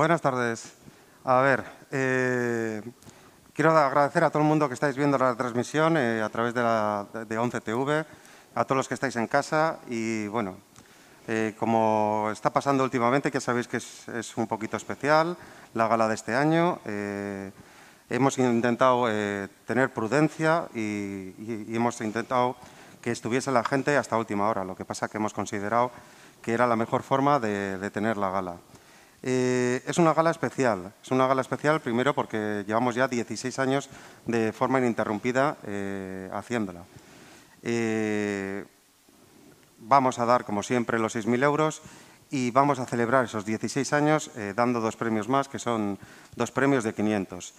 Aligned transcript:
Buenas 0.00 0.22
tardes. 0.22 0.72
A 1.24 1.42
ver, 1.42 1.62
eh, 1.90 2.80
quiero 3.52 3.76
agradecer 3.76 4.24
a 4.24 4.30
todo 4.30 4.42
el 4.42 4.48
mundo 4.48 4.66
que 4.66 4.72
estáis 4.72 4.96
viendo 4.96 5.18
la 5.18 5.34
transmisión 5.34 5.98
eh, 5.98 6.22
a 6.22 6.30
través 6.30 6.54
de, 6.54 6.62
la, 6.62 7.06
de 7.12 7.38
11TV, 7.38 8.06
a 8.54 8.64
todos 8.64 8.78
los 8.78 8.88
que 8.88 8.94
estáis 8.94 9.14
en 9.16 9.26
casa 9.26 9.78
y, 9.90 10.26
bueno, 10.28 10.56
eh, 11.28 11.54
como 11.58 12.30
está 12.32 12.48
pasando 12.48 12.82
últimamente, 12.82 13.30
que 13.30 13.42
sabéis 13.42 13.68
que 13.68 13.76
es, 13.76 14.36
un 14.38 14.46
poquito 14.46 14.78
especial 14.78 15.36
la 15.74 15.86
gala 15.86 16.08
de 16.08 16.14
este 16.14 16.34
año, 16.34 16.78
hemos 18.08 18.38
intentado 18.38 19.04
tener 19.66 19.92
prudencia 19.92 20.64
y, 20.74 21.74
hemos 21.76 22.00
intentado 22.00 22.56
que 23.02 23.10
estuviese 23.10 23.52
la 23.52 23.64
gente 23.64 23.98
hasta 23.98 24.16
última 24.16 24.48
hora, 24.48 24.64
lo 24.64 24.74
que 24.74 24.86
pasa 24.86 25.08
que 25.08 25.18
hemos 25.18 25.34
considerado 25.34 25.90
que 26.40 26.54
era 26.54 26.66
la 26.66 26.76
mejor 26.76 27.02
forma 27.02 27.38
de 27.38 27.90
tener 27.90 28.16
la 28.16 28.30
gala. 28.30 28.56
Eh, 29.22 29.82
es 29.86 29.98
una 29.98 30.14
gala 30.14 30.30
especial. 30.30 30.92
Es 31.02 31.10
una 31.10 31.26
gala 31.26 31.42
especial 31.42 31.80
primero 31.80 32.14
porque 32.14 32.64
llevamos 32.66 32.94
ya 32.94 33.08
16 33.08 33.58
años 33.58 33.88
de 34.26 34.52
forma 34.52 34.78
ininterrumpida 34.78 35.56
eh, 35.64 36.30
haciéndola. 36.32 36.84
Eh, 37.62 38.64
vamos 39.78 40.18
a 40.18 40.24
dar, 40.24 40.44
como 40.44 40.62
siempre, 40.62 40.98
los 40.98 41.16
6.000 41.16 41.44
euros 41.44 41.82
y 42.30 42.50
vamos 42.52 42.78
a 42.78 42.86
celebrar 42.86 43.24
esos 43.24 43.44
16 43.44 43.92
años 43.92 44.30
dando 44.54 44.80
dos 44.80 44.94
premios 44.94 45.28
más, 45.28 45.48
que 45.48 45.58
son 45.58 45.98
dos 46.36 46.52
premios 46.52 46.84
de 46.84 46.94
500. 46.94 47.54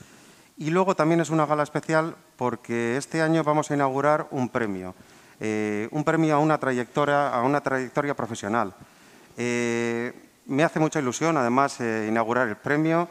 Y 0.57 0.69
luego 0.69 0.95
también 0.95 1.19
es 1.19 1.29
una 1.29 1.45
gala 1.45 1.63
especial 1.63 2.15
porque 2.37 2.95
este 2.95 3.21
año 3.21 3.43
vamos 3.43 3.69
a 3.69 3.73
inaugurar 3.73 4.27
un 4.31 4.47
premio, 4.47 4.95
un 5.41 6.03
premio 6.05 6.35
a 6.35 6.39
una 6.39 6.57
trayectoria, 6.57 7.27
a 7.27 7.41
una 7.41 7.59
trayectoria 7.59 8.15
profesional 8.15 8.73
me 10.51 10.63
hace 10.63 10.79
mucha 10.79 10.99
ilusión, 10.99 11.37
además, 11.37 11.79
eh, 11.79 12.07
inaugurar 12.09 12.47
el 12.49 12.57
premio 12.57 13.07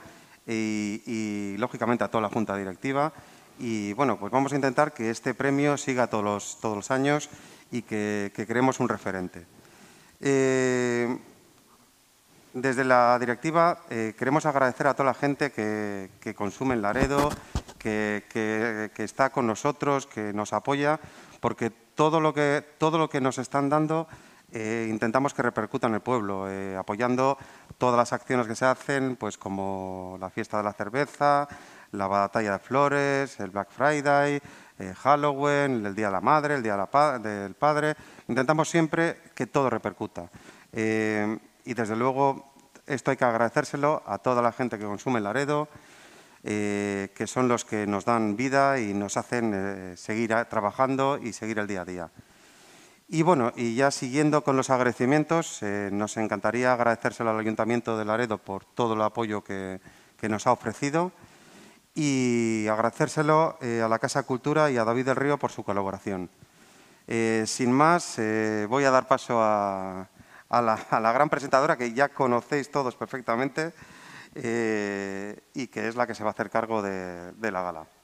y, 0.46 1.56
lógicamente, 1.58 2.04
a 2.04 2.08
toda 2.08 2.22
la 2.22 2.28
Junta 2.28 2.56
Directiva. 2.56 3.12
Y, 3.58 3.94
bueno, 3.94 4.18
pues 4.18 4.30
vamos 4.30 4.52
a 4.52 4.56
intentar 4.56 4.92
que 4.92 5.10
este 5.10 5.32
premio 5.32 5.76
siga 5.76 6.06
todos 6.06 6.24
los, 6.24 6.60
todos 6.60 6.76
los 6.76 6.90
años 6.90 7.30
y 7.70 7.82
que, 7.82 8.32
creemos 8.34 8.78
un 8.80 8.88
referente. 8.88 9.46
Eh, 10.20 11.18
desde 12.52 12.84
la 12.84 13.18
directiva 13.18 13.84
eh, 13.88 14.14
queremos 14.18 14.44
agradecer 14.44 14.88
a 14.88 14.94
toda 14.94 15.06
la 15.06 15.14
gente 15.14 15.50
que, 15.50 16.34
consume 16.36 16.74
en 16.74 16.82
Laredo, 16.82 17.30
que, 17.78 18.24
que, 18.28 19.04
está 19.04 19.30
con 19.30 19.46
nosotros, 19.46 20.06
que 20.06 20.32
nos 20.34 20.52
apoya, 20.52 21.00
porque 21.40 21.70
todo 21.70 22.20
lo 22.20 22.34
que, 22.34 22.62
todo 22.76 22.98
lo 22.98 23.08
que 23.08 23.20
nos 23.20 23.38
están 23.38 23.70
dando 23.70 24.08
eh, 24.52 24.88
intentamos 24.90 25.32
que 25.32 25.42
repercuta 25.42 25.86
en 25.86 25.94
el 25.94 26.00
pueblo, 26.00 26.50
eh, 26.50 26.76
apoyando 26.76 27.38
todas 27.78 27.96
las 27.96 28.12
acciones 28.12 28.48
que 28.48 28.56
se 28.56 28.64
hacen, 28.64 29.16
pues 29.16 29.38
como 29.38 30.16
la 30.20 30.28
fiesta 30.28 30.58
de 30.58 30.64
la 30.64 30.72
cerveza, 30.72 31.46
la 31.92 32.08
batalla 32.08 32.52
de 32.52 32.58
flores, 32.58 33.38
el 33.38 33.50
Black 33.50 33.70
Friday, 33.70 34.40
eh, 34.78 34.94
Halloween, 34.94 35.86
el 35.86 35.94
Día 35.94 36.06
de 36.06 36.12
la 36.12 36.20
Madre, 36.20 36.56
el 36.56 36.62
Día 36.62 36.76
del 37.22 37.54
Padre. 37.54 37.94
Intentamos 38.26 38.68
siempre 38.68 39.18
que 39.34 39.46
todo 39.46 39.70
repercuta. 39.70 40.28
y 40.72 41.74
desde 41.74 41.96
luego 41.96 42.52
esto 42.86 43.10
hay 43.10 43.16
que 43.16 43.24
agradecérselo 43.24 44.02
a 44.06 44.18
toda 44.18 44.42
la 44.42 44.52
gente 44.52 44.78
que 44.78 44.84
consume 44.84 45.20
Laredo, 45.20 45.68
que 46.42 47.26
son 47.26 47.48
los 47.48 47.64
que 47.64 47.86
nos 47.86 48.04
dan 48.04 48.36
vida 48.36 48.78
y 48.78 48.94
nos 48.94 49.16
hacen 49.16 49.96
seguir 49.96 50.34
trabajando 50.48 51.18
y 51.18 51.32
seguir 51.32 51.58
el 51.58 51.66
día 51.66 51.82
a 51.82 51.84
día. 51.84 52.10
Y 53.12 53.22
bueno, 53.22 53.52
y 53.56 53.74
ya 53.74 53.90
siguiendo 53.90 54.44
con 54.44 54.56
los 54.56 54.70
agradecimientos, 54.70 55.64
eh, 55.64 55.90
nos 55.92 56.16
encantaría 56.16 56.72
agradecérselo 56.72 57.30
al 57.30 57.40
Ayuntamiento 57.40 57.98
de 57.98 58.04
Laredo 58.04 58.38
por 58.38 58.64
todo 58.64 58.94
el 58.94 59.02
apoyo 59.02 59.42
que, 59.42 59.80
nos 60.28 60.46
ha 60.46 60.52
ofrecido 60.52 61.10
y 61.92 62.68
agradecérselo 62.68 63.58
eh, 63.62 63.82
a 63.84 63.88
la 63.88 63.98
Casa 63.98 64.22
Cultura 64.22 64.70
y 64.70 64.76
a 64.76 64.84
David 64.84 65.06
del 65.06 65.16
Río 65.16 65.38
por 65.40 65.50
su 65.50 65.64
colaboración. 65.64 66.30
Eh, 67.08 67.42
sin 67.48 67.72
más, 67.72 68.14
voy 68.68 68.84
a 68.84 68.92
dar 68.92 69.08
paso 69.08 69.40
a, 69.42 70.08
la, 70.48 71.12
gran 71.12 71.28
presentadora 71.28 71.76
que 71.76 71.92
ya 71.92 72.10
conocéis 72.10 72.70
todos 72.70 72.94
perfectamente 72.94 73.72
y 74.36 75.66
que 75.66 75.88
es 75.88 75.96
la 75.96 76.06
que 76.06 76.14
se 76.14 76.22
va 76.22 76.30
a 76.30 76.32
hacer 76.32 76.48
cargo 76.48 76.80
de 76.80 77.50
la 77.50 77.62
gala. 77.62 77.99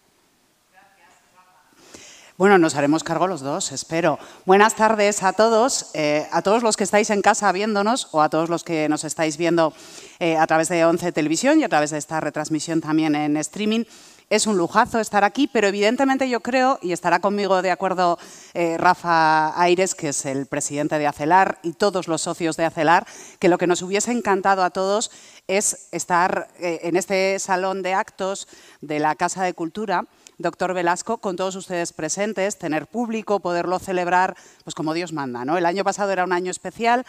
Bueno, 2.39 2.59
nos 2.59 2.75
haremos 2.75 3.03
cargo 3.03 3.27
los 3.27 3.41
dos, 3.41 3.73
espero. 3.73 4.19
Buenas 4.45 4.75
tardes 4.75 5.23
a 5.23 5.33
todos, 5.33 5.89
eh, 5.95 6.27
a 6.31 6.43
todos 6.43 6.63
los 6.63 6.77
que 6.77 6.85
estáis 6.85 7.09
en 7.09 7.23
casa 7.23 7.51
viéndonos 7.51 8.09
o 8.13 8.21
a 8.21 8.29
todos 8.29 8.51
los 8.51 8.63
que 8.63 8.91
nos 8.91 9.05
estáis 9.05 9.39
viendo 9.39 9.73
eh, 10.19 10.37
a 10.37 10.47
través 10.47 10.69
de 10.69 10.85
ONCE 10.85 11.13
Televisión 11.13 11.59
y 11.59 11.65
a 11.65 11.71
través 11.71 11.93
de 11.93 11.99
esta 11.99 12.21
retransmisión 12.21 12.83
también 12.83 13.15
en 13.15 13.39
streaming. 13.39 13.85
Es 14.29 14.47
un 14.47 14.59
lujazo 14.59 15.01
estar 15.01 15.25
aquí, 15.25 15.49
pero 15.51 15.67
evidentemente 15.67 16.29
yo 16.29 16.41
creo, 16.41 16.79
y 16.83 16.93
estará 16.93 17.21
conmigo 17.21 17.63
de 17.63 17.71
acuerdo 17.71 18.19
eh, 18.53 18.77
Rafa 18.77 19.59
Aires, 19.59 19.95
que 19.95 20.11
es 20.11 20.27
el 20.27 20.45
presidente 20.45 20.99
de 20.99 21.07
ACELAR, 21.07 21.59
y 21.63 21.73
todos 21.73 22.07
los 22.07 22.21
socios 22.21 22.59
de 22.59 22.67
ACELAR, 22.67 23.07
que 23.39 23.49
lo 23.49 23.57
que 23.57 23.67
nos 23.67 23.81
hubiese 23.81 24.13
encantado 24.13 24.63
a 24.63 24.69
todos 24.69 25.11
es 25.47 25.89
estar 25.91 26.49
en 26.59 26.97
este 26.97 27.39
salón 27.39 27.83
de 27.83 27.95
actos 27.95 28.47
de 28.83 28.99
la 28.99 29.15
Casa 29.15 29.43
de 29.43 29.55
Cultura, 29.55 30.05
doctor 30.39 30.75
Velasco, 30.75 31.19
con 31.19 31.37
todos 31.37 31.57
ustedes 31.57 31.93
presentes, 31.93 32.59
tener 32.59 32.87
público, 32.87 33.41
poderlo 33.41 33.79
celebrar 33.79 34.37
pues 34.65 34.75
como 34.75 34.95
Dios 34.95 35.13
manda. 35.13 35.45
¿no? 35.45 35.57
El 35.57 35.67
año 35.67 35.85
pasado 35.85 36.13
era 36.13 36.25
un 36.25 36.33
año 36.33 36.51
especial, 36.51 37.05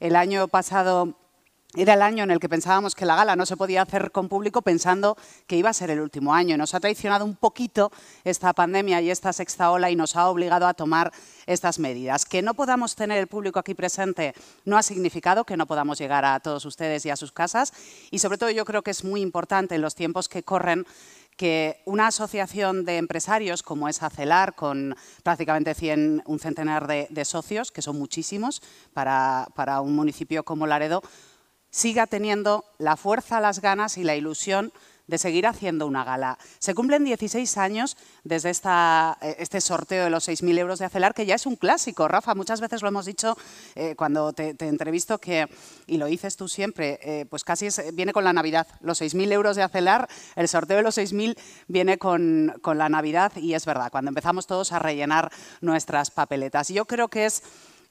el 0.00 0.16
año 0.16 0.48
pasado 0.48 1.14
era 1.76 1.92
el 1.92 2.00
año 2.00 2.24
en 2.24 2.30
el 2.30 2.40
que 2.40 2.48
pensábamos 2.48 2.94
que 2.94 3.04
la 3.04 3.14
gala 3.14 3.36
no 3.36 3.44
se 3.44 3.56
podía 3.56 3.82
hacer 3.82 4.10
con 4.10 4.30
público 4.30 4.62
pensando 4.62 5.18
que 5.46 5.56
iba 5.56 5.68
a 5.68 5.74
ser 5.74 5.90
el 5.90 6.00
último 6.00 6.32
año. 6.32 6.56
Nos 6.56 6.72
ha 6.72 6.80
traicionado 6.80 7.26
un 7.26 7.36
poquito 7.36 7.92
esta 8.24 8.54
pandemia 8.54 9.02
y 9.02 9.10
esta 9.10 9.34
sexta 9.34 9.70
ola 9.70 9.90
y 9.90 9.96
nos 9.96 10.16
ha 10.16 10.30
obligado 10.30 10.66
a 10.66 10.72
tomar 10.72 11.12
estas 11.46 11.78
medidas. 11.78 12.24
Que 12.24 12.40
no 12.40 12.54
podamos 12.54 12.96
tener 12.96 13.18
el 13.18 13.26
público 13.26 13.58
aquí 13.58 13.74
presente 13.74 14.32
no 14.64 14.78
ha 14.78 14.82
significado 14.82 15.44
que 15.44 15.58
no 15.58 15.66
podamos 15.66 15.98
llegar 15.98 16.24
a 16.24 16.40
todos 16.40 16.64
ustedes 16.64 17.04
y 17.04 17.10
a 17.10 17.16
sus 17.16 17.32
casas 17.32 17.74
y 18.10 18.18
sobre 18.20 18.38
todo 18.38 18.50
yo 18.50 18.64
creo 18.64 18.80
que 18.80 18.90
es 18.90 19.04
muy 19.04 19.20
importante 19.20 19.74
en 19.74 19.82
los 19.82 19.94
tiempos 19.94 20.30
que 20.30 20.42
corren 20.42 20.86
que 21.38 21.80
una 21.84 22.08
asociación 22.08 22.84
de 22.84 22.98
empresarios 22.98 23.62
como 23.62 23.88
es 23.88 24.02
ACELAR, 24.02 24.56
con 24.56 24.96
prácticamente 25.22 25.72
100, 25.72 26.24
un 26.26 26.38
centenar 26.40 26.88
de, 26.88 27.24
socios, 27.24 27.70
que 27.70 27.80
son 27.80 27.96
muchísimos 27.96 28.60
para, 28.92 29.46
para 29.54 29.80
un 29.80 29.94
municipio 29.94 30.44
como 30.44 30.66
Laredo, 30.66 31.00
siga 31.70 32.08
teniendo 32.08 32.64
la 32.78 32.96
fuerza, 32.96 33.40
las 33.40 33.60
ganas 33.60 33.98
y 33.98 34.04
la 34.04 34.16
ilusión 34.16 34.72
de 35.08 35.18
seguir 35.18 35.46
haciendo 35.46 35.86
una 35.86 36.04
gala. 36.04 36.38
Se 36.60 36.74
cumplen 36.74 37.02
16 37.02 37.58
años 37.58 37.96
desde 38.22 38.50
eh, 38.50 39.36
este 39.38 39.60
sorteo 39.60 40.04
de 40.04 40.10
los 40.10 40.28
6.000 40.28 40.58
euros 40.58 40.78
de 40.78 40.84
Acelar, 40.84 41.14
que 41.14 41.26
ya 41.26 41.34
es 41.34 41.46
un 41.46 41.56
clásico. 41.56 42.06
Rafa, 42.06 42.36
muchas 42.36 42.60
veces 42.60 42.82
lo 42.82 42.88
hemos 42.88 43.06
dicho 43.06 43.36
eh, 43.74 43.96
cuando 43.96 44.32
te, 44.32 44.54
entrevisto, 44.60 45.18
que, 45.18 45.48
y 45.86 45.96
lo 45.96 46.06
dices 46.06 46.36
tú 46.36 46.46
siempre, 46.46 47.00
eh, 47.02 47.26
pues 47.28 47.42
casi 47.42 47.68
viene 47.94 48.12
con 48.12 48.22
la 48.22 48.32
Navidad. 48.32 48.68
Los 48.80 49.00
6.000 49.00 49.32
euros 49.32 49.56
de 49.56 49.62
Acelar, 49.62 50.08
el 50.36 50.46
sorteo 50.46 50.76
de 50.76 50.82
los 50.82 50.98
6.000 50.98 51.36
viene 51.66 51.98
con, 51.98 52.54
con 52.62 52.78
la 52.78 52.88
Navidad 52.88 53.32
y 53.36 53.54
es 53.54 53.64
verdad, 53.64 53.90
cuando 53.90 54.10
empezamos 54.10 54.46
todos 54.46 54.72
a 54.72 54.78
rellenar 54.78 55.32
nuestras 55.60 56.10
papeletas. 56.10 56.68
Yo 56.68 56.84
creo 56.84 57.08
que 57.08 57.26
es... 57.26 57.42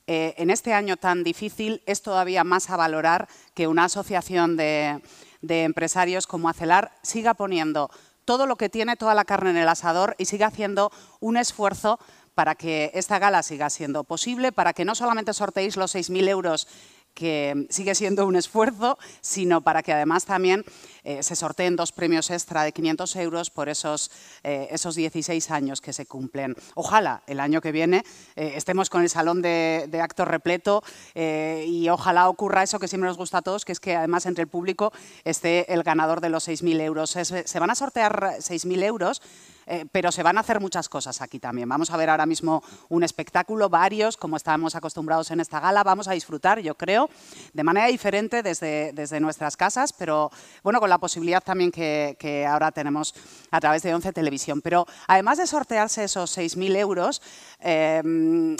en 0.07 0.49
este 0.49 0.73
año 0.73 0.97
tan 0.97 1.23
difícil 1.23 1.83
es 1.85 2.01
todavía 2.01 2.43
más 2.43 2.69
a 2.69 2.77
valorar 2.77 3.27
que 3.53 3.67
una 3.67 3.85
asociación 3.85 4.55
de, 4.55 5.01
de 5.41 5.63
empresarios 5.63 6.27
como 6.27 6.49
Acelar 6.49 6.93
siga 7.01 7.33
poniendo 7.33 7.89
todo 8.25 8.45
lo 8.45 8.55
que 8.57 8.69
tiene, 8.69 8.97
toda 8.97 9.15
la 9.15 9.25
carne 9.25 9.51
en 9.51 9.57
el 9.57 9.69
asador 9.69 10.15
y 10.17 10.25
siga 10.25 10.47
haciendo 10.47 10.91
un 11.19 11.37
esfuerzo 11.37 11.99
para 12.35 12.55
que 12.55 12.91
esta 12.93 13.17
gala 13.19 13.41
siga 13.41 13.69
siendo 13.69 14.03
posible, 14.03 14.51
para 14.51 14.73
que 14.73 14.85
no 14.85 14.95
solamente 14.95 15.33
sorteéis 15.33 15.75
los 15.75 15.95
6.000 15.95 16.29
euros 16.29 16.67
que 17.17 17.65
sigue 17.71 17.95
siendo 17.95 18.27
un 18.27 18.35
esfuerzo, 18.35 18.99
sino 19.21 19.61
para 19.61 19.81
que 19.81 19.91
además 19.91 20.25
también 20.25 20.63
eh, 21.03 21.23
se 21.23 21.35
sorteen 21.35 21.75
dos 21.75 21.91
premios 21.91 22.29
extra 22.29 22.61
de 22.61 22.71
500 22.71 23.15
euros 23.15 23.49
por 23.49 23.69
esos, 23.69 24.11
eh, 24.43 24.67
esos 24.69 24.93
16 24.93 25.49
años 25.49 25.81
que 25.81 25.93
se 25.93 26.05
cumplen. 26.05 26.55
Ojalá 26.75 27.23
el 27.25 27.39
año 27.39 27.59
que 27.59 27.71
viene 27.71 28.03
eh, 28.35 28.53
estemos 28.55 28.91
con 28.91 29.01
el 29.01 29.09
salón 29.09 29.41
de, 29.41 29.89
actos 29.99 30.27
repleto 30.27 30.83
y 31.15 31.89
ojalá 31.89 32.29
ocurra 32.29 32.61
eso 32.61 32.77
que 32.77 32.87
siempre 32.87 33.07
nos 33.07 33.17
gusta 33.17 33.39
a 33.39 33.41
todos, 33.41 33.65
que 33.65 33.71
es 33.71 33.79
que 33.79 33.95
además 33.95 34.27
entre 34.27 34.43
el 34.43 34.47
público 34.47 34.93
esté 35.23 35.73
el 35.73 35.81
ganador 35.81 36.21
de 36.21 36.29
los 36.29 36.47
6.000 36.47 36.81
euros. 36.81 37.09
se 37.09 37.59
van 37.59 37.71
a 37.71 37.75
sortear 37.75 38.35
6.000 38.37 38.83
euros 38.83 39.21
eh, 39.67 39.85
pero 39.91 40.11
se 40.11 40.23
van 40.23 40.37
a 40.37 40.41
hacer 40.41 40.59
muchas 40.59 40.87
cosas 40.87 41.21
aquí 41.21 41.39
también. 41.39 41.67
Vamos 41.67 41.91
a 41.91 41.97
ver 41.97 42.09
ahora 42.09 42.25
mismo 42.25 42.63
un 42.89 43.03
espectáculo, 43.03 43.69
varios, 43.69 44.15
como 44.15 44.37
estábamos 44.37 44.75
acostumbrados 44.75 45.29
en 45.31 45.41
esta 45.41 45.59
gala. 45.59 45.83
Vamos 45.83 46.07
a 46.07 46.13
disfrutar, 46.13 46.59
yo 46.59 46.75
creo, 46.75 47.09
de 47.53 47.63
manera 47.63 47.87
diferente 47.87 48.41
desde, 48.43 48.93
desde 48.93 49.19
nuestras 49.19 49.57
casas, 49.57 49.91
pero 49.91 50.31
bueno, 50.63 50.79
con 50.79 50.89
la 50.89 50.97
posibilidad 50.97 51.43
también 51.43 51.71
que, 51.71 52.47
ahora 52.49 52.71
tenemos 52.71 53.13
a 53.51 53.59
través 53.59 53.83
de 53.83 53.93
11 53.93 54.13
Televisión. 54.13 54.61
Pero 54.61 54.85
además 55.07 55.37
de 55.37 55.47
sortearse 55.47 56.05
esos 56.05 56.37
6.000 56.37 56.77
euros, 56.77 57.21
eh, 57.59 58.55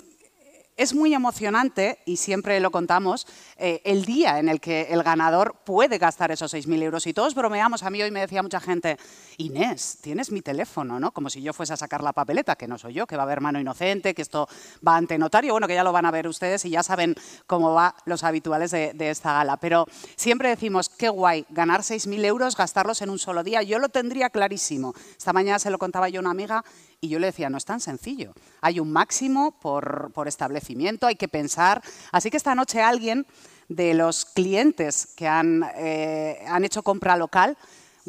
es 0.78 0.94
muy 0.94 1.12
emocionante, 1.12 1.98
y 2.06 2.16
siempre 2.16 2.60
lo 2.60 2.70
contamos, 2.70 3.26
eh, 3.56 3.82
el 3.84 4.04
día 4.04 4.38
en 4.38 4.48
el 4.48 4.60
que 4.60 4.82
el 4.90 5.02
ganador 5.02 5.56
puede 5.64 5.98
gastar 5.98 6.30
esos 6.30 6.54
6.000 6.54 6.82
euros. 6.84 7.06
Y 7.08 7.12
todos 7.12 7.34
bromeamos, 7.34 7.82
a 7.82 7.90
mí 7.90 8.00
hoy 8.00 8.12
me 8.12 8.20
decía 8.20 8.44
mucha 8.44 8.60
gente, 8.60 8.96
Inés, 9.38 9.98
tienes 10.00 10.30
mi 10.30 10.40
teléfono, 10.40 11.00
¿no? 11.00 11.10
Como 11.10 11.30
si 11.30 11.42
yo 11.42 11.52
fuese 11.52 11.72
a 11.72 11.76
sacar 11.76 12.04
la 12.04 12.12
papeleta, 12.12 12.54
que 12.54 12.68
no 12.68 12.78
soy 12.78 12.94
yo, 12.94 13.08
que 13.08 13.16
va 13.16 13.24
a 13.24 13.26
haber 13.26 13.40
mano 13.40 13.58
inocente, 13.58 14.14
que 14.14 14.22
esto 14.22 14.48
va 14.86 14.96
ante 14.96 15.18
notario, 15.18 15.52
bueno, 15.52 15.66
que 15.66 15.74
ya 15.74 15.82
lo 15.82 15.92
van 15.92 16.06
a 16.06 16.12
ver 16.12 16.28
ustedes 16.28 16.64
y 16.64 16.70
ya 16.70 16.84
saben 16.84 17.16
cómo 17.48 17.74
va 17.74 17.96
los 18.04 18.22
habituales 18.22 18.70
de, 18.70 18.92
de 18.94 19.10
esta 19.10 19.32
gala. 19.32 19.56
Pero 19.56 19.84
siempre 20.14 20.48
decimos, 20.48 20.88
qué 20.88 21.08
guay, 21.08 21.44
ganar 21.50 21.80
6.000 21.80 22.24
euros, 22.24 22.56
gastarlos 22.56 23.02
en 23.02 23.10
un 23.10 23.18
solo 23.18 23.42
día. 23.42 23.64
Yo 23.64 23.80
lo 23.80 23.88
tendría 23.88 24.30
clarísimo. 24.30 24.94
Esta 25.16 25.32
mañana 25.32 25.58
se 25.58 25.70
lo 25.70 25.78
contaba 25.78 26.08
yo 26.08 26.20
a 26.20 26.22
una 26.22 26.30
amiga 26.30 26.64
y 27.00 27.08
yo 27.08 27.18
le 27.18 27.26
decía, 27.28 27.50
no 27.50 27.58
es 27.58 27.64
tan 27.64 27.80
sencillo. 27.80 28.32
Hay 28.60 28.80
un 28.80 28.90
máximo 28.90 29.52
por, 29.60 30.12
establecimiento, 30.26 31.06
hay 31.06 31.16
que 31.16 31.28
pensar. 31.28 31.82
Así 32.12 32.30
que 32.30 32.36
esta 32.36 32.54
noche 32.54 32.82
alguien 32.82 33.26
de 33.68 33.94
los 33.94 34.24
clientes 34.24 35.08
que 35.16 35.28
han, 35.28 35.64
eh, 35.76 36.44
han 36.48 36.64
hecho 36.64 36.82
compra 36.82 37.16
local 37.16 37.56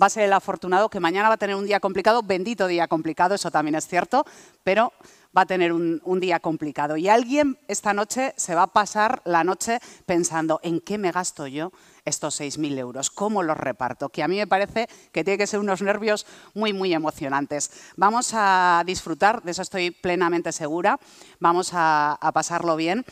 va 0.02 0.08
a 0.08 0.10
ser 0.10 0.24
el 0.24 0.34
afortunado 0.34 0.90
que 0.90 1.00
mañana 1.00 1.28
va 1.28 1.36
a 1.36 1.38
tener 1.38 1.56
un 1.56 1.66
día 1.66 1.80
complicado, 1.80 2.24
bendito 2.24 2.68
día 2.68 2.88
complicado, 2.88 3.36
eso 3.36 3.52
también 3.52 3.76
es 3.76 3.88
cierto, 3.88 4.26
pero 4.64 4.94
va 5.36 5.42
a 5.42 5.46
tener 5.46 5.74
un, 5.74 6.20
día 6.20 6.40
complicado. 6.40 6.98
Y 6.98 7.08
alguien 7.08 7.58
esta 7.68 7.94
noche 7.94 8.34
se 8.38 8.56
va 8.56 8.64
a 8.64 8.68
pasar 8.68 9.22
la 9.26 9.44
noche 9.44 9.80
pensando, 10.06 10.60
¿en 10.64 10.80
qué 10.80 10.98
me 10.98 11.12
gasto 11.12 11.48
yo 11.48 11.72
estos 12.10 12.40
6.000 12.42 12.78
euros? 12.78 13.10
¿Cómo 13.10 13.44
los 13.44 13.58
reparto? 13.58 14.10
Que 14.10 14.24
a 14.24 14.28
mí 14.28 14.36
me 14.36 14.48
parece 14.48 14.88
que 15.12 15.24
tiene 15.24 15.38
que 15.38 15.48
ser 15.48 15.60
unos 15.60 15.82
nervios 15.82 16.26
muy, 16.54 16.74
muy 16.74 16.94
emocionantes. 16.94 17.72
Vamos 17.96 18.32
a 18.34 18.84
disfrutar, 18.86 19.42
de 19.44 19.52
eso 19.52 19.62
estoy 19.62 19.92
plenamente 19.92 20.52
segura, 20.52 21.00
vamos 21.40 21.72
a, 21.74 22.18
pasarlo 22.34 22.76
bien 22.76 23.06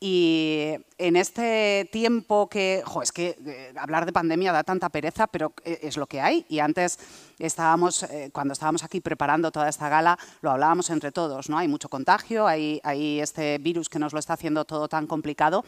y 0.00 0.74
en 0.98 1.16
este 1.16 1.88
tiempo 1.90 2.48
que, 2.48 2.82
jo, 2.84 3.00
es 3.02 3.12
que 3.12 3.38
eh, 3.46 3.72
hablar 3.78 4.04
de 4.04 4.12
pandemia 4.12 4.52
da 4.52 4.62
tanta 4.62 4.90
pereza, 4.90 5.26
pero 5.26 5.54
eh, 5.64 5.78
es 5.82 5.96
lo 5.96 6.06
que 6.06 6.20
hay. 6.20 6.44
Y 6.50 6.58
antes 6.58 6.98
estábamos, 7.38 8.02
eh, 8.02 8.30
cuando 8.32 8.52
estábamos 8.52 8.84
aquí 8.84 9.00
preparando 9.00 9.50
toda 9.50 9.68
esta 9.68 9.88
gala, 9.88 10.18
lo 10.42 10.50
hablábamos 10.50 10.90
entre 10.90 11.12
todos, 11.12 11.48
¿no? 11.48 11.56
Hay 11.56 11.68
mucho 11.68 11.88
contagio, 11.88 12.46
hay, 12.46 12.80
hay 12.84 13.20
este 13.20 13.56
virus 13.58 13.88
que 13.88 13.98
nos 13.98 14.12
lo 14.12 14.18
está 14.18 14.34
haciendo 14.34 14.66
todo 14.66 14.88
tan 14.88 15.06
complicado, 15.06 15.64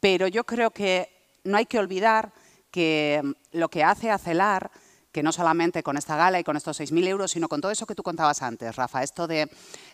pero 0.00 0.28
yo 0.28 0.44
creo 0.44 0.70
que 0.70 1.17
no 1.48 1.56
hay 1.56 1.66
que 1.66 1.78
olvidar 1.78 2.32
que 2.70 3.22
lo 3.52 3.68
que 3.68 3.84
hace 3.84 4.10
a 4.10 4.18
CELAR 4.18 4.70
que 5.10 5.22
no 5.22 5.32
solamente 5.32 5.82
con 5.82 5.96
esta 5.96 6.16
gala 6.16 6.38
y 6.38 6.44
con 6.44 6.56
estos 6.56 6.78
6.000 6.78 7.08
euros, 7.08 7.30
sino 7.30 7.48
con 7.48 7.60
todo 7.60 7.72
eso 7.72 7.86
que 7.86 7.94
tú 7.94 8.02
contabas 8.02 8.42
antes, 8.42 8.76
Rafa, 8.76 9.02
esto 9.02 9.26
de, 9.26 9.48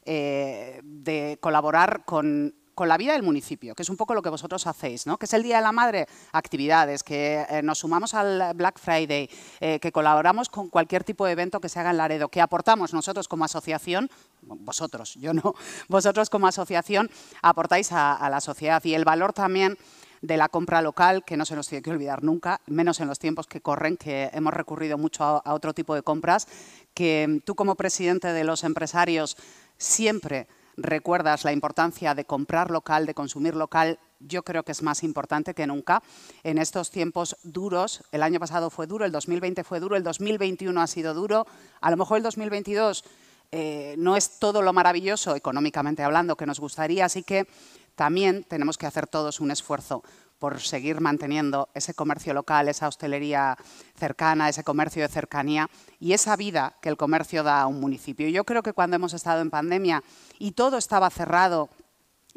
de 0.04 1.38
colaborar 1.40 2.04
con 2.04 2.52
con 2.74 2.88
la 2.88 2.96
vida 2.96 3.12
del 3.12 3.22
municipio, 3.22 3.74
que 3.74 3.82
es 3.82 3.88
un 3.88 3.96
poco 3.96 4.14
lo 4.14 4.22
que 4.22 4.28
vosotros 4.28 4.66
hacéis, 4.66 5.06
¿no? 5.06 5.16
que 5.16 5.26
es 5.26 5.32
el 5.32 5.42
Día 5.42 5.56
de 5.56 5.62
la 5.62 5.72
Madre, 5.72 6.06
actividades, 6.32 7.02
que 7.02 7.46
eh, 7.48 7.62
nos 7.62 7.78
sumamos 7.78 8.14
al 8.14 8.52
Black 8.54 8.78
Friday, 8.78 9.30
eh, 9.60 9.78
que 9.80 9.92
colaboramos 9.92 10.48
con 10.48 10.68
cualquier 10.68 11.04
tipo 11.04 11.24
de 11.24 11.32
evento 11.32 11.60
que 11.60 11.68
se 11.68 11.80
haga 11.80 11.90
en 11.90 11.96
Laredo, 11.96 12.28
que 12.28 12.40
aportamos 12.40 12.92
nosotros 12.92 13.28
como 13.28 13.44
asociación, 13.44 14.10
vosotros, 14.42 15.14
yo 15.14 15.32
no, 15.32 15.54
vosotros 15.88 16.28
como 16.30 16.46
asociación 16.46 17.10
aportáis 17.42 17.92
a, 17.92 18.28
la 18.28 18.40
sociedad 18.40 18.82
y 18.84 18.94
el 18.94 19.04
valor 19.04 19.32
también 19.32 19.78
de 20.24 20.38
la 20.38 20.48
compra 20.48 20.80
local, 20.80 21.22
que 21.22 21.36
no 21.36 21.44
se 21.44 21.54
nos 21.54 21.68
tiene 21.68 21.82
que 21.82 21.90
olvidar 21.90 22.22
nunca, 22.22 22.62
menos 22.66 22.98
en 23.00 23.08
los 23.08 23.18
tiempos 23.18 23.46
que 23.46 23.60
corren, 23.60 23.98
que 23.98 24.30
hemos 24.32 24.54
recurrido 24.54 24.96
mucho 24.96 25.22
a 25.22 25.52
otro 25.52 25.74
tipo 25.74 25.94
de 25.94 26.02
compras, 26.02 26.48
que 26.94 27.42
tú 27.44 27.54
como 27.54 27.74
presidente 27.74 28.28
de 28.32 28.42
los 28.42 28.64
empresarios 28.64 29.36
siempre 29.76 30.46
recuerdas 30.78 31.44
la 31.44 31.52
importancia 31.52 32.14
de 32.14 32.24
comprar 32.24 32.70
local, 32.70 33.04
de 33.04 33.12
consumir 33.12 33.54
local, 33.54 33.98
yo 34.18 34.42
creo 34.42 34.62
que 34.62 34.72
es 34.72 34.82
más 34.82 35.02
importante 35.02 35.52
que 35.52 35.66
nunca. 35.66 36.02
En 36.42 36.56
estos 36.56 36.90
tiempos 36.90 37.36
duros, 37.42 38.02
el 38.10 38.22
año 38.22 38.40
pasado 38.40 38.70
fue 38.70 38.86
duro, 38.86 39.04
el 39.04 39.12
2020 39.12 39.62
fue 39.62 39.78
duro, 39.78 39.94
el 39.94 40.02
2021 40.02 40.80
ha 40.80 40.86
sido 40.86 41.12
duro, 41.12 41.46
a 41.82 41.90
lo 41.90 41.98
mejor 41.98 42.16
el 42.16 42.22
2022 42.22 43.04
eh, 43.52 43.94
no 43.98 44.16
es 44.16 44.38
todo 44.38 44.62
lo 44.62 44.72
maravilloso, 44.72 45.36
económicamente 45.36 46.02
hablando, 46.02 46.34
que 46.34 46.46
nos 46.46 46.58
gustaría, 46.58 47.04
así 47.04 47.22
que 47.22 47.46
también 47.94 48.44
tenemos 48.44 48.78
que 48.78 48.86
hacer 48.86 49.06
todos 49.06 49.40
un 49.40 49.50
esfuerzo 49.50 50.02
por 50.38 50.60
seguir 50.60 51.00
manteniendo 51.00 51.68
ese 51.74 51.94
comercio 51.94 52.34
local, 52.34 52.68
esa 52.68 52.88
hostelería 52.88 53.56
cercana, 53.96 54.48
ese 54.48 54.64
comercio 54.64 55.02
de 55.02 55.08
cercanía 55.08 55.70
y 56.00 56.12
esa 56.12 56.36
vida 56.36 56.76
que 56.82 56.88
el 56.88 56.96
comercio 56.96 57.42
da 57.42 57.62
a 57.62 57.66
un 57.66 57.80
municipio. 57.80 58.28
Yo 58.28 58.44
creo 58.44 58.62
que 58.62 58.72
cuando 58.72 58.96
hemos 58.96 59.14
estado 59.14 59.40
en 59.40 59.50
pandemia 59.50 60.02
y 60.38 60.52
todo 60.52 60.76
estaba 60.76 61.08
cerrado 61.10 61.70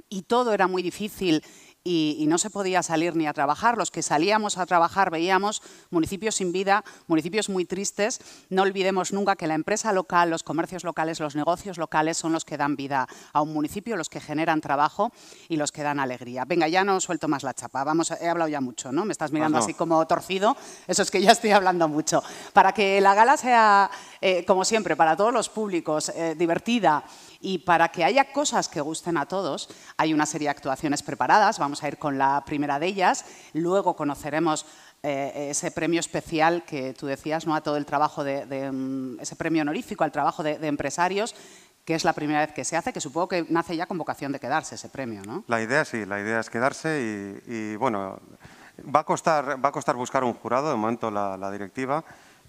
y 0.10 0.22
todo 0.22 0.54
era 0.54 0.68
muy 0.68 0.84
difícil 0.84 1.44
y, 1.88 2.28
no 2.28 2.38
se 2.38 2.50
podía 2.50 2.84
salir 2.84 3.16
ni 3.16 3.28
a 3.28 3.34
trabajar. 3.34 3.78
Los 3.78 3.92
que 3.92 4.04
salíamos 4.04 4.58
a 4.58 4.66
trabajar 4.66 5.10
veíamos 5.10 5.62
municipios 5.90 6.36
sin 6.36 6.52
vida, 6.52 6.84
municipios 7.08 7.48
muy 7.48 7.66
tristes. 7.66 8.20
No 8.50 8.64
olvidemos 8.64 9.14
nunca 9.14 9.36
que 9.36 9.48
la 9.48 9.54
empresa 9.54 9.94
local, 9.94 10.30
los 10.30 10.44
comercios 10.44 10.84
locales, 10.84 11.20
los 11.20 11.36
negocios 11.36 11.78
locales 11.78 12.18
son 12.18 12.34
los 12.34 12.44
que 12.44 12.58
dan 12.58 12.76
vida 12.76 13.08
a 13.32 13.42
un 13.42 13.54
municipio, 13.54 13.96
los 13.96 14.10
que 14.10 14.20
generan 14.20 14.60
trabajo 14.60 15.12
y 15.48 15.56
los 15.56 15.72
que 15.72 15.84
dan 15.84 16.00
alegría. 16.00 16.44
Venga, 16.46 16.68
ya 16.68 16.84
no 16.84 17.00
suelto 17.00 17.28
más 17.30 17.44
la 17.44 17.54
chapa. 17.54 17.84
Vamos, 17.84 18.12
he 18.12 18.28
hablado 18.28 18.50
ya 18.50 18.60
mucho, 18.60 18.92
¿no? 18.92 19.06
Me 19.06 19.14
estás 19.14 19.32
mirando 19.32 19.58
así 19.58 19.74
como 19.74 20.06
torcido. 20.08 20.58
Eso 20.88 21.04
es 21.04 21.12
que 21.12 21.22
ya 21.22 21.32
estoy 21.32 21.52
hablando 21.52 21.88
mucho. 21.88 22.22
Para 22.52 22.74
que 22.74 23.00
la 23.00 23.16
gala 23.16 23.38
sea, 23.38 23.90
eh, 24.20 24.44
como 24.46 24.66
siempre, 24.66 24.96
para 24.98 25.16
todos 25.16 25.34
los 25.34 25.48
públicos, 25.48 26.10
eh, 26.10 26.36
divertida, 26.38 27.04
y 27.40 27.60
para 27.60 27.90
que 27.90 28.04
haya 28.04 28.32
cosas 28.32 28.68
que 28.68 28.82
gusten 28.82 29.18
a 29.18 29.26
todos, 29.26 29.70
hay 29.98 30.14
una 30.14 30.26
serie 30.26 30.48
de 30.48 30.52
actuaciones 30.52 31.04
preparadas. 31.04 31.60
Vamos 31.60 31.84
a 31.84 31.88
ir 31.88 31.98
con 31.98 32.18
la 32.18 32.44
primera 32.46 32.80
de 32.80 32.88
ellas. 32.88 33.26
Luego 33.54 33.96
conoceremos 33.96 34.66
eh, 35.04 35.50
ese 35.52 35.72
premio 35.72 36.00
especial 36.00 36.64
que 36.66 36.94
tú 36.94 37.06
decías, 37.06 37.46
¿no? 37.46 37.56
a 37.56 37.62
todo 37.62 37.78
el 37.78 37.86
trabajo 37.86 38.24
de, 38.24 38.72
mm, 38.72 39.20
ese 39.20 39.36
premio 39.36 39.62
honorífico 39.62 40.04
al 40.04 40.12
trabajo 40.12 40.44
de, 40.44 40.56
empresarios 40.68 41.36
que 41.86 41.96
es 41.96 42.04
la 42.04 42.12
primera 42.12 42.42
vez 42.42 42.52
que 42.52 42.66
se 42.66 42.76
hace, 42.76 42.92
que 42.92 43.00
supongo 43.00 43.30
que 43.30 43.46
nace 43.48 43.78
ya 43.78 43.86
con 43.86 43.98
vocación 43.98 44.34
de 44.34 44.42
quedarse 44.42 44.76
ese 44.76 44.90
premio, 44.90 45.22
¿no? 45.24 45.46
La 45.48 45.62
idea 45.62 45.86
sí, 45.86 46.06
la 46.06 46.20
idea 46.20 46.42
es 46.42 46.50
quedarse 46.50 47.40
y, 47.48 47.78
bueno, 47.78 48.20
va 48.94 49.00
a, 49.00 49.04
costar, 49.06 49.64
va 49.64 49.70
a 49.70 49.72
costar 49.72 49.96
buscar 49.96 50.26
un 50.26 50.34
jurado, 50.34 50.70
de 50.70 50.76
momento 50.76 51.10
la 51.10 51.50
directiva, 51.50 52.04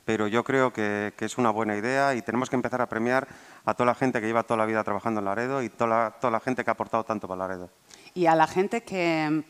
pero 0.09 0.27
yo 0.27 0.43
creo 0.43 0.73
que, 0.73 1.13
es 1.19 1.37
una 1.37 1.51
buena 1.51 1.77
idea 1.77 2.15
y 2.15 2.23
tenemos 2.23 2.49
que 2.49 2.57
empezar 2.57 2.81
a 2.81 2.89
premiar 2.89 3.29
a 3.67 3.75
toda 3.75 3.89
la 3.89 3.95
gente 3.95 4.23
que 4.23 4.27
lleva 4.27 4.43
toda 4.43 4.57
la 4.57 4.65
vida 4.65 4.83
trabajando 4.83 5.21
en 5.21 5.27
Laredo 5.27 5.63
y 5.63 5.69
toda 5.69 5.91
la, 5.91 6.15
toda 6.19 6.31
la 6.31 6.41
gente 6.41 6.65
que 6.65 6.71
ha 6.71 6.73
aportado 6.73 7.05
tanto 7.05 7.29
para 7.29 7.41
Laredo. 7.47 7.69
Y 8.15 8.25
a 8.25 8.35
la 8.35 8.47
gente 8.47 8.85
que, 8.85 9.45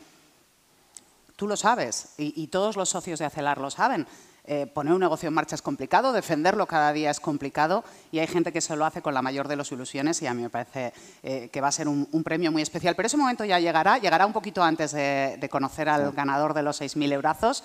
tú 1.36 1.46
lo 1.46 1.56
sabes, 1.56 2.14
y, 2.18 2.44
todos 2.48 2.76
los 2.76 2.88
socios 2.88 3.20
de 3.20 3.26
Acelar 3.26 3.58
lo 3.58 3.70
saben, 3.70 4.04
eh, 4.46 4.66
poner 4.66 4.94
un 4.94 4.98
negocio 4.98 5.28
en 5.28 5.34
marcha 5.34 5.54
es 5.54 5.62
complicado, 5.62 6.12
defenderlo 6.12 6.66
cada 6.66 6.92
día 6.92 7.12
es 7.12 7.20
complicado 7.20 7.84
y 8.10 8.18
hay 8.18 8.26
gente 8.26 8.52
que 8.52 8.60
se 8.60 8.74
lo 8.74 8.84
hace 8.84 9.00
con 9.00 9.14
la 9.14 9.22
mayor 9.22 9.46
de 9.46 9.54
las 9.54 9.70
ilusiones 9.70 10.20
y 10.22 10.26
a 10.26 10.34
mí 10.34 10.42
me 10.42 10.50
parece 10.50 10.92
eh, 11.22 11.50
que 11.52 11.60
va 11.60 11.68
a 11.68 11.72
ser 11.72 11.86
un, 11.86 12.24
premio 12.24 12.50
muy 12.50 12.62
especial. 12.62 12.96
Pero 12.96 13.06
ese 13.06 13.16
momento 13.16 13.44
ya 13.44 13.60
llegará, 13.60 13.98
llegará 13.98 14.26
un 14.26 14.32
poquito 14.32 14.64
antes 14.64 14.90
de, 14.90 15.36
de 15.38 15.48
conocer 15.48 15.88
al 15.88 16.10
ganador 16.10 16.52
de 16.52 16.64
los 16.64 16.80
6.000 16.80 17.12
eurazos. 17.12 17.62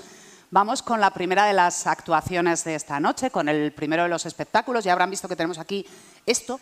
Vamos 0.54 0.84
con 0.84 1.02
la 1.02 1.10
primera 1.10 1.48
de 1.48 1.54
las 1.54 1.88
actuaciones 1.88 2.64
de 2.64 2.76
esta 2.76 3.00
noche, 3.00 3.32
con 3.32 3.50
el 3.50 3.74
primero 3.74 4.04
de 4.04 4.10
los 4.10 4.28
espectáculos. 4.28 4.84
Ya 4.84 4.92
habrán 4.92 5.10
visto 5.10 5.28
que 5.28 5.36
tenemos 5.36 5.58
aquí 5.58 5.84
esto. 6.28 6.60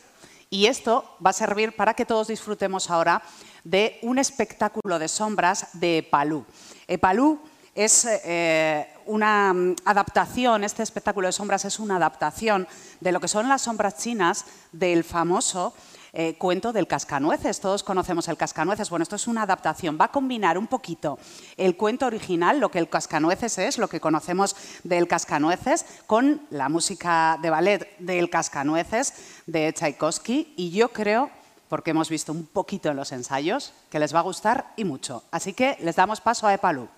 Y 0.49 0.67
esto 0.67 1.17
va 1.23 1.31
a 1.31 1.33
servir 1.33 1.75
para 1.75 1.93
que 1.93 2.05
todos 2.05 2.29
disfrutemos 2.29 2.89
ahora 2.89 3.21
de 3.65 3.99
un 4.03 4.17
espectáculo 4.17 4.97
de 4.97 5.09
sombras 5.09 5.67
de 5.73 5.97
Epalú. 5.97 6.45
Epalú 6.87 7.41
es 7.75 8.05
eh, 8.05 8.87
una 9.07 9.53
mm, 9.53 9.75
adaptación, 9.83 10.63
este 10.63 10.83
espectáculo 10.83 11.27
de 11.27 11.33
sombras 11.33 11.65
es 11.65 11.77
una 11.77 11.97
adaptación 11.97 12.69
de 13.01 13.11
lo 13.11 13.19
que 13.19 13.27
son 13.27 13.49
las 13.49 13.63
sombras 13.63 13.97
chinas 13.97 14.45
del 14.71 15.03
famoso 15.03 15.73
eh, 16.13 16.37
cuento 16.37 16.73
del 16.73 16.87
cascanueces. 16.87 17.59
Todos 17.59 17.83
conocemos 17.83 18.27
el 18.27 18.37
cascanueces. 18.37 18.89
Bueno, 18.89 19.03
esto 19.03 19.15
es 19.15 19.27
una 19.27 19.43
adaptación. 19.43 19.97
Va 19.99 20.05
a 20.05 20.11
combinar 20.11 20.57
un 20.57 20.67
poquito 20.67 21.17
el 21.57 21.77
cuento 21.77 22.05
original, 22.05 22.59
lo 22.59 22.69
que 22.69 22.79
el 22.79 22.89
cascanueces 22.89 23.57
es, 23.57 23.77
lo 23.77 23.87
que 23.87 23.99
conocemos 23.99 24.55
del 24.83 25.07
cascanueces, 25.07 25.85
con 26.07 26.41
la 26.49 26.69
música 26.69 27.39
de 27.41 27.49
ballet 27.49 27.97
del 27.99 28.29
cascanueces 28.29 29.13
de 29.45 29.71
Tchaikovsky. 29.73 30.53
Y 30.57 30.71
yo 30.71 30.89
creo, 30.89 31.29
porque 31.69 31.91
hemos 31.91 32.09
visto 32.09 32.31
un 32.31 32.45
poquito 32.45 32.89
en 32.89 32.97
los 32.97 33.11
ensayos, 33.11 33.73
que 33.89 33.99
les 33.99 34.13
va 34.13 34.19
a 34.19 34.23
gustar 34.23 34.73
y 34.75 34.83
mucho. 34.83 35.23
Así 35.31 35.53
que 35.53 35.77
les 35.81 35.95
damos 35.95 36.19
paso 36.19 36.47
a 36.47 36.53
Epalú. 36.53 36.89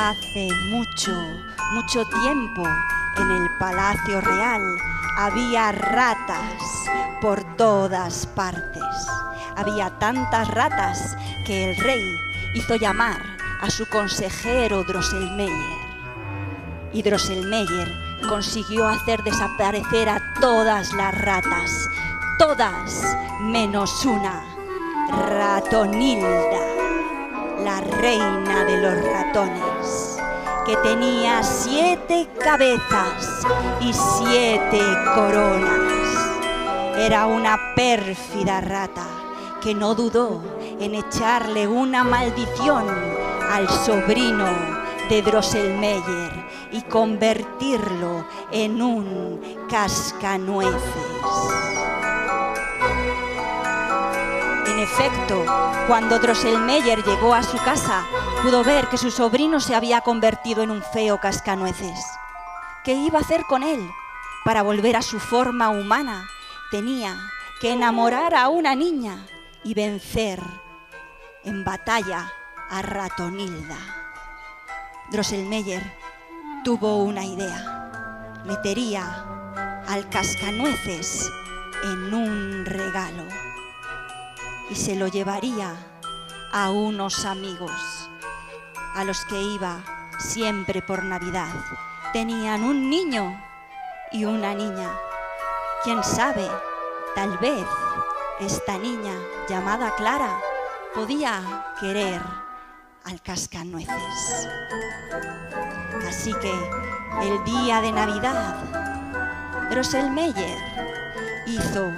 Hace 0.00 0.48
mucho, 0.66 1.10
mucho 1.72 2.04
tiempo, 2.22 2.62
en 3.16 3.30
el 3.32 3.50
Palacio 3.58 4.20
Real 4.20 4.62
había 5.16 5.72
ratas 5.72 6.62
por 7.20 7.42
todas 7.56 8.24
partes. 8.24 8.84
Había 9.56 9.90
tantas 9.98 10.46
ratas 10.54 11.16
que 11.44 11.70
el 11.70 11.76
rey 11.78 12.16
hizo 12.54 12.76
llamar 12.76 13.20
a 13.60 13.68
su 13.70 13.86
consejero 13.86 14.84
Drosselmeyer. 14.84 15.78
Y 16.92 17.02
Drosselmeyer 17.02 17.92
consiguió 18.28 18.86
hacer 18.86 19.24
desaparecer 19.24 20.10
a 20.10 20.22
todas 20.40 20.92
las 20.92 21.12
ratas, 21.22 21.88
todas 22.38 23.02
menos 23.40 24.06
una, 24.06 24.44
Ratonilda 25.10 26.78
la 27.64 27.80
reina 27.80 28.64
de 28.64 28.76
los 28.80 29.04
ratones, 29.12 29.62
que 30.68 30.76
tenía 30.76 31.42
siete 31.42 32.28
cabezas 32.38 33.42
y 33.80 33.90
siete 33.94 34.82
coronas. 35.14 36.36
Era 36.98 37.24
una 37.24 37.74
pérfida 37.74 38.60
rata 38.60 39.06
que 39.62 39.74
no 39.74 39.94
dudó 39.94 40.42
en 40.78 40.94
echarle 40.94 41.66
una 41.66 42.04
maldición 42.04 42.84
al 43.50 43.66
sobrino 43.66 44.46
de 45.08 45.22
Drosselmeyer 45.22 46.46
y 46.72 46.82
convertirlo 46.82 48.26
en 48.52 48.82
un 48.82 49.40
cascanueces. 49.70 50.82
Cuando 55.86 56.18
Drosselmeyer 56.18 57.02
llegó 57.02 57.34
a 57.34 57.42
su 57.42 57.56
casa, 57.58 58.04
pudo 58.42 58.62
ver 58.62 58.88
que 58.88 58.98
su 58.98 59.10
sobrino 59.10 59.58
se 59.60 59.74
había 59.74 60.00
convertido 60.00 60.62
en 60.62 60.70
un 60.70 60.82
feo 60.82 61.18
cascanueces. 61.18 61.98
¿Qué 62.84 62.94
iba 62.94 63.18
a 63.18 63.22
hacer 63.22 63.42
con 63.44 63.62
él? 63.62 63.80
Para 64.44 64.62
volver 64.62 64.96
a 64.96 65.02
su 65.02 65.18
forma 65.18 65.70
humana, 65.70 66.28
tenía 66.70 67.16
que 67.60 67.72
enamorar 67.72 68.34
a 68.34 68.48
una 68.48 68.74
niña 68.74 69.26
y 69.64 69.74
vencer 69.74 70.42
en 71.44 71.64
batalla 71.64 72.30
a 72.70 72.82
Ratonilda. 72.82 73.78
Drosselmeyer 75.10 75.82
tuvo 76.64 77.02
una 77.02 77.24
idea. 77.24 78.42
Metería 78.44 79.24
al 79.86 80.08
cascanueces 80.08 81.30
en 81.82 82.14
un 82.14 82.66
regalo 82.66 83.47
y 84.70 84.74
se 84.74 84.96
lo 84.96 85.08
llevaría 85.08 85.74
a 86.52 86.70
unos 86.70 87.24
amigos 87.24 88.08
a 88.94 89.04
los 89.04 89.24
que 89.26 89.40
iba 89.40 89.82
siempre 90.18 90.82
por 90.82 91.04
Navidad. 91.04 91.54
Tenían 92.12 92.64
un 92.64 92.90
niño 92.90 93.40
y 94.10 94.24
una 94.24 94.54
niña. 94.54 94.90
¿Quién 95.84 96.02
sabe? 96.02 96.48
Tal 97.14 97.38
vez 97.38 97.66
esta 98.40 98.78
niña 98.78 99.14
llamada 99.48 99.94
Clara 99.96 100.40
podía 100.94 101.64
querer 101.80 102.20
al 103.04 103.20
cascanueces. 103.22 104.48
Así 106.06 106.32
que 106.34 106.52
el 107.22 107.44
día 107.44 107.80
de 107.80 107.92
Navidad, 107.92 108.56
Drosselmeyer 109.70 110.58
hizo 111.46 111.90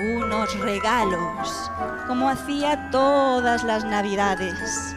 unos 0.00 0.58
regalos, 0.60 1.70
como 2.06 2.28
hacía 2.28 2.90
todas 2.90 3.64
las 3.64 3.84
navidades, 3.84 4.94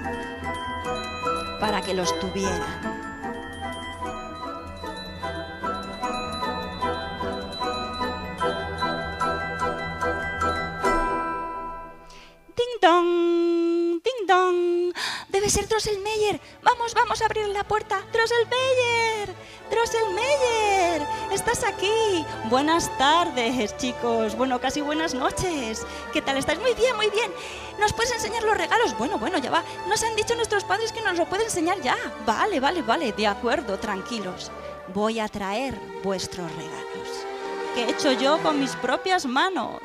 para 1.60 1.82
que 1.82 1.94
los 1.94 2.18
tuvieran. 2.20 2.62
¡Ding 12.56 12.80
dong! 12.82 14.02
¡Ding 14.04 14.28
dong! 14.28 14.75
Debe 15.36 15.50
ser 15.50 15.68
Drosselmeyer. 15.68 16.40
Vamos, 16.64 16.94
vamos 16.94 17.22
a 17.22 17.26
abrir 17.26 17.46
la 17.50 17.66
puerta. 17.66 18.02
Drosselmeyer. 18.14 19.36
Drosselmeyer, 19.70 21.06
estás 21.30 21.66
aquí. 21.66 22.26
Buenas 22.46 22.90
tardes, 22.98 23.76
chicos. 23.76 24.38
Bueno, 24.38 24.62
casi 24.62 24.80
buenas 24.80 25.14
noches. 25.14 25.86
¿Qué 26.14 26.22
tal? 26.22 26.38
¿Estáis 26.38 26.62
muy 26.62 26.74
bien? 26.74 26.96
Muy 26.96 27.10
bien. 27.10 27.30
¿Nos 27.82 27.92
puedes 27.92 28.14
enseñar 28.14 28.44
los 28.44 28.58
regalos? 28.58 28.98
Bueno, 28.98 29.20
bueno, 29.20 29.38
ya 29.40 29.52
va. 29.52 29.62
Nos 29.90 30.04
han 30.04 30.16
dicho 30.16 30.36
nuestros 30.36 30.64
padres 30.64 30.94
que 30.94 31.02
nos 31.02 31.18
lo 31.18 31.26
pueden 31.26 31.48
enseñar 31.48 31.82
ya. 31.82 31.98
Vale, 32.26 32.62
vale, 32.62 32.82
vale. 32.82 33.12
De 33.12 33.28
acuerdo, 33.28 33.78
tranquilos. 33.78 34.54
Voy 34.94 35.20
a 35.20 35.28
traer 35.28 35.78
vuestros 36.02 36.50
regalos. 36.50 37.10
Que 37.74 37.84
he 37.84 37.90
hecho 37.90 38.14
yo 38.14 38.42
con 38.42 38.58
mis 38.58 38.74
propias 38.78 39.26
manos. 39.26 39.82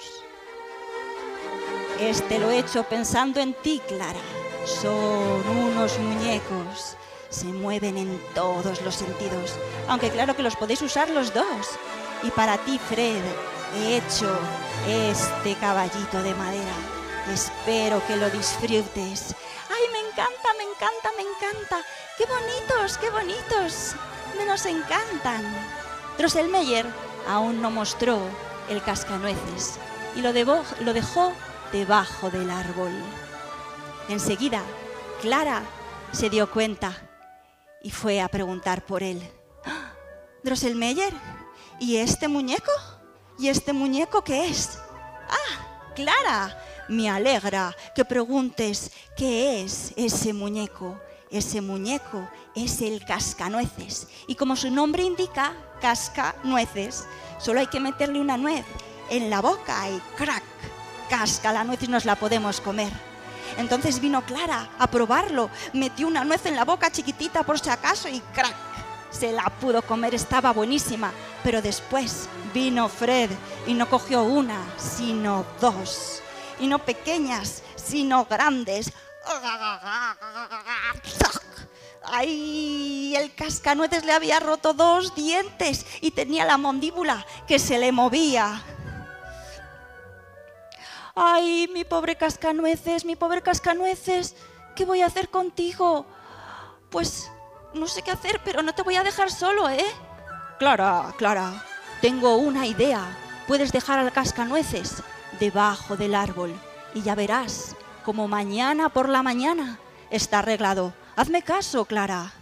Este 1.99 2.39
lo 2.39 2.53
he 2.53 2.61
hecho 2.61 2.85
pensando 2.85 3.41
en 3.41 3.53
ti, 3.53 3.83
Clara. 3.89 4.40
Son 4.65 5.49
unos 5.49 5.99
muñecos 5.99 6.97
se 7.31 7.47
mueven 7.47 7.97
en 7.97 8.21
todos 8.35 8.83
los 8.83 8.97
sentidos, 8.97 9.55
aunque 9.89 10.11
claro 10.11 10.35
que 10.35 10.43
los 10.43 10.57
podéis 10.57 10.83
usar 10.83 11.09
los 11.11 11.33
dos. 11.33 11.79
Y 12.23 12.31
para 12.31 12.59
ti, 12.59 12.79
Fred, 12.79 13.23
he 13.77 13.97
hecho 13.97 14.37
este 14.87 15.55
caballito 15.55 16.23
de 16.23 16.35
madera. 16.35 16.75
Espero 17.33 18.05
que 18.07 18.17
lo 18.17 18.29
disfrutes. 18.31 19.35
¡Ay, 19.71 19.85
me 19.93 20.01
encanta, 20.01 20.49
me 20.59 20.65
encanta, 20.65 21.11
me 21.17 21.23
encanta! 21.23 21.87
¡Qué 22.19 22.25
bonitos, 22.27 22.99
qué 22.99 23.11
bonitos! 23.11 23.95
Me 24.37 24.45
nos 24.45 24.67
encantan. 24.67 25.45
Drosselmeyer 26.19 26.87
aún 27.29 27.63
no 27.63 27.71
mostró 27.71 28.19
el 28.69 28.83
cascanueces 28.83 29.79
y 30.17 30.21
lo, 30.21 30.33
lo 30.33 30.93
dejó 30.93 31.33
debajo 31.73 32.31
del 32.31 32.51
árbol. 32.51 32.93
Enseguida, 34.11 34.61
Clara 35.23 35.63
se 36.11 36.29
dio 36.29 36.51
cuenta 36.51 36.97
y 37.81 37.93
fue 37.93 38.21
a 38.21 38.27
preguntar 38.27 38.85
por 38.85 39.05
él. 39.05 39.23
Drosselmeyer, 40.43 41.13
¿y 41.79 41.97
este 41.97 42.27
muñeco? 42.27 42.73
¿Y 43.39 43.47
este 43.47 43.73
muñeco 43.73 44.25
qué 44.25 44.49
es? 44.49 44.81
Ah, 45.29 45.93
Clara, 45.95 46.61
me 46.89 47.09
alegra 47.09 47.73
que 47.95 48.05
preguntes 48.05 48.91
qué 49.17 49.63
es 49.63 49.93
ese 49.95 50.33
muñeco. 50.33 51.01
Ese 51.31 51.61
muñeco 51.61 52.29
es 52.57 52.83
el 52.83 53.05
cascanueces. 53.05 54.09
Y 54.27 54.35
como 54.35 54.57
su 54.57 54.73
nombre 54.73 55.05
indica, 55.05 55.55
cascanueces, 55.81 57.07
solo 57.39 57.61
hay 57.61 57.69
que 57.69 57.79
meterle 57.79 58.21
una 58.21 58.37
nuez 58.37 58.65
en 59.09 59.31
la 59.31 59.41
boca 59.41 59.89
y 59.89 60.01
crack, 60.17 60.43
casca 61.09 61.53
la 61.53 61.63
nuez 61.63 61.81
y 61.85 61.87
nos 61.87 62.05
la 62.05 62.17
podemos 62.17 62.61
comer. 62.61 63.10
Entonces 63.59 64.01
vino 64.01 64.23
Clara 64.23 64.69
a 64.79 64.87
probarlo, 64.87 65.51
metió 65.73 66.07
una 66.07 66.25
nuez 66.25 66.47
en 66.47 66.57
la 66.57 66.65
boca 66.65 66.91
chiquitita 66.91 67.43
por 67.43 67.59
si 67.59 67.71
acaso 67.71 68.09
y 68.09 68.21
crack, 68.33 68.55
se 69.11 69.33
la 69.33 69.45
pudo 69.61 69.83
comer, 69.83 70.15
estaba 70.15 70.53
buenísima. 70.53 71.13
Pero 71.43 71.61
después 71.61 72.29
vino 72.55 72.89
Fred 72.89 73.31
y 73.67 73.75
no 73.75 73.89
cogió 73.89 74.23
una, 74.23 74.59
sino 74.79 75.45
dos. 75.61 76.23
Y 76.59 76.67
no 76.67 76.79
pequeñas, 76.79 77.63
sino 77.77 78.25
grandes. 78.25 78.93
¡Ay! 82.03 83.15
El 83.17 83.35
cascanueces 83.35 84.05
le 84.05 84.13
había 84.13 84.41
roto 84.41 84.73
dos 84.73 85.15
dientes 85.15 85.87
y 86.01 86.11
tenía 86.11 86.45
la 86.45 86.59
mandíbula 86.59 87.27
que 87.47 87.59
se 87.59 87.79
le 87.79 87.93
movía. 87.93 88.63
Ay, 91.15 91.69
mi 91.73 91.85
pobre 91.85 92.17
cascanueces, 92.17 93.05
mi 93.05 93.17
pobre 93.17 93.43
cascanueces, 93.43 94.37
¿qué 94.77 94.85
voy 94.85 95.03
a 95.03 95.07
hacer 95.07 95.29
contigo? 95.29 96.07
Pues 96.91 97.31
no 97.75 97.87
sé 97.87 98.03
qué 98.03 98.11
hacer, 98.11 98.41
pero 98.45 98.63
no 98.63 98.75
te 98.75 98.83
voy 98.83 98.97
a 98.97 99.03
dejar 99.03 99.31
solo, 99.31 99.69
¿eh? 99.69 99.85
Clara, 100.59 101.15
Clara, 101.17 101.65
tengo 102.01 102.37
una 102.37 102.67
idea. 102.67 103.17
Puedes 103.47 103.73
dejar 103.73 103.99
al 103.99 104.13
cascanueces 104.13 105.03
debajo 105.39 105.97
del 105.97 106.15
árbol 106.15 106.55
y 106.95 107.03
ya 107.03 107.15
verás 107.15 107.75
como 108.05 108.29
mañana 108.29 108.89
por 108.89 109.09
la 109.09 109.23
mañana 109.23 109.79
está 110.11 110.41
arreglado. 110.41 110.93
Hazme 111.17 111.43
caso, 111.43 111.85
Clara. 111.85 112.33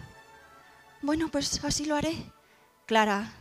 Bueno, 1.03 1.29
pues 1.31 1.65
así 1.65 1.85
lo 1.85 1.97
haré. 1.97 2.33
Clara 2.87 3.33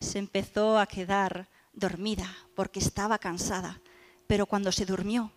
se 0.00 0.18
empezó 0.18 0.78
a 0.78 0.86
quedar 0.86 1.48
dormida 1.72 2.26
porque 2.54 2.80
estaba 2.80 3.18
cansada, 3.18 3.80
pero 4.34 4.46
cuando 4.46 4.72
se 4.72 4.84
durmió, 4.84 5.30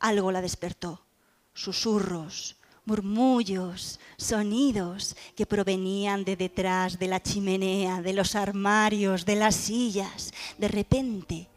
algo 0.00 0.32
la 0.32 0.42
despertó. 0.42 1.06
Susurros, 1.54 2.56
murmullos, 2.84 4.00
sonidos 4.16 5.14
que 5.36 5.46
provenían 5.46 6.24
de 6.24 6.34
detrás 6.34 6.98
de 6.98 7.06
la 7.06 7.22
chimenea, 7.22 8.02
de 8.02 8.12
los 8.12 8.34
armarios, 8.34 9.24
de 9.24 9.36
las 9.36 9.54
sillas. 9.54 10.32
De 10.58 10.66
repente 10.66 11.48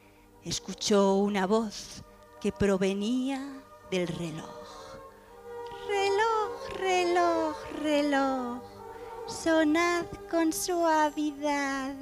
escuchó 0.46 1.16
una 1.16 1.48
voz 1.48 2.04
que 2.40 2.52
provenía 2.52 3.42
del 3.90 4.08
reloj. 4.08 4.68
Reloj, 5.88 6.78
reloj, 6.78 7.56
reloj, 7.82 8.62
sonad 9.28 10.06
con 10.30 10.54
suavidad. 10.54 11.96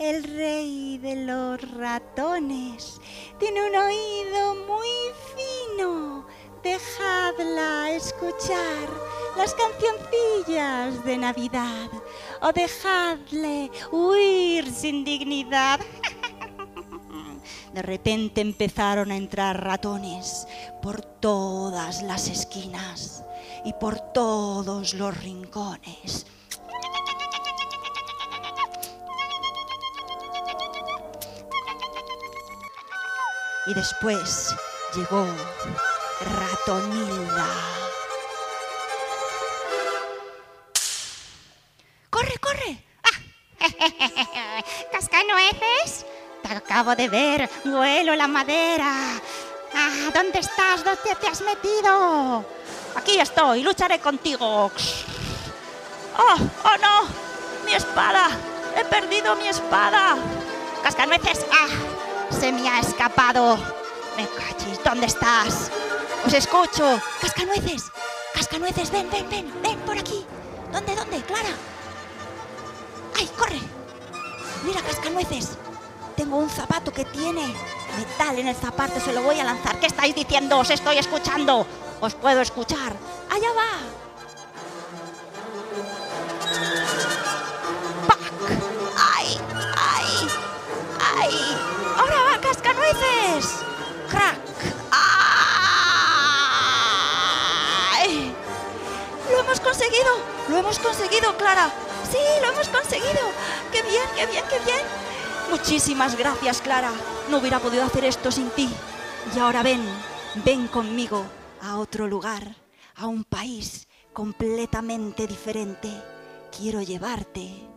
El 0.00 0.24
rey 0.24 0.96
de 0.96 1.14
los 1.26 1.60
ratones 1.72 2.98
tiene 3.38 3.68
un 3.68 3.76
oído 3.76 4.54
muy 4.66 4.88
fino. 5.36 6.26
Dejadla 6.62 7.90
escuchar 7.90 8.88
las 9.36 9.54
cancioncillas 9.54 11.04
de 11.04 11.18
Navidad 11.18 11.90
o 12.40 12.50
dejadle 12.50 13.70
huir 13.92 14.72
sin 14.72 15.04
dignidad. 15.04 15.80
De 17.74 17.82
repente 17.82 18.40
empezaron 18.40 19.10
a 19.10 19.18
entrar 19.18 19.62
ratones 19.62 20.48
por 20.80 21.02
todas 21.02 22.00
las 22.00 22.26
esquinas 22.28 23.22
y 23.66 23.74
por 23.74 24.00
todos 24.14 24.94
los 24.94 25.22
rincones. 25.22 26.24
Y 33.70 33.74
después 33.74 34.52
llegó 34.96 35.24
Ratonilda. 36.40 37.46
¡Corre, 42.10 42.36
corre! 42.38 42.84
¡Ah! 43.04 43.60
¿Cascanueces? 44.92 46.04
Te 46.42 46.52
acabo 46.52 46.96
de 46.96 47.08
ver, 47.08 47.48
huelo 47.64 48.16
la 48.16 48.26
madera. 48.26 48.92
Ah, 49.72 50.10
¿Dónde 50.12 50.40
estás? 50.40 50.82
¿Dónde 50.84 51.14
te 51.20 51.28
has 51.28 51.40
metido? 51.40 52.44
Aquí 52.96 53.20
estoy, 53.20 53.62
lucharé 53.62 54.00
contigo. 54.00 54.72
¡Oh, 56.18 56.36
oh 56.64 56.76
no! 56.82 57.02
¡Mi 57.64 57.74
espada! 57.74 58.30
¡He 58.76 58.84
perdido 58.86 59.36
mi 59.36 59.46
espada! 59.46 60.16
¡Cascanueces! 60.82 61.46
¡Ah! 61.52 61.99
¡Se 62.30 62.52
me 62.52 62.68
ha 62.68 62.80
escapado! 62.80 63.56
¡Me 64.16 64.28
cachis! 64.28 64.82
¿Dónde 64.84 65.06
estás? 65.06 65.70
¡Os 66.26 66.32
escucho! 66.32 67.00
¡Cascanueces! 67.20 67.90
¡Cascanueces! 68.34 68.90
¡Ven, 68.90 69.10
ven, 69.10 69.28
ven! 69.28 69.62
¡Ven 69.62 69.78
por 69.80 69.98
aquí! 69.98 70.24
¿Dónde, 70.72 70.94
dónde? 70.94 71.22
¡Clara! 71.22 71.50
¡Ay, 73.16 73.28
corre! 73.38 73.60
¡Mira, 74.64 74.80
cascanueces! 74.82 75.56
Tengo 76.16 76.36
un 76.36 76.50
zapato 76.50 76.92
que 76.92 77.04
tiene 77.04 77.54
metal 77.96 78.38
en 78.38 78.48
el 78.48 78.56
zapato, 78.56 79.00
se 79.00 79.12
lo 79.12 79.22
voy 79.22 79.40
a 79.40 79.44
lanzar. 79.44 79.80
¿Qué 79.80 79.86
estáis 79.86 80.14
diciendo? 80.14 80.58
Os 80.58 80.70
estoy 80.70 80.98
escuchando. 80.98 81.66
Os 82.00 82.14
puedo 82.14 82.40
escuchar. 82.40 82.94
Allá 83.30 83.48
va. 83.56 83.99
Cascanueces! 92.50 93.62
¡Crack! 94.08 94.38
¡Ay! 97.92 98.34
¡Lo 99.30 99.38
hemos 99.40 99.60
conseguido! 99.60 100.18
¡Lo 100.48 100.56
hemos 100.58 100.80
conseguido, 100.80 101.36
Clara! 101.36 101.70
¡Sí, 102.10 102.18
lo 102.42 102.48
hemos 102.52 102.68
conseguido! 102.68 103.20
¡Qué 103.70 103.82
bien, 103.82 104.02
qué 104.16 104.26
bien, 104.26 104.44
qué 104.50 104.58
bien! 104.64 104.80
Muchísimas 105.48 106.16
gracias, 106.16 106.60
Clara. 106.60 106.90
No 107.28 107.38
hubiera 107.38 107.60
podido 107.60 107.84
hacer 107.84 108.04
esto 108.04 108.32
sin 108.32 108.50
ti. 108.50 108.68
Y 109.34 109.38
ahora 109.38 109.62
ven, 109.62 109.82
ven 110.44 110.66
conmigo 110.66 111.24
a 111.62 111.78
otro 111.78 112.08
lugar, 112.08 112.56
a 112.96 113.06
un 113.06 113.22
país 113.22 113.86
completamente 114.12 115.28
diferente. 115.28 115.88
Quiero 116.56 116.82
llevarte 116.82 117.68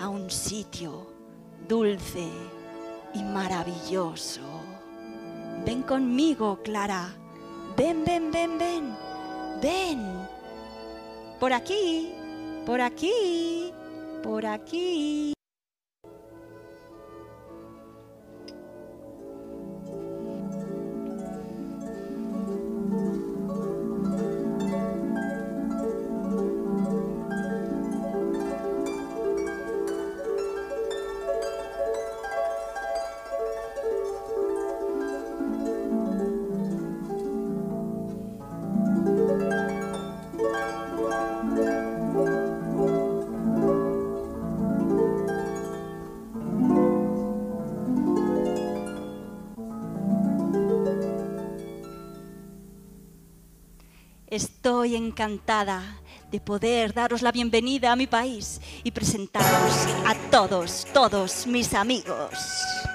a 0.00 0.08
un 0.08 0.30
sitio 0.30 1.06
dulce 1.68 2.28
y 3.16 3.22
maravilloso. 3.22 4.40
Ven 5.64 5.82
conmigo, 5.82 6.60
Clara. 6.62 7.14
Ven, 7.76 8.04
ven, 8.04 8.30
ven, 8.30 8.58
ven. 8.58 8.96
Ven. 9.62 10.28
Por 11.40 11.52
aquí, 11.52 12.12
por 12.64 12.80
aquí, 12.80 13.72
por 14.22 14.46
aquí. 14.46 15.35
Estoy 54.86 55.04
encantada 55.04 55.82
de 56.30 56.40
poder 56.40 56.94
daros 56.94 57.20
la 57.20 57.32
bienvenida 57.32 57.90
a 57.90 57.96
mi 57.96 58.06
país 58.06 58.60
y 58.84 58.92
presentaros 58.92 59.74
a 60.06 60.14
todos, 60.30 60.86
todos 60.92 61.44
mis 61.48 61.74
amigos. 61.74 62.85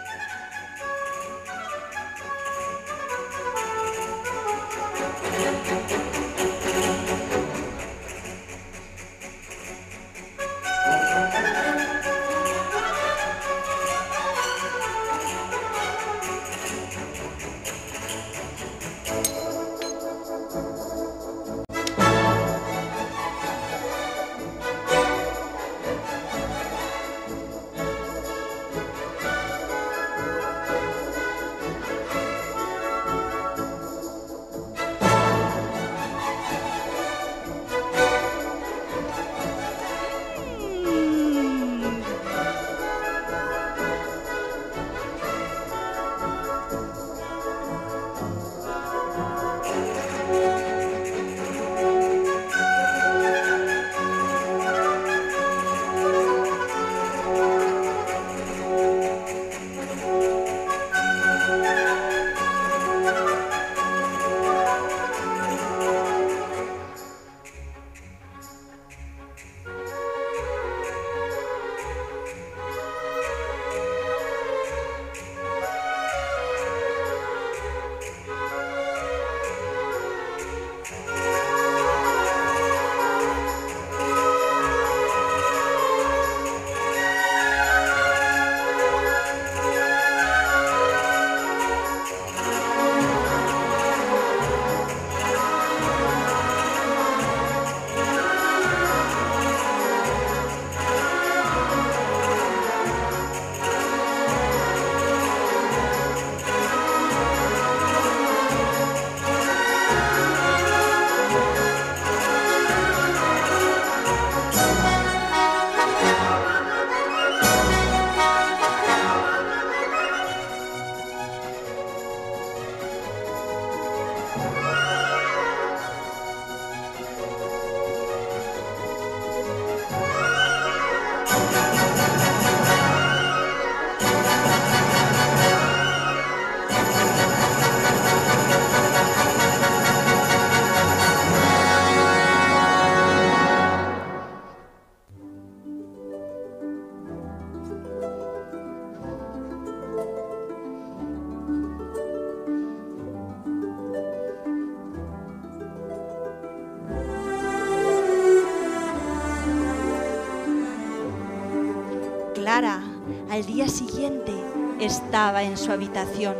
En 165.43 165.57
su 165.57 165.71
habitación. 165.71 166.35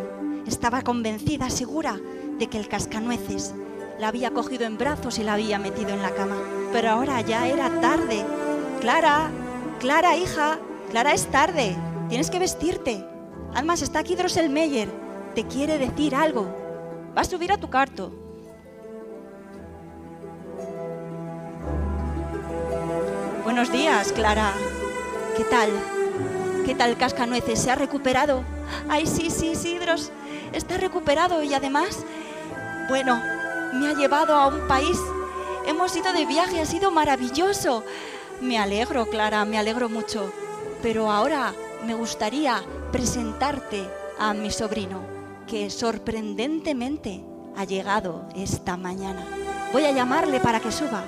Estaba 0.47 0.81
convencida, 0.81 1.49
segura, 1.49 1.99
de 2.37 2.47
que 2.47 2.57
el 2.57 2.67
cascanueces 2.67 3.53
la 3.99 4.07
había 4.07 4.31
cogido 4.31 4.65
en 4.65 4.77
brazos 4.77 5.19
y 5.19 5.23
la 5.23 5.33
había 5.33 5.59
metido 5.59 5.89
en 5.89 6.01
la 6.01 6.11
cama. 6.11 6.37
Pero 6.73 6.89
ahora 6.89 7.21
ya 7.21 7.47
era 7.47 7.81
tarde. 7.81 8.25
Clara, 8.79 9.29
Clara, 9.79 10.17
hija, 10.17 10.59
Clara, 10.89 11.13
es 11.13 11.27
tarde. 11.27 11.75
Tienes 12.09 12.29
que 12.29 12.39
vestirte. 12.39 13.05
Además, 13.53 13.81
está 13.81 13.99
aquí 13.99 14.15
Drosselmeyer. 14.15 14.89
Te 15.35 15.45
quiere 15.45 15.77
decir 15.77 16.15
algo. 16.15 16.45
Va 17.15 17.21
a 17.21 17.25
subir 17.25 17.51
a 17.51 17.57
tu 17.57 17.69
cuarto. 17.69 18.11
Buenos 23.43 23.71
días, 23.71 24.11
Clara. 24.13 24.53
¿Qué 25.37 25.43
tal? 25.43 25.69
¿Qué 26.65 26.75
tal 26.75 26.97
Cascanueces? 26.97 27.59
¿Se 27.59 27.71
ha 27.71 27.75
recuperado? 27.75 28.43
Ay, 28.89 29.05
sí, 29.05 29.29
sí, 29.29 29.55
sí, 29.55 29.77
Dros. 29.79 30.11
Está 30.53 30.77
recuperado 30.77 31.43
y 31.43 31.53
además, 31.53 32.03
bueno, 32.89 33.21
me 33.73 33.87
ha 33.87 33.93
llevado 33.93 34.35
a 34.35 34.47
un 34.47 34.67
país. 34.67 34.97
Hemos 35.65 35.95
ido 35.95 36.11
de 36.13 36.25
viaje, 36.25 36.61
ha 36.61 36.65
sido 36.65 36.91
maravilloso. 36.91 37.83
Me 38.41 38.57
alegro, 38.57 39.05
Clara, 39.05 39.45
me 39.45 39.57
alegro 39.57 39.89
mucho. 39.89 40.31
Pero 40.81 41.11
ahora 41.11 41.53
me 41.85 41.93
gustaría 41.93 42.61
presentarte 42.91 43.87
a 44.19 44.33
mi 44.33 44.51
sobrino, 44.51 45.01
que 45.47 45.69
sorprendentemente 45.69 47.23
ha 47.55 47.63
llegado 47.65 48.27
esta 48.35 48.77
mañana. 48.77 49.25
Voy 49.71 49.85
a 49.85 49.91
llamarle 49.91 50.39
para 50.39 50.59
que 50.59 50.71
suba. 50.71 51.03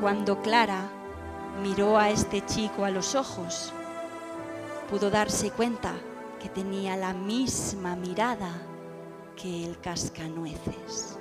Cuando 0.00 0.40
Clara 0.40 0.90
miró 1.62 1.98
a 1.98 2.08
este 2.08 2.42
chico 2.46 2.86
a 2.86 2.90
los 2.90 3.14
ojos, 3.14 3.70
pudo 4.88 5.10
darse 5.10 5.50
cuenta 5.50 5.92
que 6.40 6.48
tenía 6.48 6.96
la 6.96 7.12
misma 7.12 7.96
mirada 7.96 8.50
que 9.36 9.66
el 9.66 9.78
cascanueces. 9.78 11.19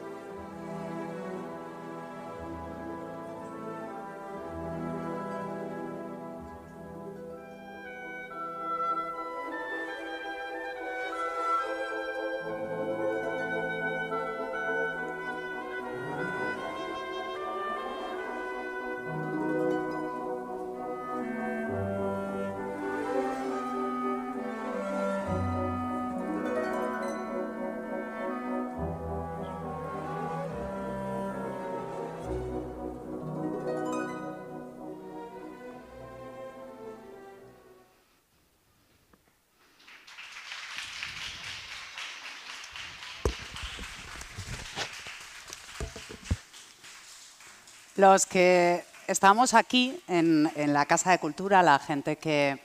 Los 48.00 48.26
que 48.26 48.86
estamos 49.08 49.54
aquí 49.54 50.02
en, 50.08 50.50
en, 50.56 50.72
la 50.72 50.86
Casa 50.86 51.12
de 51.12 51.20
Cultura, 51.20 51.62
la 51.62 51.78
gente 51.80 52.16
que 52.16 52.58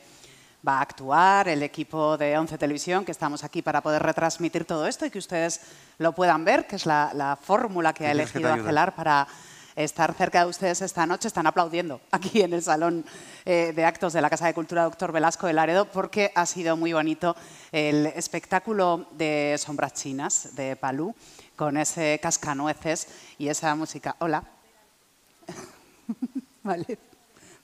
va 0.64 0.78
a 0.78 0.82
actuar, 0.82 1.48
el 1.48 1.64
equipo 1.64 2.16
de 2.16 2.38
Once 2.38 2.56
Televisión, 2.56 3.04
que 3.04 3.10
estamos 3.10 3.42
aquí 3.42 3.60
para 3.60 3.80
poder 3.80 4.00
retransmitir 4.00 4.64
todo 4.64 4.86
esto 4.86 5.06
y 5.06 5.10
que 5.10 5.18
ustedes 5.18 5.60
lo 5.98 6.12
puedan 6.12 6.44
ver, 6.44 6.68
que 6.68 6.76
es 6.76 6.86
la, 6.86 7.10
la 7.14 7.34
fórmula 7.34 7.92
que 7.92 8.06
ha 8.06 8.12
elegido 8.12 8.52
Acelar 8.52 8.94
para 8.94 9.26
estar 9.74 10.14
cerca 10.14 10.44
de 10.44 10.50
ustedes 10.50 10.80
esta 10.82 11.04
noche. 11.04 11.26
Están 11.26 11.48
aplaudiendo 11.48 12.00
aquí 12.12 12.42
en 12.42 12.52
el 12.52 12.62
Salón 12.62 13.04
eh, 13.44 13.72
de 13.74 13.84
Actos 13.84 14.12
de 14.12 14.20
la 14.22 14.30
Casa 14.30 14.46
de 14.46 14.54
Cultura 14.54 14.84
Doctor 14.84 15.10
Velasco 15.10 15.48
de 15.48 15.52
Laredo 15.52 15.86
porque 15.86 16.30
ha 16.36 16.46
sido 16.46 16.76
muy 16.76 16.92
bonito 16.92 17.34
el 17.72 18.06
espectáculo 18.06 19.08
de 19.10 19.56
sombras 19.58 19.94
chinas 19.94 20.54
de 20.54 20.76
Palú 20.76 21.12
con 21.56 21.76
ese 21.76 22.20
cascanueces 22.22 23.08
y 23.36 23.48
esa 23.48 23.74
música. 23.74 24.14
Hola. 24.20 24.53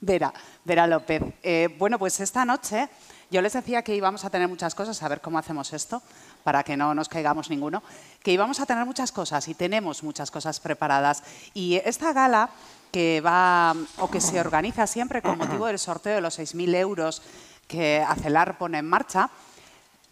Vera, 0.00 0.32
Vera 0.64 0.86
López. 0.86 1.22
Eh, 1.42 1.74
bueno, 1.78 1.98
pues 1.98 2.20
esta 2.20 2.44
noche 2.44 2.88
yo 3.30 3.42
les 3.42 3.52
decía 3.52 3.82
que 3.82 3.94
íbamos 3.94 4.24
a 4.24 4.30
tener 4.30 4.48
muchas 4.48 4.74
cosas, 4.74 5.02
a 5.02 5.08
ver 5.08 5.20
cómo 5.20 5.38
hacemos 5.38 5.72
esto, 5.72 6.02
para 6.42 6.64
que 6.64 6.76
no 6.76 6.94
nos 6.94 7.08
caigamos 7.08 7.48
ninguno, 7.48 7.82
que 8.22 8.32
íbamos 8.32 8.60
a 8.60 8.66
tener 8.66 8.84
muchas 8.84 9.12
cosas 9.12 9.46
y 9.48 9.54
tenemos 9.54 10.02
muchas 10.02 10.30
cosas 10.30 10.58
preparadas. 10.58 11.22
Y 11.54 11.76
esta 11.84 12.12
gala 12.12 12.50
que 12.90 13.20
va 13.20 13.76
o 13.98 14.10
que 14.10 14.20
se 14.20 14.40
organiza 14.40 14.86
siempre 14.86 15.22
con 15.22 15.38
motivo 15.38 15.66
del 15.66 15.78
sorteo 15.78 16.16
de 16.16 16.20
los 16.20 16.38
6.000 16.38 16.74
euros 16.74 17.22
que 17.68 18.04
Acelar 18.06 18.58
pone 18.58 18.78
en 18.78 18.88
marcha, 18.88 19.30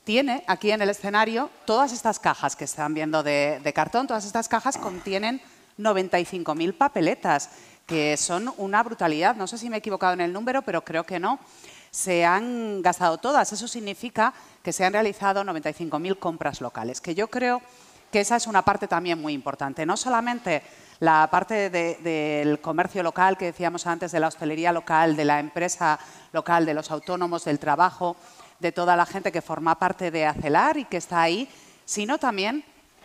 tiene 0.05 0.45
aquí 0.47 0.71
en 0.71 0.81
el 0.81 0.91
escenario 0.91 1.51
todas 1.65 1.93
estas 1.93 2.21
cajas 2.21 2.55
que 2.55 2.65
están 2.65 2.95
viendo 2.95 3.23
de, 3.23 3.61
de 3.63 3.73
cartón, 3.73 4.07
todas 4.07 4.25
estas 4.25 4.49
cajas 4.49 4.79
contienen 4.79 5.43
95.000 5.77 6.73
papeletas, 6.79 7.51
que 7.89 8.19
son 8.19 8.53
una 8.59 8.83
brutalidad. 8.83 9.35
No 9.35 9.47
sé 9.47 9.57
si 9.57 9.71
me 9.71 9.77
he 9.77 9.79
equivocado 9.79 10.13
en 10.13 10.21
el 10.21 10.33
número, 10.33 10.61
pero 10.61 10.85
creo 10.85 11.05
que 11.05 11.19
no. 11.19 11.41
Se 11.91 12.23
han 12.27 12.83
gastado 12.83 13.17
todas. 13.17 13.51
Eso 13.51 13.67
significa 13.67 14.35
que 14.63 14.75
se 14.75 14.85
han 14.85 14.93
realizado 14.93 15.43
95.000 15.43 16.19
compras 16.19 16.61
locales, 16.61 17.01
que 17.01 17.15
yo 17.15 17.29
creo 17.29 17.63
que 18.13 18.21
esa 18.21 18.37
es 18.37 18.47
una 18.47 18.61
parte 18.61 18.89
también 18.89 19.19
muy 19.19 19.33
importante. 19.33 19.87
No 19.87 19.97
solamente 19.97 20.63
la 21.01 21.29
parte 21.31 21.71
de, 21.71 21.97
del 22.03 22.61
comercio 22.61 23.03
local 23.03 23.39
que 23.39 23.47
decíamos 23.47 23.87
antes, 23.87 24.13
de 24.13 24.21
la 24.21 24.29
hostelería 24.29 24.71
local, 24.71 25.17
de 25.17 25.25
la 25.25 25.41
empresa 25.41 25.99
local, 26.33 26.67
de 26.67 26.75
los 26.75 26.91
autónomos, 26.91 27.47
del 27.47 27.59
trabajo, 27.59 28.17
de 28.59 28.71
toda 28.71 28.97
la 28.97 29.07
gente 29.07 29.33
que 29.33 29.41
forma 29.41 29.79
parte 29.79 30.11
de 30.11 30.27
Acelar 30.27 30.77
y 30.77 30.85
que 30.85 30.99
está 30.99 31.23
ahí, 31.23 31.49
sino 31.87 32.19
también 32.19 32.65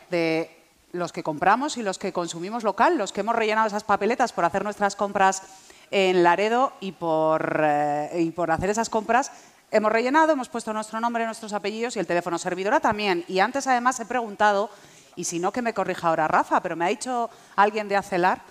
de 0.09 0.62
los 0.93 1.11
que 1.11 1.23
compramos 1.23 1.75
y 1.77 1.83
los 1.83 1.97
que 1.97 2.13
consumimos 2.13 2.63
local, 2.63 2.97
los 2.99 3.11
que 3.11 3.21
hemos 3.21 3.35
rellenado 3.35 3.67
esas 3.67 3.83
papeletas 3.83 4.31
por 4.31 4.45
hacer 4.45 4.63
nuestras 4.63 4.95
compras 4.95 5.41
en 5.89 6.23
Laredo 6.23 6.71
y 6.79 6.91
por, 6.91 7.61
eh, 7.63 8.11
y 8.21 8.29
por 8.31 8.51
hacer 8.51 8.69
esas 8.69 8.89
compras, 8.91 9.31
hemos 9.71 9.91
rellenado, 9.91 10.33
hemos 10.33 10.49
puesto 10.49 10.71
nuestro 10.71 10.99
nombre, 10.99 11.25
nuestros 11.25 11.51
apellidos 11.53 11.95
y 11.95 11.99
el 11.99 12.05
teléfono 12.07 12.37
servidora 12.37 12.79
también. 12.79 13.25
Y 13.27 13.39
antes 13.39 13.65
además 13.65 13.99
he 13.99 14.05
preguntado, 14.05 14.69
y 15.15 15.23
si 15.23 15.39
no 15.39 15.51
que 15.51 15.63
me 15.63 15.73
corrija 15.73 16.09
ahora 16.09 16.27
Rafa, 16.27 16.61
pero 16.61 16.75
me 16.75 16.85
ha 16.85 16.89
dicho 16.89 17.27
alguien 17.55 17.87
de 17.87 17.95
Acelar 17.95 18.41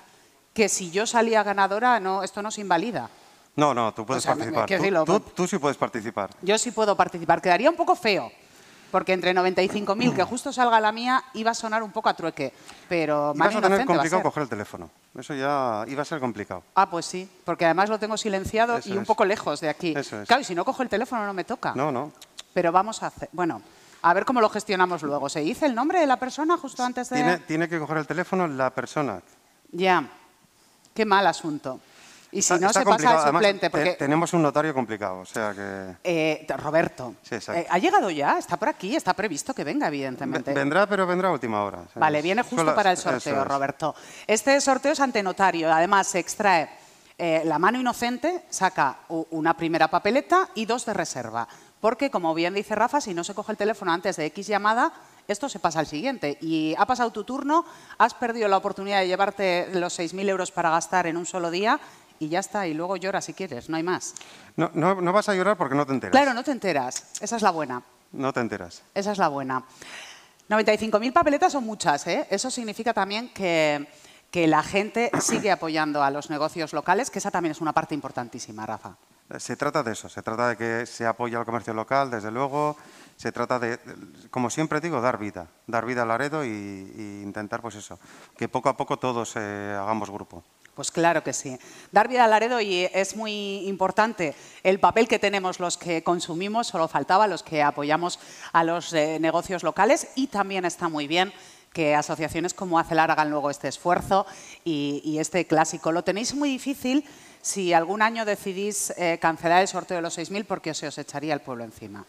que 0.53 0.69
si 0.69 0.91
yo 0.91 1.07
salía 1.07 1.45
ganadora, 1.45 2.01
no, 2.01 2.25
esto 2.25 2.43
no 2.43 2.51
se 2.51 2.61
invalida. 2.61 3.09
No, 3.55 3.73
no, 3.73 3.95
tú 3.95 4.05
puedes 4.05 4.23
O 4.25 4.27
sea, 4.27 4.35
me- 4.35 4.41
participar. 4.53 4.67
¿qué 4.67 4.77
Tú, 4.79 4.83
decirlo? 4.83 5.05
tú- 5.05 5.21
tú 5.21 5.47
sí 5.47 5.59
puedes 5.59 5.77
participar. 5.77 6.31
Yo 6.43 6.59
sí 6.59 6.73
puedo 6.73 6.97
participar. 6.97 7.41
Quedaría 7.41 7.71
un 7.71 7.77
poco 7.77 7.95
feo, 7.95 8.33
porque 8.93 9.15
entre 9.15 9.35
95.000 9.35 10.15
que 10.15 10.23
justo 10.23 10.53
salga 10.53 10.79
la 10.79 10.93
mía 10.93 11.25
iba 11.33 11.51
a 11.51 11.55
sonar 11.55 11.83
un 11.83 11.91
poco 11.91 12.11
a 12.11 12.15
trueque. 12.15 12.53
Pero 12.89 13.33
más 13.35 13.49
vas 13.49 13.57
a 13.57 13.63
tener 13.63 13.81
a 13.81 13.87
complicado 13.87 14.23
coger 14.23 14.43
el 14.45 14.49
teléfono. 14.51 14.91
Eso 15.19 15.35
ya 15.35 15.85
iba 15.89 16.03
a 16.03 16.05
ser 16.05 16.21
complicado. 16.21 16.63
Ah, 16.75 16.89
pues 16.89 17.07
sí, 17.07 17.29
porque 17.45 17.65
además 17.65 17.89
lo 17.89 17.99
tengo 17.99 18.17
silenciado 18.17 18.77
Eso 18.77 18.91
y 18.91 18.93
un 18.93 19.03
es. 19.03 19.09
poco 19.09 19.25
lejos 19.25 19.61
de 19.61 19.71
aquí. 19.71 19.95
Eso 19.97 20.21
es. 20.21 20.29
Claro, 20.29 20.43
y 20.43 20.45
si 20.45 20.55
no 20.55 20.65
cojo 20.65 20.83
el 20.83 20.91
teléfono 20.91 21.25
no 21.25 21.33
me 21.33 21.45
toca. 21.45 21.73
No, 21.75 21.91
no. 21.91 22.13
Pero 22.53 22.71
vamos 22.71 23.03
a 23.03 23.07
hacer, 23.07 23.31
bueno, 23.33 23.63
a 24.03 24.13
ver 24.13 24.27
cómo 24.27 24.43
lo 24.43 24.51
gestionamos 24.51 25.03
luego. 25.03 25.31
¿Se 25.31 25.41
dice 25.41 25.65
el 25.65 25.75
nombre 25.75 25.99
de 25.99 26.07
la 26.07 26.19
persona 26.19 26.59
justo 26.59 26.85
antes 26.85 27.09
de...? 27.09 27.17
Tiene, 27.17 27.39
tiene 27.39 27.69
que 27.69 27.79
coger 27.79 27.97
el 27.97 28.07
teléfono 28.07 28.47
la 28.47 28.71
persona. 28.71 29.23
Ya, 29.71 30.07
qué 30.95 31.07
mal 31.07 31.27
asunto. 31.27 31.81
Y 32.35 32.41
si 32.41 32.55
Está- 32.55 32.59
no, 32.59 32.67
está 32.69 32.81
se 32.81 32.85
pasa 32.85 32.91
complicado. 32.91 33.15
al 33.19 33.23
Además, 33.25 33.41
suplente, 33.43 33.71
porque... 33.71 33.93
tenemos 33.93 34.33
un 34.33 34.43
notario 34.43 34.73
complicado, 34.73 35.19
o 35.21 35.27
sea 35.27 35.53
que... 35.53 35.97
Eh, 36.03 36.47
Roberto, 36.57 37.15
Sí, 37.23 37.35
exacto. 37.35 37.61
eh, 37.61 37.67
¿ha 37.69 37.79
llegado 37.79 38.09
ya? 38.11 38.39
¿Está 38.39 38.57
por 38.57 38.71
aquí? 38.71 38.97
Está 38.97 39.13
previsto 39.13 39.53
que 39.53 39.65
venga, 39.65 39.89
evidentemente. 39.89 40.51
Ve- 40.53 40.59
Vendrá, 40.59 40.87
pero 40.87 41.07
vendrá 41.07 41.29
a 41.29 41.33
última 41.33 41.63
hora. 41.63 41.79
¿sabes? 41.81 41.95
Vale, 41.97 42.23
viene 42.23 42.41
justo 42.43 42.57
Solo- 42.57 42.75
para 42.75 42.91
el 42.91 42.97
sorteo, 42.97 43.43
es. 43.43 43.47
Roberto. 43.49 43.95
Este 44.27 44.59
sorteo 44.63 44.93
es 44.93 45.01
ante 45.01 45.23
notario. 45.23 45.71
Además, 45.71 46.07
se 46.07 46.21
extrae 46.21 46.71
eh, 47.19 47.43
la 47.45 47.59
mano 47.59 47.79
inocente, 47.79 48.45
saca 48.49 49.01
una 49.09 49.55
primera 49.55 49.89
papeleta 49.89 50.49
y 50.55 50.65
dos 50.65 50.87
de 50.87 50.95
reserva. 50.95 51.47
Porque, 51.83 52.11
como 52.11 52.33
bien 52.33 52.55
dice 52.55 52.75
Rafa, 52.75 53.01
si 53.03 53.13
no 53.13 53.25
se 53.25 53.35
coge 53.35 53.53
el 53.53 53.59
teléfono 53.59 53.93
antes 53.93 54.17
de 54.17 54.25
X 54.27 54.47
llamada, 54.47 54.93
esto 55.29 55.49
se 55.49 55.59
pasa 55.59 55.81
al 55.81 55.87
siguiente. 55.87 56.39
Y 56.41 56.75
ha 56.79 56.87
pasado 56.87 57.11
tu 57.13 57.25
turno, 57.25 57.65
has 57.99 58.15
perdido 58.15 58.49
la 58.49 58.57
oportunidad 58.57 59.01
de 59.01 59.09
llevarte 59.09 59.69
los 59.75 59.99
6.000 59.99 60.29
euros 60.29 60.51
para 60.53 60.71
gastar 60.71 61.07
en 61.09 61.17
un 61.17 61.27
solo 61.27 61.51
día 61.51 61.79
y 62.23 62.29
ya 62.29 62.39
está. 62.39 62.69
Y 62.69 62.75
luego 62.75 62.97
llora 62.97 63.21
si 63.21 63.35
quieres, 63.35 63.69
no 63.69 63.77
hay 63.77 63.83
más. 63.83 64.15
No, 64.57 64.71
no, 64.75 64.95
no 65.01 65.13
vas 65.13 65.29
a 65.29 65.35
llorar 65.35 65.57
porque 65.57 65.75
no 65.75 65.85
te 65.85 65.93
enteras. 65.93 66.13
Claro, 66.13 66.33
no 66.33 66.45
te 66.45 66.53
enteras. 66.53 67.05
Esa 67.21 67.37
es 67.37 67.43
la 67.43 67.51
buena. 67.51 67.83
No 68.13 68.33
te 68.33 68.41
enteras. 68.41 68.83
Esa 68.95 69.11
es 69.13 69.19
la 69.19 69.27
buena. 69.27 69.65
95.000 70.49 71.13
papeletas 71.13 71.53
son 71.53 71.65
muchas, 71.65 72.07
¿eh? 72.07 72.27
Eso 72.31 72.51
significa 72.51 72.95
también 72.95 73.31
que, 73.31 73.89
que 74.31 74.47
la 74.47 74.63
gente 74.63 75.11
sigue 75.21 75.51
apoyando 75.51 76.03
a 76.03 76.11
los 76.11 76.31
negocios 76.31 76.73
locales, 76.73 77.11
que 77.11 77.19
esa 77.19 77.33
también 77.33 77.51
es 77.53 77.61
una 77.61 77.73
parte 77.73 77.95
importantísima, 77.95 78.65
Rafa. 78.67 78.97
Se 79.39 79.57
trata 79.57 79.83
de 79.83 79.93
eso, 79.93 80.09
se 80.09 80.23
trata 80.23 80.49
de 80.51 80.57
que 80.57 80.87
se 80.87 81.07
apoye 81.07 81.35
al 81.37 81.47
comercio 81.47 81.73
local, 81.73 82.11
desde 82.11 82.31
luego, 82.31 82.77
se 83.17 83.33
trata 83.33 83.59
de, 83.59 83.79
como 84.31 84.51
siempre 84.51 84.81
digo, 84.81 85.01
dar 85.01 85.19
vida, 85.19 85.49
dar 85.67 85.87
vida 85.87 86.03
al 86.03 86.09
Laredo 86.09 86.45
y, 86.45 86.49
y 86.49 87.23
intentar, 87.23 87.63
pues 87.63 87.77
eso, 87.77 87.99
que 88.37 88.49
poco 88.49 88.69
a 88.69 88.77
poco 88.77 88.99
todos 88.99 89.33
eh, 89.37 89.77
hagamos 89.81 90.11
grupo. 90.11 90.45
Pues 90.75 90.91
claro 90.91 91.23
que 91.23 91.35
sí. 91.35 91.59
Dar 91.91 92.09
vida 92.09 92.25
al 92.25 92.31
Laredo 92.31 92.61
y 92.61 92.89
es 92.95 93.15
muy 93.15 93.69
importante 93.69 94.35
el 94.63 94.81
papel 94.81 95.07
que 95.07 95.19
tenemos 95.19 95.61
los 95.61 95.77
que 95.77 96.03
consumimos, 96.03 96.69
solo 96.69 96.89
faltaba 96.89 97.27
los 97.27 97.43
que 97.43 97.63
apoyamos 97.63 98.19
a 98.53 98.65
los 98.65 98.93
eh, 98.95 99.19
negocios 99.21 99.63
locales 99.63 100.09
y 100.15 100.29
también 100.29 100.65
está 100.65 100.89
muy 100.89 101.07
bien 101.07 101.33
que 101.75 101.95
asociaciones 101.95 102.55
como 102.55 102.79
Acelar 102.79 103.11
hagan 103.11 103.31
luego 103.31 103.51
este 103.51 103.69
esfuerzo 103.69 104.27
y, 104.65 105.17
este 105.19 105.47
clásico. 105.47 105.93
Lo 105.93 106.05
tenéis 106.05 106.35
muy 106.35 106.51
difícil 106.51 107.05
si 107.41 107.73
algún 107.73 108.03
año 108.03 108.25
decidís 108.25 108.93
eh, 108.97 109.19
cancelar 109.21 109.63
el 109.63 109.69
sorteo 109.69 109.97
de 109.97 110.03
los 110.03 110.19
6.000 110.19 110.45
porque 110.47 110.75
se 110.75 110.87
os 110.87 110.99
echaría 110.99 111.35
el 111.35 111.41
pueblo 111.41 111.65
encima. 111.65 112.05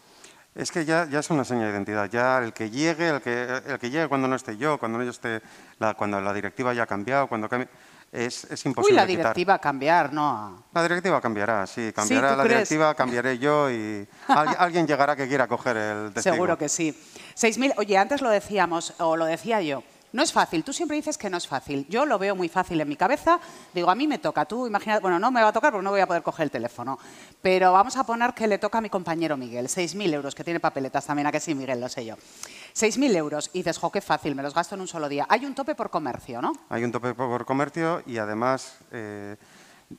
Es 0.54 0.70
que 0.70 0.84
ya, 0.84 1.08
ya 1.10 1.18
es 1.18 1.30
una 1.30 1.44
seña 1.44 1.64
de 1.64 1.72
identidad. 1.72 2.08
Ya 2.10 2.38
el 2.38 2.52
que 2.52 2.70
llegue, 2.70 3.08
el 3.08 3.20
que, 3.20 3.62
el 3.66 3.78
que 3.78 3.90
llegue 3.90 4.08
cuando 4.08 4.28
no 4.28 4.36
esté 4.36 4.56
yo, 4.56 4.78
cuando 4.78 4.98
no 4.98 5.04
yo 5.04 5.10
esté, 5.10 5.42
la, 5.78 5.94
cuando 5.94 6.20
la 6.20 6.32
directiva 6.32 6.70
haya 6.70 6.86
cambiado, 6.86 7.26
cuando 7.26 7.48
cambie, 7.48 7.68
es, 8.14 8.44
es 8.44 8.64
imposible 8.64 8.92
Uy, 8.92 8.96
la 8.96 9.06
directiva 9.06 9.54
a 9.54 9.58
cambiar, 9.58 10.12
¿no? 10.12 10.64
La 10.72 10.82
directiva 10.82 11.20
cambiará, 11.20 11.66
sí, 11.66 11.92
cambiará 11.92 12.30
¿tú 12.30 12.36
la 12.36 12.44
crees? 12.44 12.58
directiva, 12.68 12.94
cambiaré 12.94 13.38
yo 13.38 13.70
y 13.70 14.06
alguien, 14.28 14.56
alguien 14.58 14.86
llegará 14.86 15.16
que 15.16 15.26
quiera 15.26 15.48
coger 15.48 15.76
el 15.76 16.12
testigo. 16.12 16.34
Seguro 16.34 16.56
que 16.56 16.68
sí. 16.68 16.96
6.000, 17.36 17.74
oye, 17.76 17.98
antes 17.98 18.22
lo 18.22 18.30
decíamos, 18.30 18.94
o 18.98 19.16
lo 19.16 19.24
decía 19.24 19.60
yo, 19.62 19.82
no 20.14 20.22
es 20.22 20.32
fácil. 20.32 20.62
Tú 20.62 20.72
siempre 20.72 20.96
dices 20.96 21.18
que 21.18 21.28
no 21.28 21.36
es 21.36 21.46
fácil. 21.48 21.86
Yo 21.88 22.06
lo 22.06 22.18
veo 22.20 22.36
muy 22.36 22.48
fácil 22.48 22.80
en 22.80 22.88
mi 22.88 22.94
cabeza. 22.94 23.40
Digo, 23.74 23.90
a 23.90 23.96
mí 23.96 24.06
me 24.06 24.18
toca. 24.18 24.44
Tú 24.44 24.66
imagina, 24.66 25.00
bueno, 25.00 25.18
no 25.18 25.32
me 25.32 25.42
va 25.42 25.48
a 25.48 25.52
tocar 25.52 25.72
porque 25.72 25.82
no 25.82 25.90
voy 25.90 26.00
a 26.00 26.06
poder 26.06 26.22
coger 26.22 26.44
el 26.44 26.50
teléfono. 26.52 26.98
Pero 27.42 27.72
vamos 27.72 27.96
a 27.96 28.04
poner 28.04 28.32
que 28.32 28.46
le 28.46 28.58
toca 28.58 28.78
a 28.78 28.80
mi 28.80 28.88
compañero 28.88 29.36
Miguel. 29.36 29.66
6.000 29.66 30.14
euros, 30.14 30.34
que 30.34 30.44
tiene 30.44 30.60
papeletas 30.60 31.04
también, 31.04 31.26
a 31.26 31.32
que 31.32 31.40
sí, 31.40 31.54
Miguel, 31.54 31.80
lo 31.80 31.88
sé 31.88 32.06
yo. 32.06 32.14
6.000 32.14 33.16
euros. 33.16 33.50
Y 33.52 33.58
dices, 33.58 33.76
jo, 33.76 33.90
qué 33.90 34.00
fácil, 34.00 34.36
me 34.36 34.42
los 34.44 34.54
gasto 34.54 34.76
en 34.76 34.82
un 34.82 34.88
solo 34.88 35.08
día. 35.08 35.26
Hay 35.28 35.44
un 35.44 35.54
tope 35.54 35.74
por 35.74 35.90
comercio, 35.90 36.40
¿no? 36.40 36.52
Hay 36.68 36.84
un 36.84 36.92
tope 36.92 37.12
por 37.14 37.44
comercio 37.44 38.02
y 38.06 38.18
además, 38.18 38.76
eh, 38.92 39.36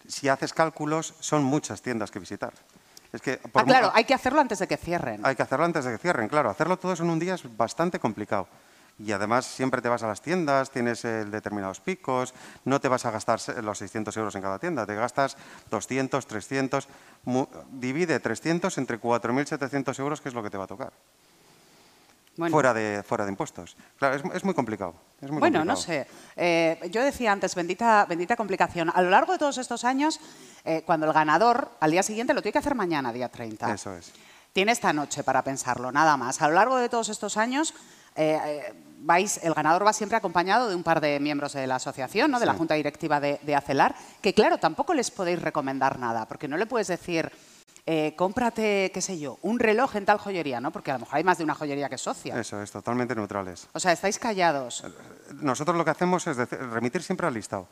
si 0.07 0.29
haces 0.29 0.53
cálculos, 0.53 1.13
son 1.19 1.43
muchas 1.43 1.81
tiendas 1.81 2.09
que 2.09 2.19
visitar. 2.19 2.53
Es 3.11 3.21
que 3.21 3.39
Ah, 3.53 3.63
claro, 3.65 3.91
hay 3.93 4.05
que 4.05 4.13
hacerlo 4.13 4.39
antes 4.39 4.59
de 4.59 4.67
que 4.67 4.77
cierren. 4.77 5.25
hay 5.25 5.35
que 5.35 5.43
hacerlo 5.43 5.65
antes 5.65 5.83
de 5.83 5.91
que 5.91 5.97
cierren, 5.97 6.29
claro. 6.29 6.49
Hacerlo 6.49 6.77
todo 6.77 6.93
eso 6.93 7.03
en 7.03 7.09
un 7.09 7.19
día 7.19 7.35
es 7.35 7.57
bastante 7.57 7.99
complicado. 7.99 8.47
Y 8.97 9.11
además 9.11 9.45
siempre 9.45 9.81
te 9.81 9.89
vas 9.89 10.03
a 10.03 10.07
las 10.07 10.21
tiendas, 10.21 10.71
tienes 10.71 11.03
eh, 11.03 11.25
determinados 11.25 11.81
picos, 11.81 12.33
no 12.63 12.79
te 12.79 12.87
vas 12.87 13.05
a 13.05 13.11
gastar 13.11 13.39
los 13.61 13.77
600 13.77 14.15
euros 14.15 14.35
en 14.35 14.41
cada 14.41 14.57
tienda, 14.57 14.85
te 14.85 14.95
gastas 14.95 15.35
200, 15.69 16.25
300, 16.25 16.87
mu- 17.25 17.47
divide 17.71 18.19
300 18.21 18.77
entre 18.77 18.99
4.700 18.99 19.99
euros, 19.99 20.21
que 20.21 20.29
es 20.29 20.35
lo 20.35 20.41
que 20.41 20.49
te 20.49 20.57
va 20.57 20.63
a 20.63 20.67
tocar, 20.67 20.93
Bueno. 22.37 22.53
fuera, 22.53 22.73
de, 22.73 23.03
fuera 23.03 23.25
de 23.25 23.31
impuestos. 23.31 23.75
Claro, 23.99 24.15
es, 24.15 24.23
es 24.33 24.43
muy 24.45 24.53
complicado. 24.53 24.93
es 25.21 25.29
muy 25.29 25.41
Bueno, 25.41 25.65
no 25.65 25.75
sé. 25.75 26.07
Eh, 26.37 26.79
yo 26.89 27.03
decía 27.03 27.33
antes, 27.33 27.53
bendita, 27.53 28.05
bendita 28.05 28.37
complicación. 28.37 28.89
A 28.95 29.01
lo 29.01 29.09
largo 29.09 29.33
de 29.33 29.39
todos 29.39 29.57
estos 29.57 29.83
años, 29.83 30.21
eh, 30.63 30.83
cuando 30.85 31.05
el 31.05 31.11
ganador 31.11 31.69
al 31.81 31.91
día 31.91 32.01
siguiente 32.01 32.33
lo 32.33 32.41
tiene 32.41 32.53
que 32.53 32.59
hacer 32.59 32.75
mañana, 32.75 33.11
día 33.11 33.27
30. 33.27 33.73
Eso 33.73 33.93
es. 33.93 34.13
Tiene 34.53 34.71
esta 34.71 34.93
noche 34.93 35.21
para 35.25 35.41
pensarlo, 35.43 35.91
nada 35.91 36.15
más. 36.15 36.41
A 36.41 36.47
lo 36.47 36.53
largo 36.53 36.77
de 36.77 36.87
todos 36.87 37.09
estos 37.09 37.35
años, 37.35 37.73
eh, 38.15 38.73
vais, 39.05 39.39
el 39.43 39.53
ganador 39.53 39.85
va 39.85 39.93
siempre 39.93 40.17
acompañado 40.17 40.67
de 40.67 40.75
un 40.75 40.81
par 40.83 40.99
de 40.99 41.19
miembros 41.19 41.53
de 41.53 41.67
la 41.67 41.75
asociación, 41.75 42.31
¿no? 42.31 42.39
de 42.39 42.45
la 42.47 42.53
Sí. 42.53 42.57
junta 42.57 42.73
directiva 42.73 43.19
de, 43.19 43.39
de 43.43 43.55
Acelar, 43.55 43.95
que 44.21 44.33
claro, 44.33 44.57
tampoco 44.57 44.93
les 44.93 45.11
podéis 45.11 45.41
recomendar 45.41 45.99
nada, 45.99 46.27
porque 46.27 46.47
no 46.47 46.57
le 46.57 46.65
puedes 46.65 46.87
decir, 46.87 47.31
eh, 47.85 48.15
cómprate, 48.17 48.89
qué 48.91 49.01
sé 49.01 49.19
yo, 49.19 49.37
un 49.43 49.59
reloj 49.59 49.95
en 49.95 50.05
tal 50.05 50.17
joyería, 50.17 50.59
¿no? 50.59 50.71
porque 50.71 50.89
a 50.89 50.95
lo 50.95 51.01
mejor 51.01 51.17
hay 51.17 51.23
más 51.23 51.37
de 51.37 51.43
una 51.43 51.53
joyería 51.53 51.87
que 51.87 51.99
socia. 51.99 52.39
Eso 52.39 52.59
es, 52.61 52.71
totalmente 52.71 53.13
neutrales. 53.15 53.67
O 53.73 53.79
sea, 53.79 53.91
estáis 53.91 54.17
callados. 54.17 54.83
Nosotros 55.35 55.77
lo 55.77 55.85
que 55.85 55.91
hacemos 55.91 56.25
es 56.25 56.35
decir- 56.37 56.57
remitir 56.71 57.03
siempre 57.03 57.27
al 57.27 57.33
listado. 57.35 57.67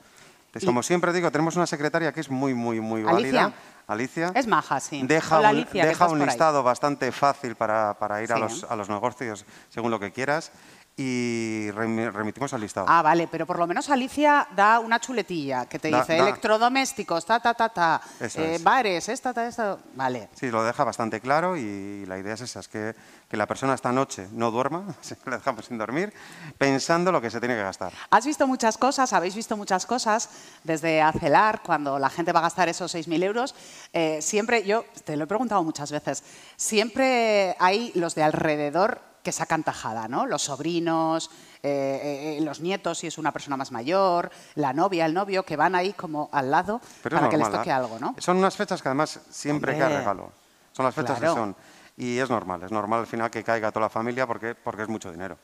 Entonces, 0.48 0.68
como 0.68 0.84
siempre 0.84 1.12
digo, 1.14 1.32
tenemos 1.32 1.56
una 1.56 1.66
secretaria 1.66 2.12
que 2.14 2.20
es 2.20 2.30
muy, 2.30 2.54
muy, 2.54 2.80
muy 2.80 3.02
válida. 3.02 3.52
Alicia. 3.88 4.32
Es 4.36 4.46
maja, 4.46 4.80
sí. 4.80 5.02
Deja 5.04 5.40
Hola, 5.40 5.50
un, 5.50 5.56
Alicia, 5.58 5.82
que 5.82 5.88
deja 5.90 6.08
un 6.08 6.20
listado 6.24 6.62
bastante 6.62 7.12
fácil 7.12 7.56
para, 7.56 7.96
para 7.98 8.22
ir 8.22 8.32
a, 8.32 8.36
Sí. 8.36 8.42
los, 8.42 8.64
a 8.66 8.76
los 8.76 8.88
negocios 8.88 9.46
según 9.70 9.90
lo 9.90 10.00
que 10.00 10.12
quieras 10.12 10.52
y 10.96 11.70
remi- 11.72 12.12
remitimos 12.12 12.54
al 12.54 12.62
listado. 12.62 12.86
Ah, 12.88 13.02
vale, 13.02 13.28
pero 13.28 13.48
por 13.48 13.58
lo 13.58 13.66
menos 13.66 13.90
Alicia 13.90 14.48
da 14.56 14.80
una 14.80 15.00
chuletilla 15.00 15.66
que 15.66 15.80
te 15.80 15.90
Da- 15.90 16.02
dice 16.02 16.18
da. 16.18 16.24
electrodomésticos, 16.24 17.26
ta, 17.26 17.40
ta, 17.40 17.54
ta, 17.56 17.70
ta, 17.70 18.02
eh, 18.20 18.56
es. 18.56 18.64
bares, 18.64 19.10
esta, 19.10 19.34
ta, 19.34 19.48
esta. 19.48 19.78
Vale. 19.96 20.30
Sí, 20.36 20.52
lo 20.52 20.64
deja 20.64 20.84
bastante 20.84 21.20
claro 21.20 21.58
y 21.58 22.06
la 22.06 22.20
idea 22.20 22.36
es 22.36 22.42
esa, 22.42 22.60
es 22.60 22.68
que, 22.68 22.94
que 23.28 23.38
la 23.38 23.48
persona 23.48 23.74
esta 23.74 23.92
noche 23.92 24.28
no 24.34 24.52
duerma, 24.52 24.86
la 25.26 25.38
dejamos 25.38 25.66
sin 25.66 25.78
dormir, 25.80 26.14
pensando 26.60 27.12
lo 27.12 27.20
que 27.22 27.32
se 27.32 27.40
tiene 27.40 27.56
que 27.56 27.64
gastar. 27.64 27.92
Has 28.12 28.26
visto 28.26 28.46
muchas 28.46 28.78
cosas, 28.78 29.14
habéis 29.14 29.36
visto 29.36 29.58
muchas 29.58 29.88
cosas 29.88 30.30
desde 30.64 31.02
Acelar, 31.02 31.62
cuando 31.66 31.98
la 31.98 32.10
gente 32.12 32.32
va 32.32 32.40
a 32.40 32.44
gastar 32.44 32.70
esos 32.70 32.94
6.000 32.94 33.24
euros. 33.24 33.56
eh, 33.94 34.22
siempre, 34.22 34.64
yo 34.64 34.86
te 35.06 35.18
lo 35.18 35.24
he 35.24 35.28
preguntado 35.28 35.64
muchas 35.64 35.92
veces, 35.92 36.24
siempre 36.56 37.56
hay 37.60 37.92
los 37.96 38.14
de 38.16 38.24
alrededor 38.24 39.13
que 39.24 39.32
sacan 39.32 39.64
tajada, 39.64 40.08
¿no? 40.08 40.26
Los 40.28 40.44
sobrinos, 40.44 41.32
eh, 41.64 42.38
eh, 42.38 42.42
los 42.44 42.60
nietos, 42.60 43.00
si 43.00 43.08
es 43.08 43.18
una 43.18 43.32
persona 43.32 43.56
más 43.58 43.72
mayor, 43.72 44.30
la 44.56 44.74
novia, 44.74 45.06
el 45.06 45.14
novio, 45.14 45.44
que 45.44 45.56
van 45.56 45.76
ahí 45.76 45.94
como 45.94 46.30
al 46.34 46.52
lado 46.52 46.82
Pero 47.02 47.16
para 47.18 47.30
que 47.30 47.38
les 47.38 47.50
toque 47.50 47.70
¿eh? 47.70 47.74
algo, 47.74 47.98
¿no? 48.00 48.16
Son 48.20 48.38
unas 48.38 48.56
fechas 48.56 48.82
que 48.82 48.90
además 48.90 49.20
siempre 49.30 49.72
Hombre. 49.72 49.88
cae 49.88 49.98
regalo. 50.00 50.32
Son 50.74 50.86
las 50.86 50.94
fechas 50.94 51.18
Claro. 51.18 51.34
que 51.34 51.40
son. 51.40 51.56
Y 51.96 52.18
es 52.18 52.30
normal, 52.30 52.64
es 52.64 52.72
normal 52.72 53.02
al 53.02 53.08
final 53.08 53.32
que 53.32 53.44
caiga 53.44 53.72
toda 53.72 53.86
la 53.86 53.90
familia 53.90 54.28
porque, 54.28 54.56
porque 54.56 54.84
es 54.84 54.90
mucho 54.90 55.10
dinero. 55.12 55.38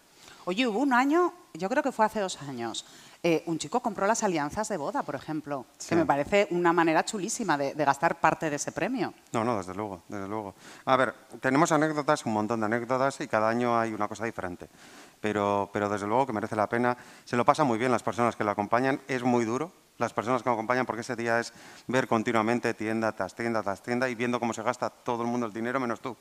Oye, 0.50 0.66
hubo 0.66 0.80
un 0.80 0.94
año, 0.94 1.32
yo 1.54 1.70
creo 1.70 1.84
que 1.84 1.92
fue 1.92 2.08
hace 2.08 2.20
dos 2.22 2.42
años, 2.42 2.84
eh, 3.22 3.44
un 3.46 3.60
chico 3.60 3.82
compró 3.82 4.08
las 4.08 4.24
alianzas 4.24 4.68
de 4.68 4.78
boda, 4.78 5.04
por 5.04 5.14
ejemplo, 5.14 5.68
Sí. 5.78 5.90
que 5.90 5.96
me 5.96 6.08
parece 6.08 6.48
una 6.50 6.74
manera 6.74 7.06
chulísima 7.06 7.56
de, 7.56 7.76
de 7.76 7.86
gastar 7.86 8.20
parte 8.20 8.50
de 8.50 8.56
ese 8.56 8.72
premio. 8.72 9.14
No, 9.32 9.44
no, 9.44 9.58
desde 9.58 9.76
luego, 9.76 10.02
desde 10.08 10.28
luego. 10.28 10.56
A 10.86 10.96
ver, 10.98 11.14
tenemos 11.40 11.72
anécdotas, 11.72 12.26
un 12.26 12.34
montón 12.34 12.62
de 12.62 12.66
anécdotas 12.66 13.22
y 13.22 13.28
cada 13.28 13.48
año 13.48 13.78
hay 13.80 13.94
una 13.94 14.08
cosa 14.08 14.26
diferente. 14.26 14.70
Pero, 15.22 15.70
pero 15.72 15.88
desde 15.88 16.08
luego 16.08 16.26
que 16.26 16.34
merece 16.34 16.56
la 16.56 16.68
pena. 16.68 16.98
Se 17.26 17.38
lo 17.38 17.46
pasa 17.46 17.64
muy 17.64 17.78
bien 17.78 17.92
las 17.92 18.02
personas 18.02 18.36
que 18.36 18.44
lo 18.44 18.50
acompañan. 18.50 19.00
Es 19.08 19.22
muy 19.22 19.46
duro 19.46 19.72
las 20.00 20.14
personas 20.14 20.42
que 20.42 20.50
lo 20.50 20.54
acompañan 20.54 20.88
porque 20.88 21.02
ese 21.02 21.16
día 21.16 21.40
es 21.40 21.54
ver 21.86 22.08
continuamente 22.08 22.74
tienda 22.74 23.12
tras 23.12 23.36
tienda 23.36 23.62
tras 23.62 23.84
tienda 23.84 24.10
y 24.10 24.16
viendo 24.16 24.40
cómo 24.40 24.54
se 24.54 24.64
gasta 24.64 24.90
todo 24.90 25.22
el 25.22 25.28
mundo 25.28 25.46
el 25.46 25.54
dinero 25.54 25.80
menos 25.80 26.00
tú. 26.00 26.18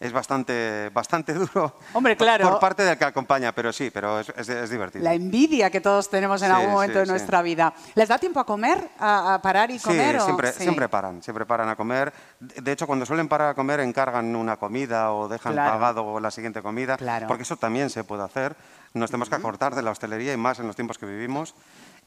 Es 0.00 0.12
bastante, 0.12 0.90
bastante 0.94 1.34
duro 1.34 1.74
Hombre, 1.92 2.16
claro. 2.16 2.48
por 2.48 2.60
parte 2.60 2.84
del 2.84 2.96
que 2.96 3.04
acompaña, 3.04 3.52
pero 3.52 3.72
sí, 3.72 3.90
pero 3.90 4.20
es, 4.20 4.28
es- 4.36 4.48
es 4.48 4.70
divertido. 4.70 5.02
La 5.02 5.12
envidia 5.14 5.70
que 5.70 5.80
todos 5.80 6.08
tenemos 6.08 6.40
en 6.42 6.48
Sí, 6.50 6.54
algún 6.54 6.70
momento 6.72 6.94
sí, 6.94 6.98
de 7.00 7.04
sí. 7.06 7.10
nuestra 7.10 7.42
vida. 7.42 7.74
¿Les 7.96 8.08
da 8.08 8.16
tiempo 8.16 8.38
a 8.38 8.46
comer, 8.46 8.90
a, 9.00 9.34
a 9.34 9.42
parar 9.42 9.72
y 9.72 9.78
comer? 9.80 10.20
siempre, 10.20 10.52
sí. 10.52 10.62
siempre 10.62 10.88
paran, 10.88 11.20
siempre 11.22 11.44
paran 11.46 11.68
a 11.68 11.74
comer. 11.74 12.12
De 12.38 12.70
hecho, 12.70 12.86
cuando 12.86 13.06
suelen 13.06 13.26
parar 13.28 13.50
a 13.50 13.54
comer, 13.54 13.80
encargan 13.80 14.36
una 14.36 14.56
comida 14.56 15.12
o 15.12 15.26
dejan 15.28 15.54
Claro. 15.54 15.72
pagado 15.72 16.20
la 16.20 16.30
siguiente 16.30 16.62
comida, 16.62 16.96
Claro. 16.96 17.26
porque 17.26 17.42
eso 17.42 17.56
también 17.56 17.90
se 17.90 18.04
puede 18.04 18.22
hacer. 18.22 18.54
Nos 18.94 19.10
tenemos 19.10 19.28
que 19.28 19.34
acortar 19.34 19.74
de 19.74 19.82
la 19.82 19.90
hostelería 19.90 20.32
y 20.32 20.36
más 20.36 20.60
en 20.60 20.68
los 20.68 20.76
tiempos 20.76 20.96
que 20.96 21.06
vivimos. 21.06 21.56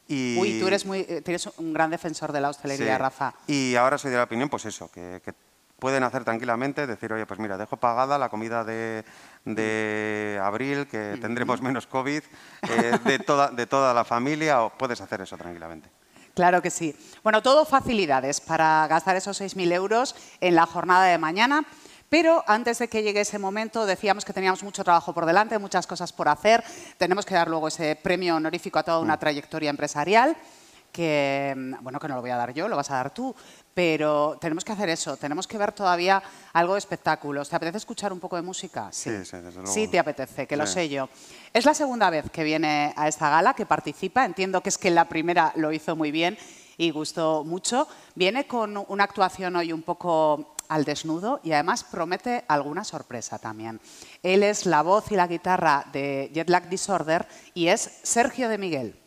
Y, 0.08 0.38
Uy, 0.40 0.58
tú 0.60 0.66
eres, 0.66 0.84
muy, 0.86 1.00
eh, 1.00 1.22
eres 1.24 1.46
un 1.58 1.72
gran 1.74 1.90
defensor 1.90 2.32
de 2.32 2.40
la 2.40 2.48
hostelería, 2.48 2.94
Sí. 2.96 2.98
Rafa. 3.02 3.34
Y 3.46 3.76
ahora 3.76 3.98
soy 3.98 4.10
de 4.10 4.16
la 4.16 4.24
opinión, 4.24 4.48
pues 4.48 4.64
eso, 4.64 4.90
que, 4.90 5.20
que 5.24 5.32
pueden 5.82 6.04
hacer 6.04 6.22
tranquilamente, 6.22 6.86
decir, 6.86 7.12
oye, 7.12 7.26
pues 7.26 7.40
mira, 7.40 7.58
dejo 7.58 7.76
pagada 7.76 8.16
la 8.16 8.28
comida 8.28 8.62
de, 8.62 9.04
de 9.44 10.40
abril, 10.40 10.86
que 10.86 11.18
tendremos 11.20 11.60
menos 11.60 11.88
COVID, 11.88 12.22
eh, 12.70 12.98
de, 13.04 13.18
toda, 13.18 13.50
de 13.50 13.66
toda 13.66 13.92
la 13.92 14.04
familia, 14.04 14.62
o 14.62 14.70
puedes 14.70 15.00
hacer 15.00 15.22
eso 15.22 15.36
tranquilamente. 15.36 15.90
Claro 16.34 16.62
que 16.62 16.70
sí. 16.70 16.94
Bueno, 17.24 17.42
todo 17.42 17.64
facilidades 17.64 18.40
para 18.40 18.86
gastar 18.86 19.16
esos 19.16 19.40
6.000 19.40 19.72
euros 19.72 20.14
en 20.40 20.54
la 20.54 20.66
jornada 20.66 21.06
de 21.06 21.18
mañana. 21.18 21.64
Pero 22.08 22.44
antes 22.46 22.78
de 22.78 22.86
que 22.86 23.02
llegue 23.02 23.22
ese 23.22 23.40
momento, 23.40 23.84
decíamos 23.84 24.24
que 24.24 24.32
teníamos 24.32 24.62
mucho 24.62 24.84
trabajo 24.84 25.12
por 25.12 25.26
delante, 25.26 25.58
muchas 25.58 25.88
cosas 25.88 26.12
por 26.12 26.28
hacer. 26.28 26.62
Tenemos 26.96 27.26
que 27.26 27.34
dar 27.34 27.48
luego 27.48 27.66
ese 27.66 27.96
premio 27.96 28.36
honorífico 28.36 28.78
a 28.78 28.84
toda 28.84 29.00
una 29.00 29.18
trayectoria 29.18 29.70
empresarial, 29.70 30.36
que, 30.92 31.54
bueno, 31.80 31.98
que 31.98 32.06
no 32.08 32.14
lo 32.16 32.20
voy 32.20 32.30
a 32.30 32.36
dar 32.36 32.52
yo, 32.52 32.68
lo 32.68 32.76
vas 32.76 32.90
a 32.90 32.96
dar 32.96 33.12
tú. 33.12 33.34
Pero 33.74 34.36
tenemos 34.38 34.64
que 34.64 34.72
hacer 34.72 34.90
eso, 34.90 35.16
tenemos 35.16 35.46
que 35.46 35.56
ver 35.56 35.72
todavía 35.72 36.22
algo 36.52 36.74
de 36.74 36.78
espectáculos. 36.78 37.48
¿Te 37.48 37.56
apetece 37.56 37.78
escuchar 37.78 38.12
un 38.12 38.20
poco 38.20 38.36
de 38.36 38.42
música? 38.42 38.88
Sí, 38.92 39.24
sí, 39.24 39.38
desde 39.38 39.52
luego. 39.60 39.66
Sí, 39.72 39.88
te 39.88 39.98
apetece, 39.98 40.46
que 40.46 40.56
lo 40.56 40.66
Sí. 40.66 40.74
sé 40.74 40.88
yo. 40.90 41.08
Es 41.54 41.64
la 41.64 41.72
segunda 41.72 42.10
vez 42.10 42.30
que 42.30 42.44
viene 42.44 42.92
a 42.96 43.08
esta 43.08 43.30
gala, 43.30 43.54
que 43.54 43.64
participa. 43.64 44.24
Entiendo 44.26 44.60
que 44.62 44.68
es 44.68 44.76
que 44.76 44.90
la 44.90 45.06
primera 45.08 45.52
lo 45.56 45.72
hizo 45.72 45.96
muy 45.96 46.10
bien 46.10 46.36
y 46.76 46.90
gustó 46.90 47.44
mucho. 47.44 47.88
Viene 48.14 48.46
con 48.46 48.76
una 48.88 49.04
actuación 49.04 49.56
hoy 49.56 49.72
un 49.72 49.82
poco 49.82 50.54
al 50.68 50.84
desnudo 50.84 51.40
y 51.42 51.52
además 51.52 51.84
promete 51.84 52.44
alguna 52.48 52.84
sorpresa 52.84 53.38
también. 53.38 53.80
Él 54.22 54.42
es 54.42 54.66
la 54.66 54.82
voz 54.82 55.10
y 55.12 55.16
la 55.16 55.26
guitarra 55.26 55.84
de 55.92 56.30
Jetlag 56.34 56.68
Disorder 56.68 57.26
y 57.54 57.68
es 57.68 58.00
Sergio 58.02 58.48
de 58.50 58.58
Miguel. 58.58 59.01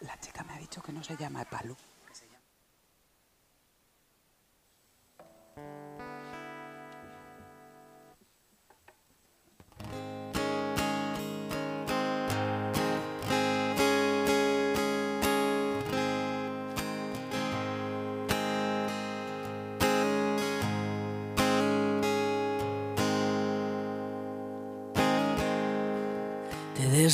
La 0.00 0.18
chica 0.20 0.42
me 0.44 0.54
ha 0.54 0.58
dicho 0.58 0.82
que 0.82 0.92
no 0.92 1.04
se 1.04 1.16
llama 1.16 1.42
Epalu. 1.42 1.76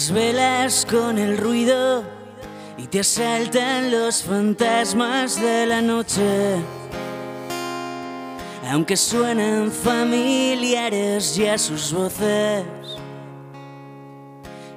Desvelas 0.08 0.86
con 0.90 1.18
el 1.18 1.36
ruido 1.36 2.02
y 2.78 2.86
te 2.86 3.00
asaltan 3.00 3.90
los 3.90 4.22
fantasmas 4.22 5.38
de 5.38 5.66
la 5.66 5.82
noche. 5.82 6.56
Aunque 8.70 8.96
suenan 8.96 9.70
familiares 9.70 11.36
ya 11.36 11.58
sus 11.58 11.92
voces, 11.92 12.64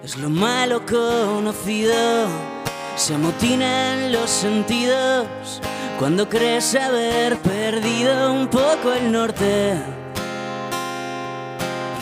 es 0.03 0.17
lo 0.17 0.29
malo 0.29 0.85
conocido. 0.85 2.27
Se 2.97 3.15
amotinan 3.15 4.11
los 4.11 4.29
sentidos 4.29 5.61
cuando 5.97 6.27
crees 6.27 6.75
haber 6.75 7.37
perdido 7.37 8.33
un 8.33 8.49
poco 8.49 8.91
el 8.91 9.09
norte 9.09 10.00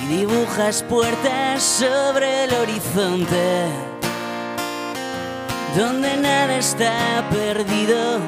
dibujas 0.10 0.84
puertas 0.90 1.62
sobre 1.62 2.46
el 2.46 2.54
horizonte 2.56 3.68
donde 5.78 6.18
nada 6.18 6.58
está 6.58 7.28
perdido. 7.30 8.20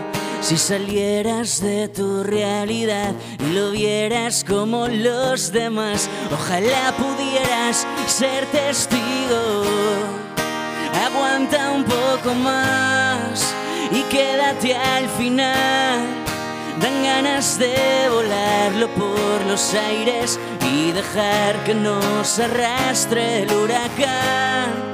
Si 0.41 0.58
salieras 0.58 1.62
de 1.62 1.88
tu 1.88 2.24
realidad 2.24 3.13
y 3.39 3.54
lo 3.54 3.72
vieras 3.72 4.44
como 4.48 4.88
los 4.88 5.52
demás, 5.52 6.10
ojalá 6.32 6.94
pudieras 6.98 7.86
ser 8.08 8.46
testigo. 8.48 9.63
Aguanta 11.06 11.72
un 11.72 11.84
poco 11.84 12.34
más 12.36 13.54
y 13.91 14.02
quédate 14.04 14.76
al 14.76 15.08
final. 15.10 16.21
Dan 16.82 17.04
ganas 17.04 17.60
de 17.60 17.76
volarlo 18.10 18.88
por 18.96 19.46
los 19.48 19.74
aires 19.74 20.39
y 20.74 20.91
dejar 20.91 21.63
que 21.63 21.76
nos 21.76 22.39
arrastre 22.39 23.44
el 23.44 23.54
huracán. 23.54 24.91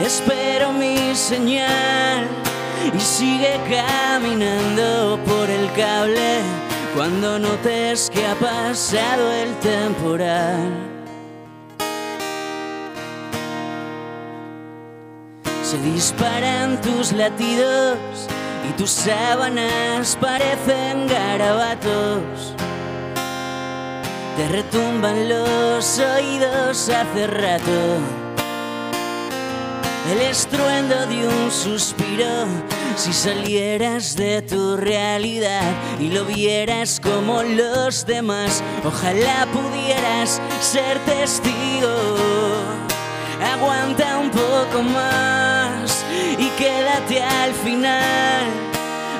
Espero 0.00 0.72
mi 0.72 1.14
señal 1.14 2.26
y 2.94 3.00
sigue 3.00 3.60
caminando 3.68 5.18
por 5.26 5.50
el 5.50 5.70
cable 5.72 6.40
cuando 6.94 7.38
notes 7.38 8.10
que 8.10 8.26
ha 8.26 8.34
pasado 8.36 9.30
el 9.32 9.54
temporal. 9.56 10.96
Se 15.62 15.78
disparan 15.78 16.80
tus 16.80 17.12
latidos 17.12 17.98
y 18.68 18.72
tus 18.72 18.90
sábanas 18.90 20.16
parecen 20.20 21.06
garabatos. 21.06 22.54
Te 24.36 24.48
retumban 24.48 25.28
los 25.28 25.98
oídos 25.98 26.88
hace 26.88 27.26
rato. 27.26 28.00
El 30.12 30.20
estruendo 30.20 31.06
de 31.06 31.26
un 31.26 31.50
suspiro, 31.50 32.46
si 32.96 33.12
salieras 33.12 34.14
de 34.14 34.40
tu 34.42 34.76
realidad 34.76 35.72
y 35.98 36.10
lo 36.10 36.24
vieras 36.24 37.00
como 37.00 37.42
los 37.42 38.06
demás, 38.06 38.62
ojalá 38.84 39.46
pudieras 39.52 40.40
ser 40.60 40.98
testigo. 41.00 41.88
Aguanta 43.42 44.18
un 44.18 44.30
poco 44.30 44.82
más 44.82 45.65
quédate 46.56 47.22
al 47.22 47.52
final. 47.52 48.46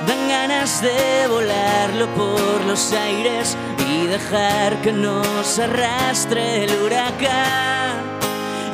Dan 0.07 0.29
ganas 0.29 0.83
de 0.83 1.27
volarlo 1.29 2.07
por 2.15 2.65
los 2.65 2.93
aires 2.93 3.57
y 3.89 4.07
dejar 4.07 4.81
que 4.83 4.93
nos 4.93 5.59
arrastre 5.59 6.65
el 6.65 6.71
huracán. 6.83 7.95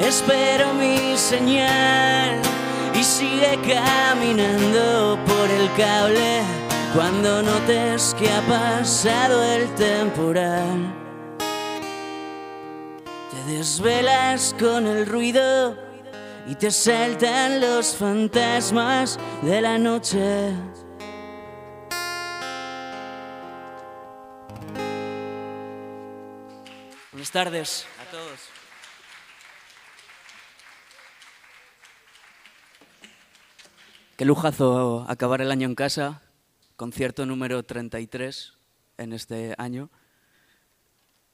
Espero 0.01 0.75
mi 0.75 1.17
señal 1.17 2.41
y 2.95 3.03
sigue 3.03 3.59
caminando 3.67 5.19
por 5.27 5.51
el 5.51 5.69
cable 5.77 6.43
cuando 6.95 7.43
notes 7.43 8.15
que 8.19 8.31
ha 8.31 8.41
pasado 8.43 9.43
el 9.43 9.73
temporal. 9.75 10.95
Te 13.31 13.53
desvelas 13.53 14.55
con 14.59 14.87
el 14.87 15.07
ruido 15.07 15.92
y 16.47 16.55
te 16.55 16.71
saltan 16.71 17.61
los 17.61 17.95
fantasmas 17.95 19.19
de 19.43 19.61
la 19.61 19.79
noche. 19.79 20.53
Buenas 27.13 27.31
tardes 27.31 27.87
a 28.01 28.11
todos. 28.11 28.41
Qué 34.17 34.25
lujazo 34.25 35.07
acabar 35.09 35.41
el 35.41 35.51
año 35.51 35.67
en 35.67 35.75
casa, 35.75 36.23
concierto 36.77 37.27
número 37.27 37.63
33 37.63 38.55
en 38.99 39.13
este 39.13 39.55
año. 39.59 39.91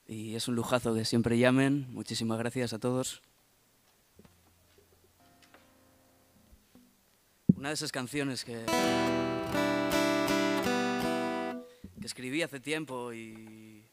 Y 0.06 0.36
es 0.36 0.48
un 0.48 0.54
lujazo 0.54 0.94
que 0.94 1.04
siempre 1.04 1.38
llamen. 1.38 1.86
Muchísimas 1.90 2.38
gracias 2.38 2.72
a 2.72 2.78
todos. 2.78 3.22
Una 7.58 7.70
de 7.70 7.74
esas 7.74 7.90
canciones 7.90 8.44
que, 8.44 8.64
que 12.00 12.06
escribí 12.06 12.40
hace 12.42 12.60
tiempo 12.60 13.12
y 13.12 13.84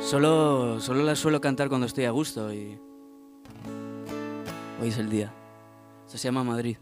solo, 0.00 0.80
solo 0.80 1.02
la 1.02 1.16
suelo 1.16 1.40
cantar 1.40 1.68
cuando 1.68 1.88
estoy 1.88 2.04
a 2.04 2.12
gusto 2.12 2.54
y 2.54 2.78
hoy 4.80 4.88
es 4.88 4.98
el 4.98 5.10
día. 5.10 5.34
Esto 6.06 6.18
se 6.18 6.28
llama 6.28 6.44
Madrid. 6.44 6.76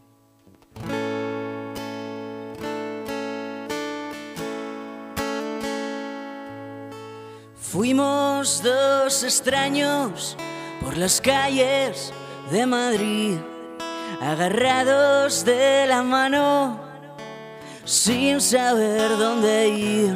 Fuimos 7.58 8.62
dos 8.62 9.24
extraños 9.24 10.36
por 10.82 10.98
las 10.98 11.22
calles 11.22 12.12
de 12.50 12.66
Madrid, 12.66 13.38
agarrados 14.20 15.44
de 15.44 15.86
la 15.86 16.02
mano, 16.02 16.78
sin 17.84 18.40
saber 18.40 19.16
dónde 19.16 19.68
ir. 19.68 20.14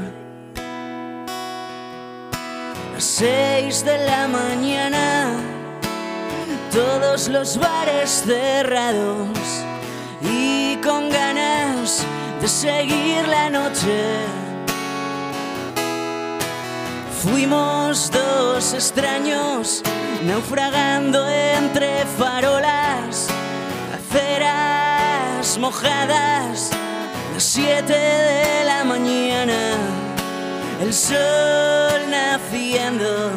A 2.88 2.94
las 2.94 3.04
seis 3.04 3.84
de 3.84 3.98
la 4.06 4.28
mañana, 4.28 5.28
todos 6.72 7.28
los 7.28 7.58
bares 7.58 8.22
cerrados 8.26 9.38
y 10.22 10.76
con 10.76 11.10
ganas 11.10 12.04
de 12.40 12.48
seguir 12.48 13.26
la 13.28 13.50
noche. 13.50 14.40
Fuimos 17.22 18.10
dos 18.10 18.72
extraños 18.72 19.82
naufragando 20.24 21.28
entre 21.28 22.06
farolas, 22.18 22.89
aceras 24.10 25.58
mojadas, 25.58 26.70
las 27.32 27.42
siete 27.42 27.92
de 27.92 28.64
la 28.64 28.84
mañana, 28.84 29.76
el 30.80 30.92
sol 30.92 32.00
naciendo, 32.10 33.30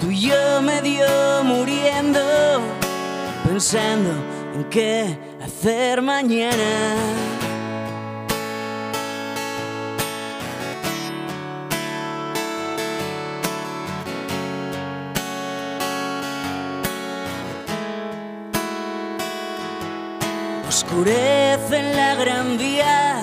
tú 0.00 0.10
y 0.10 0.28
yo 0.28 0.62
medio 0.62 1.06
muriendo, 1.44 2.20
pensando 3.46 4.10
en 4.54 4.64
qué 4.64 5.18
hacer 5.42 6.02
mañana. 6.02 7.37
Oscurece 20.98 21.78
en 21.78 21.94
la 21.96 22.16
gran 22.16 22.58
vía, 22.58 23.22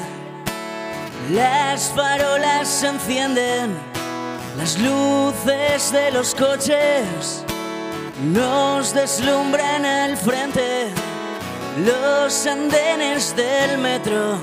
las 1.31 1.91
farolas 1.93 2.69
se 2.69 2.87
encienden, 2.87 3.75
las 4.57 4.79
luces 4.79 5.91
de 5.91 6.09
los 6.11 6.33
coches 6.35 7.43
nos 8.23 8.93
deslumbran 8.93 9.85
al 9.85 10.15
frente, 10.15 10.87
los 11.85 12.47
andenes 12.47 13.35
del 13.35 13.77
metro 13.77 14.37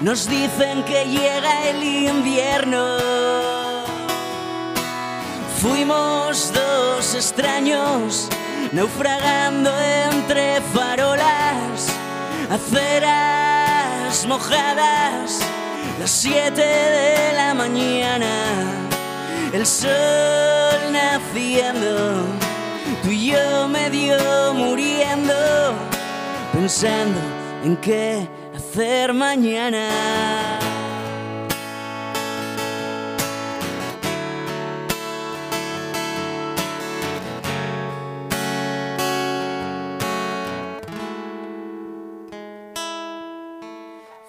nos 0.00 0.28
dicen 0.28 0.82
que 0.86 1.04
llega 1.04 1.68
el 1.68 1.84
invierno. 1.84 2.96
Fuimos 5.62 6.52
dos 6.52 7.14
extraños 7.14 8.28
naufragando 8.72 9.70
entre 10.10 10.60
farolas, 10.74 11.45
aceras 12.50 14.26
mojadas, 14.26 15.40
las 15.98 16.10
siete 16.10 16.62
de 16.62 17.32
la 17.34 17.54
mañana, 17.54 18.32
el 19.52 19.66
sol 19.66 20.92
naciendo, 20.92 22.24
tú 23.02 23.10
y 23.10 23.32
yo 23.32 23.68
medio 23.68 24.54
muriendo, 24.54 25.34
pensando 26.52 27.20
en 27.64 27.76
qué 27.78 28.28
hacer 28.54 29.12
mañana. 29.12 29.88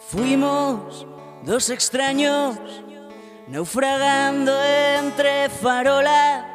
Fuimos 0.09 1.05
dos 1.43 1.69
extraños 1.69 2.57
naufragando 3.45 4.53
entre 4.63 5.49
farolas, 5.49 6.45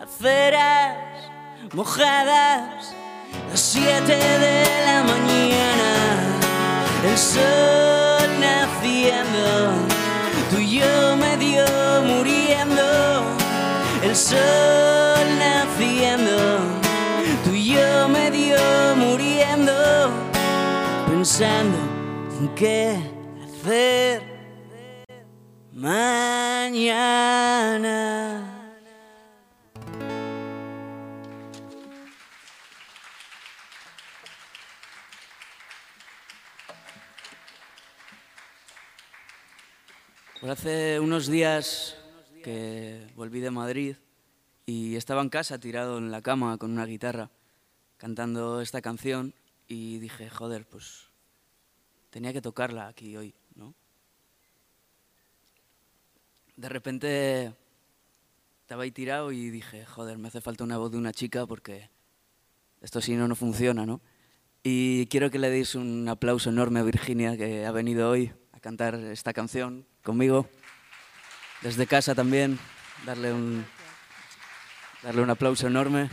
aceras 0.00 0.96
mojadas, 1.74 2.94
las 3.50 3.58
siete 3.58 4.14
de 4.14 4.64
la 4.86 5.02
mañana, 5.02 6.38
el 7.04 7.18
sol 7.18 8.30
naciendo, 8.38 9.72
tú 10.52 10.58
y 10.58 10.78
yo 10.78 11.16
medio 11.16 11.64
muriendo, 12.06 13.24
el 14.04 14.14
sol 14.14 15.26
naciendo, 15.36 16.60
tú 17.42 17.50
y 17.50 17.74
yo 17.74 18.08
medio 18.08 18.56
muriendo, 18.94 19.72
pensando 21.08 21.91
qué 22.50 22.98
hacer 23.44 24.22
mañana. 25.72 27.22
Pues 40.40 40.52
hace 40.52 40.98
unos 40.98 41.28
días 41.28 41.96
que 42.42 43.06
volví 43.14 43.38
de 43.40 43.50
Madrid 43.52 43.96
y 44.66 44.96
estaba 44.96 45.22
en 45.22 45.28
casa 45.28 45.58
tirado 45.58 45.98
en 45.98 46.10
la 46.10 46.22
cama 46.22 46.58
con 46.58 46.72
una 46.72 46.86
guitarra 46.86 47.30
cantando 47.96 48.60
esta 48.60 48.82
canción 48.82 49.34
y 49.68 49.98
dije, 49.98 50.28
joder, 50.28 50.66
pues 50.66 51.11
tenía 52.12 52.32
que 52.34 52.42
tocarla 52.42 52.88
aquí 52.88 53.16
hoy, 53.16 53.34
¿no? 53.54 53.74
De 56.56 56.68
repente 56.68 57.54
estaba 58.60 58.82
ahí 58.82 58.92
tirado 58.92 59.32
y 59.32 59.48
dije, 59.48 59.86
joder, 59.86 60.18
me 60.18 60.28
hace 60.28 60.42
falta 60.42 60.62
una 60.62 60.76
voz 60.76 60.92
de 60.92 60.98
una 60.98 61.14
chica 61.14 61.46
porque 61.46 61.88
esto 62.82 63.00
si 63.00 63.16
no, 63.16 63.26
no 63.26 63.34
funciona, 63.34 63.86
¿no? 63.86 64.02
Y 64.62 65.06
quiero 65.06 65.30
que 65.30 65.38
le 65.38 65.48
deis 65.48 65.74
un 65.74 66.06
aplauso 66.06 66.50
enorme 66.50 66.80
a 66.80 66.84
Virginia 66.84 67.36
que 67.36 67.64
ha 67.64 67.72
venido 67.72 68.10
hoy 68.10 68.30
a 68.52 68.60
cantar 68.60 68.94
esta 68.94 69.32
canción 69.32 69.86
conmigo. 70.02 70.46
Desde 71.62 71.86
casa 71.86 72.14
también, 72.14 72.58
darle 73.06 73.32
un, 73.32 73.64
darle 75.02 75.22
un 75.22 75.30
aplauso 75.30 75.66
enorme. 75.66 76.10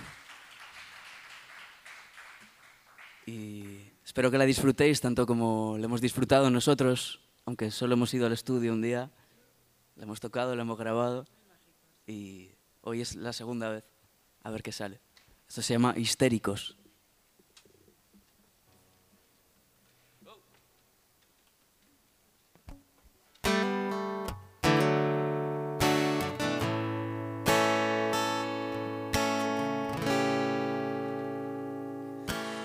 Y 3.26 3.79
espero 4.10 4.32
que 4.32 4.40
la 4.40 4.46
disfrutéis 4.46 5.02
tanto 5.02 5.28
como 5.28 5.78
la 5.78 5.86
hemos 5.86 6.02
disfrutado 6.02 6.50
nosotros, 6.50 7.22
aunque 7.46 7.70
solo 7.70 7.94
hemos 7.94 8.12
ido 8.12 8.26
al 8.26 8.34
estudio 8.34 8.74
un 8.74 8.82
día. 8.82 9.12
La 9.96 10.06
hemos 10.06 10.20
tocado, 10.20 10.56
la 10.56 10.64
hemos 10.64 10.80
grabado 10.80 11.28
y 12.08 12.50
hoy 12.82 13.02
es 13.02 13.16
la 13.16 13.34
segunda 13.34 13.70
vez. 13.70 13.84
A 14.42 14.50
ver 14.50 14.64
qué 14.64 14.72
sale. 14.72 15.00
Esto 15.48 15.62
se 15.62 15.74
llama 15.74 15.94
Histéricos. 15.96 16.79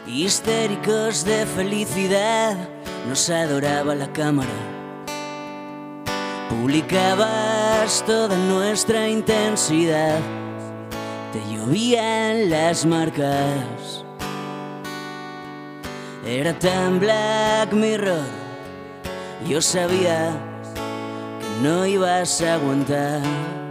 Histéricos 0.07 1.25
de 1.25 1.47
felicidad, 1.47 2.57
nos 3.09 3.31
adoraba 3.31 3.95
la 3.95 4.13
cámara. 4.13 4.51
Publicabas 6.51 8.05
toda 8.05 8.37
nuestra 8.37 9.09
intensidad, 9.09 10.19
te 11.33 11.41
llovían 11.51 12.51
las 12.51 12.85
marcas. 12.85 14.05
Era 16.27 16.59
tan 16.59 17.01
Black 17.01 17.73
Mirror, 17.73 18.27
yo 19.49 19.63
sabía 19.63 20.37
que 21.41 21.63
no 21.63 21.87
ibas 21.87 22.43
a 22.43 22.55
aguantar. 22.55 23.64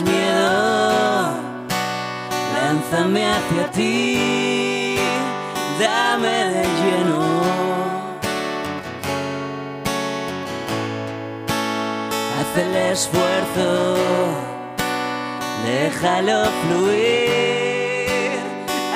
das 0.00 0.02
miedo, 0.02 1.34
lánzame 2.54 3.26
hacia 3.26 3.70
ti, 3.72 4.96
dame 5.78 6.44
de 6.54 6.62
lleno. 6.62 7.22
Haz 12.38 12.56
el 12.56 12.76
esfuerzo, 12.76 13.96
déjalo 15.66 16.44
fluir, 16.62 18.40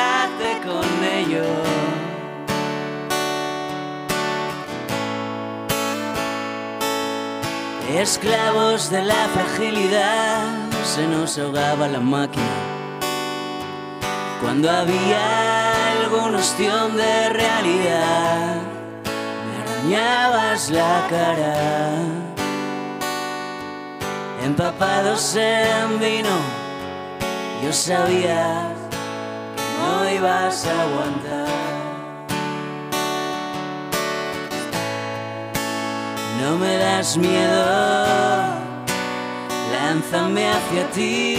hazte 0.01 0.51
con 0.67 0.89
ello. 1.05 1.47
Esclavos 7.99 8.91
de 8.91 9.03
la 9.05 9.29
fragilidad, 9.33 10.56
se 10.97 11.07
nos 11.07 11.37
ahogaba 11.37 11.89
la 11.89 12.01
máquina. 12.01 12.57
Cuando 14.41 14.71
había 14.71 15.93
algún 15.93 16.35
ostión 16.35 16.97
de 16.97 17.29
realidad, 17.29 18.63
me 19.45 19.55
arañabas 19.63 20.71
la 20.71 21.07
cara. 21.11 21.55
Empapados 24.43 25.37
en 25.37 26.01
vino, 26.01 26.37
yo 27.63 27.71
sabía 27.75 28.73
que 29.57 29.67
no 29.77 30.11
ibas 30.11 30.67
a 30.67 30.83
aguantar. 30.83 31.49
No 36.41 36.57
me 36.57 36.79
das 36.79 37.19
miedo, 37.19 38.66
lánzame 39.87 40.49
hacia 40.49 40.91
ti, 40.91 41.37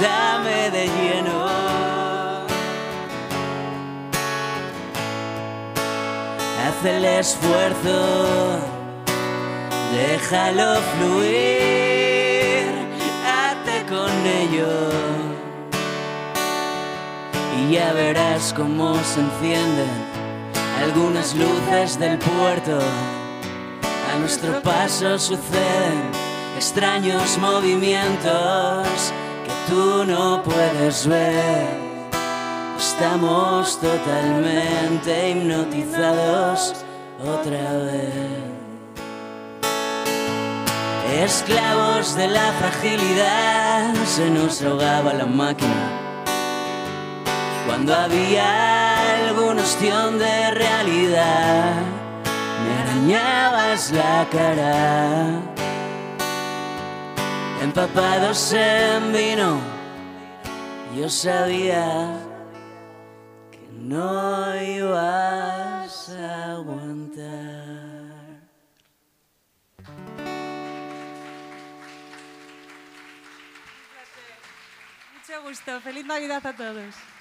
dame 0.00 0.70
de 0.70 0.84
lleno. 0.96 1.38
hace 6.66 6.96
el 6.96 7.04
esfuerzo. 7.04 7.96
Déjalo 9.94 10.70
fluir, 10.92 12.66
hazte 13.34 13.76
con 13.92 14.12
ello. 14.40 14.72
Y 17.58 17.74
ya 17.74 17.92
verás 17.92 18.52
cómo 18.56 18.96
se 19.10 19.20
encienden 19.20 19.94
algunas 20.82 21.34
luces 21.34 21.98
del 21.98 22.18
puerto. 22.18 22.78
A 24.12 24.18
nuestro 24.18 24.60
paso 24.62 25.18
suceden 25.18 26.21
extraños 26.62 27.38
movimientos 27.38 28.86
que 29.44 29.52
tú 29.68 30.04
no 30.04 30.44
puedes 30.44 31.08
ver. 31.08 31.66
Estamos 32.78 33.80
totalmente 33.80 35.30
hipnotizados 35.30 36.74
otra 37.20 37.72
vez. 37.88 38.14
Esclavos 41.24 42.14
de 42.14 42.28
la 42.28 42.52
fragilidad, 42.52 43.92
se 44.06 44.30
nos 44.30 44.62
ahogaba 44.62 45.14
la 45.14 45.26
máquina. 45.26 45.82
Cuando 47.66 47.92
había 47.92 49.26
algún 49.26 49.58
ostión 49.58 50.16
de 50.16 50.52
realidad, 50.52 51.72
me 52.62 52.72
arañabas 52.82 53.90
la 53.90 54.28
cara. 54.30 55.51
Empapados 57.62 58.52
en 58.54 59.12
vino, 59.12 59.60
yo 60.96 61.08
sabía 61.08 62.18
que 63.52 63.68
no 63.70 64.60
ibas 64.60 66.08
a 66.08 66.54
aguantar. 66.54 67.62
Mucho 75.14 75.42
gusto. 75.44 75.80
Feliz 75.82 76.04
Navidad 76.04 76.44
a 76.44 76.56
todos. 76.56 77.11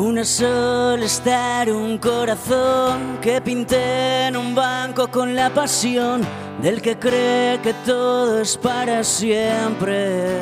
Una 0.00 0.24
sola 0.24 1.04
estar, 1.04 1.70
un 1.70 1.98
corazón 1.98 3.18
que 3.20 3.38
pinté 3.42 4.28
en 4.28 4.34
un 4.34 4.54
banco 4.54 5.10
con 5.10 5.34
la 5.36 5.50
pasión 5.50 6.22
del 6.62 6.80
que 6.80 6.98
cree 6.98 7.60
que 7.60 7.74
todo 7.84 8.40
es 8.40 8.56
para 8.56 9.04
siempre. 9.04 10.38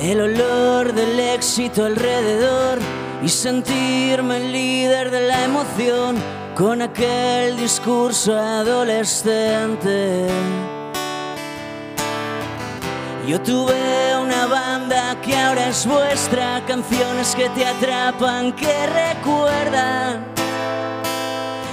El 0.00 0.20
olor 0.20 0.92
del 0.92 1.20
éxito 1.20 1.84
alrededor 1.84 2.80
y 3.22 3.28
sentirme 3.28 4.38
el 4.38 4.50
líder 4.50 5.12
de 5.12 5.28
la 5.28 5.44
emoción 5.44 6.16
con 6.56 6.82
aquel 6.82 7.56
discurso 7.56 8.36
adolescente. 8.36 10.26
Yo 13.26 13.40
tuve 13.40 14.18
una 14.20 14.46
banda 14.46 15.18
que 15.22 15.34
ahora 15.34 15.68
es 15.68 15.86
vuestra, 15.86 16.62
canciones 16.66 17.34
que 17.34 17.48
te 17.48 17.64
atrapan, 17.64 18.52
que 18.52 18.86
recuerdan, 18.86 20.26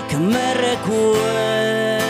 que 0.08 0.16
me 0.16 0.54
recuerdan. 0.54 2.02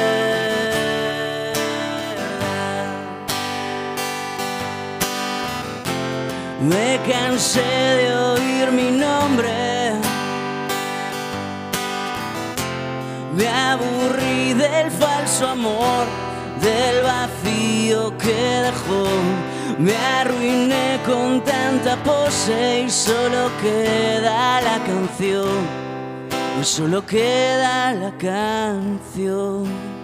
Me 6.62 7.00
cansé 7.12 7.62
de 7.62 8.16
oír 8.16 8.72
mi 8.72 8.92
nombre, 8.92 9.94
me 13.36 13.48
aburrí 13.48 14.54
del 14.54 14.92
falso 14.92 15.48
amor 15.48 16.31
del 16.62 17.04
vacío 17.04 18.18
que 18.18 18.62
dejó. 18.68 19.06
Me 19.78 19.96
arruiné 19.96 21.00
con 21.06 21.44
tanta 21.44 21.96
pose 22.04 22.84
y 22.86 22.90
solo 22.90 23.50
queda 23.62 24.62
la 24.62 24.80
canción. 24.84 25.82
Solo 26.64 27.06
queda 27.06 27.94
la 27.94 28.12
canción. 28.18 30.01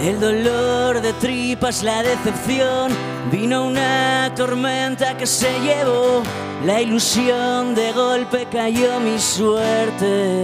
El 0.00 0.18
dolor 0.18 1.02
de 1.02 1.12
tripas, 1.12 1.82
la 1.82 2.02
decepción, 2.02 2.90
vino 3.30 3.66
una 3.66 4.32
tormenta 4.34 5.14
que 5.18 5.26
se 5.26 5.60
llevó, 5.60 6.22
la 6.64 6.80
ilusión 6.80 7.74
de 7.74 7.92
golpe 7.92 8.46
cayó 8.50 8.98
mi 8.98 9.18
suerte. 9.18 10.42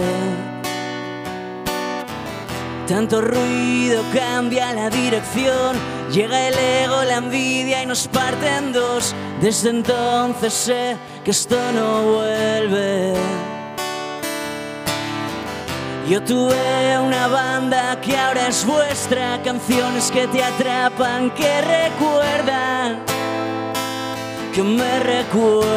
Tanto 2.87 3.19
ruido 3.19 4.03
cambia 4.13 4.73
la 4.73 4.91
dirección, 4.91 5.75
llega 6.11 6.49
el 6.49 6.53
ego, 6.53 7.03
la 7.03 7.17
envidia 7.17 7.81
y 7.81 7.87
nos 7.87 8.07
parte 8.07 8.47
en 8.47 8.71
dos. 8.71 9.15
Desde 9.41 9.71
entonces 9.71 10.53
sé 10.53 10.97
que 11.25 11.31
esto 11.31 11.57
no 11.73 12.03
vuelve. 12.03 13.15
Yo 16.09 16.23
tuve 16.23 16.97
una 16.99 17.27
banda 17.27 17.99
que 17.99 18.17
ahora 18.17 18.47
es 18.47 18.65
vuestra, 18.65 19.41
canciones 19.43 20.09
que 20.09 20.25
te 20.27 20.41
atrapan, 20.41 21.31
que 21.31 21.61
recuerdan, 21.61 22.99
que 24.55 24.63
me 24.63 24.99
recuerdan. 24.99 25.67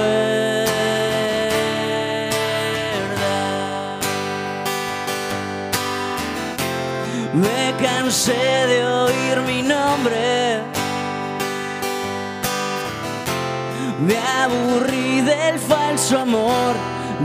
Me 7.33 7.74
cansé 7.83 8.66
de 8.68 8.87
oír 8.87 9.41
mi 9.49 9.62
nombre. 9.62 10.62
Me 13.99 14.16
aburrí 14.45 15.22
del 15.22 15.59
falso 15.59 16.20
amor, 16.20 16.76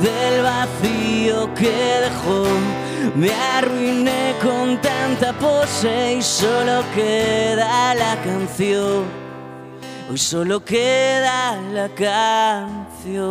del 0.02 0.42
vacío 0.42 1.54
que 1.54 1.70
dejó. 2.02 2.85
Me 3.14 3.32
arruiné 3.32 4.36
con 4.42 4.82
tanta 4.82 5.32
pose 5.34 6.16
y 6.16 6.22
solo 6.22 6.84
queda 6.94 7.94
la 7.94 8.22
canción. 8.24 9.06
Hoy 10.10 10.18
solo 10.18 10.64
queda 10.66 11.62
la 11.72 11.90
canción. 11.90 13.26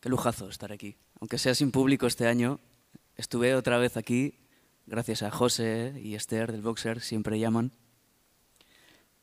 Qué 0.00 0.08
lujazo 0.08 0.48
estar 0.48 0.72
aquí. 0.72 0.96
Aunque 1.20 1.38
sea 1.38 1.54
sin 1.54 1.70
público 1.70 2.06
este 2.06 2.26
año, 2.26 2.60
estuve 3.16 3.54
otra 3.54 3.78
vez 3.78 3.96
aquí, 3.96 4.38
gracias 4.86 5.22
a 5.22 5.30
José 5.30 5.94
y 6.02 6.14
Esther 6.14 6.52
del 6.52 6.62
Boxer, 6.62 7.00
siempre 7.00 7.38
llaman. 7.38 7.72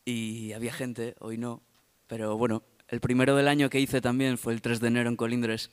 y 0.04 0.54
había 0.54 0.74
gente, 0.74 1.16
hoy 1.20 1.38
no, 1.38 1.64
pero 2.08 2.38
bueno, 2.38 2.64
el 2.88 3.00
primero 3.00 3.36
del 3.36 3.48
año 3.48 3.70
que 3.70 3.80
hice 3.80 4.02
también 4.02 4.38
fue 4.38 4.54
el 4.54 4.62
3 4.62 4.80
de 4.80 4.88
enero 4.88 5.10
en 5.10 5.16
Colindres 5.16 5.72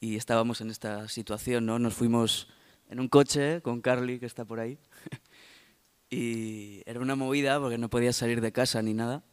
y 0.00 0.16
estábamos 0.16 0.60
en 0.60 0.70
esta 0.70 1.08
situación, 1.08 1.64
¿no? 1.64 1.78
Nos 1.78 1.94
fuimos 1.94 2.48
en 2.90 3.00
un 3.00 3.08
coche 3.08 3.62
con 3.62 3.80
Carly, 3.80 4.18
que 4.18 4.26
está 4.26 4.44
por 4.44 4.60
ahí, 4.60 4.78
y 6.10 6.82
era 6.84 7.00
una 7.00 7.14
movida 7.14 7.58
porque 7.58 7.78
no 7.78 7.88
podías 7.88 8.16
salir 8.16 8.40
de 8.40 8.52
casa 8.52 8.82
ni 8.82 8.92
nada, 8.92 9.24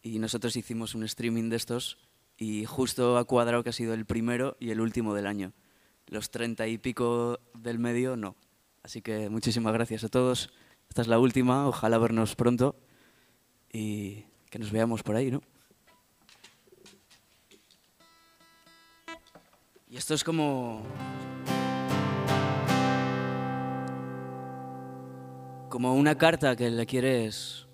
y 0.00 0.18
nosotros 0.18 0.56
hicimos 0.56 0.94
un 0.94 1.02
streaming 1.02 1.50
de 1.50 1.56
estos 1.56 1.98
y 2.38 2.64
justo 2.64 3.18
ha 3.18 3.24
cuadrado 3.24 3.62
que 3.62 3.70
ha 3.70 3.74
sido 3.74 3.92
el 3.94 4.06
primero 4.06 4.56
y 4.58 4.70
el 4.70 4.80
último 4.80 5.14
del 5.14 5.26
año. 5.26 5.52
Los 6.12 6.30
treinta 6.30 6.66
y 6.66 6.76
pico 6.76 7.40
del 7.54 7.78
medio, 7.78 8.16
no. 8.16 8.36
Así 8.82 9.00
que 9.00 9.30
muchísimas 9.30 9.72
gracias 9.72 10.04
a 10.04 10.10
todos. 10.10 10.50
Esta 10.90 11.00
es 11.00 11.08
la 11.08 11.18
última, 11.18 11.66
ojalá 11.66 11.96
vernos 11.96 12.36
pronto 12.36 12.76
y 13.72 14.26
que 14.50 14.58
nos 14.58 14.70
veamos 14.72 15.02
por 15.02 15.16
ahí, 15.16 15.30
¿no? 15.30 15.40
Y 19.88 19.96
esto 19.96 20.12
es 20.12 20.22
como... 20.22 20.82
Como 25.70 25.94
una 25.94 26.18
carta 26.18 26.56
que 26.56 26.70
le 26.70 26.84
quieres 26.84 27.66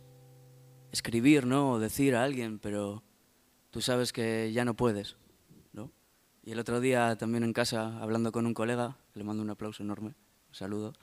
escribir, 0.92 1.44
¿no? 1.44 1.72
O 1.72 1.78
decir 1.80 2.14
a 2.14 2.22
alguien, 2.22 2.60
pero 2.60 3.02
tú 3.72 3.80
sabes 3.80 4.12
que 4.12 4.52
ya 4.52 4.64
no 4.64 4.74
puedes. 4.74 5.16
Y 6.48 6.52
el 6.52 6.60
otro 6.60 6.80
día 6.80 7.14
también 7.16 7.44
en 7.44 7.52
casa, 7.52 7.98
hablando 8.00 8.32
con 8.32 8.46
un 8.46 8.54
colega, 8.54 8.96
le 9.12 9.22
mando 9.22 9.42
un 9.42 9.50
aplauso 9.50 9.82
enorme, 9.82 10.14
un 10.48 10.54
saludo, 10.54 10.94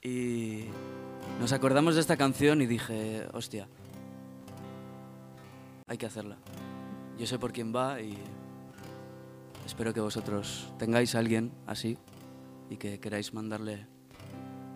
y 0.00 0.66
nos 1.40 1.52
acordamos 1.52 1.96
de 1.96 2.00
esta 2.00 2.16
canción 2.16 2.62
y 2.62 2.66
dije, 2.66 3.26
hostia, 3.32 3.66
hay 5.88 5.98
que 5.98 6.06
hacerla. 6.06 6.36
Yo 7.18 7.26
sé 7.26 7.40
por 7.40 7.52
quién 7.52 7.74
va 7.74 8.00
y 8.00 8.16
espero 9.66 9.92
que 9.92 9.98
vosotros 9.98 10.72
tengáis 10.78 11.16
a 11.16 11.18
alguien 11.18 11.50
así 11.66 11.98
y 12.70 12.76
que 12.76 13.00
queráis 13.00 13.34
mandarle 13.34 13.88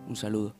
un 0.05 0.17
saludo. 0.17 0.53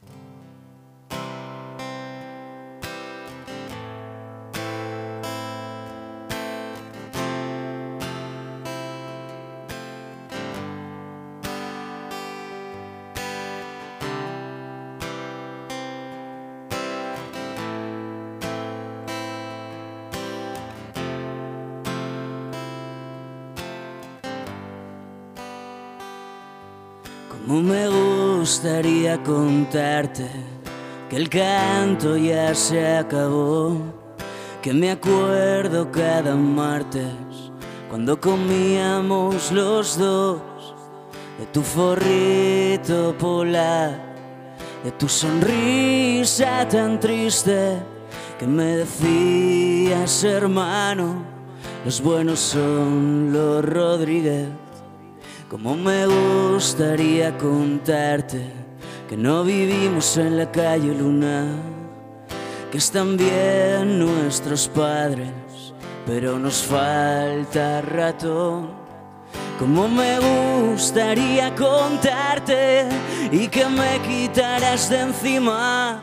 Que 31.09 31.17
el 31.17 31.29
canto 31.29 32.17
ya 32.17 32.53
se 32.55 32.97
acabó, 32.97 33.77
que 34.61 34.73
me 34.73 34.91
acuerdo 34.91 35.91
cada 35.91 36.35
martes 36.35 37.11
cuando 37.89 38.19
comíamos 38.19 39.51
los 39.51 39.97
dos 39.97 40.41
de 41.37 41.45
tu 41.47 41.61
forrito 41.61 43.15
polar, 43.17 44.15
de 44.83 44.91
tu 44.91 45.09
sonrisa 45.09 46.67
tan 46.69 46.99
triste 46.99 47.77
que 48.39 48.47
me 48.47 48.77
decías 48.77 50.23
hermano, 50.23 51.23
los 51.83 52.01
buenos 52.01 52.39
son 52.39 53.33
los 53.33 53.65
Rodríguez. 53.65 54.47
Como 55.49 55.75
me 55.75 56.05
gustaría 56.07 57.37
contarte 57.37 58.60
que 59.11 59.17
no 59.17 59.43
vivimos 59.43 60.15
en 60.15 60.37
la 60.37 60.49
calle 60.49 60.95
Luna, 60.95 61.45
que 62.71 62.77
están 62.77 63.17
bien 63.17 63.99
nuestros 63.99 64.69
padres, 64.69 65.33
pero 66.05 66.39
nos 66.39 66.63
falta 66.63 67.81
ratón. 67.81 68.71
Como 69.59 69.89
me 69.89 70.17
gustaría 70.17 71.53
contarte 71.55 72.85
y 73.33 73.49
que 73.49 73.65
me 73.65 73.99
quitaras 74.07 74.89
de 74.89 75.01
encima. 75.01 76.01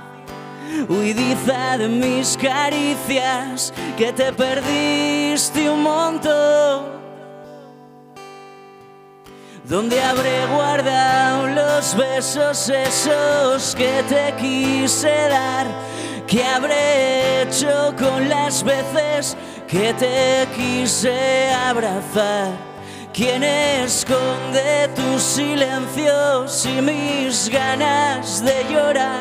Huidiza 0.87 1.79
de 1.79 1.89
mis 1.89 2.37
caricias, 2.37 3.73
que 3.97 4.13
te 4.13 4.35
perdiste 4.35 5.71
un 5.71 5.83
montón. 5.83 7.08
¿Dónde 9.69 10.01
habré 10.03 10.47
guardado 10.47 11.47
los 11.49 11.95
besos 11.95 12.71
esos 12.71 13.75
que 13.75 14.03
te 14.09 14.35
quise 14.41 15.11
dar? 15.29 15.67
¿Qué 16.27 16.43
habré 16.43 17.43
hecho 17.43 17.95
con 17.99 18.31
las 18.31 18.65
veces 18.65 19.37
que 19.67 19.93
te 19.93 20.49
quise 20.57 21.51
abrazar? 21.53 22.53
¿Quién 23.13 23.45
esconde 23.45 24.89
tus 24.97 25.23
silencios 25.23 26.65
y 26.65 26.81
mis 26.81 27.51
ganas 27.51 28.43
de 28.43 28.65
llorar? 28.73 29.21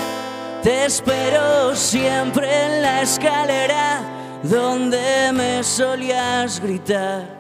Te 0.64 0.86
espero 0.86 1.76
siempre 1.76 2.48
en 2.68 2.82
la 2.84 3.02
escalera 3.02 4.02
donde 4.43 5.34
me 5.34 5.62
solías 5.62 6.62
gritar. 6.62 7.37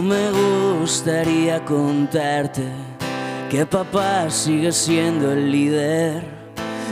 Me 0.00 0.30
gustaría 0.30 1.62
contarte 1.64 2.62
que 3.50 3.66
papá 3.66 4.30
sigue 4.30 4.72
siendo 4.72 5.32
el 5.32 5.50
líder, 5.50 6.24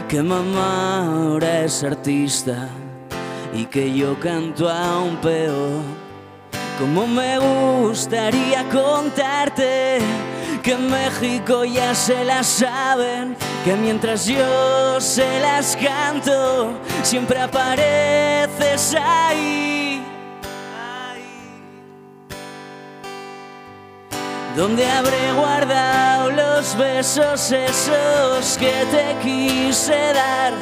que 0.06 0.22
mamá 0.22 1.06
ahora 1.06 1.60
es 1.64 1.82
artista 1.82 2.68
y 3.54 3.64
que 3.64 3.94
yo 3.94 4.20
canto 4.20 4.68
aún 4.68 5.16
peor. 5.16 5.80
Como 6.78 7.06
me 7.06 7.38
gustaría 7.38 8.68
contarte 8.68 10.00
que 10.62 10.72
en 10.72 10.90
México 10.90 11.64
ya 11.64 11.94
se 11.94 12.22
las 12.24 12.46
saben, 12.46 13.36
que 13.64 13.76
mientras 13.76 14.26
yo 14.26 15.00
se 15.00 15.40
las 15.40 15.76
canto, 15.76 16.72
siempre 17.02 17.38
apareces 17.38 18.94
ahí. 18.94 19.80
¿Dónde 24.56 24.84
habré 24.84 25.32
guardado 25.32 26.30
los 26.32 26.76
besos 26.76 27.52
esos 27.52 28.58
que 28.58 28.84
te 28.90 29.16
quise 29.22 30.12
dar? 30.12 30.52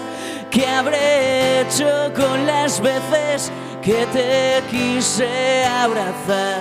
¿Qué 0.51 0.67
habré 0.67 1.61
hecho 1.61 2.13
con 2.15 2.47
las 2.47 2.81
veces 2.81 3.51
que 3.83 4.07
te 4.13 4.63
quise 4.71 5.65
abrazar? 5.65 6.61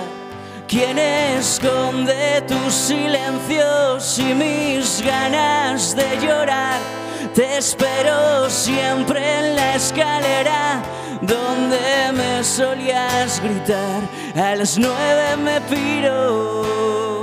¿Quién 0.66 0.98
esconde 0.98 2.42
tus 2.48 2.72
silencios 2.72 4.18
y 4.18 4.34
mis 4.34 5.02
ganas 5.02 5.94
de 5.94 6.18
llorar? 6.20 6.80
Te 7.34 7.58
espero 7.58 8.48
siempre 8.48 9.20
en 9.38 9.56
la 9.56 9.74
escalera 9.74 10.82
donde 11.20 12.12
me 12.12 12.42
solías 12.42 13.40
gritar. 13.42 14.02
A 14.34 14.56
las 14.56 14.78
nueve 14.78 15.36
me 15.36 15.60
piro. 15.62 17.17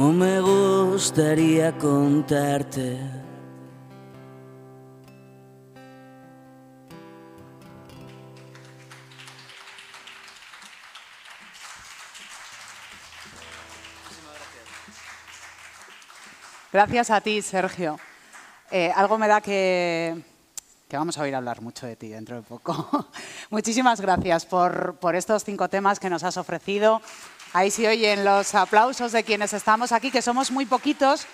Como 0.00 0.14
me 0.14 0.40
gustaría 0.40 1.76
contarte. 1.76 2.98
Gracias 16.72 17.10
a 17.10 17.20
ti, 17.20 17.42
Sergio. 17.42 18.00
Eh, 18.70 18.90
algo 18.96 19.18
me 19.18 19.28
da 19.28 19.42
que, 19.42 20.16
que 20.88 20.96
vamos 20.96 21.18
a 21.18 21.22
oír 21.24 21.34
hablar 21.34 21.60
mucho 21.60 21.86
de 21.86 21.96
ti 21.96 22.08
dentro 22.08 22.36
de 22.36 22.42
poco. 22.42 23.06
Muchísimas 23.50 24.00
gracias 24.00 24.46
por, 24.46 24.94
por 24.94 25.14
estos 25.14 25.44
cinco 25.44 25.68
temas 25.68 26.00
que 26.00 26.08
nos 26.08 26.24
has 26.24 26.38
ofrecido. 26.38 27.02
Ahí 27.52 27.72
se 27.72 27.88
oyen 27.88 28.24
los 28.24 28.54
aplausos 28.54 29.10
de 29.10 29.24
quienes 29.24 29.52
estamos 29.52 29.90
aquí, 29.90 30.12
que 30.12 30.22
somos 30.22 30.52
muy 30.52 30.66
poquitos, 30.66 31.26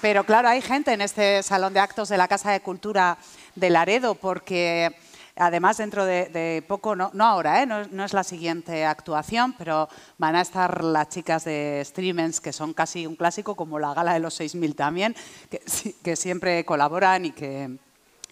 Pero 0.00 0.24
claro, 0.24 0.48
hay 0.48 0.62
gente 0.62 0.92
en 0.92 1.00
este 1.00 1.42
salón 1.44 1.74
de 1.74 1.80
actos 1.80 2.08
de 2.08 2.16
la 2.16 2.26
Casa 2.26 2.50
de 2.50 2.60
Cultura 2.60 3.18
de 3.54 3.70
Laredo 3.70 4.14
porque 4.16 4.96
además 5.36 5.76
dentro 5.76 6.06
de, 6.06 6.64
poco, 6.66 6.96
no, 6.96 7.12
ahora, 7.22 7.62
¿eh? 7.62 7.66
no, 7.66 8.04
es 8.04 8.12
la 8.12 8.24
siguiente 8.24 8.84
actuación, 8.84 9.52
pero 9.52 9.88
van 10.18 10.34
a 10.34 10.40
estar 10.40 10.82
las 10.82 11.08
chicas 11.10 11.44
de 11.44 11.82
Streamers, 11.84 12.40
que 12.40 12.52
son 12.52 12.72
casi 12.72 13.06
un 13.06 13.14
clásico, 13.14 13.54
como 13.54 13.78
la 13.78 13.94
Gala 13.94 14.14
de 14.14 14.20
los 14.20 14.40
6.000 14.40 14.74
también, 14.74 15.14
que, 15.50 15.62
que 16.02 16.16
siempre 16.16 16.64
colaboran 16.64 17.26
y 17.26 17.30
que, 17.30 17.76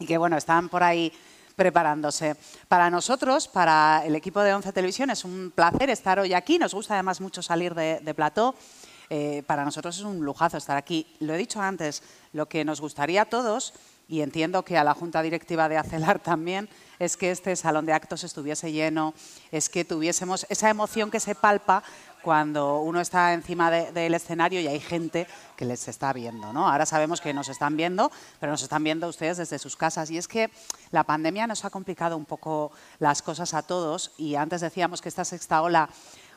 y 0.01 0.07
que 0.07 0.19
bueno, 0.19 0.37
están 0.37 0.69
por 0.69 0.83
ahí 0.83 1.13
preparándose. 1.59 2.37
Para 2.69 2.89
nosotros, 2.89 3.49
para 3.49 4.05
el 4.07 4.15
equipo 4.15 4.41
de 4.43 4.55
Once 4.55 4.73
Televisión, 4.73 5.11
es 5.11 5.25
un 5.25 5.53
placer 5.53 5.91
estar 5.91 6.21
hoy 6.21 6.33
aquí. 6.33 6.57
Nos 6.57 6.73
gusta 6.73 6.95
además 6.95 7.21
mucho 7.21 7.43
salir 7.43 7.75
de, 7.75 7.99
de 8.01 8.15
plató. 8.15 8.55
Eh, 9.11 9.43
para 9.45 9.65
nosotros 9.65 9.99
es 9.99 10.05
un 10.05 10.25
lujazo 10.25 10.57
estar 10.57 10.77
aquí. 10.77 11.05
Lo 11.19 11.35
he 11.35 11.39
dicho 11.39 11.61
antes, 11.61 12.05
lo 12.33 12.47
que 12.47 12.65
nos 12.65 12.81
gustaría 12.81 13.23
a 13.23 13.25
todos, 13.25 13.75
y 14.07 14.21
entiendo 14.21 14.65
que 14.65 14.79
a 14.79 14.85
la 14.85 14.95
Junta 14.95 15.21
Directiva 15.21 15.69
de 15.69 15.79
ACELAR 15.79 16.19
también, 16.23 16.69
es 17.01 17.17
que 17.17 17.33
este 17.33 17.57
salón 17.57 17.87
de 17.87 17.93
actos 17.93 18.23
estuviese 18.23 18.71
lleno, 18.71 19.15
es 19.51 19.69
que 19.69 19.85
tuviésemos 19.85 20.47
esa 20.49 20.71
emoción 20.71 21.11
que 21.11 21.19
se 21.19 21.35
palpa 21.35 21.83
cuando 22.23 22.81
uno 22.81 23.01
está 23.01 23.33
encima 23.33 23.71
del 23.71 24.15
escenario 24.15 24.61
y 24.61 24.67
hay 24.67 24.81
gente 24.81 25.27
que 25.57 25.65
les 25.65 25.89
está 25.89 26.13
viendo. 26.13 26.53
¿no? 26.53 26.69
Ahora 26.69 26.87
sabemos 26.87 27.21
que 27.21 27.35
nos 27.35 27.49
están 27.49 27.77
viendo, 27.77 28.11
pero 28.41 28.53
nos 28.53 28.63
están 28.63 28.85
viendo 28.85 29.09
ustedes 29.09 29.37
desde 29.39 29.59
sus 29.59 29.77
casas. 29.77 30.11
Y 30.11 30.19
es 30.19 30.29
que 30.29 30.51
la 30.91 31.05
pandemia 31.05 31.47
nos 31.47 31.65
ha 31.65 31.71
complicado 31.71 32.17
un 32.17 32.25
poco 32.25 32.73
las 32.99 33.23
cosas 33.23 33.55
a 33.55 33.63
todos 33.63 34.13
y 34.19 34.35
antes 34.35 34.61
decíamos 34.61 35.01
que 35.01 35.09
esta 35.09 35.25
sexta 35.25 35.63
ola 35.63 35.89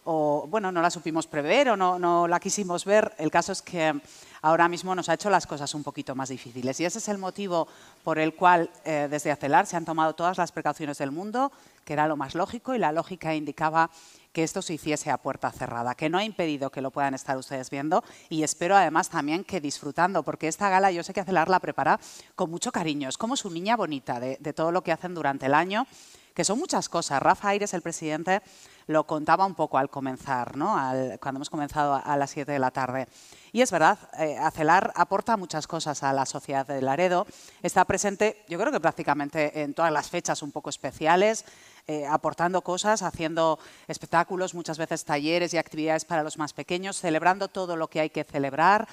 o 0.04 0.48
bueno, 0.50 0.72
no 0.72 0.82
la 0.82 0.90
supimos 0.90 1.28
prever 1.28 1.70
o 1.70 1.78
no, 1.78 2.00
no 2.00 2.28
la 2.28 2.40
quisimos 2.40 2.86
ver. 2.86 3.14
El 3.18 3.30
caso 3.30 3.52
es 3.52 3.62
que 3.62 4.02
ahora 4.42 4.68
mismo 4.68 4.96
nos 4.96 5.10
ha 5.10 5.14
hecho 5.14 5.30
las 5.30 5.46
cosas 5.46 5.74
un 5.76 5.84
poquito 5.84 6.16
más 6.16 6.30
difíciles. 6.30 6.80
Y 6.80 6.86
ese 6.86 6.98
es 6.98 7.08
el 7.08 7.18
motivo 7.18 7.68
por 8.04 8.18
el 8.18 8.34
cual 8.34 8.70
eh, 8.84 9.08
desde 9.10 9.32
Acelar 9.32 9.68
se 9.68 9.78
han 9.78 9.86
tomado 9.86 10.14
todas 10.14 10.38
las 10.38 10.52
precauciones 10.52 10.98
del 10.98 11.12
mundo, 11.12 11.52
que 11.86 11.94
era 11.94 12.08
lo 12.08 12.18
más 12.18 12.34
lógico, 12.34 12.74
y 12.74 12.80
la 12.80 12.92
lógica 12.92 13.36
indicaba 13.36 13.92
que 14.32 14.44
esto 14.44 14.62
se 14.62 14.74
hiciese 14.74 15.12
a 15.12 15.18
puerta 15.18 15.52
cerrada, 15.52 15.96
que 15.96 16.10
no 16.10 16.18
ha 16.18 16.24
impedido 16.24 16.72
que 16.72 16.82
lo 16.82 16.92
puedan 16.92 17.14
estar 17.14 17.38
ustedes 17.38 17.70
viendo 17.70 18.04
y 18.30 18.44
espero 18.44 18.76
además 18.76 19.10
también 19.10 19.44
que 19.44 19.60
disfrutando, 19.62 20.24
porque 20.24 20.48
esta 20.48 20.70
gala 20.70 20.92
yo 20.92 21.04
sé 21.04 21.14
que 21.14 21.22
Acelar 21.22 21.50
la 21.50 21.60
prepara 21.60 22.00
con 22.36 22.50
mucho 22.50 22.72
cariño, 22.72 23.08
es 23.08 23.18
como 23.18 23.36
su 23.36 23.50
niña 23.50 23.76
bonita 23.76 24.20
de, 24.20 24.38
todo 24.54 24.72
lo 24.72 24.84
que 24.84 24.92
hacen 24.92 25.14
durante 25.14 25.46
el 25.46 25.54
año 25.54 25.86
que 26.34 26.46
son 26.46 26.58
muchas 26.58 26.88
cosas. 26.88 27.22
Rafa 27.22 27.50
Aires, 27.50 27.74
el 27.74 27.82
presidente, 27.82 28.42
lo 28.88 29.06
contaba 29.06 29.46
un 29.46 29.54
poco 29.54 29.78
al 29.78 29.90
comenzar, 29.90 30.56
¿no? 30.56 30.76
cuando 31.20 31.38
hemos 31.38 31.50
comenzado 31.50 32.02
a, 32.04 32.16
las 32.16 32.32
7 32.32 32.50
de 32.52 32.58
la 32.58 32.72
tarde. 32.72 33.08
Y 33.52 33.62
es 33.62 33.70
verdad, 33.70 34.00
eh, 34.18 34.38
Acelar 34.38 34.94
aporta 34.96 35.36
muchas 35.36 35.68
cosas 35.68 36.04
a 36.04 36.14
la 36.14 36.26
sociedad 36.26 36.66
de 36.66 36.82
Laredo. 36.82 37.28
Está 37.62 37.84
presente, 37.84 38.46
yo 38.48 38.58
creo 38.58 38.72
que 38.72 38.80
prácticamente 38.80 39.62
en 39.62 39.74
todas 39.74 39.92
las 39.92 40.10
fechas 40.10 40.42
un 40.42 40.54
poco 40.54 40.70
especiales, 40.70 41.44
eh, 41.88 42.06
aportando 42.06 42.62
cosas, 42.62 43.02
haciendo 43.02 43.60
espectáculos, 43.88 44.54
muchas 44.54 44.78
veces 44.78 45.06
talleres 45.06 45.54
y 45.54 45.58
actividades 45.58 46.06
para 46.06 46.24
los 46.24 46.38
más 46.38 46.54
pequeños, 46.54 46.98
celebrando 47.00 47.48
todo 47.48 47.76
lo 47.76 47.90
que 47.90 48.02
hay 48.02 48.10
que 48.10 48.24
celebrar. 48.24 48.88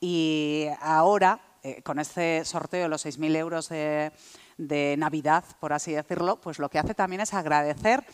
Y 0.00 0.66
ahora, 0.80 1.40
eh, 1.62 1.82
con 1.82 1.98
este 1.98 2.44
sorteo 2.44 2.82
de 2.82 2.88
los 2.88 3.04
6.000 3.04 3.36
euros 3.36 3.68
de 3.68 4.12
de 4.58 4.96
Navidad, 4.98 5.44
por 5.60 5.72
así 5.72 5.92
decirlo, 5.92 6.40
pues 6.40 6.58
lo 6.58 6.68
que 6.68 6.80
hace 6.80 6.94
también 6.94 7.20
es 7.20 7.32
agradecer 7.32 8.04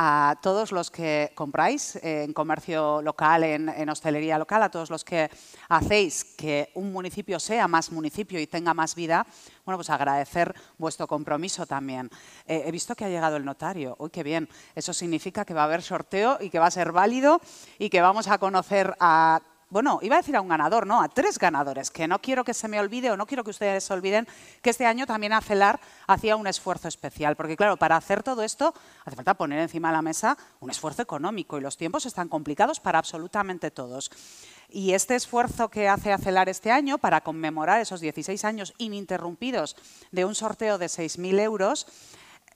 a 0.00 0.36
todos 0.40 0.70
los 0.70 0.92
que 0.92 1.32
compráis 1.34 1.98
en 2.02 2.32
comercio 2.32 3.02
local, 3.02 3.42
en, 3.42 3.88
hostelería 3.88 4.38
local, 4.38 4.62
a 4.62 4.70
todos 4.70 4.90
los 4.90 5.04
que 5.04 5.28
hacéis 5.68 6.24
que 6.36 6.70
un 6.74 6.92
municipio 6.92 7.40
sea 7.40 7.66
más 7.66 7.90
municipio 7.90 8.38
y 8.38 8.46
tenga 8.46 8.74
más 8.74 8.94
vida, 8.94 9.26
bueno, 9.64 9.76
pues 9.76 9.90
agradecer 9.90 10.54
vuestro 10.78 11.08
compromiso 11.08 11.66
también. 11.66 12.08
Eh, 12.46 12.62
he 12.64 12.70
visto 12.70 12.94
que 12.94 13.06
ha 13.06 13.08
llegado 13.08 13.38
el 13.38 13.44
notario. 13.44 13.96
Uy, 13.98 14.10
qué 14.10 14.22
bien. 14.22 14.48
Eso 14.76 14.92
significa 14.92 15.44
que 15.44 15.52
va 15.52 15.62
a 15.62 15.64
haber 15.64 15.82
sorteo 15.82 16.38
y 16.40 16.48
que 16.48 16.60
va 16.60 16.66
a 16.66 16.70
ser 16.70 16.92
válido 16.92 17.40
y 17.76 17.90
que 17.90 18.00
vamos 18.00 18.28
a 18.28 18.38
conocer 18.38 18.94
a 19.00 19.40
bueno, 19.70 19.98
iba 20.02 20.16
a 20.16 20.18
decir 20.18 20.34
a 20.36 20.40
un 20.40 20.48
ganador, 20.48 20.86
no, 20.86 21.02
a 21.02 21.08
tres 21.08 21.38
ganadores, 21.38 21.90
que 21.90 22.08
no 22.08 22.20
quiero 22.20 22.44
que 22.44 22.54
se 22.54 22.68
me 22.68 22.80
olvide 22.80 23.10
o 23.10 23.16
no 23.16 23.26
quiero 23.26 23.44
que 23.44 23.50
ustedes 23.50 23.84
se 23.84 23.92
olviden 23.92 24.26
que 24.62 24.70
este 24.70 24.86
año 24.86 25.06
también 25.06 25.32
Acelar 25.32 25.78
hacía 26.06 26.36
un 26.36 26.46
esfuerzo 26.46 26.88
especial, 26.88 27.36
porque 27.36 27.56
claro, 27.56 27.76
para 27.76 27.96
hacer 27.96 28.22
todo 28.22 28.42
esto 28.42 28.72
hace 29.04 29.16
falta 29.16 29.34
poner 29.34 29.58
encima 29.58 29.88
de 29.88 29.94
la 29.94 30.02
mesa 30.02 30.38
un 30.60 30.70
esfuerzo 30.70 31.02
económico 31.02 31.58
y 31.58 31.60
los 31.60 31.76
tiempos 31.76 32.06
están 32.06 32.28
complicados 32.28 32.80
para 32.80 32.98
absolutamente 32.98 33.70
todos. 33.70 34.10
Y 34.70 34.92
este 34.92 35.14
esfuerzo 35.14 35.68
que 35.68 35.88
hace 35.88 36.12
Acelar 36.12 36.48
este 36.48 36.70
año 36.70 36.98
para 36.98 37.22
conmemorar 37.22 37.80
esos 37.80 38.00
16 38.00 38.44
años 38.44 38.74
ininterrumpidos 38.78 39.76
de 40.12 40.24
un 40.24 40.34
sorteo 40.34 40.78
de 40.78 40.86
6.000 40.86 41.40
euros, 41.40 41.86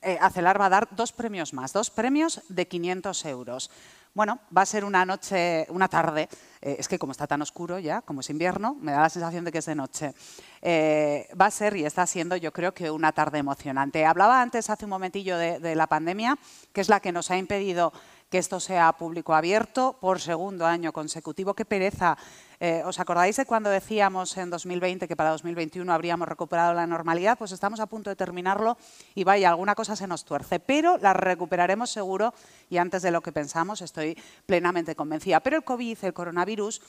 eh, 0.03 0.19
Acelar 0.21 0.61
va 0.61 0.67
a 0.67 0.71
dar 0.71 0.89
dos 0.91 1.13
premios 1.13 1.53
más, 1.53 1.73
dos 1.73 1.91
premios 1.91 2.43
de 2.49 2.67
500 2.67 3.25
euros. 3.27 3.71
Bueno, 4.15 4.41
va 4.55 4.61
a 4.61 4.67
ser 4.67 4.85
una 4.85 5.07
noche, 5.07 5.67
una 5.71 5.89
tarde, 5.89 6.29
eh, 6.61 6.77
es 6.79 6.87
que 6.87 6.99
como 6.99 7.13
está 7.13 7.27
tan 7.27 7.41
oscuro 7.41 7.79
ya, 7.79 8.03
como 8.03 8.21
es 8.21 8.29
invierno, 8.29 8.77
me 8.79 8.93
da 8.93 9.01
la 9.01 9.09
sensación 9.09 9.43
de 9.43 9.51
que 9.51 9.59
es 9.59 9.65
de 9.65 9.75
noche. 9.75 10.13
Eh, 10.61 11.27
va 11.41 11.47
a 11.47 11.51
ser 11.51 11.75
y 11.77 11.87
está 11.87 12.07
siendo 12.07 12.37
yo 12.37 12.53
creo 12.53 12.75
que 12.75 12.91
una 12.91 13.13
tarde 13.13 13.39
emocionante. 13.39 14.05
Hablaba 14.05 14.43
antes, 14.43 14.69
hace 14.69 14.85
un 14.85 14.91
momentillo, 14.91 15.39
de 15.39 15.75
la 15.75 15.87
pandemia, 15.87 16.37
que 16.75 16.83
es 16.83 16.91
la 16.91 17.01
que 17.01 17.11
nos 17.11 17.31
ha 17.31 17.39
impedido 17.39 17.91
que 18.33 18.39
esto 18.39 18.61
sea 18.61 18.91
público 18.95 19.35
abierto 19.35 19.99
por 20.01 20.19
segundo 20.19 20.65
año 20.65 20.91
consecutivo. 20.91 21.53
Qué 21.53 21.67
pereza. 21.67 22.17
Eh, 22.59 22.83
¿Os 22.87 22.99
acordáis 22.99 23.37
de 23.37 23.45
cuando 23.45 23.69
decíamos 23.69 24.35
en 24.39 24.49
2020 24.49 25.07
que 25.07 25.17
para 25.17 25.33
2021 25.33 25.93
habríamos 25.93 26.27
recuperado 26.27 26.73
la 26.73 26.87
normalidad? 26.87 27.37
Pues 27.37 27.53
estamos 27.53 27.79
a 27.79 27.87
punto 27.87 28.09
de 28.09 28.17
terminarlo 28.17 28.79
y 29.15 29.25
vaya, 29.25 29.51
alguna 29.51 29.75
cosa 29.75 29.97
se 29.97 30.07
nos 30.07 30.25
tuerce, 30.25 30.61
pero 30.61 30.97
la 30.97 31.13
recuperaremos 31.13 31.91
seguro 31.91 32.33
y 32.71 32.79
antes 32.79 33.03
de 33.03 33.11
lo 33.11 33.21
que 33.21 33.33
pensamos, 33.33 33.83
estoy 33.83 34.17
plenamente 34.47 34.97
convencida. 34.97 35.41
Pero 35.41 35.59
el 35.59 35.65
COVID, 35.65 35.99
el 36.01 36.15
coronavirus, 36.15 36.81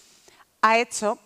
ha 0.61 0.77
hecho 0.77 1.19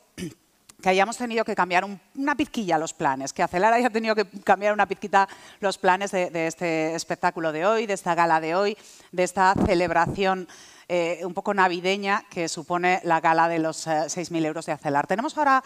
que 0.82 0.90
hayamos 0.90 1.18
tenido 1.18 1.44
que 1.44 1.56
cambiar 1.56 1.86
una 2.16 2.36
pizquilla 2.36 2.78
los 2.78 2.94
planes, 2.94 3.34
que 3.34 3.42
Acelar 3.42 3.74
haya 3.74 3.90
tenido 3.90 4.14
que 4.14 4.26
cambiar 4.44 4.74
una 4.74 4.88
pizquita 4.88 5.28
los 5.60 5.78
planes 5.80 6.12
de, 6.12 6.48
este 6.48 6.94
espectáculo 6.94 7.52
de 7.52 7.66
hoy, 7.66 7.88
de 7.88 7.94
esta 7.94 8.14
gala 8.14 8.40
de 8.40 8.54
hoy, 8.54 8.78
de 9.12 9.24
esta 9.24 9.56
celebración 9.66 10.48
eh, 10.88 11.22
un 11.26 11.34
poco 11.34 11.54
navideña 11.54 12.26
que 12.30 12.48
supone 12.48 13.02
la 13.04 13.20
gala 13.20 13.50
de 13.50 13.58
los 13.58 13.88
6.000 13.88 14.44
eh, 14.44 14.48
euros 14.48 14.68
de 14.68 14.72
Acelar. 14.72 15.08
Tenemos 15.08 15.36
ahora, 15.38 15.64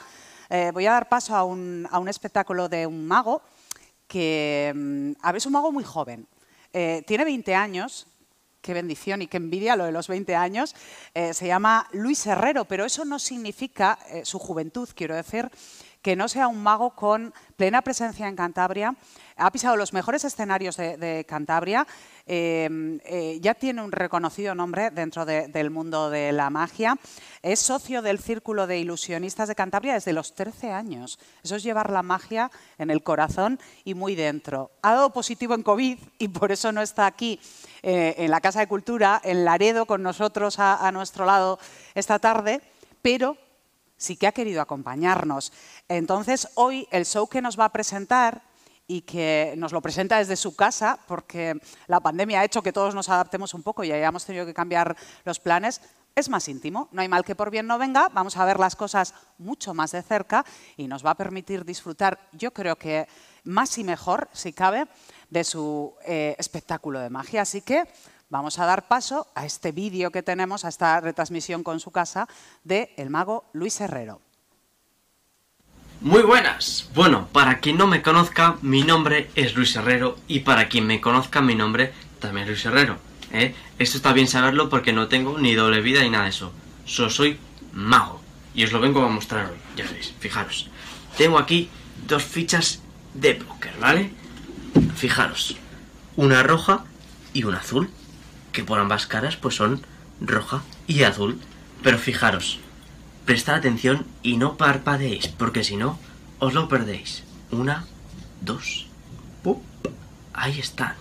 eh, 0.49 0.72
voy 0.74 0.86
a 0.86 0.93
dar 0.93 1.09
paso 1.09 1.36
a 1.36 1.43
un, 1.43 1.88
espectáculo 2.07 2.70
de 2.70 2.88
un 2.88 3.05
mago 3.05 3.41
que, 4.07 4.72
mm, 4.74 5.12
a 5.22 5.32
ver, 5.34 5.38
es 5.38 5.45
un 5.45 5.53
mago 5.53 5.74
muy 5.74 5.84
joven. 5.84 6.26
tiene 6.72 7.26
20 7.26 7.53
años, 7.53 8.07
qué 8.62 8.74
bendición 8.74 9.22
y 9.22 9.28
qué 9.28 9.38
envidia 9.38 9.76
lo 9.76 9.86
de 9.86 9.91
los 9.91 10.07
20 10.07 10.36
años, 10.36 10.76
eh, 11.14 11.34
se 11.34 11.47
llama 11.47 11.88
Luis 11.91 12.26
Herrero, 12.26 12.66
pero 12.66 12.86
eso 12.86 13.05
no 13.05 13.20
significa, 13.20 13.99
eh, 14.09 14.26
su 14.26 14.39
juventud 14.39 14.89
quiero 14.95 15.16
decir, 15.16 15.49
que 16.02 16.16
no 16.16 16.28
sea 16.28 16.47
un 16.47 16.62
mago 16.62 16.91
con 16.91 17.34
plena 17.56 17.82
presencia 17.82 18.28
en 18.28 18.36
Cantabria, 18.36 18.95
ha 19.38 19.52
pisado 19.52 19.76
los 19.76 19.93
mejores 19.93 20.24
escenarios 20.24 20.78
de, 20.78 21.26
Cantabria, 21.28 21.88
em, 22.26 22.99
eh, 23.06 23.39
ya 23.41 23.54
tiene 23.54 23.82
un 23.82 23.91
reconocido 23.91 24.54
nombre 24.54 24.91
dentro 24.91 25.26
del 25.26 25.70
mundo 25.70 26.10
de 26.10 26.32
la 26.32 26.49
magia, 26.49 26.97
es 27.41 27.60
socio 27.60 28.02
del 28.02 28.20
Círculo 28.20 28.68
de 28.68 28.80
Ilusionistas 28.80 29.47
de 29.47 29.56
Cantabria 29.56 29.93
desde 29.93 30.14
los 30.14 30.36
13 30.36 30.72
años. 30.72 31.20
Eso 31.43 31.56
es 31.56 31.64
llevar 31.64 31.89
la 31.89 32.04
magia 32.04 32.52
en 32.78 32.91
el 32.91 33.04
corazón 33.04 33.60
y 33.84 33.93
muy 33.93 34.16
dentro. 34.16 34.72
Ha 34.82 34.93
dado 34.93 35.12
positivo 35.12 35.56
en 35.56 35.64
COVID 35.64 35.97
y 36.20 36.28
por 36.28 36.52
eso 36.52 36.72
no 36.72 36.82
está 36.82 37.06
aquí 37.06 37.39
eh, 37.82 38.16
en 38.18 38.30
la 38.32 38.41
Casa 38.41 38.60
de 38.60 38.68
Cultura, 38.68 39.20
en 39.24 39.45
Laredo, 39.45 39.86
con 39.86 40.04
nosotros 40.04 40.60
a 40.60 40.91
nuestro 40.91 41.26
lado 41.26 41.60
esta 41.95 42.20
tarde, 42.20 42.62
pero 43.02 43.38
sí 44.02 44.18
que 44.18 44.28
ha 44.28 44.32
querido 44.32 44.62
acompañarnos. 44.62 45.54
Entonces, 45.88 46.49
hoy 46.56 46.88
el 46.91 47.06
show 47.06 47.28
que 47.28 47.41
nos 47.41 47.58
va 47.58 47.66
a 47.66 47.72
presentar 47.72 48.41
y 48.88 49.02
que 49.02 49.54
nos 49.58 49.72
lo 49.72 49.82
presenta 49.82 50.18
desde 50.18 50.36
su 50.36 50.56
casa, 50.56 50.99
porque 51.08 51.62
la 51.88 51.99
pandemia 51.99 52.41
ha 52.41 52.43
hecho 52.43 52.64
que 52.64 52.74
todos 52.74 52.95
nos 52.95 53.10
adaptemos 53.10 53.54
un 53.54 53.64
poco 53.64 53.84
y 53.84 53.91
hayamos 53.91 54.26
tenido 54.26 54.45
que 54.45 54.54
cambiar 54.54 54.97
los 55.24 55.39
planes, 55.39 55.82
es 56.16 56.30
más 56.30 56.47
íntimo. 56.49 56.89
No 56.91 57.02
hay 57.02 57.08
mal 57.08 57.24
que 57.24 57.36
por 57.36 57.52
bien 57.52 57.68
no 57.68 57.78
venga, 57.78 58.10
vamos 58.10 58.36
a 58.36 58.43
ver 58.43 58.60
las 58.60 58.76
cosas 58.76 59.14
mucho 59.38 59.74
más 59.74 59.91
de 59.91 60.02
cerca 60.02 60.43
y 60.76 60.88
nos 60.88 61.06
va 61.06 61.12
a 61.12 61.16
permitir 61.16 61.64
disfrutar, 61.64 62.28
yo 62.34 62.52
creo 62.52 62.76
que 62.76 63.08
más 63.43 63.78
y 63.78 63.84
mejor, 63.84 64.30
si 64.34 64.52
cabe, 64.52 64.88
de 65.30 65.43
su 65.43 65.93
eh, 66.06 66.36
espectáculo 66.38 66.99
de 66.99 67.10
magia. 67.10 67.43
Así 67.43 67.62
que 67.62 67.88
vamos 68.32 68.58
a 68.58 68.66
dar 68.66 68.88
paso 68.88 69.28
a 69.36 69.46
este 69.46 69.72
vídeo 69.72 70.10
que 70.10 70.24
tenemos, 70.24 70.66
a 70.66 70.70
esta 70.70 71.00
retransmisión 71.00 71.62
con 71.62 71.80
su 71.80 71.92
casa 71.92 72.28
de 72.64 72.94
el 72.98 73.12
mago 73.12 73.46
Luis 73.54 73.80
Herrero. 73.80 74.22
Muy 76.00 76.24
buenas. 76.24 76.90
Bueno, 76.96 77.28
para 77.32 77.60
quien 77.60 77.78
no 77.78 77.86
me 77.86 78.02
conozca, 78.02 78.58
mi 78.64 78.82
nombre 78.82 79.30
es 79.36 79.54
Luis 79.54 79.76
Herrero 79.76 80.18
y 80.28 80.40
para 80.40 80.68
quien 80.68 80.88
me 80.88 81.00
conozca, 81.00 81.42
mi 81.42 81.54
nombre 81.54 81.94
también 82.20 82.46
es 82.46 82.50
Luis 82.50 82.66
Herrero. 82.66 82.98
¿eh? 83.32 83.54
Esto 83.78 83.98
está 83.98 84.12
bien 84.14 84.28
saberlo 84.28 84.70
porque 84.70 84.94
no 84.94 85.08
tengo 85.10 85.38
ni 85.38 85.54
doble 85.54 85.82
vida 85.82 86.02
ni 86.02 86.10
nada 86.10 86.24
de 86.24 86.32
eso. 86.32 86.54
Solo 86.86 87.12
soy 87.12 87.38
mago 87.74 88.22
y 88.56 88.64
os 88.64 88.72
lo 88.72 88.80
vengo 88.80 89.04
a 89.04 89.10
mostrar 89.10 89.52
hoy, 89.52 89.58
ya 89.76 89.86
veis, 89.92 90.14
fijaros. 90.20 90.70
tengo 91.18 91.38
aquí 91.38 91.70
dos 92.08 92.24
fichas 92.24 92.82
de 93.14 93.36
póker, 93.36 93.74
¿vale? 93.80 94.12
Fijaros, 94.96 95.56
una 96.16 96.44
roja 96.44 96.84
y 97.34 97.44
una 97.44 97.60
azul, 97.60 97.90
que 98.52 98.64
por 98.64 98.80
ambas 98.80 99.08
caras 99.08 99.36
pues 99.36 99.56
son 99.56 99.86
roja 100.20 100.64
y 100.88 101.04
azul. 101.04 101.39
Pero 101.84 101.97
fijaros, 101.97 102.60
prestad 103.26 103.56
atención 103.56 104.06
y 104.22 104.38
no 104.38 104.58
parpadeéis, 104.58 105.28
porque 105.28 105.64
si 105.64 105.78
no, 105.78 105.99
os 106.39 106.54
lo 106.54 106.68
perdéis. 106.68 107.24
Una, 107.52 107.86
dos, 108.41 108.88
¡pup! 109.43 109.64
ahí 110.34 110.60
están. 110.60 110.95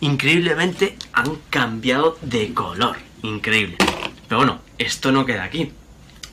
Increíblemente 0.00 0.96
han 1.12 1.36
cambiado 1.50 2.18
de 2.22 2.54
color, 2.54 2.96
increíble. 3.22 3.76
Pero 4.28 4.38
bueno, 4.38 4.60
esto 4.78 5.12
no 5.12 5.26
queda 5.26 5.44
aquí, 5.44 5.72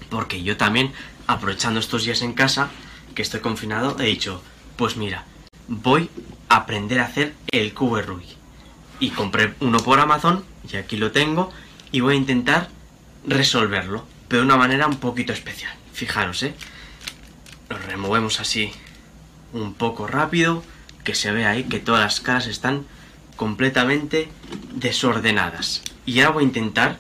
porque 0.10 0.44
yo 0.44 0.56
también, 0.56 0.94
aprovechando 1.28 1.80
estos 1.80 2.06
días 2.06 2.22
en 2.22 2.34
casa, 2.34 2.70
que 3.14 3.22
estoy 3.22 3.42
confinado, 3.42 3.98
he 4.00 4.06
dicho, 4.06 4.42
pues 4.78 4.96
mira, 4.96 5.26
voy 5.68 6.10
a 6.50 6.58
aprender 6.58 7.00
a 7.00 7.06
hacer 7.06 7.34
el 7.52 7.74
cubo 7.74 8.02
Rubik. 8.02 8.37
Y 9.00 9.12
compré 9.12 9.54
uno 9.60 9.80
por 9.80 10.00
Amazon, 10.00 10.44
y 10.72 10.78
aquí 10.78 10.98
lo 10.98 11.12
tengo, 11.12 11.52
y 11.92 12.00
voy 12.00 12.16
a 12.16 12.18
intentar 12.18 12.70
resolverlo, 13.26 14.06
pero 14.28 14.42
de 14.42 14.48
una 14.48 14.58
manera 14.58 14.88
un 14.88 14.98
poquito 14.98 15.34
especial. 15.34 15.74
Fijaros, 15.94 16.44
¿eh? 16.44 16.56
Lo 17.70 17.78
removemos 17.78 18.40
así 18.40 18.72
un 19.54 19.74
poco 19.74 20.08
rápido, 20.08 20.64
que 21.04 21.16
se 21.16 21.32
vea 21.32 21.52
ahí 21.52 21.64
que 21.66 21.80
todas 21.80 22.02
las 22.02 22.20
caras 22.20 22.48
están 22.48 22.86
completamente 23.36 24.30
desordenadas. 24.74 25.84
Y 26.06 26.20
ahora 26.20 26.34
voy 26.34 26.44
a 26.44 26.48
intentar, 26.48 26.98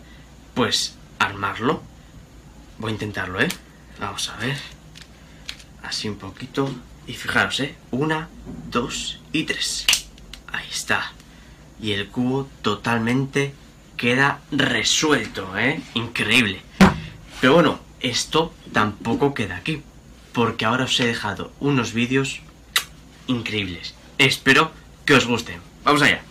pues, 0.53 0.95
armarlo. 1.19 1.81
Voy 2.79 2.91
a 2.91 2.93
intentarlo, 2.93 3.41
¿eh? 3.41 3.49
Vamos 3.99 4.29
a 4.29 4.37
ver. 4.37 4.57
Así 5.83 6.07
un 6.07 6.17
poquito. 6.17 6.69
Y 7.07 7.13
fijaros, 7.13 7.59
¿eh? 7.59 7.75
Una, 7.91 8.29
dos 8.69 9.19
y 9.31 9.43
tres. 9.43 9.85
Ahí 10.51 10.67
está. 10.69 11.11
Y 11.81 11.91
el 11.91 12.07
cubo 12.07 12.47
totalmente 12.61 13.53
queda 13.97 14.41
resuelto, 14.51 15.57
¿eh? 15.57 15.81
Increíble. 15.93 16.61
Pero 17.41 17.53
bueno, 17.53 17.79
esto 17.99 18.53
tampoco 18.73 19.33
queda 19.33 19.57
aquí. 19.57 19.81
Porque 20.33 20.65
ahora 20.65 20.85
os 20.85 20.99
he 20.99 21.07
dejado 21.07 21.51
unos 21.59 21.93
vídeos 21.93 22.41
increíbles. 23.27 23.95
Espero 24.17 24.71
que 25.05 25.15
os 25.15 25.25
gusten. 25.25 25.59
Vamos 25.83 26.01
allá. 26.01 26.21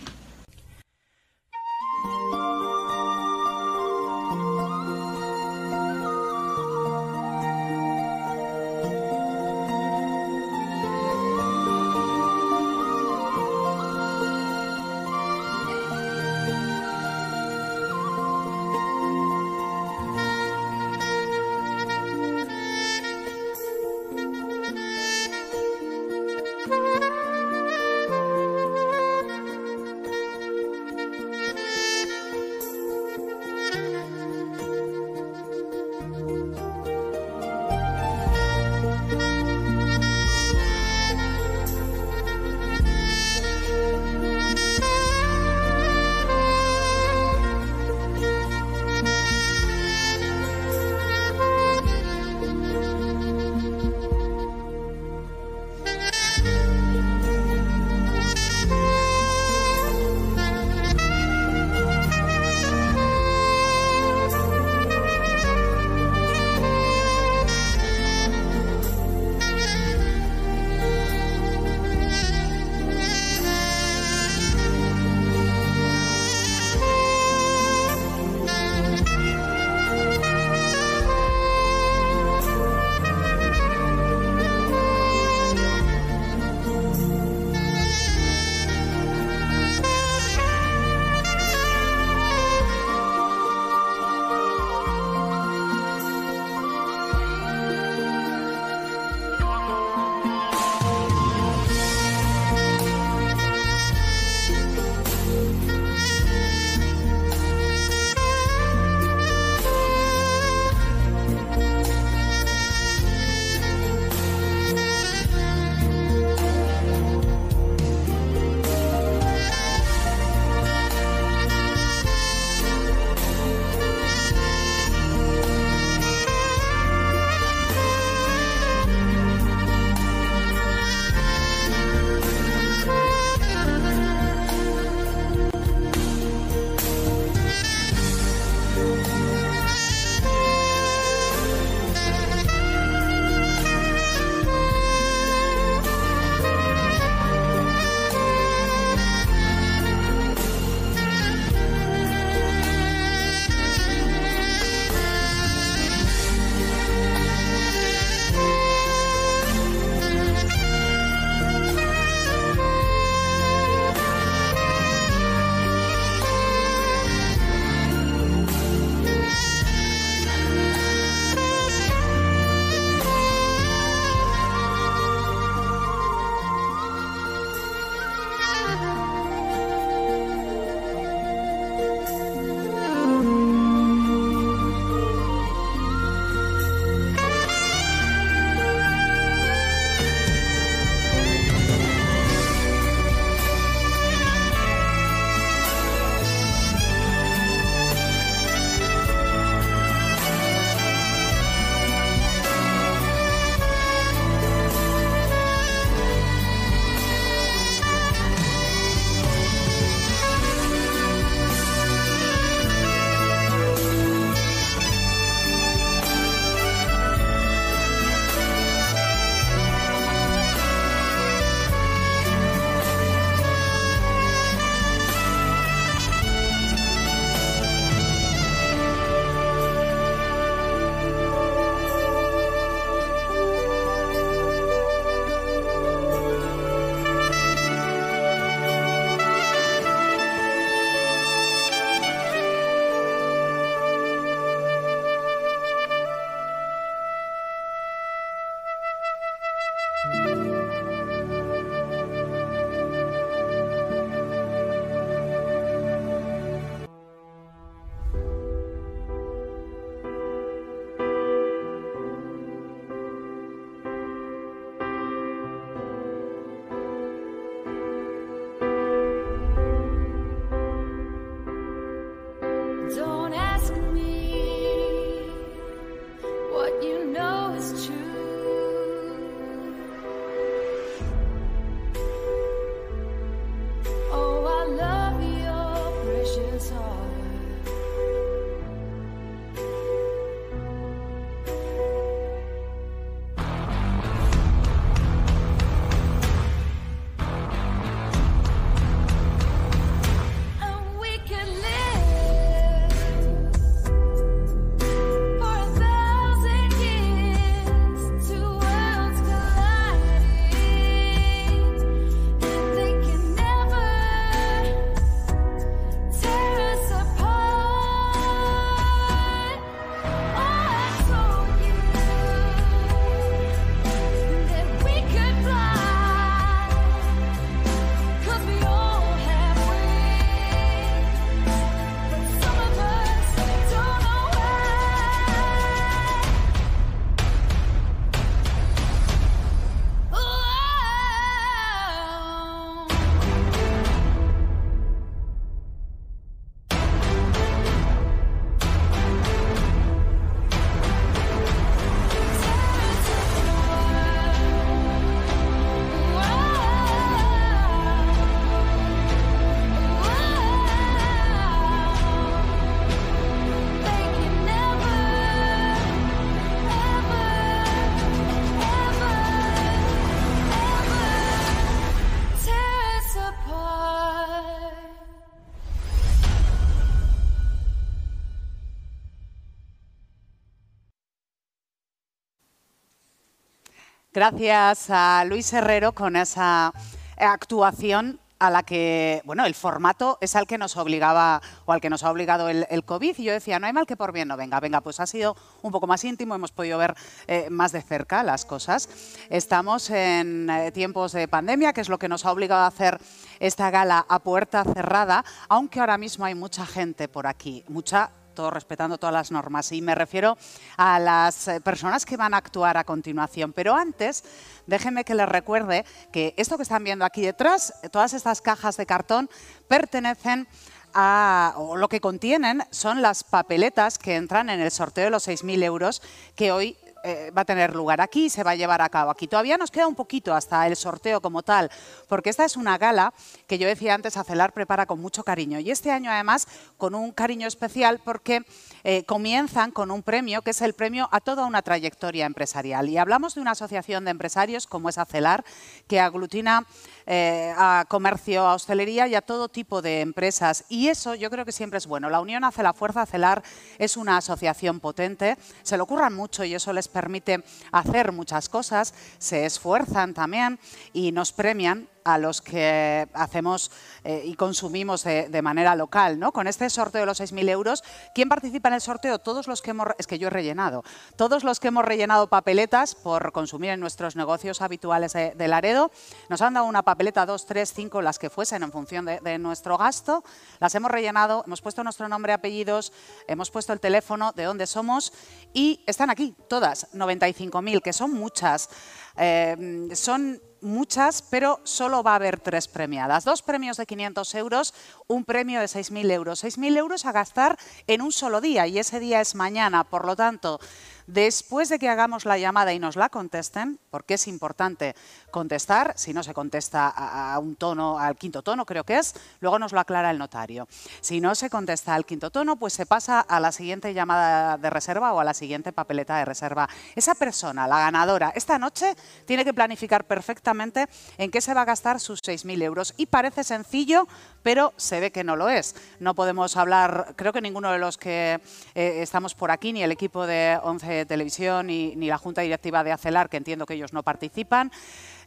Gracias 384.16 384.88
a 384.88 385.26
Luis 385.26 385.52
Herrero 385.52 385.92
con 385.92 386.16
esa 386.16 386.72
actuación 387.18 388.18
a 388.38 388.48
la 388.48 388.62
que, 388.62 389.20
bueno, 389.26 389.44
el 389.44 389.54
formato 389.54 390.16
es 390.22 390.34
al 390.36 390.46
que 390.46 390.56
nos 390.56 390.78
obligaba 390.78 391.42
o 391.66 391.72
al 391.72 391.82
que 391.82 391.90
nos 391.90 392.02
ha 392.02 392.10
obligado 392.10 392.48
el, 392.48 392.84
COVID. 392.86 393.14
Y 393.18 393.24
yo 393.24 393.34
decía, 393.34 393.58
no 393.58 393.66
hay 393.66 393.74
mal 393.74 393.84
que 393.84 393.94
por 393.94 394.12
bien 394.12 394.28
no 394.28 394.38
venga. 394.38 394.58
Venga, 394.58 394.80
pues 394.80 395.00
ha 395.00 395.06
sido 395.06 395.36
un 395.60 395.70
poco 395.70 395.86
más 395.86 396.02
íntimo, 396.02 396.34
hemos 396.34 396.50
podido 396.50 396.78
ver 396.78 396.94
eh, 397.26 397.48
más 397.50 397.72
de 397.72 397.82
cerca 397.82 398.22
las 398.22 398.46
cosas. 398.46 398.88
Estamos 399.28 399.90
en 399.90 400.48
eh, 400.48 400.72
tiempos 400.72 401.12
de 401.12 401.28
pandemia, 401.28 401.74
que 401.74 401.82
es 401.82 401.90
lo 401.90 401.98
que 401.98 402.08
nos 402.08 402.24
ha 402.24 402.32
obligado 402.32 402.62
a 402.62 402.68
hacer 402.68 402.98
esta 403.38 403.70
gala 403.70 404.06
a 404.08 404.20
puerta 404.20 404.64
cerrada, 404.64 405.26
aunque 405.50 405.80
ahora 405.80 405.98
mismo 405.98 406.24
hay 406.24 406.34
mucha 406.34 406.64
gente 406.64 407.06
por 407.06 407.26
aquí, 407.26 407.64
mucha 407.68 408.08
todo 408.37 408.53
respetando 408.53 408.99
todas 408.99 409.12
las 409.12 409.32
normas. 409.32 409.72
Y 409.72 409.82
me 409.82 409.97
refiero 409.97 410.39
a 410.76 411.01
las 411.01 411.49
eh, 411.49 411.61
personas 411.61 412.07
que 412.07 412.16
van 412.16 412.34
a 412.34 412.37
actuar 412.37 412.76
a 412.76 412.84
continuación. 412.84 413.53
Pero 413.53 413.74
antes, 413.74 414.22
déjenme 414.68 415.05
que 415.05 415.16
les 415.16 415.28
recuerde 415.28 415.84
que 416.12 416.34
esto 416.37 416.57
que 416.57 416.62
están 416.62 416.84
viendo 416.84 417.05
aquí 417.05 417.22
detrás, 417.22 417.74
todas 417.91 418.12
estas 418.12 418.41
cajas 418.41 418.76
de 418.76 418.87
cartón, 418.87 419.28
pertenecen 419.66 420.47
a, 420.95 421.55
o 421.57 421.76
lo 421.76 421.89
que 421.89 422.01
contienen 422.01 422.62
son 422.70 423.03
las 423.03 423.24
papeletas 423.24 423.99
que 423.99 424.14
entran 424.14 424.49
en 424.49 424.61
el 424.61 424.70
sorteo 424.70 425.05
de 425.05 425.11
los 425.11 425.26
6.000 425.26 425.64
euros 425.64 426.01
que 426.37 426.53
hoy 426.53 426.76
eh, 427.07 427.30
va 427.30 427.42
a 427.42 427.44
tener 427.44 427.72
lugar 427.72 428.00
aquí, 428.00 428.28
se 428.28 428.42
va 428.42 428.50
a 428.50 428.54
llevar 428.57 428.82
a 428.82 428.88
cabo 428.88 429.12
aquí. 429.12 429.28
Todavía 429.28 429.57
nos 429.57 429.70
queda 429.70 429.86
un 429.86 429.94
poquito 429.94 430.34
hasta 430.34 430.66
el 430.66 430.74
sorteo 430.74 431.20
como 431.20 431.44
tal, 431.44 431.70
porque 432.09 432.30
esta 432.30 432.44
es 432.44 432.57
una 432.57 432.78
gala 432.78 433.14
que 433.46 433.59
yo 433.59 433.68
decía 433.68 433.94
antes, 433.94 434.16
Acelar 434.16 434.52
prepara 434.52 434.86
con 434.86 435.00
mucho 435.00 435.22
cariño. 435.22 435.61
Y 435.61 435.70
este 435.70 435.92
año 435.92 436.11
además 436.11 436.48
con 436.76 436.96
un 436.96 437.12
cariño 437.12 437.46
especial 437.46 438.00
porque 438.04 438.44
eh, 438.82 439.04
comienzan 439.04 439.70
con 439.70 439.92
un 439.92 440.02
premio 440.02 440.42
que 440.42 440.50
es 440.50 440.61
el 440.62 440.72
premio 440.72 441.09
a 441.12 441.20
toda 441.20 441.46
una 441.46 441.62
trayectoria 441.62 442.26
empresarial. 442.26 442.88
Y 442.88 442.98
hablamos 442.98 443.36
de 443.36 443.40
una 443.40 443.52
asociación 443.52 444.04
de 444.04 444.11
empresarios 444.11 444.66
como 444.66 444.88
es 444.88 444.98
Acelar, 444.98 445.44
que 445.86 446.00
aglutina 446.00 446.66
eh, 447.07 447.54
a 447.57 447.84
comercio, 447.88 448.44
a 448.44 448.54
hostelería 448.54 449.07
y 449.07 449.14
a 449.14 449.22
todo 449.22 449.48
tipo 449.48 449.80
de 449.80 450.00
empresas. 450.00 450.64
Y 450.68 450.88
eso 450.88 451.14
yo 451.14 451.30
creo 451.30 451.44
que 451.44 451.52
siempre 451.52 451.78
es 451.78 451.86
bueno. 451.86 452.11
La 452.11 452.20
unión 452.20 452.42
hace 452.42 452.64
la 452.64 452.72
fuerza. 452.72 453.07
Celar 453.07 453.44
es 453.78 453.96
una 453.96 454.16
asociación 454.16 454.80
potente. 454.80 455.36
Se 455.62 455.76
lo 455.76 455.84
ocurran 455.84 456.14
mucho 456.14 456.42
y 456.42 456.54
eso 456.54 456.72
les 456.72 456.88
permite 456.97 457.44
hacer 457.72 458.11
muchas 458.11 458.49
cosas. 458.49 458.94
Se 459.18 459.44
esfuerzan 459.44 460.14
también 460.14 460.59
y 460.94 461.12
nos 461.12 461.30
premian 461.30 461.88
a 462.07 462.18
los 462.18 462.40
que 462.40 463.09
hacemos 463.14 463.72
eh, 464.04 464.22
y 464.24 464.34
consumimos 464.34 465.02
de, 465.02 465.42
manera 465.42 465.74
local. 465.74 466.20
¿no? 466.20 466.30
Con 466.30 466.46
este 466.46 466.70
sorteo 466.70 467.00
de 467.00 467.07
los 467.07 467.20
6.000 467.20 467.48
euros, 467.50 467.82
¿quién 468.14 468.28
participa 468.28 468.68
en 468.68 468.74
el 468.74 468.80
sorteo? 468.80 469.18
Todos 469.18 469.48
los 469.48 469.61
que 469.61 469.70
hemos, 469.70 469.88
es 469.98 470.07
que 470.07 470.16
yo 470.16 470.28
he 470.28 470.30
rellenado, 470.30 470.84
todos 471.16 471.42
los 471.42 471.59
que 471.59 471.68
hemos 471.68 471.84
rellenado 471.84 472.28
papeletas 472.28 472.94
por 472.94 473.32
consumir 473.32 473.70
en 473.70 473.80
nuestros 473.80 474.14
negocios 474.14 474.62
habituales 474.62 475.14
de, 475.14 475.48
Laredo, 475.48 475.90
nos 476.28 476.40
han 476.42 476.54
dado 476.54 476.66
una 476.66 476.82
papeleta, 476.82 477.26
dos, 477.26 477.44
tres, 477.44 477.72
cinco, 477.74 478.00
las 478.00 478.20
que 478.20 478.30
fuesen 478.30 478.62
en 478.62 478.70
función 478.70 479.04
de, 479.04 479.38
nuestro 479.38 479.76
gasto, 479.76 480.22
las 480.61 480.74
hemos 480.76 480.90
rellenado, 480.90 481.42
hemos 481.44 481.61
puesto 481.61 481.82
nuestro 481.82 482.09
nombre, 482.09 482.32
apellidos, 482.32 482.92
hemos 483.26 483.50
puesto 483.50 483.72
el 483.72 483.80
teléfono, 483.80 484.32
de 484.32 484.44
dónde 484.44 484.68
somos 484.68 485.12
y 485.52 485.82
están 485.86 486.11
aquí, 486.11 486.36
todas, 486.48 486.92
95.000, 486.94 487.82
que 487.82 487.92
son 487.92 488.12
muchas. 488.12 488.68
Eh, 489.16 489.88
son 489.94 490.40
muchas, 490.66 491.22
pero 491.22 491.60
solo 491.64 492.02
va 492.02 492.12
a 492.12 492.16
haber 492.16 492.40
tres 492.40 492.68
premiadas. 492.68 493.24
Dos 493.24 493.42
premios 493.42 493.76
de 493.76 493.86
500 493.86 494.34
euros, 494.34 494.74
un 495.06 495.24
premio 495.24 495.60
de 495.60 495.66
6.000 495.66 496.10
euros. 496.10 496.44
6.000 496.44 496.76
euros 496.76 497.06
a 497.06 497.12
gastar 497.12 497.58
en 497.86 498.02
un 498.02 498.12
solo 498.12 498.40
día 498.40 498.66
y 498.66 498.78
ese 498.78 499.00
día 499.00 499.20
es 499.20 499.34
mañana. 499.34 499.84
Por 499.84 500.04
lo 500.04 500.16
tanto, 500.16 500.60
Después 501.07 501.68
de 501.68 501.78
que 501.78 501.88
hagamos 501.88 502.24
la 502.24 502.36
llamada 502.36 502.72
y 502.72 502.80
nos 502.80 502.96
la 502.96 503.09
contesten, 503.09 503.78
porque 503.90 504.14
es 504.14 504.26
importante 504.26 504.96
contestar, 505.30 505.92
si 505.96 506.12
no 506.12 506.24
se 506.24 506.34
contesta 506.34 506.88
a, 506.88 507.38
un 507.38 507.54
tono, 507.54 507.98
al 507.98 508.16
quinto 508.16 508.42
tono 508.42 508.66
creo 508.66 508.82
que 508.82 508.98
es, 508.98 509.14
luego 509.40 509.59
nos 509.59 509.72
lo 509.72 509.78
aclara 509.78 510.11
el 510.11 510.18
notario. 510.18 510.66
Si 511.00 511.20
no 511.20 511.36
se 511.36 511.48
contesta 511.48 511.94
al 511.94 512.04
quinto 512.04 512.30
tono, 512.30 512.57
pues 512.57 512.72
se 512.72 512.86
pasa 512.86 513.20
a 513.20 513.38
la 513.38 513.52
siguiente 513.52 513.94
llamada 513.94 514.59
de 514.59 514.68
reserva 514.68 515.12
o 515.12 515.20
a 515.20 515.24
la 515.24 515.34
siguiente 515.34 515.72
papeleta 515.72 516.18
de 516.18 516.24
reserva. 516.24 516.68
Esa 516.96 517.14
persona, 517.14 517.68
la 517.68 517.78
ganadora, 517.78 518.32
esta 518.34 518.59
noche 518.59 518.96
tiene 519.26 519.44
que 519.44 519.54
planificar 519.54 520.04
perfectamente 520.07 520.86
en 521.18 521.30
qué 521.30 521.40
se 521.40 521.54
va 521.54 521.62
a 521.62 521.66
gastar 521.66 522.00
sus 522.00 522.20
6.000 522.20 522.62
euros. 522.64 522.94
Y 522.96 523.07
parece 523.07 523.44
sencillo, 523.44 524.09
pero 524.42 524.72
se 524.76 524.98
ve 524.98 525.12
que 525.12 525.22
no 525.22 525.36
lo 525.36 525.48
es. 525.48 525.76
No 526.00 526.14
podemos 526.14 526.57
hablar, 526.57 527.14
creo 527.14 527.32
que 527.32 527.40
ninguno 527.40 527.70
de 527.70 527.78
los 527.78 527.96
que 527.96 528.40
eh, 528.74 529.02
estamos 529.02 529.34
por 529.34 529.52
aquí, 529.52 529.72
ni 529.72 529.84
el 529.84 529.92
equipo 529.92 530.26
de 530.26 530.59
11 530.62 530.95
Televisión, 531.05 531.66
ni, 531.66 531.94
la 531.97 532.16
Junta 532.16 532.40
Directiva 532.42 532.84
de 532.84 532.92
ACELAR, 532.92 533.28
que 533.28 533.36
entiendo 533.36 533.66
que 533.66 533.74
ellos 533.74 533.92
no 533.92 534.03
participan, 534.03 534.70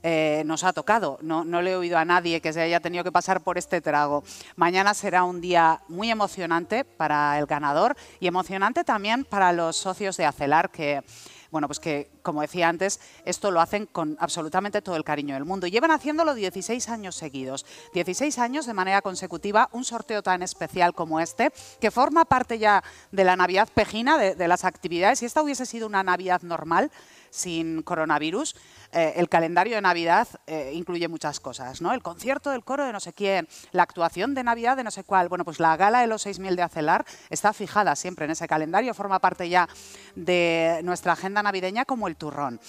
eh, 0.02 0.44
nos 0.46 0.64
ha 0.64 0.74
tocado. 0.74 1.20
No, 1.22 1.44
no, 1.44 1.62
le 1.62 1.72
he 1.72 1.76
oído 1.76 1.98
a 1.98 2.06
nadie 2.06 2.42
que 2.42 2.54
se 2.54 2.62
haya 2.62 2.80
tenido 2.80 3.04
que 3.04 3.12
pasar 3.12 3.42
por 3.42 3.58
este 3.58 3.82
trago. 3.82 4.24
Mañana 4.56 4.94
será 4.94 5.24
un 5.24 5.42
día 5.42 5.82
muy 5.90 6.10
emocionante 6.10 6.86
para 6.86 7.38
el 7.38 7.46
ganador 7.46 7.96
y 8.20 8.28
emocionante 8.28 8.84
también 8.84 9.26
para 9.26 9.52
los 9.52 9.76
socios 9.76 10.18
de 10.18 10.26
ACELAR 10.26 10.72
que 10.72 11.04
bueno, 11.52 11.68
pues 11.68 11.80
que, 11.80 12.12
como 12.30 12.42
decía 12.42 12.70
antes, 12.70 13.00
esto 13.26 13.50
lo 13.50 13.60
hacen 13.60 13.88
con 13.88 14.16
absolutamente 14.20 14.84
todo 14.84 14.96
el 14.96 15.04
cariño 15.04 15.34
del 15.34 15.46
mundo. 15.46 15.66
Llevan 15.66 15.90
haciéndolo 15.90 16.36
16 16.36 16.88
años 16.90 17.16
seguidos. 17.16 17.66
16 17.96 18.38
años 18.38 18.68
de 18.68 18.76
manera 18.76 19.02
consecutiva, 19.02 19.68
un 19.72 19.84
sorteo 19.84 20.22
tan 20.22 20.44
especial 20.44 20.94
como 20.94 21.20
este, 21.20 21.52
que 21.82 21.90
forma 21.90 22.26
parte 22.26 22.60
ya 22.60 22.84
de 23.12 23.24
la 23.24 23.36
Navidad 23.36 23.68
pejina, 23.74 24.20
de, 24.20 24.36
de 24.36 24.48
las 24.48 24.64
actividades. 24.64 25.18
Si 25.18 25.26
esta 25.26 25.42
hubiese 25.42 25.66
sido 25.66 25.88
una 25.88 26.04
Navidad 26.04 26.44
normal, 26.44 26.92
sin 27.30 27.82
coronavirus, 27.82 28.56
eh, 28.92 29.14
el 29.18 29.30
calendario 29.30 29.76
de 29.76 29.82
Navidad 29.82 30.28
eh, 30.48 30.72
incluye 30.74 31.08
muchas 31.08 31.40
cosas, 31.40 31.82
¿no? 31.82 31.94
El 31.94 32.02
concierto 32.02 32.50
del 32.50 32.64
coro 32.64 32.86
de 32.86 32.92
no 32.92 33.00
sé 33.00 33.14
quién, 33.14 33.48
la 33.72 33.84
actuación 33.84 34.34
de 34.34 34.44
Navidad 34.44 34.78
de 34.78 34.84
no 34.84 34.92
sé 34.92 35.04
cuál. 35.04 35.30
Bueno, 35.30 35.46
pues 35.46 35.60
la 35.60 35.78
gala 35.78 36.02
de 36.02 36.08
los 36.08 36.26
6.000 36.26 36.56
de 36.56 36.64
Acelar 36.64 37.06
está 37.30 37.54
fijada 37.54 37.96
siempre 37.96 38.26
en 38.26 38.32
ese 38.32 38.48
calendario, 38.48 38.94
forma 38.94 39.20
parte 39.20 39.48
ya 39.48 39.70
de 40.16 40.82
nuestra 40.84 41.14
agenda 41.14 41.44
navideña 41.44 41.86
como 41.86 42.08
el 42.08 42.16
turrón. 42.20 42.62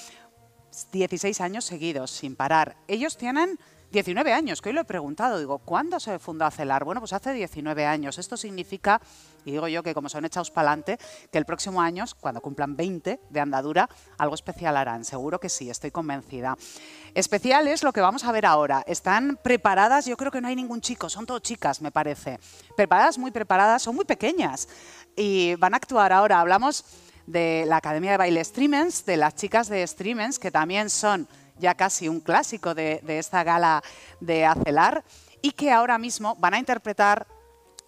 16 0.93 1.41
años 1.43 1.67
seguidos, 1.67 2.11
sin 2.11 2.37
parar. 2.37 2.77
Ellos 2.89 3.19
tienen 3.19 3.59
19 3.91 4.33
años, 4.33 4.63
que 4.63 4.69
hoy 4.69 4.75
lo 4.77 4.83
he 4.83 4.85
preguntado, 4.85 5.41
digo, 5.41 5.59
¿cuándo 5.59 5.99
se 5.99 6.21
fundó 6.21 6.45
Acelar? 6.45 6.85
Bueno, 6.85 7.01
pues 7.01 7.13
hace 7.13 7.33
19 7.33 7.85
años. 7.85 8.19
Esto 8.19 8.37
significa, 8.37 9.01
y 9.45 9.51
digo 9.51 9.67
yo 9.67 9.83
que 9.83 9.95
como 9.95 10.09
son 10.09 10.25
echados 10.25 10.53
para 10.53 10.69
adelante, 10.69 10.97
que 11.33 11.39
el 11.39 11.45
próximo 11.45 11.83
año, 11.83 12.05
cuando 12.21 12.41
cumplan 12.41 12.77
20 12.77 13.21
de 13.29 13.41
andadura, 13.41 13.89
algo 14.17 14.37
especial 14.37 14.77
harán. 14.77 15.05
Seguro 15.05 15.41
que 15.41 15.49
sí, 15.49 15.69
estoy 15.69 15.91
convencida. 15.91 16.57
Especial 17.15 17.67
es 17.67 17.83
lo 17.83 17.93
que 17.93 18.01
vamos 18.01 18.23
a 18.23 18.31
ver 18.31 18.47
ahora. 18.47 18.85
Están 18.87 19.41
preparadas, 19.43 20.07
yo 20.07 20.17
creo 20.17 20.31
que 20.31 20.41
no 20.41 20.47
hay 20.47 20.55
ningún 20.55 20.81
chico, 20.81 21.09
son 21.09 21.27
todas 21.27 21.43
chicas, 21.43 21.83
me 21.83 21.91
parece. 21.91 22.39
Preparadas, 22.77 23.19
muy 23.19 23.33
preparadas, 23.33 23.83
son 23.83 23.97
muy 23.97 24.05
pequeñas. 24.05 24.69
Y 25.17 25.57
van 25.57 25.75
a 25.75 25.79
actuar 25.79 26.13
ahora. 26.13 26.39
Hablamos 26.39 26.85
de 27.27 27.65
la 27.67 27.77
Academia 27.77 28.13
de 28.13 28.17
Baile 28.17 28.45
Streamens, 28.45 29.05
de 29.05 29.17
las 29.17 29.35
chicas 29.35 29.69
de 29.69 29.87
Streamens, 29.87 30.39
que 30.39 30.51
también 30.51 30.91
son 30.91 31.29
ya 31.59 31.75
casi 31.75 32.09
un 32.09 32.21
clásico 32.21 32.75
de, 32.75 33.03
esta 33.07 33.45
gala 33.45 33.83
de 34.21 34.47
Acelar, 34.47 35.05
y 35.43 35.53
que 35.53 35.71
ahora 35.71 35.99
mismo 35.99 36.37
van 36.37 36.55
a 36.55 36.59
interpretar 36.59 37.27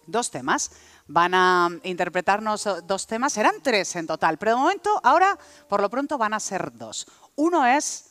dos 0.07 0.31
temas. 0.31 0.71
Van 1.05 1.33
a 1.33 1.69
interpretarnos 1.83 2.67
dos 2.85 3.07
temas, 3.07 3.33
serán 3.33 3.55
tres 3.61 3.95
en 3.97 4.07
total, 4.07 4.37
pero 4.37 4.51
de 4.53 4.57
momento, 4.57 5.01
ahora, 5.03 5.37
por 5.67 5.81
lo 5.81 5.89
pronto, 5.89 6.17
van 6.17 6.33
a 6.33 6.39
ser 6.39 6.71
dos. 6.73 7.05
Uno 7.35 7.65
es 7.65 8.05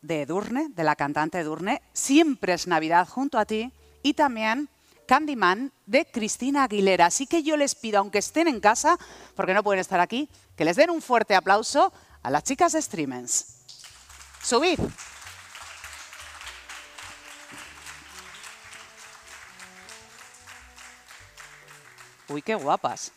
de 0.00 0.22
Edurne, 0.22 0.68
de 0.68 0.84
la 0.84 0.94
cantante 0.94 1.40
Edurne, 1.40 1.82
Siempre 1.92 2.52
es 2.52 2.68
Navidad 2.68 3.08
junto 3.08 3.36
a 3.38 3.46
ti, 3.46 3.72
y 4.02 4.14
también 4.14 4.68
Candyman 5.06 5.72
de 5.86 6.04
Cristina 6.06 6.64
Aguilera. 6.64 7.06
Así 7.06 7.26
que 7.26 7.42
yo 7.42 7.56
les 7.56 7.74
pido, 7.74 7.98
aunque 7.98 8.18
estén 8.18 8.48
en 8.48 8.60
casa, 8.60 8.98
porque 9.34 9.54
no 9.54 9.62
pueden 9.62 9.80
estar 9.80 10.00
aquí, 10.00 10.28
que 10.56 10.64
les 10.64 10.76
den 10.76 10.90
un 10.90 11.02
fuerte 11.02 11.34
aplauso 11.34 11.92
a 12.22 12.30
las 12.30 12.44
chicas 12.44 12.72
de 12.72 12.82
Streamens. 12.82 13.64
Subid. 14.42 14.78
Uy, 22.28 22.42
qué 22.42 22.54
guapas. 22.54 23.12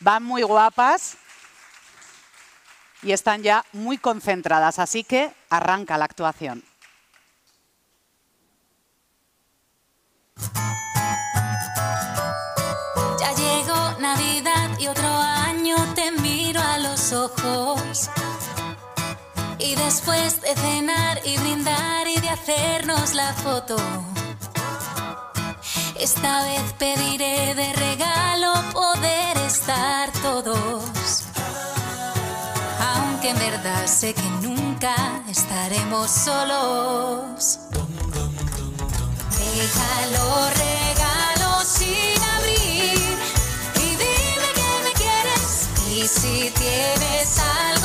Van 0.00 0.22
muy 0.22 0.42
guapas 0.42 1.16
y 3.06 3.12
están 3.12 3.40
ya 3.44 3.64
muy 3.72 3.98
concentradas, 3.98 4.80
así 4.80 5.04
que 5.04 5.30
arranca 5.48 5.96
la 5.96 6.06
actuación. 6.06 6.64
Ya 13.20 13.32
llegó 13.32 14.00
Navidad 14.00 14.70
y 14.80 14.88
otro 14.88 15.06
año 15.06 15.76
te 15.94 16.10
miro 16.10 16.60
a 16.60 16.78
los 16.78 17.12
ojos. 17.12 18.10
Y 19.60 19.76
después 19.76 20.40
de 20.40 20.56
cenar 20.56 21.20
y 21.24 21.38
brindar 21.38 22.08
y 22.08 22.20
de 22.20 22.28
hacernos 22.28 23.14
la 23.14 23.32
foto, 23.34 23.76
esta 25.96 26.42
vez 26.42 26.72
pediré 26.72 27.54
de 27.54 27.72
regalo 27.72 28.52
poder 28.72 29.36
estar 29.46 30.10
todos 30.22 30.95
en 33.28 33.38
verdad 33.38 33.86
sé 33.86 34.14
que 34.14 34.22
nunca 34.42 34.94
estaremos 35.28 36.10
solos. 36.10 37.58
Déjalo 39.38 40.50
regalos 40.50 41.66
sin 41.66 42.22
abrir 42.36 43.18
y 43.74 43.88
dime 44.02 44.48
que 44.54 44.70
me 44.84 44.92
quieres 44.92 45.68
y 45.90 46.06
si 46.06 46.50
tienes 46.50 47.38
algo. 47.38 47.75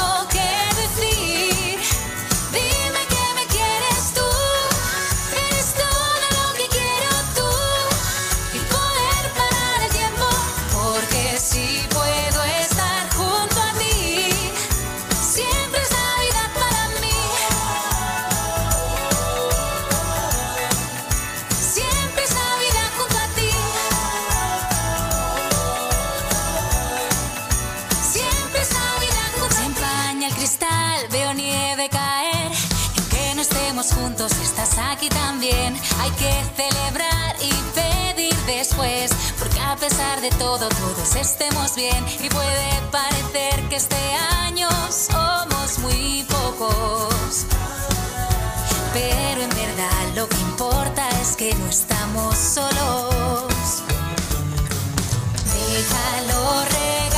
A 39.81 39.83
pesar 39.83 40.21
de 40.21 40.29
todo, 40.37 40.69
todos 40.69 41.15
estemos 41.15 41.73
bien. 41.73 42.05
Y 42.23 42.29
puede 42.29 42.69
parecer 42.91 43.67
que 43.67 43.77
este 43.77 43.95
año 44.45 44.69
somos 44.91 45.79
muy 45.79 46.23
pocos. 46.29 47.47
Pero 48.93 49.41
en 49.41 49.49
verdad 49.49 50.15
lo 50.15 50.29
que 50.29 50.37
importa 50.37 51.09
es 51.19 51.35
que 51.35 51.55
no 51.55 51.67
estamos 51.67 52.37
solos. 52.37 53.81
Déjalo 55.51 56.63
reír. 56.65 57.10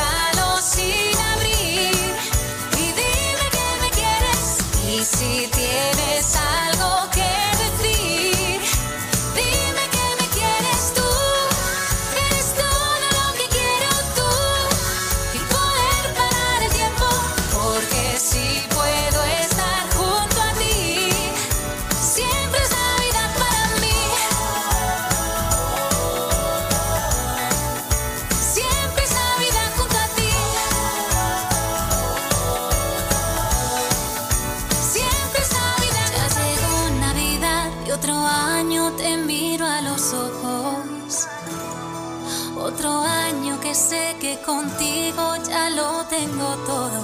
contigo 44.44 45.36
ya 45.48 45.70
lo 45.70 46.06
tengo 46.06 46.56
todo. 46.66 47.02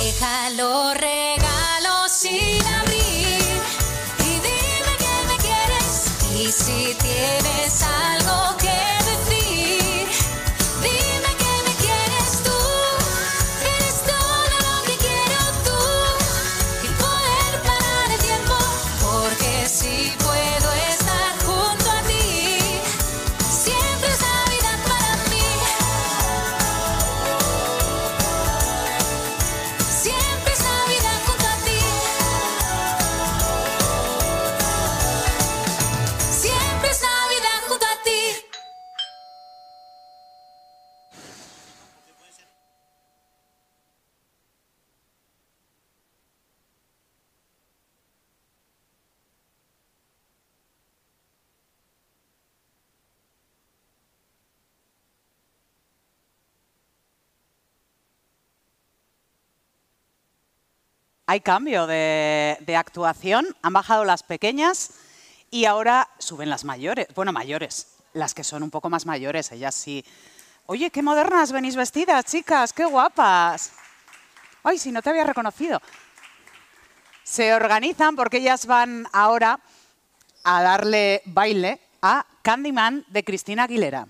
Déjalo 0.00 0.94
hay 61.32 61.40
cambio 61.40 61.86
de, 61.86 62.74
actuación, 62.76 63.46
han 63.62 63.72
bajado 63.72 64.04
las 64.04 64.22
pequeñas 64.22 64.90
y 65.50 65.64
ahora 65.64 66.10
suben 66.18 66.50
las 66.50 66.62
mayores, 66.62 67.06
bueno, 67.14 67.32
mayores, 67.32 67.96
las 68.12 68.34
que 68.34 68.44
son 68.44 68.62
un 68.62 68.70
poco 68.70 68.90
más 68.90 69.06
mayores, 69.06 69.50
ellas 69.50 69.74
sí. 69.74 70.04
Oye, 70.66 70.90
qué 70.90 71.02
modernas 71.02 71.50
venís 71.50 71.74
vestidas, 71.74 72.26
chicas, 72.26 72.74
qué 72.74 72.84
guapas. 72.84 73.72
Ay, 74.62 74.76
si 74.76 74.92
no 74.92 75.00
te 75.00 75.08
había 75.08 75.24
reconocido. 75.24 75.80
Se 77.22 77.54
organizan 77.54 78.14
porque 78.14 78.36
ellas 78.36 78.66
van 78.66 79.06
ahora 79.10 79.58
a 80.44 80.62
darle 80.62 81.22
baile 81.24 81.80
a 82.02 82.26
Candyman 82.42 83.06
de 83.08 83.24
Cristina 83.24 83.62
Aguilera. 83.62 84.06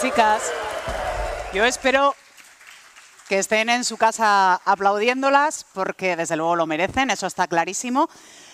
Chicas. 0.00 0.52
Yo 1.54 1.64
espero 1.64 2.14
que 3.28 3.38
estén 3.38 3.70
en 3.70 3.84
su 3.84 3.96
casa 3.96 4.60
aplaudiéndolas 4.64 5.64
porque 5.72 6.16
desde 6.16 6.36
luego 6.36 6.54
lo 6.56 6.66
merecen, 6.66 7.10
eso 7.10 7.26
está 7.26 7.46
clarísimo. 7.46 8.08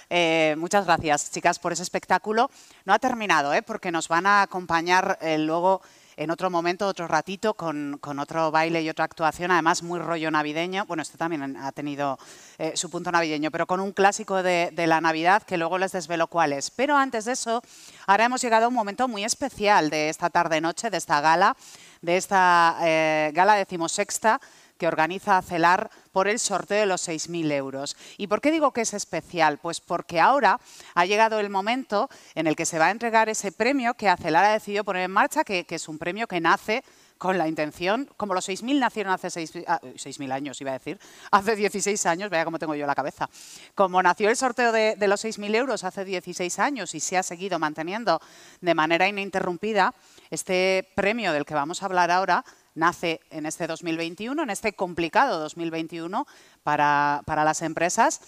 Eh, 0.09 0.55
muchas 0.59 0.85
gracias, 0.85 1.31
chicas, 1.31 1.59
por 1.59 1.73
ese 1.73 1.83
espectáculo. 1.83 2.51
No 2.85 2.93
ha 2.95 2.99
terminado, 2.99 3.53
¿eh? 3.55 3.63
porque 3.63 3.91
nos 3.91 4.09
van 4.09 4.27
a 4.27 4.43
acompañar 4.43 5.19
eh, 5.21 5.39
luego 5.39 5.83
en 6.17 6.31
otro 6.31 6.51
momento, 6.51 6.87
otro 6.87 7.09
ratito, 7.09 7.55
con, 7.55 7.99
con 8.01 8.19
otro 8.19 8.51
baile 8.51 8.83
y 8.83 8.89
otra 8.89 9.05
actuación, 9.05 9.51
además 9.51 9.83
muy 9.83 9.99
rollo 9.99 10.31
navideño. 10.31 10.85
Bueno, 10.87 11.03
este 11.03 11.19
también 11.19 11.57
ha 11.57 11.73
tenido 11.73 12.19
eh, 12.59 12.73
su 12.75 12.91
punto 12.91 13.11
navideño, 13.11 13.51
pero 13.51 13.67
con 13.67 13.81
un 13.81 13.93
clásico 13.93 14.43
de, 14.43 14.71
de 14.73 14.87
la 14.87 15.01
Navidad 15.01 15.43
que 15.43 15.57
luego 15.57 15.79
les 15.79 15.93
desvelo 15.93 16.27
cuál 16.27 16.53
es. 16.53 16.71
Pero 16.71 16.97
antes 16.97 17.25
de 17.25 17.33
eso, 17.33 17.63
ahora 18.07 18.25
hemos 18.25 18.43
llegado 18.43 18.67
a 18.67 18.69
un 18.69 18.75
momento 18.75 19.09
muy 19.09 19.25
especial 19.25 19.91
de 19.91 20.09
esta 20.09 20.31
tarde-noche, 20.31 20.91
de 20.91 20.97
esta 20.97 21.21
gala, 21.21 21.57
de 22.03 22.17
esta 22.17 22.77
eh, 22.83 23.31
gala 23.33 23.55
decimosexta 23.55 24.41
que 24.83 24.89
organiza 24.89 25.41
CELAR 25.43 25.93
por 26.11 26.27
el 26.27 26.41
sorteo 26.41 26.81
de 26.81 26.87
los 26.87 27.07
6.000 27.07 27.53
euros. 27.53 27.97
¿Y 28.17 28.27
por 28.27 28.41
qué 28.41 28.51
digo 28.51 28.73
que 28.73 28.81
es 28.81 28.95
especial? 28.95 29.59
Pues 29.59 29.81
porque 29.81 30.19
ahora 30.19 30.59
ha 30.97 31.07
llegado 31.07 31.39
el 31.39 31.51
momento 31.51 32.11
en 32.35 32.49
el 32.49 32.57
que 32.57 32.67
se 32.67 32.81
va 32.81 32.87
a 32.87 32.91
entregar 32.91 33.29
ese 33.29 33.53
premio 33.53 33.95
que 33.95 34.13
CELAR 34.21 34.45
ha 34.45 34.53
decidido 34.55 34.83
poner 34.83 35.05
en 35.05 35.13
marcha, 35.13 35.45
que, 35.45 35.65
es 35.69 35.89
un 35.89 35.99
premio 35.99 36.27
que 36.27 36.41
nace 36.41 36.83
con 37.17 37.39
la 37.39 37.47
intención, 37.47 38.11
como 38.17 38.35
los 38.35 38.49
6.000 38.49 38.81
nacieron 38.81 39.13
hace 39.13 39.29
6.000 39.29 39.65
ah, 39.69 39.79
6.000 39.81 40.33
años, 40.33 40.61
iba 40.61 40.73
a 40.73 40.79
decir, 40.81 40.99
hace 41.31 41.55
16 41.55 42.05
años, 42.07 42.29
vea 42.29 42.45
cómo 42.45 42.59
tengo 42.59 42.75
yo 42.75 42.85
la 42.85 42.97
cabeza. 42.97 43.31
Como 43.77 44.03
nació 44.03 44.31
el 44.31 44.37
sorteo 44.37 44.73
de, 44.73 44.97
de 44.97 45.07
los 45.07 45.25
6.000 45.25 45.55
euros 45.55 45.85
hace 45.85 46.05
16 46.05 46.59
años 46.59 46.93
y 46.97 46.99
se 46.99 47.17
ha 47.17 47.23
seguido 47.23 47.61
manteniendo 47.61 48.21
de 48.61 48.75
manera 48.75 49.07
ininterrumpida, 49.07 49.95
este 50.29 50.91
premio 50.97 51.33
del 51.33 51.45
que 51.45 51.55
vamos 51.55 51.85
a 51.85 51.87
hablar 51.87 52.11
ahora 52.11 52.45
nace 52.75 53.21
en 53.31 53.47
este 53.47 53.67
2021, 53.67 54.43
en 54.43 54.51
este 54.51 54.73
complicado 54.73 55.39
2021 55.41 56.27
para, 56.63 57.23
para 57.27 57.45
las 57.45 57.63
empresas, 57.63 58.21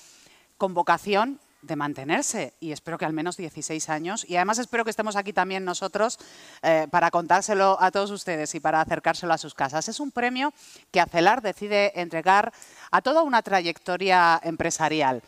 con 0.56 0.74
vocación 0.74 1.40
de 1.66 1.76
mantenerse 1.76 2.54
y 2.60 2.72
espero 2.72 2.98
que 2.98 3.04
al 3.04 3.12
menos 3.12 3.36
16 3.36 3.88
años. 3.88 4.24
Y 4.28 4.36
además 4.36 4.58
espero 4.58 4.84
que 4.84 4.90
estemos 4.90 5.16
aquí 5.16 5.32
también 5.32 5.64
nosotros 5.64 6.18
eh, 6.62 6.86
para 6.90 7.10
contárselo 7.10 7.76
a 7.80 7.90
todos 7.90 8.10
ustedes 8.10 8.54
y 8.54 8.60
para 8.60 8.80
acercárselo 8.80 9.32
a 9.32 9.38
sus 9.38 9.54
casas. 9.54 9.88
Es 9.88 10.00
un 10.00 10.10
premio 10.10 10.52
que 10.90 11.00
Acelar 11.00 11.42
decide 11.42 11.98
entregar 12.00 12.52
a 12.90 13.02
toda 13.02 13.22
una 13.22 13.42
trayectoria 13.42 14.40
empresarial. 14.42 15.22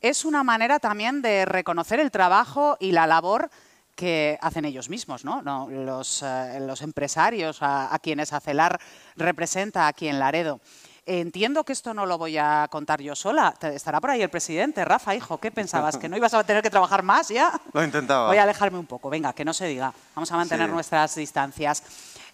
Es 0.00 0.24
una 0.24 0.44
manera 0.44 0.78
también 0.78 1.22
de 1.22 1.44
reconocer 1.44 2.00
el 2.00 2.10
trabajo 2.10 2.76
y 2.80 2.92
la 2.92 3.06
labor 3.06 3.50
que 3.96 4.38
hacen 4.42 4.64
ellos 4.66 4.88
mismos, 4.88 5.24
¿no? 5.24 5.42
No, 5.42 5.68
los, 5.68 6.22
eh, 6.22 6.58
los 6.60 6.82
empresarios 6.82 7.62
a, 7.62 7.92
a 7.92 7.98
quienes 7.98 8.32
Acelar 8.32 8.78
representa 9.16 9.88
aquí 9.88 10.06
en 10.06 10.18
Laredo. 10.20 10.60
Entiendo 11.08 11.64
que 11.64 11.72
esto 11.72 11.94
no 11.94 12.04
lo 12.04 12.18
voy 12.18 12.36
a 12.36 12.66
contar 12.68 13.00
yo 13.00 13.14
sola. 13.14 13.54
Estará 13.62 14.00
por 14.00 14.10
ahí 14.10 14.22
el 14.22 14.28
presidente. 14.28 14.84
Rafa, 14.84 15.14
hijo, 15.14 15.38
¿qué 15.38 15.52
pensabas? 15.52 15.96
¿Que 15.96 16.08
no 16.08 16.16
ibas 16.16 16.34
a 16.34 16.42
tener 16.42 16.62
que 16.62 16.70
trabajar 16.70 17.04
más 17.04 17.28
ya? 17.28 17.52
Lo 17.72 17.82
intentaba. 17.84 18.26
Voy 18.26 18.38
a 18.38 18.42
alejarme 18.42 18.78
un 18.78 18.86
poco. 18.86 19.08
Venga, 19.08 19.32
que 19.32 19.44
no 19.44 19.54
se 19.54 19.66
diga. 19.66 19.92
Vamos 20.16 20.30
a 20.32 20.36
mantener 20.36 20.66
Sí. 20.66 20.72
nuestras 20.74 21.14
distancias. 21.14 21.82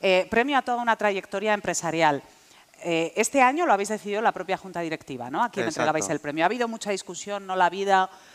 Eh, 0.01 0.27
premio 0.31 0.57
a 0.57 0.63
toda 0.63 0.81
una 0.83 0.97
trayectoria 0.97 1.53
empresarial. 1.53 2.23
Eh, 2.83 3.13
este 3.15 3.43
año 3.43 3.67
lo 3.67 3.75
habéis 3.75 3.91
decidido 3.91 4.23
la 4.23 4.33
propia 4.33 4.57
Junta 4.57 4.81
Directiva, 4.81 5.31
¿no? 5.31 5.45
A 5.45 5.51
quien 5.51 5.67
entregabais 5.69 6.09
el 6.09 6.19
premio. 6.19 6.43
¿Ha 6.45 6.47
habido 6.47 6.67
mucha 6.67 6.91
discusión? 6.91 7.47
¿No 7.47 7.55
la? 7.55 7.71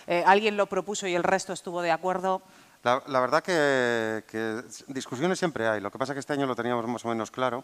Eh, 0.05 0.23
¿Alguien 0.25 0.55
lo 0.55 0.67
propuso 0.67 1.07
y 1.07 1.15
el 1.15 1.23
resto 1.23 1.51
estuvo 1.51 1.81
de 1.81 1.91
acuerdo? 1.91 2.43
La, 2.83 3.01
la 3.07 3.19
verdad 3.19 3.43
que, 3.43 4.23
que 4.29 4.63
discusiones 4.87 5.39
siempre 5.39 5.67
hay. 5.67 5.81
Lo 5.81 5.91
que 5.91 5.97
pasa 5.97 6.13
es 6.13 6.15
que 6.15 6.19
este 6.21 6.33
año 6.33 6.45
lo 6.45 6.55
teníamos 6.55 6.87
más 6.87 7.03
o 7.05 7.09
menos 7.09 7.31
claro 7.31 7.63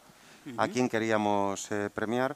a 0.58 0.68
quién 0.68 0.90
queríamos 0.90 1.72
eh, 1.72 1.90
premiar. 1.94 2.36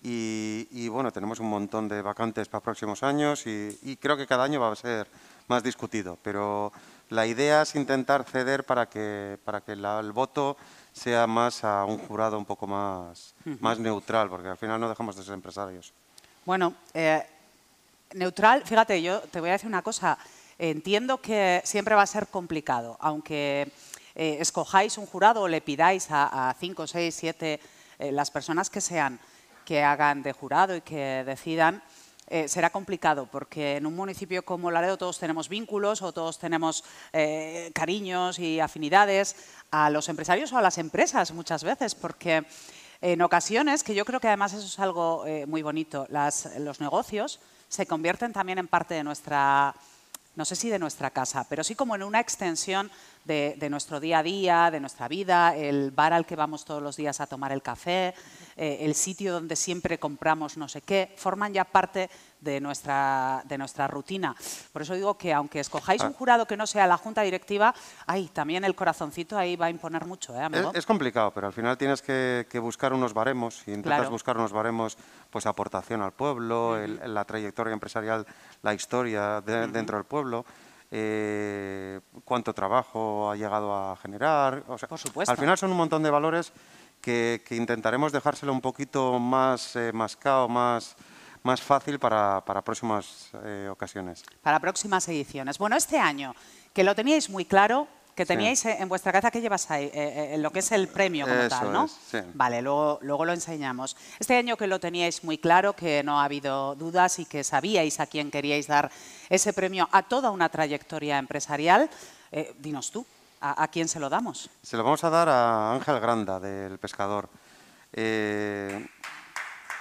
Y, 0.00 0.68
y, 0.70 0.86
bueno, 0.88 1.10
tenemos 1.10 1.40
un 1.40 1.50
montón 1.50 1.88
de 1.88 2.00
vacantes 2.02 2.46
para 2.48 2.62
próximos 2.62 3.02
años 3.02 3.44
y, 3.48 3.76
y 3.82 3.96
creo 3.96 4.16
que 4.16 4.28
cada 4.28 4.44
año 4.44 4.60
va 4.60 4.70
a 4.70 4.76
ser 4.76 5.08
más 5.48 5.64
discutido. 5.64 6.16
Pero 6.22 6.70
la 7.10 7.26
idea 7.26 7.62
es 7.62 7.74
intentar 7.74 8.22
ceder 8.22 8.62
para 8.64 8.86
que, 8.88 9.38
para 9.44 9.60
que 9.60 9.74
la- 9.74 9.98
el 9.98 10.12
voto 10.12 10.56
sea 10.92 11.26
más 11.26 11.64
a 11.64 11.84
un 11.84 11.98
jurado 11.98 12.38
un 12.38 12.44
poco 12.44 12.68
más, 12.68 13.34
más 13.60 13.80
neutral, 13.80 14.28
porque 14.28 14.46
al 14.48 14.56
final 14.56 14.78
no 14.80 14.88
dejamos 14.88 15.16
de 15.16 15.24
ser 15.24 15.34
empresarios. 15.34 15.92
Bueno, 16.44 16.74
eh, 16.94 17.26
neutral, 18.14 18.62
fíjate, 18.64 19.02
yo 19.02 19.20
te 19.20 19.40
voy 19.40 19.48
a 19.48 19.52
decir 19.54 19.68
una 19.68 19.82
cosa. 19.82 20.16
Entiendo 20.58 21.20
que 21.22 21.62
siempre 21.64 21.94
va 21.94 22.02
a 22.02 22.06
ser 22.06 22.26
complicado, 22.26 22.96
aunque 23.00 23.70
eh, 24.16 24.38
escojáis 24.40 24.98
un 24.98 25.06
jurado 25.06 25.42
o 25.42 25.48
le 25.48 25.60
pidáis 25.60 26.10
a, 26.10 26.50
a 26.50 26.54
cinco, 26.54 26.86
seis, 26.88 27.14
siete, 27.14 27.60
eh, 28.00 28.10
las 28.10 28.30
personas 28.32 28.68
que 28.68 28.80
sean, 28.80 29.20
que 29.64 29.84
hagan 29.84 30.22
de 30.24 30.32
jurado 30.32 30.74
y 30.74 30.80
que 30.80 31.22
decidan, 31.24 31.80
eh, 32.26 32.48
será 32.48 32.70
complicado, 32.70 33.26
porque 33.30 33.76
en 33.76 33.86
un 33.86 33.94
municipio 33.94 34.44
como 34.44 34.70
Laredo 34.72 34.98
todos 34.98 35.18
tenemos 35.20 35.48
vínculos 35.48 36.02
o 36.02 36.12
todos 36.12 36.38
tenemos 36.40 36.82
eh, 37.12 37.70
cariños 37.72 38.40
y 38.40 38.58
afinidades 38.58 39.36
a 39.70 39.90
los 39.90 40.08
empresarios 40.08 40.52
o 40.52 40.58
a 40.58 40.62
las 40.62 40.78
empresas 40.78 41.30
muchas 41.30 41.62
veces, 41.62 41.94
porque 41.94 42.44
en 43.00 43.22
ocasiones, 43.22 43.84
que 43.84 43.94
yo 43.94 44.04
creo 44.04 44.18
que 44.18 44.26
además 44.26 44.52
eso 44.54 44.66
es 44.66 44.78
algo 44.80 45.24
eh, 45.24 45.46
muy 45.46 45.62
bonito, 45.62 46.06
las- 46.10 46.50
los 46.58 46.80
negocios 46.80 47.38
se 47.68 47.86
convierten 47.86 48.32
también 48.32 48.58
en 48.58 48.66
parte 48.66 48.94
de 48.94 49.04
nuestra, 49.04 49.74
no 50.38 50.44
sé 50.44 50.54
si 50.54 50.70
de 50.70 50.78
nuestra 50.78 51.10
casa, 51.10 51.44
pero 51.48 51.64
sí 51.64 51.74
como 51.74 51.96
en 51.96 52.04
una 52.04 52.20
extensión 52.20 52.92
de, 53.24 53.58
nuestro 53.68 53.98
día 53.98 54.20
a 54.20 54.22
día, 54.22 54.70
de 54.70 54.78
nuestra 54.78 55.08
vida, 55.08 55.56
el 55.56 55.90
bar 55.90 56.12
al 56.12 56.26
que 56.26 56.36
vamos 56.36 56.64
todos 56.64 56.80
los 56.80 56.96
días 56.96 57.20
a 57.20 57.26
tomar 57.26 57.50
el 57.50 57.60
café, 57.60 58.14
eh, 58.56 58.78
el 58.82 58.94
sitio 58.94 59.32
donde 59.32 59.56
siempre 59.56 59.98
compramos 59.98 60.56
no 60.56 60.68
sé 60.68 60.80
qué, 60.80 61.12
forman 61.16 61.52
ya 61.52 61.64
parte 61.64 62.08
de 62.40 62.60
nuestra, 62.60 63.42
de 63.46 63.58
nuestra 63.58 63.86
rutina. 63.88 64.34
Por 64.72 64.82
eso 64.82 64.94
digo 64.94 65.18
que 65.18 65.32
aunque 65.34 65.60
escojáis 65.60 66.02
un 66.02 66.12
jurado 66.12 66.46
que 66.46 66.56
no 66.56 66.66
sea 66.66 66.86
la 66.86 66.96
junta 66.96 67.22
directiva, 67.22 67.74
ay, 68.06 68.28
también 68.32 68.64
el 68.64 68.74
corazoncito 68.74 69.36
ahí 69.36 69.56
va 69.56 69.66
a 69.66 69.70
imponer 69.70 70.04
mucho, 70.06 70.34
¿eh, 70.34 70.38
Es, 70.38 70.44
amigo? 70.44 70.70
es 70.74 70.86
complicado, 70.86 71.30
pero 71.32 71.46
al 71.48 71.52
final 71.52 71.76
tienes 71.76 72.00
que, 72.02 72.46
que 72.48 72.58
buscar 72.58 72.92
unos 72.92 73.12
baremos 73.12 73.62
y 73.66 73.72
intentas 73.72 73.98
Claro. 74.00 74.10
buscar 74.10 74.36
unos 74.36 74.52
baremos, 74.52 74.96
pues 75.30 75.46
aportación 75.46 76.02
al 76.02 76.12
pueblo, 76.12 76.76
el- 76.76 77.00
la 77.12 77.24
trayectoria 77.24 77.72
empresarial, 77.72 78.26
la 78.62 78.74
historia 78.74 79.40
de- 79.40 79.66
dentro 79.68 79.96
del 79.96 80.04
pueblo, 80.06 80.44
eh, 80.90 82.00
cuánto 82.24 82.52
trabajo 82.54 83.30
ha 83.30 83.36
llegado 83.36 83.74
a 83.74 83.96
generar. 83.96 84.62
o 84.68 84.78
sea, 84.78 84.88
Por 84.88 84.98
supuesto. 84.98 85.30
Al 85.30 85.38
final 85.38 85.58
son 85.58 85.70
un 85.70 85.76
montón 85.76 86.02
de 86.02 86.10
valores 86.10 86.52
que, 87.00 87.42
que 87.46 87.56
intentaremos 87.56 88.10
dejárselo 88.12 88.52
un 88.52 88.60
poquito 88.60 89.18
más 89.18 89.76
eh, 89.76 89.92
mascado, 89.92 90.48
más, 90.48 90.96
más 91.42 91.60
fácil 91.60 91.98
para, 91.98 92.40
para 92.44 92.62
próximas 92.62 93.30
eh, 93.44 93.68
ocasiones. 93.70 94.24
para 94.42 94.58
próximas 94.60 95.06
ediciones. 95.08 95.58
Bueno, 95.58 95.76
este 95.76 95.98
año, 95.98 96.34
que 96.72 96.84
lo 96.84 96.94
teníais 96.94 97.30
muy 97.30 97.44
claro, 97.44 97.86
que 98.14 98.26
teníais 98.26 98.64
eh, 98.64 98.78
en 98.80 98.88
vuestra 98.88 99.12
cabeza, 99.12 99.30
¿qué 99.30 99.40
llevas 99.40 99.70
ahí? 99.70 99.84
Eh, 99.94 100.34
eh, 100.34 100.38
lo 100.38 100.50
que 100.50 100.58
es 100.58 100.72
el 100.72 100.88
premio 100.88 101.24
como 101.24 101.38
Eso 101.38 101.48
tal, 101.50 101.72
¿no? 101.72 101.84
es, 101.84 101.96
sí. 102.10 102.18
Vale, 102.34 102.60
luego, 102.62 102.98
luego 103.02 103.24
lo 103.24 103.32
enseñamos. 103.32 103.96
Este 104.18 104.36
año 104.36 104.56
que 104.56 104.66
lo 104.66 104.80
teníais 104.80 105.22
muy 105.22 105.38
claro, 105.38 105.74
que 105.74 106.02
no 106.02 106.18
ha 106.20 106.24
habido 106.24 106.74
dudas 106.74 107.20
y 107.20 107.26
que 107.26 107.44
sabíais 107.44 108.00
a 108.00 108.06
quién 108.06 108.32
queríais 108.32 108.66
dar 108.66 108.90
ese 109.28 109.52
premio 109.52 109.88
a 109.92 110.02
toda 110.02 110.30
una 110.30 110.48
trayectoria 110.48 111.16
empresarial, 111.18 111.88
eh, 112.32 112.52
dinos 112.58 112.90
tú, 112.90 113.06
¿A, 113.40 113.62
a 113.62 113.68
quién 113.68 113.86
se 113.86 114.00
lo 114.00 114.10
damos? 114.10 114.50
Se 114.64 114.76
lo 114.76 114.82
vamos 114.82 115.04
a 115.04 115.10
dar 115.10 115.28
a 115.28 115.72
Ángel 115.72 116.00
Granda, 116.00 116.40
del 116.40 116.76
Pescador. 116.80 117.28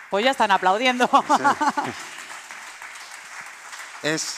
Pues 0.10 0.24
ya 0.26 0.32
están 0.32 0.52
aplaudiendo. 0.52 1.10
es, 4.04 4.38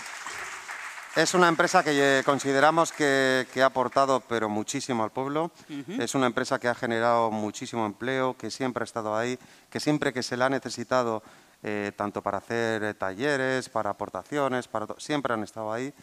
es 1.15 1.33
una 1.33 1.47
empresa 1.47 1.83
que 1.83 2.19
eh, 2.19 2.23
consideramos 2.23 2.91
que, 2.91 3.47
que 3.53 3.61
ha 3.61 3.67
aportado 3.67 4.21
pero 4.21 4.49
muchísimo 4.49 5.03
al 5.03 5.11
pueblo. 5.11 5.51
Es 5.99 6.15
una 6.15 6.27
empresa 6.27 6.59
que 6.59 6.67
ha 6.67 6.75
generado 6.75 7.29
muchísimo 7.31 7.85
empleo, 7.85 8.35
que 8.37 8.49
siempre 8.49 8.83
ha 8.83 8.85
estado 8.85 9.15
ahí, 9.15 9.37
que 9.69 9.79
siempre 9.79 10.13
que 10.13 10.23
se 10.23 10.37
le 10.37 10.45
ha 10.45 10.49
necesitado, 10.49 11.21
eh, 11.61 11.91
tanto 11.95 12.21
para 12.21 12.37
hacer 12.37 12.83
eh, 12.83 12.93
talleres, 12.93 13.67
para 13.67 13.89
aportaciones, 13.89 14.67
para 14.67 14.87
siempre 14.97 15.33
han 15.33 15.43
estado 15.43 15.73
ahí. 15.73 15.93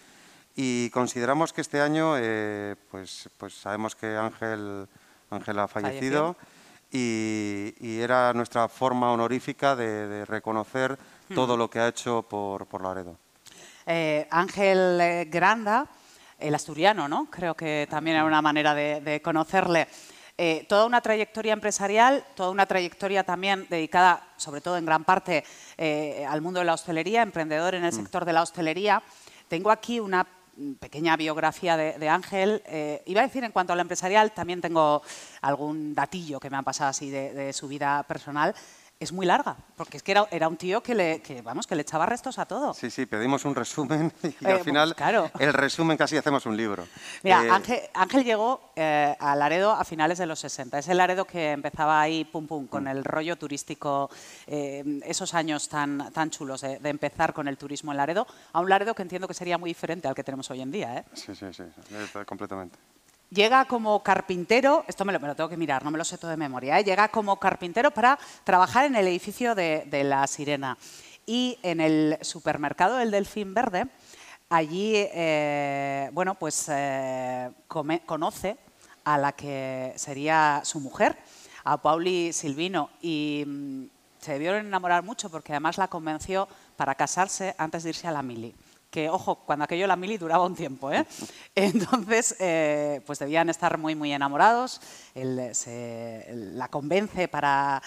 Y 0.54 0.90
consideramos 0.90 1.52
que 1.52 1.60
este 1.60 1.80
año, 1.80 2.14
eh, 2.18 2.76
pues, 2.90 3.28
pues 3.38 3.54
sabemos 3.54 3.94
que 3.94 4.16
Ángel, 4.16 4.86
Ángel 5.30 5.58
ha 5.58 5.68
fallecido, 5.68 6.36
y, 6.96 7.74
y 7.80 8.00
era 8.00 8.32
nuestra 8.32 8.68
forma 8.68 9.12
honorífica 9.12 9.76
de, 9.76 10.08
de 10.08 10.24
reconocer 10.24 10.98
todo 11.34 11.56
lo 11.56 11.68
que 11.68 11.80
ha 11.80 11.88
hecho 11.88 12.22
por, 12.22 12.66
por 12.66 12.82
Laredo. 12.82 13.16
Eh, 13.86 14.26
Ángel 14.30 15.00
eh, 15.00 15.28
Granda, 15.30 15.86
el 16.38 16.54
asturiano, 16.54 17.08
¿no? 17.08 17.28
Creo 17.30 17.54
que 17.54 17.86
también 17.90 18.16
era 18.16 18.24
una 18.24 18.42
manera 18.42 18.74
de, 18.74 19.00
de 19.00 19.20
conocerle. 19.20 19.88
Eh, 20.38 20.66
toda 20.68 20.84
una 20.84 21.00
trayectoria 21.00 21.54
empresarial, 21.54 22.24
toda 22.34 22.50
una 22.50 22.66
trayectoria 22.66 23.24
también 23.24 23.66
dedicada, 23.70 24.28
sobre 24.36 24.60
todo 24.60 24.76
en 24.76 24.84
gran 24.84 25.04
parte, 25.04 25.44
eh, 25.78 26.26
al 26.28 26.42
mundo 26.42 26.60
de 26.60 26.66
la 26.66 26.74
hostelería, 26.74 27.22
emprendedor 27.22 27.74
en 27.74 27.84
el 27.84 27.92
sector 27.92 28.24
de 28.24 28.34
la 28.34 28.42
hostelería. 28.42 29.02
Tengo 29.48 29.70
aquí 29.70 29.98
una 29.98 30.26
pequeña 30.78 31.16
biografía 31.16 31.76
de, 31.76 32.08
Ángel. 32.08 32.62
Eh, 32.66 33.02
iba 33.06 33.20
a 33.20 33.26
decir 33.26 33.44
en 33.44 33.52
cuanto 33.52 33.72
a 33.72 33.76
lo 33.76 33.82
empresarial, 33.82 34.32
también 34.32 34.60
tengo 34.60 35.02
algún 35.40 35.94
datillo 35.94 36.40
que 36.40 36.50
me 36.50 36.56
ha 36.56 36.62
pasado 36.62 36.90
así 36.90 37.10
de 37.10 37.52
su 37.52 37.68
vida 37.68 38.02
personal. 38.04 38.54
Es 38.98 39.12
muy 39.12 39.26
larga, 39.26 39.58
porque 39.76 39.98
es 39.98 40.02
que 40.02 40.12
era, 40.12 40.26
era 40.30 40.48
un 40.48 40.56
tío 40.56 40.82
que 40.82 40.94
le, 40.94 41.20
que, 41.20 41.42
vamos, 41.42 41.66
que 41.66 41.74
le 41.76 41.82
echaba 41.82 42.06
restos 42.06 42.38
a 42.38 42.46
todo. 42.46 42.72
Sí, 42.72 42.88
sí, 42.90 43.04
pedimos 43.04 43.44
un 43.44 43.54
resumen 43.54 44.10
y 44.22 44.28
Eh, 44.28 44.52
al 44.52 44.60
final 44.60 44.88
pues 44.88 44.96
claro. 44.96 45.30
el 45.38 45.52
resumen 45.52 45.98
casi 45.98 46.16
hacemos 46.16 46.46
un 46.46 46.56
libro. 46.56 46.86
Mira, 47.22 47.44
Eh, 47.44 47.50
Ángel, 47.50 47.80
Ángel 47.92 48.24
llegó 48.24 48.72
eh, 48.74 49.14
a 49.20 49.36
Laredo 49.36 49.72
a 49.72 49.84
finales 49.84 50.16
de 50.16 50.24
los 50.24 50.38
60. 50.40 50.78
Es 50.78 50.88
el 50.88 50.96
Laredo 50.96 51.26
que 51.26 51.52
empezaba 51.52 52.00
ahí, 52.00 52.24
pum, 52.24 52.46
pum, 52.46 52.64
Mm. 52.64 52.68
con 52.68 52.88
el 52.88 53.04
rollo 53.04 53.36
turístico, 53.36 54.08
eh, 54.46 54.82
esos 55.04 55.34
años 55.34 55.68
tan, 55.68 56.10
tan 56.14 56.30
chulos 56.30 56.62
de, 56.62 56.78
de 56.78 56.88
empezar 56.88 57.34
con 57.34 57.48
el 57.48 57.58
turismo 57.58 57.90
en 57.92 57.98
Laredo, 57.98 58.26
a 58.54 58.60
un 58.60 58.70
Laredo 58.70 58.94
que 58.94 59.02
entiendo 59.02 59.28
que 59.28 59.34
sería 59.34 59.58
muy 59.58 59.68
diferente 59.68 60.08
al 60.08 60.14
que 60.14 60.24
tenemos 60.24 60.50
hoy 60.50 60.62
en 60.62 60.70
día. 60.70 60.96
¿eh? 60.96 61.04
Sí, 61.12 61.34
sí, 61.34 61.52
sí, 61.52 61.64
eh, 61.64 62.24
completamente. 62.24 62.78
Llega 63.30 63.64
como 63.64 64.04
carpintero, 64.04 64.84
esto 64.86 65.04
me 65.04 65.12
lo, 65.12 65.18
tengo 65.34 65.48
que 65.48 65.56
mirar, 65.56 65.84
no 65.84 65.90
me 65.90 65.98
lo 65.98 66.04
sé 66.04 66.16
todo 66.16 66.30
de 66.30 66.36
memoria, 66.36 66.78
¿eh? 66.78 66.84
llega 66.84 67.08
como 67.08 67.40
carpintero 67.40 67.90
para 67.90 68.16
trabajar 68.44 68.84
en 68.84 68.94
el 68.94 69.08
edificio 69.08 69.56
de, 69.56 70.02
La 70.04 70.24
Sirena. 70.28 70.78
Y 71.26 71.58
en 71.64 71.80
el 71.80 72.18
supermercado 72.20 72.96
del 72.96 73.10
Delfín 73.10 73.52
Verde, 73.52 73.88
allí, 74.48 74.92
eh, 74.94 76.08
bueno, 76.12 76.36
pues 76.36 76.66
eh, 76.68 77.50
conoce 77.66 78.58
a 79.02 79.18
la 79.18 79.32
que 79.32 79.92
sería 79.96 80.60
su 80.62 80.78
mujer, 80.78 81.18
a 81.64 81.82
Pauli 81.82 82.32
Silvino, 82.32 82.90
y 83.02 83.42
mm, 83.44 83.84
se 84.20 84.34
debieron 84.34 84.66
enamorar 84.66 85.02
mucho 85.02 85.30
porque 85.30 85.52
además 85.52 85.78
la 85.78 85.88
convenció 85.88 86.46
para 86.76 86.94
casarse 86.94 87.56
antes 87.58 87.82
de 87.82 87.88
irse 87.88 88.06
a 88.06 88.12
la 88.12 88.22
mili 88.22 88.54
que, 88.90 89.08
ojo, 89.10 89.36
cuando 89.46 89.64
aquello 89.64 89.86
la 89.86 89.96
mili 89.96 90.16
duraba 90.18 90.44
un 90.46 90.54
tiempo, 90.54 90.90
¿eh? 90.92 91.04
Entonces, 91.54 92.36
eh, 92.38 93.00
pues 93.06 93.18
debían 93.18 93.48
estar 93.50 93.78
muy, 93.78 93.94
muy 93.94 94.12
enamorados. 94.12 94.80
Él 95.14 95.38
eh, 95.38 95.54
se- 95.54 96.26
la 96.54 96.68
convence 96.68 97.28
para, 97.28 97.82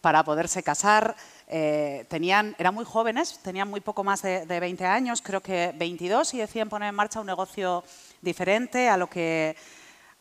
para 0.00 0.22
poderse 0.24 0.62
casar. 0.62 1.16
Eh, 1.48 2.06
tenían, 2.08 2.54
eran 2.58 2.74
muy 2.74 2.84
jóvenes, 2.84 3.38
tenían 3.42 3.68
muy 3.68 3.80
poco 3.80 4.04
más 4.04 4.22
de, 4.22 4.46
de 4.46 4.60
20 4.60 4.86
años, 4.86 5.20
creo 5.22 5.40
que 5.40 5.72
22, 5.76 6.34
y 6.34 6.38
deciden 6.38 6.68
poner 6.68 6.88
en 6.88 6.94
marcha 6.94 7.20
un 7.20 7.26
negocio 7.26 7.84
diferente 8.20 8.88
a 8.88 8.96
lo 8.96 9.08
que 9.08 9.56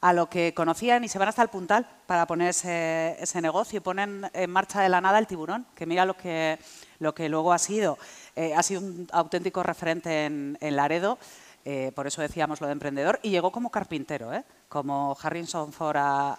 a 0.03 0.13
lo 0.13 0.27
que 0.27 0.51
conocían 0.55 1.03
y 1.03 1.07
se 1.09 1.19
van 1.19 1.27
hasta 1.29 1.43
el 1.43 1.49
puntal 1.49 1.87
para 2.07 2.25
poner 2.25 2.49
ese, 2.49 3.15
ese 3.19 3.39
negocio 3.39 3.77
y 3.77 3.81
ponen 3.81 4.27
en 4.33 4.49
marcha 4.49 4.81
de 4.81 4.89
la 4.89 4.99
nada 4.99 5.19
el 5.19 5.27
tiburón, 5.27 5.67
que 5.75 5.85
mira 5.85 6.05
lo 6.07 6.17
que, 6.17 6.57
lo 6.97 7.13
que 7.13 7.29
luego 7.29 7.53
ha 7.53 7.59
sido. 7.59 7.99
Eh, 8.35 8.53
ha 8.55 8.63
sido 8.63 8.81
un 8.81 9.07
auténtico 9.11 9.61
referente 9.61 10.25
en, 10.25 10.57
Laredo, 10.75 11.17
eh, 11.65 11.91
por 11.93 12.07
eso 12.07 12.21
decíamos 12.21 12.61
lo 12.61 12.67
de 12.67 12.73
emprendedor, 12.73 13.19
y 13.23 13.29
llegó 13.29 13.51
como 13.51 13.69
carpintero, 13.69 14.33
¿eh? 14.33 14.43
como 14.69 15.17
Harrison 15.21 15.73
Ford 15.73 15.97
a, 15.97 16.37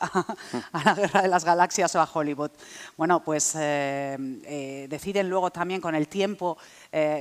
la 0.84 0.94
Guerra 0.94 1.22
de 1.22 1.28
las 1.28 1.44
Galaxias 1.44 1.94
o 1.94 2.00
a 2.00 2.08
Hollywood. 2.10 2.50
Bueno, 2.96 3.22
pues 3.22 3.52
deciden 3.52 5.28
luego 5.28 5.50
también 5.50 5.82
con 5.82 5.94
el 5.94 6.08
tiempo, 6.08 6.56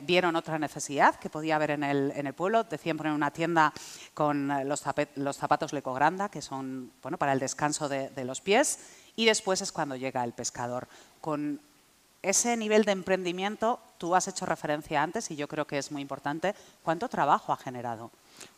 vieron 0.04 0.38
otra 0.38 0.58
necesidad 0.58 1.16
que 1.16 1.30
podía 1.30 1.58
haber 1.58 1.72
en 1.72 1.84
el, 1.84 2.34
pueblo, 2.34 2.64
deciden 2.64 2.96
poner 2.96 3.12
una 3.12 3.32
tienda 3.32 3.74
con 4.14 4.48
los, 4.66 4.86
zape- 4.86 5.10
los 5.16 5.36
zapatos 5.36 5.74
Lecogranda, 5.74 6.30
que 6.30 6.42
son 6.42 6.94
bueno, 7.02 7.18
para 7.18 7.34
el 7.34 7.40
descanso 7.40 7.90
de, 7.90 8.10
de 8.10 8.24
los 8.24 8.40
pies, 8.40 8.80
y 9.18 9.26
después 9.26 9.62
es 9.62 9.74
cuando 9.74 9.98
llega 9.98 10.24
el 10.24 10.32
pescador. 10.32 10.88
Con 11.20 11.60
ese 12.24 12.56
nivel 12.58 12.84
de 12.86 12.92
emprendimiento, 12.92 13.80
tú 13.98 14.16
has 14.16 14.28
hecho 14.28 14.46
referencia 14.46 15.02
antes 15.02 15.32
y 15.32 15.36
yo 15.36 15.48
creo 15.48 15.66
que 15.66 15.78
es 15.78 15.92
muy 15.92 16.02
importante, 16.02 16.54
¿cuánto 16.84 17.10
trabajo 17.10 17.52
ha 17.52 17.58
generado? 17.58 18.12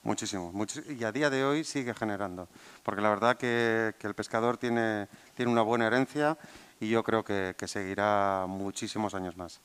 Muchísimo, 0.04 0.52
y 0.98 1.04
a 1.04 1.12
día 1.12 1.30
de 1.30 1.44
hoy 1.44 1.64
sigue 1.64 1.94
generando, 1.94 2.48
porque 2.84 3.02
la 3.02 3.10
verdad 3.10 3.38
que, 3.38 3.94
que 4.00 4.08
el 4.08 4.14
pescador 4.16 4.58
tiene, 4.58 5.08
tiene 5.36 5.52
una 5.52 5.62
buena 5.62 5.88
herencia 5.88 6.38
y 6.80 6.90
yo 6.90 7.04
creo 7.04 7.24
que, 7.24 7.56
que 7.58 7.68
seguirá 7.68 8.46
muchísimos 8.48 9.14
años 9.14 9.36
más. 9.38 9.60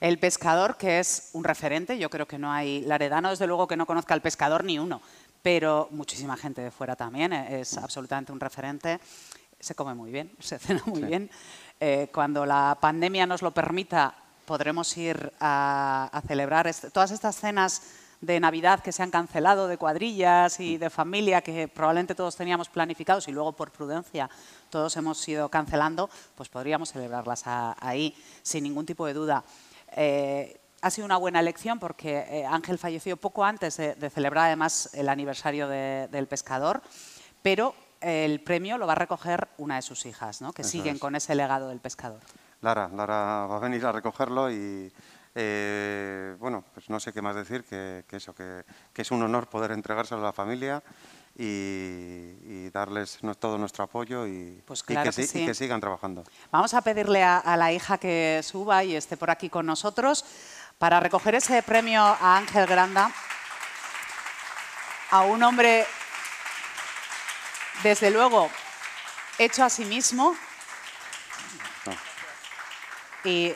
El 0.00 0.18
pescador, 0.18 0.76
que 0.76 0.98
es 0.98 1.30
un 1.32 1.44
referente, 1.44 1.98
yo 1.98 2.10
creo 2.10 2.26
que 2.26 2.38
no 2.38 2.52
hay 2.52 2.82
laredano, 2.82 3.30
desde 3.30 3.46
luego, 3.46 3.66
que 3.66 3.76
no 3.76 3.86
conozca 3.86 4.12
al 4.14 4.22
pescador 4.22 4.64
ni 4.64 4.78
uno, 4.78 5.00
pero 5.42 5.88
muchísima 5.92 6.36
gente 6.36 6.62
de 6.62 6.70
fuera 6.70 6.96
también, 6.96 7.32
eh, 7.32 7.60
es 7.60 7.76
absolutamente 7.78 8.32
un 8.32 8.40
referente. 8.40 8.98
Se 9.60 9.74
come 9.74 9.94
muy 9.94 10.10
bien, 10.10 10.30
se 10.40 10.58
cena 10.58 10.82
muy 10.86 11.00
Sí. 11.00 11.06
bien. 11.06 11.30
Eh, 11.80 12.08
cuando 12.12 12.46
la 12.46 12.76
pandemia 12.80 13.26
nos 13.26 13.42
lo 13.42 13.50
permita, 13.52 14.14
podremos 14.46 14.96
ir 14.96 15.32
a, 15.40 16.08
a 16.12 16.20
celebrar 16.22 16.66
est- 16.66 16.90
todas 16.92 17.10
estas 17.10 17.36
cenas 17.36 17.82
de 18.20 18.40
Navidad 18.40 18.80
que 18.80 18.92
se 18.92 19.02
han 19.02 19.10
cancelado, 19.10 19.68
de 19.68 19.76
cuadrillas 19.76 20.58
y 20.60 20.78
de 20.78 20.88
familia 20.88 21.42
que 21.42 21.68
probablemente 21.68 22.14
todos 22.14 22.36
teníamos 22.36 22.68
planificados 22.70 23.28
y 23.28 23.32
luego 23.32 23.52
por 23.52 23.70
prudencia 23.70 24.30
todos 24.70 24.96
hemos 24.96 25.26
ido 25.28 25.48
cancelando, 25.50 26.08
pues 26.34 26.48
podríamos 26.48 26.92
celebrarlas 26.92 27.46
a- 27.46 27.76
ahí 27.80 28.14
sin 28.42 28.64
ningún 28.64 28.86
tipo 28.86 29.04
de 29.06 29.12
duda. 29.14 29.44
Eh, 29.96 30.58
ha 30.80 30.90
sido 30.90 31.04
una 31.06 31.16
buena 31.16 31.40
elección 31.40 31.78
porque 31.78 32.18
eh, 32.28 32.46
Ángel 32.46 32.78
falleció 32.78 33.16
poco 33.16 33.44
antes 33.44 33.76
de, 33.76 33.94
de 33.94 34.10
celebrar 34.10 34.46
además 34.46 34.90
el 34.94 35.08
aniversario 35.08 35.68
de- 35.68 36.08
del 36.10 36.26
pescador, 36.26 36.82
pero 37.42 37.74
el 38.00 38.40
premio 38.40 38.78
lo 38.78 38.86
va 38.86 38.92
a 38.92 38.96
recoger 38.96 39.48
una 39.58 39.76
de 39.76 39.82
sus 39.82 40.06
hijas, 40.06 40.40
¿no? 40.40 40.52
que 40.52 40.62
Eso 40.62 40.70
siguen 40.72 40.94
es. 40.96 41.00
con 41.00 41.14
ese 41.16 41.34
legado 41.34 41.68
del 41.68 41.80
pescador. 41.80 42.20
Lara, 42.60 42.88
Lara 42.88 43.46
va 43.46 43.56
a 43.56 43.60
venir 43.60 43.84
a 43.86 43.92
recogerlo 43.92 44.50
y 44.50 44.92
eh, 45.34 46.36
bueno, 46.38 46.64
pues 46.72 46.88
no 46.90 46.98
sé 47.00 47.12
qué 47.12 47.20
más 47.20 47.34
decir 47.34 47.64
que, 47.64 48.04
que 48.08 48.16
eso, 48.16 48.34
que, 48.34 48.64
que 48.92 49.02
es 49.02 49.10
un 49.10 49.22
honor 49.22 49.48
poder 49.48 49.72
entregárselo 49.72 50.20
a 50.20 50.24
la 50.24 50.32
familia 50.32 50.82
y, 51.36 51.44
y 51.44 52.70
darles 52.72 53.18
no- 53.22 53.34
todo 53.34 53.58
nuestro 53.58 53.84
apoyo 53.84 54.26
y, 54.26 54.62
Pues 54.64 54.80
y 54.80 54.84
claro 54.84 55.10
que, 55.10 55.16
que 55.16 55.26
sí- 55.26 55.38
y 55.38 55.40
sí. 55.40 55.46
que 55.46 55.54
sigan 55.54 55.80
trabajando. 55.80 56.24
Vamos 56.52 56.72
a 56.74 56.80
pedirle 56.82 57.22
a, 57.24 57.38
a 57.38 57.56
la 57.56 57.72
hija 57.72 57.98
que 57.98 58.40
suba 58.44 58.84
y 58.84 58.94
esté 58.94 59.16
por 59.16 59.30
aquí 59.30 59.50
con 59.50 59.66
nosotros 59.66 60.24
para 60.78 61.00
recoger 61.00 61.34
ese 61.34 61.62
premio 61.62 62.00
a 62.02 62.36
Ángel 62.36 62.66
Granda, 62.66 63.10
a 65.10 65.22
un 65.22 65.42
hombre, 65.42 65.84
desde 67.82 68.10
luego, 68.10 68.50
hecho 69.38 69.64
a 69.64 69.70
sí 69.70 69.84
mismo. 69.84 70.34
Y 73.24 73.52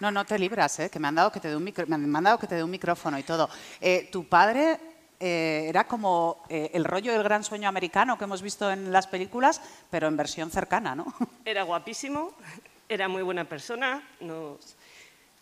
no, 0.00 0.10
no 0.10 0.24
te 0.24 0.38
libras, 0.38 0.78
¿eh? 0.80 0.90
que 0.90 0.98
me 0.98 1.08
han 1.08 1.14
dado 1.16 1.32
que 1.32 1.40
te 1.40 1.48
dé 1.48 1.56
un, 1.56 1.64
micro- 1.64 1.86
me 1.86 1.94
han 2.18 2.24
dado 2.24 2.38
que 2.38 2.46
te 2.46 2.54
dé 2.54 2.64
un 2.64 2.70
micrófono 2.70 3.18
y 3.18 3.22
todo. 3.24 3.48
Eh, 3.80 4.08
tu 4.12 4.28
padre 4.28 4.78
eh, 5.18 5.66
era 5.68 5.84
como 5.86 6.44
eh, 6.48 6.70
el 6.74 6.84
rollo 6.84 7.12
del 7.12 7.22
gran 7.24 7.42
sueño 7.44 7.68
americano 7.68 8.16
que 8.18 8.24
hemos 8.24 8.42
visto 8.42 8.70
en 8.70 8.92
las 8.92 9.06
películas, 9.08 9.60
pero 9.90 10.06
en 10.08 10.16
versión 10.16 10.50
cercana, 10.50 10.94
¿no? 10.94 11.12
Era 11.44 11.62
guapísimo, 11.64 12.32
era 12.88 13.08
muy 13.08 13.22
buena 13.22 13.44
persona, 13.44 14.02
nos, 14.20 14.76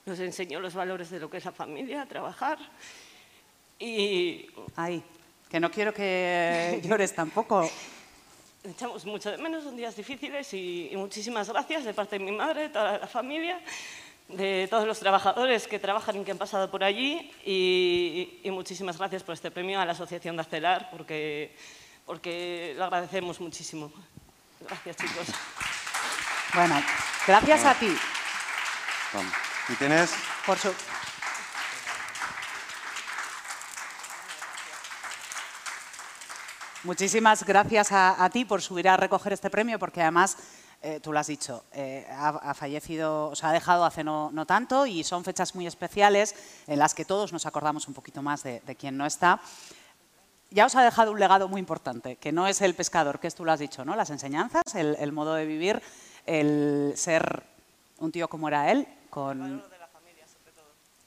nos 0.07 0.19
enseñó 0.21 0.61
los 0.61 0.75
valores 0.75 1.11
de 1.11 1.19
lo 1.21 1.29
que 1.31 1.39
es 1.39 1.45
la 1.45 1.53
familia, 1.53 2.07
trabajar. 2.07 2.59
Y 3.79 4.47
Ay, 4.77 5.03
que 5.51 5.61
no 5.61 5.71
quiero 5.71 5.93
que 5.93 6.81
llores 6.85 7.15
tampoco. 7.15 7.69
echamos 8.65 9.05
mucho 9.05 9.31
de 9.31 9.39
menos, 9.39 9.65
son 9.65 9.77
días 9.77 9.97
difíciles 9.97 10.53
y, 10.55 10.89
y 10.93 10.97
muchísimas 10.97 11.49
gracias 11.49 11.85
de 11.85 11.93
parte 11.93 12.19
de 12.19 12.25
mi 12.25 12.33
madre, 12.33 12.63
de 12.63 12.69
toda 12.69 12.99
la 12.99 13.07
familia, 13.07 13.61
de 14.29 14.69
todos 14.71 14.87
los 14.87 15.01
trabajadores 15.01 15.67
que 15.67 15.79
trabajan 15.79 16.21
y 16.21 16.25
que 16.25 16.31
han 16.31 16.39
pasado 16.39 16.71
por 16.71 16.85
allí 16.85 17.33
y, 17.45 18.41
y 18.45 18.51
muchísimas 18.51 18.97
gracias 18.97 19.23
por 19.25 19.35
este 19.35 19.51
premio 19.51 19.81
a 19.81 19.85
la 19.85 19.93
Asociación 19.93 20.37
de 20.37 20.43
Acelar 20.43 20.89
porque, 20.91 21.57
porque 22.07 22.75
lo 22.77 22.85
agradecemos 22.85 23.41
muchísimo. 23.41 23.93
Gracias, 24.61 24.97
chicos. 24.97 25.27
Bueno, 26.55 26.83
gracias 27.27 27.65
a 27.65 27.75
ti. 27.75 27.97
Y 29.69 29.75
tienes 29.75 30.13
por 30.47 30.59
su... 30.59 30.73
Muchísimas 36.85 37.45
gracias 37.45 37.93
a, 37.93 38.25
a 38.25 38.31
ti 38.31 38.47
por 38.47 38.63
subir 38.63 38.89
a 38.89 38.97
recoger 38.97 39.35
este 39.35 39.51
premio, 39.51 39.79
porque 39.79 40.01
además, 40.01 40.39
eh, 40.81 40.99
tú 41.01 41.13
lo 41.13 41.19
has 41.19 41.27
dicho, 41.27 41.65
eh, 41.73 42.07
ha, 42.11 42.29
ha 42.29 42.55
fallecido, 42.55 43.29
o 43.29 43.37
sea, 43.37 43.51
ha 43.51 43.53
dejado 43.53 43.85
hace 43.85 44.03
no, 44.03 44.31
no 44.33 44.47
tanto 44.47 44.87
y 44.87 45.05
son 45.05 45.23
fechas 45.23 45.55
muy 45.55 45.67
especiales 45.67 46.35
en 46.67 46.79
las 46.79 46.95
que 46.95 47.05
todos 47.05 47.35
nos 47.35 47.45
acordamos 47.45 47.87
un 47.87 47.93
poquito 47.93 48.23
más 48.23 48.43
de, 48.43 48.61
de 48.61 48.77
quien 48.77 48.97
no 48.97 49.05
está. 49.05 49.41
Ya 50.51 50.65
os 50.65 50.75
ha 50.75 50.83
dejado 50.83 51.13
un 51.13 51.21
legado 51.21 51.49
muy 51.49 51.61
importante, 51.61 52.17
que 52.17 52.33
no 52.33 52.47
es 52.47 52.63
el 52.63 52.75
pescador, 52.75 53.21
que 53.21 53.27
es 53.29 53.35
tú 53.35 53.45
lo 53.45 53.53
has 53.53 53.61
dicho, 53.61 53.85
¿no? 53.85 53.95
Las 53.95 54.09
enseñanzas, 54.11 54.75
el, 54.75 54.97
el 54.99 55.13
modo 55.13 55.35
de 55.35 55.45
vivir, 55.45 55.83
el 56.25 56.95
ser 56.97 57.45
un 57.99 58.11
tío 58.11 58.27
como 58.29 58.49
era 58.49 58.73
él, 58.73 58.89
con 59.11 59.63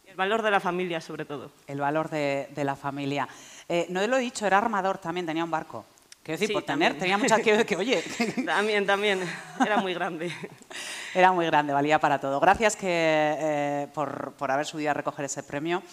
El 0.06 0.16
valor 0.16 0.44
de 0.44 0.52
la 0.52 0.60
familia, 0.60 1.02
sobre 1.02 1.26
todo. 1.26 1.52
el 1.66 1.80
valor 1.80 2.10
de, 2.12 2.48
de 2.54 2.64
la 2.64 2.76
familia. 2.76 3.28
Eh, 3.70 3.88
no 3.90 4.06
lo 4.08 4.18
he 4.18 4.20
dicho, 4.20 4.46
era 4.46 4.58
armador 4.58 4.98
también, 4.98 5.26
tenía 5.26 5.44
un 5.44 5.52
barco. 5.52 5.86
Quiero 6.24 6.36
decir, 6.40 6.48
Sí, 6.48 6.54
por 6.54 6.64
tener, 6.64 6.98
tenía 6.98 7.18
muchas 7.18 7.42
que, 7.42 7.66
que 7.66 7.76
oye, 7.76 8.02
También, 8.46 8.86
también. 8.86 9.20
Era 9.60 9.78
muy 9.78 9.94
grande. 9.94 10.32
era 11.14 11.32
muy 11.34 11.46
grande, 11.46 11.74
valía 11.74 12.00
para 12.00 12.20
todo. 12.20 12.40
Gracias 12.40 12.76
que, 12.78 12.88
eh, 12.90 13.88
por, 13.94 14.34
por 14.34 14.50
haber 14.50 14.66
subido 14.66 14.92
a 14.92 14.94
recoger 14.94 15.26
ese 15.26 15.44
premio, 15.44 15.84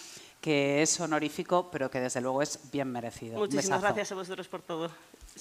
que 0.40 0.82
es 0.82 1.00
honorífico, 1.00 1.68
pero 1.70 1.90
que 1.90 2.00
desde 2.00 2.20
luego 2.20 2.42
es 2.42 2.70
bien 2.70 2.90
merecido. 2.92 3.38
Muchísimas 3.38 3.64
besazo. 3.66 3.82
gracias 3.82 4.12
a 4.12 4.14
vosotros 4.14 4.46
por 4.46 4.62
todo. 4.62 4.90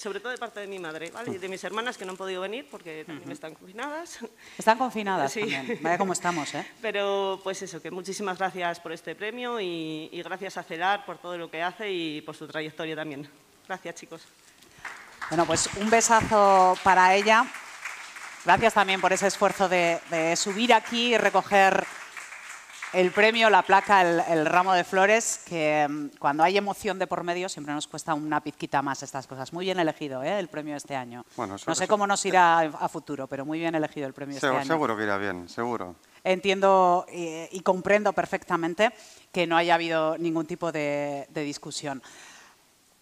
Sobre 0.00 0.18
todo 0.20 0.32
de 0.32 0.38
parte 0.38 0.60
de 0.60 0.66
mi 0.66 0.78
madre, 0.78 1.10
¿vale? 1.10 1.32
Y 1.32 1.36
de 1.38 1.46
mis 1.48 1.62
hermanas 1.62 1.98
que 1.98 2.06
no 2.06 2.12
han 2.12 2.16
podido 2.16 2.40
venir 2.40 2.66
porque 2.70 3.04
también 3.04 3.30
están 3.32 3.54
confinadas. 3.54 4.18
Están 4.56 4.78
confinadas 4.78 5.30
Sí. 5.34 5.40
también. 5.40 5.78
Vaya 5.82 5.98
cómo 5.98 6.14
estamos, 6.14 6.54
¿eh? 6.54 6.66
Pero 6.80 7.38
pues 7.44 7.60
eso, 7.60 7.82
que 7.82 7.90
muchísimas 7.90 8.38
gracias 8.38 8.80
por 8.80 8.92
este 8.92 9.14
premio 9.14 9.60
y, 9.60 10.08
y 10.10 10.22
gracias 10.22 10.56
a 10.56 10.62
Celar 10.62 11.04
por 11.04 11.18
todo 11.18 11.36
lo 11.36 11.50
que 11.50 11.62
hace 11.62 11.90
y 11.90 12.22
por 12.22 12.34
su 12.34 12.46
trayectoria 12.46 12.96
también. 12.96 13.28
Gracias, 13.68 13.94
chicos. 13.96 14.22
Bueno, 15.28 15.44
pues 15.44 15.68
un 15.76 15.90
besazo 15.90 16.76
para 16.82 17.14
ella. 17.14 17.44
Gracias 18.46 18.72
también 18.72 19.02
por 19.02 19.12
ese 19.12 19.26
esfuerzo 19.26 19.68
de, 19.68 20.00
de 20.10 20.34
subir 20.34 20.72
aquí 20.72 21.14
y 21.14 21.18
recoger 21.18 21.84
el 22.92 23.12
premio, 23.12 23.48
la 23.50 23.62
placa, 23.62 24.00
el, 24.02 24.20
el 24.28 24.46
ramo 24.46 24.72
de 24.72 24.82
flores, 24.84 25.40
que 25.46 25.86
mm, 25.88 26.18
cuando 26.18 26.42
hay 26.42 26.56
emoción 26.56 26.98
de 26.98 27.06
por 27.06 27.22
medio 27.22 27.48
siempre 27.48 27.72
nos 27.72 27.86
cuesta 27.86 28.14
una 28.14 28.40
pizquita 28.40 28.82
más 28.82 29.02
estas 29.02 29.26
cosas. 29.26 29.52
Muy 29.52 29.64
bien 29.64 29.78
elegido 29.78 30.22
¿eh? 30.22 30.38
el 30.38 30.48
premio 30.48 30.76
este 30.76 30.96
año. 30.96 31.24
Bueno, 31.36 31.54
eso- 31.56 31.64
no 31.68 31.74
sé 31.74 31.84
eso- 31.84 31.90
cómo 31.90 32.06
nos 32.06 32.24
irá 32.26 32.58
a 32.60 32.88
futuro, 32.88 33.26
pero 33.28 33.44
muy 33.44 33.58
bien 33.60 33.74
elegido 33.74 34.06
el 34.06 34.12
premio 34.14 34.34
este 34.36 34.46
Seguro, 34.46 34.60
año. 34.60 34.68
seguro 34.68 34.96
que 34.96 35.02
irá 35.04 35.16
bien, 35.18 35.48
seguro. 35.48 35.96
Entiendo 36.24 37.06
y 37.10 37.60
comprendo 37.60 38.12
perfectamente 38.12 38.92
que 39.32 39.46
no 39.46 39.56
haya 39.56 39.74
habido 39.74 40.18
ningún 40.18 40.46
tipo 40.46 40.70
de, 40.72 41.26
de 41.30 41.42
discusión. 41.42 42.02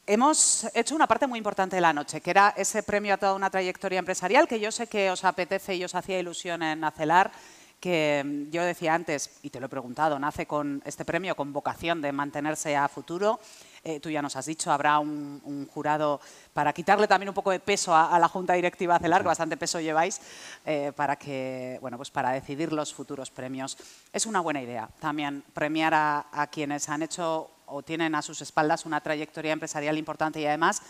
Hemos 0.06 0.66
hecho 0.74 0.94
una 0.94 1.06
parte 1.06 1.26
muy 1.26 1.36
importante 1.38 1.76
de 1.76 1.82
la 1.82 1.92
noche, 1.92 2.20
que 2.22 2.30
era 2.30 2.54
ese 2.56 2.82
premio 2.82 3.12
a 3.14 3.16
toda 3.18 3.34
una 3.34 3.50
trayectoria 3.50 3.98
empresarial, 3.98 4.46
que 4.48 4.58
yo 4.60 4.70
sé 4.72 4.86
que 4.86 5.10
os 5.10 5.24
apetece 5.24 5.74
y 5.74 5.84
os 5.84 5.94
hacía 5.94 6.18
ilusión 6.18 6.62
en 6.62 6.82
acelar, 6.84 7.30
que 7.80 8.22
mm, 8.24 8.50
yo 8.50 8.62
decía 8.64 8.94
antes, 8.94 9.38
y 9.42 9.50
te 9.50 9.60
lo 9.60 9.66
he 9.66 9.68
preguntado, 9.68 10.18
nace 10.18 10.46
con 10.46 10.82
este 10.84 11.04
premio 11.04 11.36
con 11.36 11.52
vocación 11.52 12.00
de 12.00 12.12
mantenerse 12.12 12.76
a 12.76 12.88
futuro. 12.88 13.40
Eh, 13.84 14.00
tú 14.00 14.10
ya 14.10 14.20
nos 14.20 14.34
has 14.36 14.46
dicho, 14.46 14.72
habrá 14.72 14.98
un, 14.98 15.40
un 15.44 15.66
jurado 15.66 16.20
para 16.52 16.72
quitarle 16.72 17.06
también 17.06 17.28
un 17.28 17.34
poco 17.34 17.52
de 17.52 17.60
peso 17.60 17.94
a, 17.94 18.14
a 18.14 18.18
la 18.18 18.28
Junta 18.28 18.54
Directiva 18.54 18.98
CELAR, 18.98 19.22
que 19.22 19.28
bastante 19.28 19.56
peso 19.56 19.80
lleváis, 19.80 20.20
eh, 20.66 20.92
para, 20.96 21.16
que, 21.16 21.78
bueno, 21.80 21.96
pues 21.96 22.10
para 22.10 22.30
decidir 22.30 22.72
los 22.72 22.92
futuros 22.92 23.30
premios. 23.30 23.78
Es 24.12 24.26
una 24.26 24.40
buena 24.40 24.60
idea 24.60 24.88
también 25.00 25.44
premiar 25.54 25.94
a, 25.94 26.26
a 26.32 26.48
quienes 26.48 26.88
han 26.88 27.02
hecho 27.02 27.50
o 27.66 27.82
tienen 27.82 28.14
a 28.14 28.22
sus 28.22 28.40
espaldas 28.42 28.86
una 28.86 29.00
trayectoria 29.00 29.52
empresarial 29.52 29.98
importante 29.98 30.40
y 30.40 30.46
además 30.46 30.82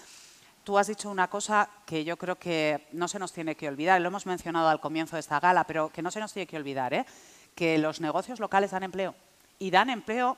Tú 0.68 0.76
has 0.76 0.86
dicho 0.86 1.08
una 1.08 1.30
cosa 1.30 1.66
que 1.86 2.04
yo 2.04 2.18
creo 2.18 2.36
que 2.36 2.88
no 2.92 3.08
se 3.08 3.18
nos 3.18 3.32
tiene 3.32 3.54
que 3.54 3.68
olvidar, 3.68 3.98
lo 4.02 4.08
hemos 4.08 4.26
mencionado 4.26 4.68
al 4.68 4.80
comienzo 4.80 5.16
de 5.16 5.20
esta 5.20 5.40
gala, 5.40 5.64
pero 5.64 5.88
que 5.88 6.02
no 6.02 6.10
se 6.10 6.20
nos 6.20 6.30
tiene 6.30 6.46
que 6.46 6.58
olvidar, 6.58 6.92
¿eh? 6.92 7.06
que 7.54 7.78
los 7.78 8.02
negocios 8.02 8.38
locales 8.38 8.72
dan 8.72 8.82
empleo 8.82 9.14
y 9.58 9.70
dan 9.70 9.88
empleo 9.88 10.36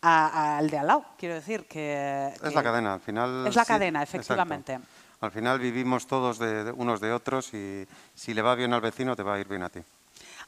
al 0.00 0.70
de 0.70 0.78
al 0.78 0.86
lado, 0.86 1.04
quiero 1.18 1.34
decir 1.34 1.66
que... 1.68 2.32
Es 2.34 2.40
que 2.40 2.50
la 2.52 2.62
cadena, 2.62 2.94
al 2.94 3.00
final. 3.00 3.46
Es 3.46 3.54
la 3.54 3.64
sí, 3.64 3.68
cadena, 3.68 4.00
exacto. 4.00 4.20
efectivamente. 4.20 4.80
Al 5.20 5.30
final 5.30 5.58
vivimos 5.58 6.06
todos 6.06 6.38
de, 6.38 6.64
de 6.64 6.72
unos 6.72 6.98
de 6.98 7.12
otros 7.12 7.52
y 7.52 7.86
si 8.14 8.32
le 8.32 8.40
va 8.40 8.54
bien 8.54 8.72
al 8.72 8.80
vecino, 8.80 9.14
te 9.14 9.24
va 9.24 9.34
a 9.34 9.40
ir 9.40 9.46
bien 9.46 9.62
a 9.62 9.68
ti. 9.68 9.80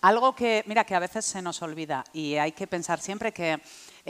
Algo 0.01 0.35
que, 0.35 0.65
mira, 0.67 0.85
que 0.85 0.95
a 0.95 1.01
veces 1.01 1.27
se 1.27 1.43
nos 1.43 1.61
olvida 1.61 2.03
y 2.15 2.37
hay 2.37 2.53
que 2.53 2.67
pensar 2.67 2.99
siempre 2.99 3.33
que 3.33 3.61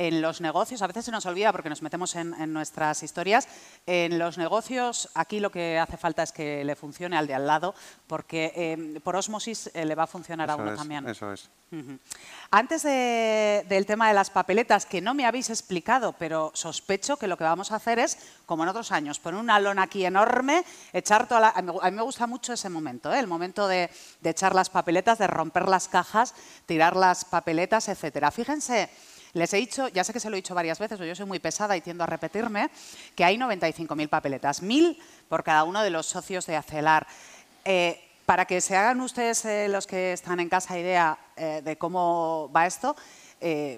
en 0.00 0.22
los 0.22 0.40
negocios, 0.40 0.80
a 0.80 0.86
veces 0.86 1.04
se 1.06 1.10
nos 1.10 1.26
olvida 1.26 1.50
porque 1.50 1.68
nos 1.68 1.82
metemos 1.82 2.14
en, 2.14 2.32
en 2.34 2.52
nuestras 2.52 3.02
historias, 3.02 3.48
en 3.84 4.16
los 4.18 4.38
negocios 4.38 5.08
aquí 5.14 5.40
lo 5.40 5.50
que 5.50 5.76
hace 5.76 5.96
falta 5.96 6.22
es 6.22 6.30
que 6.30 6.62
le 6.64 6.76
funcione 6.76 7.16
al 7.16 7.26
de 7.26 7.34
al 7.34 7.46
lado 7.48 7.74
porque 8.06 8.52
eh, 8.54 9.00
por 9.02 9.16
osmosis 9.16 9.70
eh, 9.74 9.84
le 9.84 9.96
va 9.96 10.04
a 10.04 10.06
funcionar 10.06 10.48
a 10.50 10.52
Eso 10.54 10.62
uno 10.62 10.72
es, 10.72 10.78
también. 10.78 11.08
Eso 11.08 11.32
es. 11.32 11.50
Antes 12.50 12.82
de- 12.84 13.66
del 13.68 13.84
tema 13.86 14.08
de 14.08 14.14
las 14.14 14.30
papeletas, 14.30 14.86
que 14.86 15.00
no 15.00 15.14
me 15.14 15.26
habéis 15.26 15.50
explicado, 15.50 16.14
pero 16.18 16.50
sospecho 16.54 17.16
que 17.16 17.26
lo 17.26 17.36
que 17.36 17.44
vamos 17.44 17.72
a 17.72 17.76
hacer 17.76 17.98
es, 17.98 18.16
como 18.46 18.62
en 18.62 18.70
otros 18.70 18.90
años, 18.92 19.18
poner 19.18 19.40
una 19.40 19.58
lona 19.60 19.82
aquí 19.82 20.04
enorme, 20.06 20.64
echar 20.92 21.26
toda 21.28 21.40
la... 21.40 21.48
A 21.50 21.60
mí 21.60 21.72
a 21.82 21.90
mí 21.90 21.96
me 21.96 22.02
gusta 22.02 22.26
mucho 22.26 22.52
ese 22.54 22.70
momento, 22.70 23.12
¿eh? 23.12 23.18
el 23.18 23.26
momento 23.26 23.66
de, 23.68 23.90
de 24.20 24.30
echar 24.30 24.54
las 24.54 24.70
papeletas, 24.70 25.18
de 25.18 25.26
romper 25.26 25.68
las 25.68 25.88
cajas, 25.88 26.34
tirar 26.66 26.96
las 26.96 27.24
papeletas, 27.24 27.88
etcétera. 27.88 28.30
Fíjense, 28.30 28.88
les 29.38 29.52
he 29.54 29.56
dicho, 29.56 29.88
ya 29.88 30.04
sé 30.04 30.12
que 30.12 30.20
se 30.20 30.28
lo 30.28 30.36
he 30.36 30.42
dicho 30.42 30.54
varias 30.54 30.78
veces, 30.78 30.98
pero 30.98 31.08
yo 31.08 31.14
soy 31.14 31.26
muy 31.26 31.38
pesada 31.38 31.76
y 31.76 31.80
tiendo 31.80 32.04
a 32.04 32.06
repetirme, 32.06 32.70
que 33.14 33.24
hay 33.24 33.36
95.000 33.36 34.08
papeletas, 34.08 34.62
1.000 34.62 34.98
por 35.28 35.44
cada 35.44 35.64
uno 35.64 35.82
de 35.82 35.90
los 35.90 36.06
socios 36.06 36.46
de 36.46 36.56
Acelar. 36.56 37.06
Eh, 37.64 38.04
para 38.26 38.44
que 38.44 38.60
se 38.60 38.76
hagan 38.76 39.00
ustedes, 39.00 39.44
eh, 39.46 39.68
los 39.68 39.86
que 39.86 40.12
están 40.12 40.40
en 40.40 40.50
casa, 40.50 40.78
idea 40.78 41.18
eh, 41.36 41.62
de 41.64 41.78
cómo 41.78 42.50
va 42.54 42.66
esto, 42.66 42.94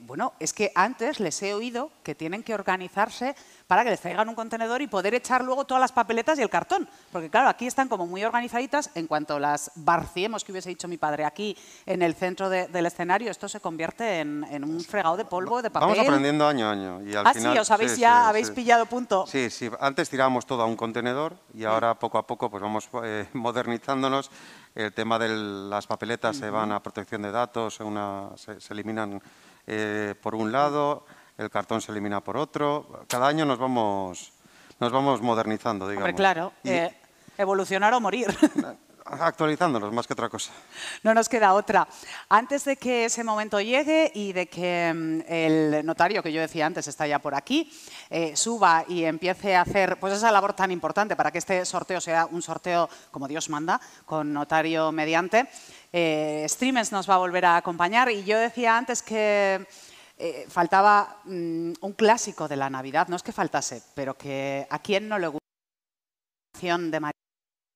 bueno, 0.02 0.32
es 0.40 0.54
que 0.54 0.72
antes 0.74 1.20
les 1.20 1.42
he 1.42 1.52
oído 1.52 1.90
que 2.02 2.14
tienen 2.14 2.42
que 2.42 2.54
organizarse 2.54 3.36
para 3.70 3.84
que 3.84 3.90
les 3.90 4.00
traigan 4.00 4.28
un 4.28 4.34
contenedor 4.34 4.82
y 4.82 4.88
poder 4.88 5.14
echar 5.14 5.44
luego 5.44 5.64
todas 5.64 5.80
las 5.80 5.92
papeletas 5.92 6.36
y 6.40 6.42
el 6.42 6.50
cartón. 6.50 6.88
Porque 7.12 7.30
claro, 7.30 7.48
aquí 7.48 7.68
están 7.68 7.86
como 7.86 8.04
muy 8.04 8.24
organizaditas. 8.24 8.90
En 8.96 9.06
cuanto 9.06 9.38
las 9.38 9.70
barciemos, 9.76 10.42
que 10.42 10.50
hubiese 10.50 10.70
dicho 10.70 10.88
mi 10.88 10.96
padre, 10.98 11.24
aquí 11.24 11.56
en 11.86 12.02
el 12.02 12.16
centro 12.16 12.48
de- 12.48 12.66
del 12.66 12.86
escenario, 12.86 13.30
esto 13.30 13.48
se 13.48 13.60
convierte 13.60 14.18
en, 14.18 14.42
en 14.50 14.64
un 14.64 14.80
fregado 14.82 15.16
de 15.16 15.24
polvo, 15.24 15.62
de 15.62 15.70
papel. 15.70 15.88
Vamos 15.90 16.04
aprendiendo 16.04 16.48
año 16.48 16.66
a 16.66 16.72
año. 16.72 17.00
Y 17.02 17.14
al 17.14 17.24
ah, 17.24 17.32
final, 17.32 17.52
sí, 17.52 17.58
os 17.60 17.70
habéis 17.70 17.92
sí, 17.92 18.00
ya 18.00 18.22
sí, 18.24 18.28
habéis 18.30 18.46
sí. 18.48 18.54
pillado 18.54 18.86
punto. 18.86 19.24
Sí, 19.28 19.48
sí. 19.50 19.70
Antes 19.78 20.10
tirábamos 20.10 20.46
todo 20.46 20.62
a 20.62 20.66
un 20.66 20.74
contenedor 20.74 21.36
y 21.54 21.62
ahora 21.62 21.94
poco 21.94 22.18
a 22.18 22.26
poco 22.26 22.50
pues 22.50 22.60
vamos 22.60 22.88
eh, 23.04 23.28
modernizándonos. 23.34 24.32
El 24.74 24.92
tema 24.92 25.16
de 25.16 25.28
las 25.28 25.86
papeletas 25.86 26.36
se 26.36 26.50
van 26.50 26.72
a 26.72 26.82
protección 26.82 27.22
de 27.22 27.30
datos, 27.30 27.78
una- 27.78 28.30
se, 28.34 28.60
se 28.60 28.72
eliminan 28.74 29.22
eh, 29.68 30.16
por 30.20 30.34
un 30.34 30.50
lado, 30.50 31.04
el 31.40 31.48
cartón 31.48 31.80
se 31.80 31.90
elimina 31.90 32.20
por 32.20 32.36
otro. 32.36 33.04
Cada 33.08 33.26
año 33.26 33.46
nos 33.46 33.58
vamos, 33.58 34.32
nos 34.78 34.92
vamos 34.92 35.22
modernizando, 35.22 35.88
digamos. 35.88 36.10
Hombre, 36.10 36.14
claro, 36.14 36.52
Y 36.62 36.70
eh, 36.70 36.94
evolucionar 37.38 37.94
o 37.94 38.00
morir. 38.00 38.26
actualizándonos 39.10 39.92
más 39.92 40.06
que 40.06 40.12
otra 40.12 40.28
cosa. 40.28 40.52
No 41.02 41.14
nos 41.14 41.28
queda 41.28 41.54
otra. 41.54 41.88
Antes 42.28 42.64
de 42.64 42.76
que 42.76 43.06
ese 43.06 43.24
momento 43.24 43.60
llegue 43.60 44.12
y 44.14 44.32
de 44.32 44.46
que 44.46 44.92
mm, 44.94 45.20
el 45.26 45.86
notario, 45.86 46.22
que 46.22 46.32
yo 46.32 46.40
decía 46.40 46.66
antes, 46.66 46.86
está 46.86 47.06
ya 47.06 47.18
por 47.18 47.34
aquí, 47.34 47.72
eh, 48.08 48.36
suba 48.36 48.84
y 48.86 49.04
empiece 49.04 49.56
a 49.56 49.62
hacer 49.62 49.98
pues 49.98 50.12
esa 50.12 50.30
labor 50.30 50.52
tan 50.52 50.70
importante 50.70 51.16
para 51.16 51.32
que 51.32 51.38
este 51.38 51.64
sorteo 51.64 52.00
sea 52.00 52.26
un 52.26 52.42
sorteo 52.42 52.88
como 53.10 53.26
Dios 53.26 53.48
manda, 53.48 53.80
con 54.04 54.32
notario 54.32 54.92
mediante, 54.92 55.48
eh, 55.92 56.46
Streamers 56.48 56.92
nos 56.92 57.08
va 57.08 57.14
a 57.14 57.18
volver 57.18 57.44
a 57.44 57.56
acompañar 57.56 58.10
y 58.10 58.22
yo 58.22 58.38
decía 58.38 58.76
antes 58.76 59.02
que 59.02 59.66
eh, 60.22 60.46
faltaba 60.50 61.22
mm, 61.24 61.72
un 61.80 61.92
clásico 61.94 62.46
de 62.46 62.56
la 62.56 62.68
Navidad, 62.68 63.08
no 63.08 63.16
es 63.16 63.22
que 63.22 63.32
faltase, 63.32 63.82
pero 63.94 64.18
que 64.18 64.66
a 64.68 64.78
quien 64.78 65.08
no 65.08 65.18
le 65.18 65.28
gusta 65.28 65.40
la 65.40 66.52
canción 66.52 66.90
de 66.90 67.00
María 67.00 67.20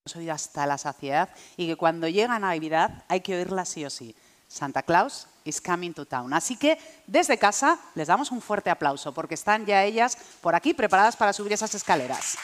hemos 0.05 0.16
oído 0.16 0.35
hasta 0.35 0.66
la 0.66 0.77
saciedad 0.77 1.31
y 1.57 1.66
que 1.66 1.77
cuando 1.77 2.07
llega 2.07 2.39
Navidad 2.39 3.05
hay 3.09 3.23
que 3.23 3.35
oírla 3.35 3.65
sí 3.65 3.87
o 3.87 3.89
sí. 3.89 4.15
Santa 4.47 4.83
Claus 4.83 5.27
is 5.45 5.59
coming 5.59 5.93
to 5.95 6.05
town. 6.05 6.35
Así 6.35 6.57
que 6.57 6.79
desde 7.07 7.39
casa 7.39 7.79
les 7.95 8.09
damos 8.09 8.31
un 8.31 8.43
fuerte 8.43 8.69
aplauso 8.69 9.15
porque 9.15 9.35
están 9.35 9.65
ya 9.65 9.83
ellas 9.83 10.19
por 10.43 10.55
aquí 10.55 10.75
preparadas 10.75 11.16
para 11.16 11.33
subir 11.33 11.55
esas 11.55 11.75
escaleras. 11.75 12.37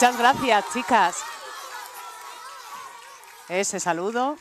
Muchas 0.00 0.16
gracias, 0.18 0.64
chicas. 0.72 1.16
Ese 3.50 3.78
saludo. 3.78 4.38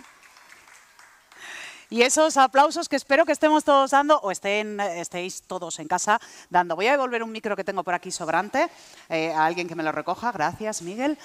Y 1.89 2.03
esos 2.03 2.37
aplausos 2.37 2.87
que 2.87 2.95
espero 2.95 3.25
que 3.25 3.33
estemos 3.33 3.65
todos 3.65 3.91
dando 3.91 4.17
o 4.21 4.31
estén, 4.31 4.79
estéis 4.79 5.41
todos 5.41 5.79
en 5.79 5.89
casa 5.89 6.21
dando. 6.49 6.77
Voy 6.77 6.87
a 6.87 6.91
devolver 6.91 7.23
un 7.23 7.33
micro 7.33 7.57
que 7.57 7.65
tengo 7.65 7.83
por 7.83 7.93
aquí 7.93 8.09
sobrante 8.09 8.69
eh, 9.09 9.33
a 9.33 9.45
alguien 9.45 9.67
que 9.67 9.75
me 9.75 9.83
lo 9.83 9.91
recoja. 9.91 10.31
Gracias, 10.31 10.81
Miguel. 10.81 11.17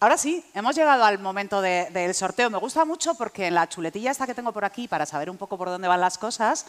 Ahora 0.00 0.18
sí, 0.18 0.44
hemos 0.52 0.76
llegado 0.76 1.02
al 1.02 1.18
momento 1.18 1.62
de- 1.62 1.88
del 1.92 2.14
sorteo. 2.14 2.50
Me 2.50 2.58
gusta 2.58 2.84
mucho 2.84 3.14
porque 3.14 3.46
en 3.46 3.54
la 3.54 3.70
chuletilla 3.70 4.10
esta 4.10 4.26
que 4.26 4.34
tengo 4.34 4.52
por 4.52 4.66
aquí, 4.66 4.86
para 4.86 5.06
saber 5.06 5.30
un 5.30 5.38
poco 5.38 5.56
por 5.56 5.68
dónde 5.68 5.88
van 5.88 6.02
las 6.02 6.18
cosas, 6.18 6.66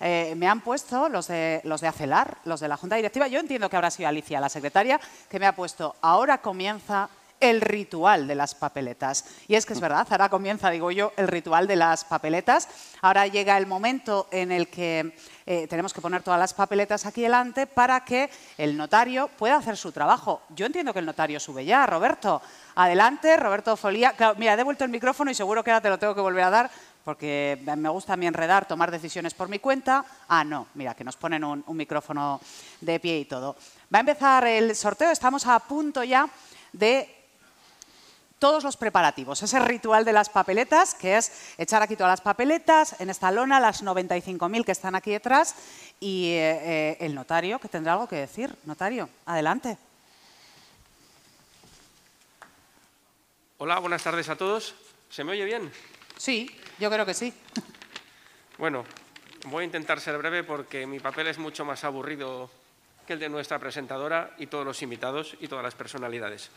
eh, 0.00 0.34
me 0.36 0.48
han 0.48 0.60
puesto 0.62 1.08
los 1.08 1.28
de, 1.28 1.60
los 1.64 1.80
de 1.80 1.88
ACELAR, 1.88 2.38
los 2.44 2.60
de 2.60 2.68
la 2.68 2.76
Junta 2.76 2.96
Directiva. 2.96 3.28
Yo 3.28 3.38
entiendo 3.38 3.68
que 3.68 3.76
habrá 3.76 3.90
sido 3.90 4.08
Alicia, 4.08 4.40
la 4.40 4.48
secretaria, 4.48 5.00
que 5.28 5.38
me 5.38 5.46
ha 5.46 5.54
puesto, 5.54 5.94
ahora 6.00 6.38
comienza 6.38 7.10
el 7.40 7.60
ritual 7.60 8.28
de 8.28 8.34
las 8.34 8.54
papeletas. 8.54 9.24
Y 9.48 9.54
es 9.54 9.66
que 9.66 9.72
es 9.72 9.80
verdad, 9.80 10.06
ahora 10.10 10.28
comienza, 10.28 10.70
digo 10.70 10.90
yo, 10.90 11.12
el 11.16 11.26
ritual 11.26 11.66
de 11.66 11.76
las 11.76 12.04
papeletas. 12.04 12.68
Ahora 13.00 13.26
llega 13.26 13.56
el 13.56 13.66
momento 13.66 14.28
en 14.30 14.52
el 14.52 14.68
que 14.68 15.14
eh, 15.46 15.66
tenemos 15.66 15.92
que 15.92 16.02
poner 16.02 16.22
todas 16.22 16.38
las 16.38 16.54
papeletas 16.54 17.06
aquí 17.06 17.22
delante 17.22 17.66
para 17.66 18.04
que 18.04 18.30
el 18.58 18.76
notario 18.76 19.28
pueda 19.38 19.56
hacer 19.56 19.76
su 19.76 19.90
trabajo. 19.90 20.42
Yo 20.50 20.66
entiendo 20.66 20.92
que 20.92 20.98
el 20.98 21.06
notario 21.06 21.40
sube 21.40 21.64
ya, 21.64 21.86
Roberto. 21.86 22.42
Adelante, 22.74 23.36
Roberto 23.36 23.76
Folía. 23.76 24.14
Mira, 24.36 24.54
he 24.54 24.56
devuelto 24.56 24.84
el 24.84 24.90
micrófono 24.90 25.30
y 25.30 25.34
seguro 25.34 25.64
que 25.64 25.70
ahora 25.70 25.80
te 25.80 25.88
lo 25.88 25.98
tengo 25.98 26.14
que 26.14 26.20
volver 26.20 26.44
a 26.44 26.50
dar 26.50 26.70
porque 27.04 27.58
me 27.64 27.88
gusta 27.88 28.12
a 28.12 28.16
mí 28.16 28.26
enredar, 28.26 28.66
tomar 28.66 28.90
decisiones 28.90 29.34
por 29.34 29.48
mi 29.48 29.58
cuenta. 29.58 30.04
Ah, 30.28 30.44
no, 30.44 30.68
mira, 30.74 30.94
que 30.94 31.04
nos 31.04 31.16
ponen 31.16 31.44
un, 31.44 31.64
micrófono 31.68 32.40
de 32.80 33.00
pie 33.00 33.20
y 33.20 33.24
todo. 33.24 33.56
Va 33.92 33.98
a 33.98 34.00
empezar 34.00 34.46
el 34.46 34.74
sorteo, 34.76 35.10
estamos 35.10 35.46
a 35.46 35.58
punto 35.60 36.04
ya 36.04 36.28
de 36.72 37.16
todos 38.38 38.64
los 38.64 38.76
preparativos, 38.76 39.42
ese 39.42 39.58
ritual 39.58 40.04
de 40.04 40.14
las 40.14 40.30
papeletas, 40.30 40.94
que 40.94 41.18
es 41.18 41.54
echar 41.58 41.82
aquí 41.82 41.94
todas 41.94 42.12
las 42.12 42.22
papeletas, 42.22 42.98
en 42.98 43.10
esta 43.10 43.30
lona, 43.30 43.60
las 43.60 43.84
95.000 43.84 44.64
que 44.64 44.72
están 44.72 44.94
aquí 44.94 45.10
detrás, 45.10 45.54
y 46.00 46.28
eh, 46.28 46.60
eh, 46.62 46.96
el 47.00 47.14
notario, 47.14 47.58
que 47.58 47.68
tendrá 47.68 47.92
algo 47.92 48.08
que 48.08 48.16
decir. 48.16 48.56
Notario, 48.64 49.10
adelante. 49.26 49.76
Hola, 53.58 53.78
buenas 53.78 54.02
tardes 54.02 54.30
a 54.30 54.36
todos. 54.36 54.74
¿Se 55.10 55.22
me 55.22 55.32
oye 55.32 55.44
bien? 55.44 55.70
Sí, 56.20 56.54
yo 56.78 56.90
creo 56.90 57.06
que 57.06 57.14
sí. 57.14 57.32
Bueno, 58.58 58.84
voy 59.46 59.62
a 59.62 59.64
intentar 59.64 59.98
ser 60.02 60.18
breve 60.18 60.44
porque 60.44 60.86
mi 60.86 61.00
papel 61.00 61.28
es 61.28 61.38
mucho 61.38 61.64
más 61.64 61.82
aburrido 61.82 62.50
que 63.06 63.14
el 63.14 63.18
de 63.18 63.30
nuestra 63.30 63.58
presentadora 63.58 64.34
y 64.36 64.46
todos 64.46 64.66
los 64.66 64.82
invitados 64.82 65.34
y 65.40 65.48
todas 65.48 65.64
las 65.64 65.74
personalidades. 65.74 66.50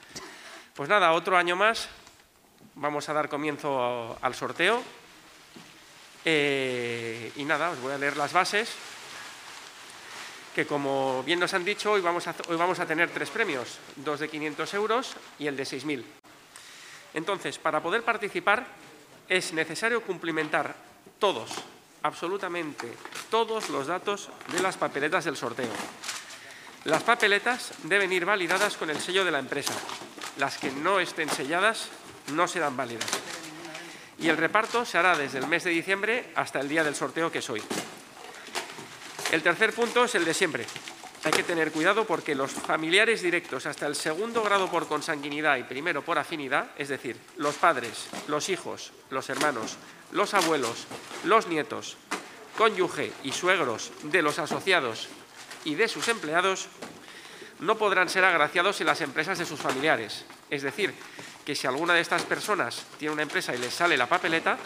Pues 0.75 0.89
nada, 0.89 1.13
otro 1.13 1.37
año 1.37 1.55
más. 1.55 1.87
Vamos 2.75 3.07
a 3.07 3.13
dar 3.13 3.29
comienzo 3.29 4.17
al 4.21 4.35
sorteo. 4.35 4.83
Eh, 6.25 7.31
y 7.37 7.45
nada, 7.45 7.69
os 7.69 7.79
voy 7.79 7.93
a 7.93 7.97
leer 7.97 8.17
las 8.17 8.33
bases. 8.33 8.69
Que 10.53 10.67
como 10.67 11.23
bien 11.23 11.39
nos 11.39 11.53
han 11.53 11.63
dicho, 11.63 11.93
hoy 11.93 12.01
vamos 12.01 12.27
a, 12.27 12.35
hoy 12.49 12.57
vamos 12.57 12.81
a 12.81 12.85
tener 12.85 13.11
tres 13.11 13.29
premios: 13.29 13.79
dos 13.95 14.19
de 14.19 14.27
500 14.27 14.73
euros 14.73 15.15
y 15.39 15.47
el 15.47 15.55
de 15.55 15.63
6.000. 15.63 16.03
Entonces, 17.13 17.57
para 17.59 17.81
poder 17.81 18.03
participar 18.03 18.67
es 19.29 19.53
necesario 19.53 20.01
cumplimentar 20.01 20.75
todos, 21.19 21.49
absolutamente 22.01 22.91
todos 23.29 23.69
los 23.69 23.87
datos 23.87 24.29
de 24.51 24.61
las 24.61 24.77
papeletas 24.77 25.25
del 25.25 25.37
sorteo. 25.37 25.71
Las 26.85 27.03
papeletas 27.03 27.71
deben 27.83 28.11
ir 28.11 28.25
validadas 28.25 28.75
con 28.75 28.89
el 28.89 28.99
sello 28.99 29.23
de 29.23 29.31
la 29.31 29.39
empresa. 29.39 29.73
Las 30.37 30.57
que 30.57 30.71
no 30.71 30.99
estén 30.99 31.29
selladas 31.29 31.89
no 32.33 32.47
serán 32.47 32.75
válidas. 32.75 33.09
Y 34.19 34.29
el 34.29 34.37
reparto 34.37 34.85
se 34.85 34.97
hará 34.97 35.15
desde 35.17 35.39
el 35.39 35.47
mes 35.47 35.63
de 35.63 35.71
diciembre 35.71 36.31
hasta 36.35 36.59
el 36.59 36.67
día 36.67 36.83
del 36.83 36.95
sorteo 36.95 37.31
que 37.31 37.39
es 37.39 37.49
hoy. 37.49 37.63
El 39.31 39.41
tercer 39.41 39.73
punto 39.73 40.05
es 40.05 40.15
el 40.15 40.25
de 40.25 40.33
siempre. 40.33 40.65
Hay 41.25 41.31
que 41.31 41.43
tener 41.43 41.71
cuidado 41.71 42.05
porque 42.05 42.35
los 42.35 42.51
familiares 42.51 43.21
directos 43.21 43.65
hasta 43.65 43.87
el 43.87 43.95
segundo 43.95 44.43
grado 44.43 44.69
por 44.69 44.89
consanguinidad 44.89 45.55
y 45.55 45.63
primero 45.63 46.03
por 46.03 46.19
afinidad, 46.19 46.71
es 46.77 46.89
decir, 46.89 47.15
los 47.37 47.55
padres, 47.55 48.07
los 48.27 48.49
hijos, 48.49 48.91
los 49.09 49.29
hermanos, 49.29 49.77
los 50.11 50.33
abuelos, 50.33 50.85
los 51.23 51.47
nietos, 51.47 51.95
cónyuge 52.57 53.13
y 53.23 53.31
suegros 53.31 53.91
de 54.03 54.21
los 54.21 54.37
asociados 54.37 55.07
y 55.63 55.75
de 55.75 55.87
sus 55.87 56.09
empleados, 56.09 56.67
no 57.59 57.77
podrán 57.77 58.09
ser 58.09 58.25
agraciados 58.25 58.81
en 58.81 58.87
las 58.87 58.99
empresas 58.99 59.39
de 59.39 59.45
sus 59.45 59.61
familiares. 59.61 60.25
Es 60.49 60.61
decir, 60.61 60.93
que 61.45 61.55
si 61.55 61.67
alguna 61.67 61.93
de 61.93 62.01
estas 62.01 62.23
personas 62.23 62.85
tiene 62.99 63.13
una 63.13 63.23
empresa 63.23 63.55
y 63.55 63.59
les 63.59 63.73
sale 63.73 63.95
la 63.95 64.09
papeleta, 64.09 64.57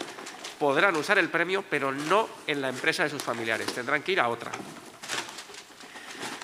podrán 0.58 0.96
usar 0.96 1.18
el 1.18 1.28
premio, 1.28 1.64
pero 1.70 1.92
no 1.92 2.28
en 2.48 2.60
la 2.60 2.68
empresa 2.68 3.04
de 3.04 3.10
sus 3.10 3.22
familiares, 3.22 3.72
tendrán 3.72 4.02
que 4.02 4.10
ir 4.10 4.20
a 4.20 4.28
otra. 4.28 4.50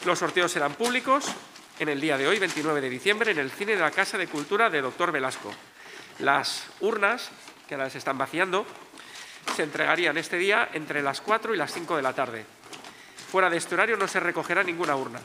Los 0.04 0.18
sorteos 0.18 0.52
serán 0.52 0.74
públicos 0.74 1.24
en 1.78 1.88
el 1.88 1.98
día 1.98 2.18
de 2.18 2.28
hoy, 2.28 2.38
29 2.38 2.82
de 2.82 2.90
diciembre, 2.90 3.30
en 3.30 3.38
el 3.38 3.50
cine 3.50 3.74
de 3.74 3.80
la 3.80 3.90
Casa 3.90 4.18
de 4.18 4.26
Cultura 4.26 4.68
de 4.68 4.82
Doctor 4.82 5.10
Velasco. 5.10 5.50
Las 6.18 6.64
urnas, 6.80 7.30
que 7.66 7.74
ahora 7.74 7.88
se 7.88 7.96
están 7.96 8.18
vaciando, 8.18 8.66
se 9.56 9.62
entregarían 9.62 10.18
este 10.18 10.36
día 10.36 10.68
entre 10.74 11.00
las 11.00 11.22
4 11.22 11.54
y 11.54 11.56
las 11.56 11.72
5 11.72 11.96
de 11.96 12.02
la 12.02 12.12
tarde. 12.12 12.44
Fuera 13.32 13.48
de 13.48 13.56
este 13.56 13.76
horario 13.76 13.96
no 13.96 14.06
se 14.06 14.20
recogerá 14.20 14.62
ninguna 14.62 14.94
urna. 14.94 15.20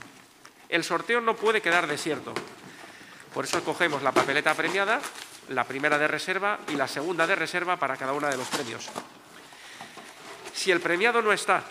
El 0.69 0.85
sorteo 0.85 1.19
no 1.19 1.35
puede 1.35 1.61
quedar 1.61 1.85
desierto. 1.85 2.33
Por 3.33 3.43
eso 3.43 3.61
cogemos 3.65 4.01
la 4.01 4.13
papeleta 4.13 4.53
premiada, 4.53 5.01
la 5.49 5.65
primera 5.65 5.97
de 5.97 6.07
reserva 6.07 6.57
y 6.69 6.75
la 6.75 6.87
segunda 6.87 7.27
de 7.27 7.35
reserva 7.35 7.75
para 7.75 7.97
cada 7.97 8.13
una 8.13 8.29
de 8.29 8.37
los 8.37 8.47
premios. 8.47 8.87
Si 10.53 10.71
el 10.71 10.79
premiado 10.79 11.21
no 11.21 11.33
está 11.33 11.63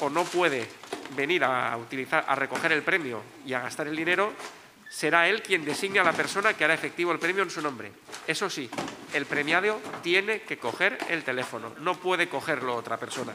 o 0.00 0.08
no 0.08 0.24
puede 0.24 0.66
venir 1.14 1.44
a, 1.44 1.76
utilizar, 1.76 2.24
a 2.26 2.34
recoger 2.34 2.72
el 2.72 2.82
premio 2.82 3.22
y 3.46 3.54
a 3.54 3.60
gastar 3.60 3.88
el 3.88 3.96
dinero, 3.96 4.32
será 4.92 5.26
él 5.28 5.42
quien 5.42 5.64
designe 5.64 6.00
a 6.00 6.04
la 6.04 6.12
persona 6.12 6.54
que 6.54 6.64
hará 6.64 6.74
efectivo 6.74 7.12
el 7.12 7.18
premio 7.18 7.42
en 7.42 7.50
su 7.50 7.62
nombre. 7.62 7.90
Eso 8.26 8.50
sí, 8.50 8.68
el 9.14 9.26
premiado 9.26 9.80
tiene 10.02 10.42
que 10.42 10.58
coger 10.58 10.98
el 11.08 11.24
teléfono, 11.24 11.72
no 11.78 11.94
puede 11.94 12.28
cogerlo 12.28 12.74
otra 12.74 12.98
persona. 12.98 13.32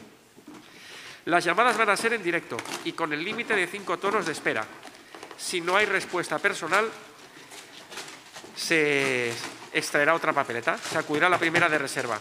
Las 1.24 1.44
llamadas 1.44 1.76
van 1.76 1.90
a 1.90 1.96
ser 1.96 2.14
en 2.14 2.22
directo 2.22 2.56
y 2.84 2.92
con 2.92 3.12
el 3.12 3.24
límite 3.24 3.54
de 3.54 3.66
cinco 3.66 3.98
tonos 3.98 4.24
de 4.24 4.32
espera. 4.32 4.64
Si 5.36 5.60
no 5.60 5.76
hay 5.76 5.84
respuesta 5.84 6.38
personal, 6.38 6.88
se 8.56 9.32
extraerá 9.72 10.14
otra 10.14 10.32
papeleta, 10.32 10.78
se 10.78 10.96
acudirá 10.96 11.26
a 11.26 11.30
la 11.30 11.38
primera 11.38 11.68
de 11.68 11.78
reserva 11.78 12.18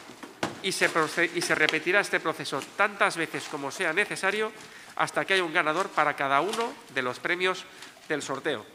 y 0.64 0.72
se, 0.72 0.90
y 1.36 1.42
se 1.42 1.56
repetirá 1.56 2.00
este 2.00 2.20
proceso 2.20 2.62
tantas 2.76 3.16
veces 3.18 3.46
como 3.50 3.72
sea 3.72 3.94
necesario 3.94 4.52
hasta 4.98 5.26
que 5.26 5.36
haya 5.36 5.44
un 5.44 5.54
ganador 5.54 5.90
para 5.90 6.16
cada 6.16 6.42
uno 6.42 6.74
de 6.94 7.02
los 7.02 7.20
premios 7.20 7.66
del 8.10 8.22
sorteo. 8.22 8.66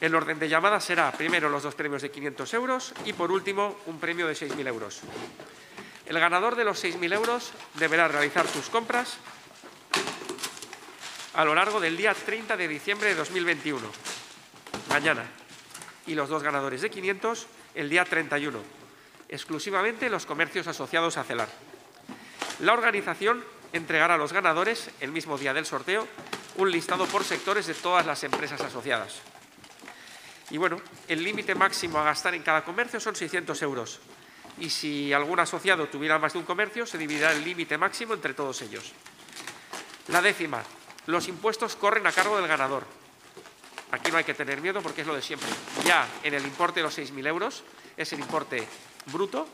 El 0.00 0.14
orden 0.14 0.38
de 0.38 0.48
llamadas 0.48 0.84
será 0.84 1.10
primero 1.12 1.48
los 1.48 1.62
dos 1.62 1.74
premios 1.74 2.02
de 2.02 2.10
500 2.10 2.54
euros 2.54 2.94
y 3.04 3.12
por 3.12 3.32
último 3.32 3.76
un 3.86 3.98
premio 3.98 4.26
de 4.26 4.34
6.000 4.34 4.66
euros. 4.68 5.00
El 6.06 6.18
ganador 6.18 6.56
de 6.56 6.64
los 6.64 6.82
6.000 6.82 7.12
euros 7.12 7.52
deberá 7.74 8.08
realizar 8.08 8.46
sus 8.46 8.68
compras 8.68 9.18
a 11.34 11.44
lo 11.44 11.54
largo 11.54 11.80
del 11.80 11.96
día 11.96 12.14
30 12.14 12.56
de 12.56 12.68
diciembre 12.68 13.08
de 13.10 13.14
2021, 13.16 13.80
mañana, 14.88 15.24
y 16.06 16.14
los 16.14 16.28
dos 16.28 16.42
ganadores 16.42 16.80
de 16.80 16.90
500 16.90 17.46
el 17.74 17.88
día 17.90 18.04
31, 18.04 18.58
exclusivamente 19.28 20.08
los 20.08 20.26
comercios 20.26 20.66
asociados 20.66 21.16
a 21.16 21.24
CELAR. 21.24 21.48
La 22.60 22.72
organización 22.72 23.44
entregará 23.72 24.14
a 24.14 24.18
los 24.18 24.32
ganadores, 24.32 24.90
el 25.00 25.12
mismo 25.12 25.38
día 25.38 25.52
del 25.52 25.66
sorteo, 25.66 26.06
un 26.56 26.70
listado 26.70 27.06
por 27.06 27.24
sectores 27.24 27.66
de 27.66 27.74
todas 27.74 28.06
las 28.06 28.22
empresas 28.24 28.60
asociadas. 28.60 29.20
Y 30.50 30.56
bueno, 30.56 30.80
el 31.08 31.22
límite 31.22 31.54
máximo 31.54 31.98
a 31.98 32.04
gastar 32.04 32.34
en 32.34 32.42
cada 32.42 32.64
comercio 32.64 33.00
son 33.00 33.14
600 33.14 33.60
euros. 33.62 34.00
Y 34.58 34.70
si 34.70 35.12
algún 35.12 35.38
asociado 35.38 35.88
tuviera 35.88 36.18
más 36.18 36.32
de 36.32 36.40
un 36.40 36.44
comercio, 36.44 36.86
se 36.86 36.98
dividirá 36.98 37.32
el 37.32 37.44
límite 37.44 37.78
máximo 37.78 38.14
entre 38.14 38.34
todos 38.34 38.60
ellos. 38.62 38.92
La 40.08 40.22
décima, 40.22 40.62
los 41.06 41.28
impuestos 41.28 41.76
corren 41.76 42.06
a 42.06 42.12
cargo 42.12 42.36
del 42.36 42.48
ganador. 42.48 42.84
Aquí 43.90 44.10
no 44.10 44.18
hay 44.18 44.24
que 44.24 44.34
tener 44.34 44.60
miedo 44.60 44.82
porque 44.82 45.02
es 45.02 45.06
lo 45.06 45.14
de 45.14 45.22
siempre. 45.22 45.48
Ya 45.84 46.06
en 46.22 46.34
el 46.34 46.44
importe 46.44 46.80
de 46.80 46.84
los 46.84 46.98
6.000 46.98 47.26
euros 47.26 47.62
es 47.96 48.12
el 48.12 48.20
importe 48.20 48.66
bruto 49.06 49.48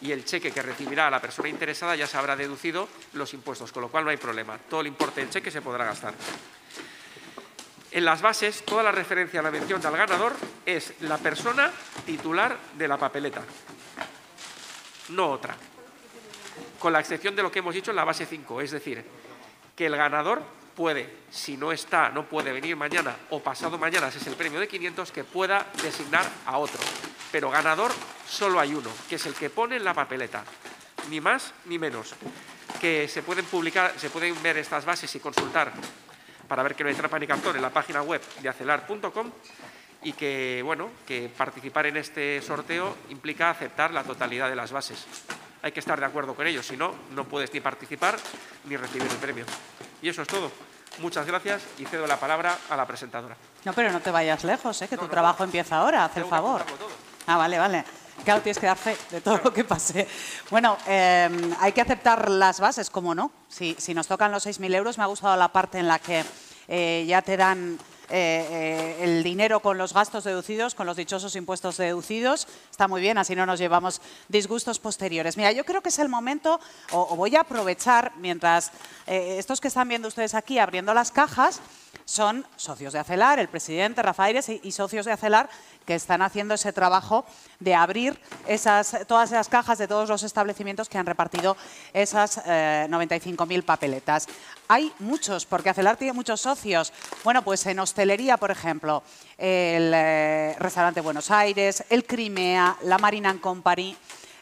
y 0.00 0.12
el 0.12 0.24
cheque 0.24 0.52
que 0.52 0.62
recibirá 0.62 1.10
la 1.10 1.20
persona 1.20 1.48
interesada 1.48 1.96
ya 1.96 2.06
se 2.06 2.16
habrá 2.16 2.36
deducido 2.36 2.88
los 3.14 3.34
impuestos, 3.34 3.72
con 3.72 3.82
lo 3.82 3.88
cual 3.88 4.04
no 4.04 4.10
hay 4.10 4.16
problema. 4.16 4.58
Todo 4.58 4.80
el 4.80 4.86
importe 4.86 5.20
del 5.20 5.30
cheque 5.30 5.50
se 5.50 5.62
podrá 5.62 5.84
gastar. 5.84 6.14
En 7.90 8.04
las 8.04 8.20
bases, 8.20 8.64
toda 8.64 8.82
la 8.82 8.92
referencia 8.92 9.40
a 9.40 9.42
la 9.42 9.50
mención 9.50 9.80
del 9.80 9.96
ganador 9.96 10.34
es 10.66 10.94
la 11.00 11.18
persona 11.18 11.72
titular 12.04 12.56
de 12.76 12.86
la 12.86 12.98
papeleta, 12.98 13.42
no 15.08 15.30
otra. 15.30 15.56
Con 16.78 16.92
la 16.92 17.00
excepción 17.00 17.34
de 17.34 17.42
lo 17.42 17.50
que 17.50 17.60
hemos 17.60 17.74
dicho 17.74 17.90
en 17.90 17.96
la 17.96 18.04
base 18.04 18.26
5, 18.26 18.60
es 18.60 18.70
decir, 18.70 19.04
que 19.74 19.86
el 19.86 19.96
ganador 19.96 20.42
puede, 20.76 21.12
si 21.30 21.56
no 21.56 21.72
está, 21.72 22.10
no 22.10 22.26
puede 22.26 22.52
venir 22.52 22.76
mañana 22.76 23.16
o 23.30 23.42
pasado 23.42 23.78
mañana, 23.78 24.08
ese 24.08 24.18
es 24.18 24.26
el 24.28 24.34
premio 24.34 24.60
de 24.60 24.68
500, 24.68 25.10
que 25.10 25.24
pueda 25.24 25.66
designar 25.82 26.24
a 26.46 26.58
otro. 26.58 26.80
Pero 27.32 27.50
ganador 27.50 27.90
solo 28.28 28.60
hay 28.60 28.74
uno, 28.74 28.90
que 29.08 29.16
es 29.16 29.26
el 29.26 29.34
que 29.34 29.50
pone 29.50 29.76
en 29.76 29.84
la 29.84 29.94
papeleta, 29.94 30.44
ni 31.10 31.20
más 31.20 31.52
ni 31.66 31.78
menos. 31.78 32.14
Que 32.80 33.08
se 33.08 33.22
pueden 33.22 33.44
publicar, 33.46 33.94
se 33.96 34.10
pueden 34.10 34.40
ver 34.42 34.58
estas 34.58 34.84
bases 34.84 35.14
y 35.14 35.20
consultar 35.20 35.72
para 36.46 36.62
ver 36.62 36.74
que 36.74 36.84
no 36.84 36.90
hay 36.90 36.94
trampa 36.94 37.18
ni 37.18 37.26
cartón 37.26 37.56
en 37.56 37.62
la 37.62 37.70
página 37.70 38.02
web 38.02 38.22
de 38.40 38.48
acelar.com 38.48 39.30
y 40.02 40.12
que, 40.12 40.62
bueno, 40.64 40.90
que 41.06 41.30
participar 41.36 41.86
en 41.86 41.96
este 41.96 42.40
sorteo 42.42 42.96
implica 43.10 43.50
aceptar 43.50 43.92
la 43.92 44.04
totalidad 44.04 44.48
de 44.48 44.56
las 44.56 44.70
bases. 44.70 45.06
Hay 45.62 45.72
que 45.72 45.80
estar 45.80 45.98
de 45.98 46.06
acuerdo 46.06 46.34
con 46.34 46.46
ellos, 46.46 46.66
si 46.66 46.76
no, 46.76 46.94
no 47.10 47.24
puedes 47.24 47.52
ni 47.52 47.60
participar 47.60 48.16
ni 48.66 48.76
recibir 48.76 49.10
el 49.10 49.16
premio. 49.16 49.44
Y 50.00 50.08
eso 50.08 50.22
es 50.22 50.28
todo. 50.28 50.52
Muchas 51.00 51.26
gracias 51.26 51.62
y 51.78 51.84
cedo 51.84 52.06
la 52.06 52.18
palabra 52.18 52.56
a 52.70 52.76
la 52.76 52.86
presentadora. 52.86 53.36
No, 53.64 53.72
pero 53.72 53.90
no 53.90 54.00
te 54.00 54.10
vayas 54.10 54.44
lejos, 54.44 54.80
¿eh? 54.82 54.88
que 54.88 54.96
tu 54.96 55.08
trabajo 55.08 55.44
empieza 55.44 55.76
ahora, 55.76 56.04
haz 56.04 56.16
el 56.16 56.24
favor. 56.24 56.64
Ah, 57.26 57.36
vale, 57.36 57.58
vale. 57.58 57.84
Claro, 58.24 58.42
tienes 58.42 58.58
que 58.58 58.66
dar 58.66 58.76
fe 58.76 58.96
de 59.10 59.20
todo 59.20 59.40
lo 59.44 59.52
que 59.52 59.64
pase. 59.64 60.06
Bueno, 60.50 60.76
eh, 60.86 61.28
hay 61.60 61.72
que 61.72 61.80
aceptar 61.80 62.30
las 62.30 62.60
bases, 62.60 62.90
¿cómo 62.90 63.14
no? 63.14 63.30
Si, 63.48 63.76
nos 63.94 64.06
tocan 64.06 64.30
los 64.32 64.46
6.000 64.46 64.74
euros, 64.74 64.98
me 64.98 65.04
ha 65.04 65.06
gustado 65.06 65.36
la 65.36 65.48
parte 65.48 65.78
en 65.78 65.88
la 65.88 65.98
que 65.98 66.24
eh, 66.68 67.04
ya 67.08 67.22
te 67.22 67.36
dan 67.36 67.78
eh, 68.10 68.46
eh, 68.50 68.96
el 69.00 69.22
dinero 69.22 69.60
con 69.60 69.78
los 69.78 69.94
gastos 69.94 70.24
deducidos, 70.24 70.74
con 70.74 70.86
los 70.86 70.96
dichosos 70.96 71.34
impuestos 71.36 71.78
deducidos. 71.78 72.46
Está 72.70 72.88
muy 72.88 73.00
bien, 73.00 73.18
así 73.18 73.34
no 73.34 73.46
nos 73.46 73.58
llevamos 73.58 74.00
disgustos 74.28 74.78
posteriores. 74.78 75.36
Mira, 75.36 75.52
yo 75.52 75.64
creo 75.64 75.82
que 75.82 75.88
es 75.88 75.98
el 75.98 76.08
momento, 76.08 76.60
o, 76.92 77.16
voy 77.16 77.36
a 77.36 77.40
aprovechar, 77.40 78.12
mientras 78.16 78.72
estos 79.06 79.60
que 79.60 79.68
están 79.68 79.88
viendo 79.88 80.08
ustedes 80.08 80.34
aquí 80.34 80.58
abriendo 80.58 80.92
las 80.92 81.10
cajas, 81.10 81.60
son 82.08 82.46
socios 82.56 82.94
de 82.94 82.98
Acelar, 83.00 83.38
el 83.38 83.48
presidente 83.48 84.02
Rafael 84.02 84.40
y, 84.62 84.72
socios 84.72 85.04
de 85.04 85.12
Acelar 85.12 85.50
que 85.84 85.94
están 85.94 86.22
haciendo 86.22 86.54
ese 86.54 86.72
trabajo 86.72 87.26
de 87.60 87.74
abrir 87.74 88.18
todas 89.06 89.30
esas 89.30 89.48
cajas 89.50 89.76
de 89.76 89.86
todos 89.86 90.08
los 90.08 90.22
establecimientos 90.22 90.88
que 90.88 90.96
han 90.96 91.04
repartido 91.04 91.54
esas 91.92 92.40
eh, 92.46 92.86
95.000 92.88 93.62
papeletas. 93.62 94.26
Hay 94.68 94.90
muchos, 95.00 95.44
porque 95.44 95.68
Acelar 95.68 95.98
tiene 95.98 96.14
muchos 96.14 96.40
socios. 96.40 96.94
Bueno, 97.24 97.42
pues 97.42 97.66
en 97.66 97.78
hostelería, 97.78 98.38
por 98.38 98.50
ejemplo, 98.50 99.02
el 99.36 99.92
eh, 99.94 100.56
restaurante 100.58 101.02
Buenos 101.02 101.30
Aires, 101.30 101.84
el 101.90 102.06
Crimea, 102.06 102.78
la 102.84 102.96
Marina 102.96 103.38
Company, 103.38 103.94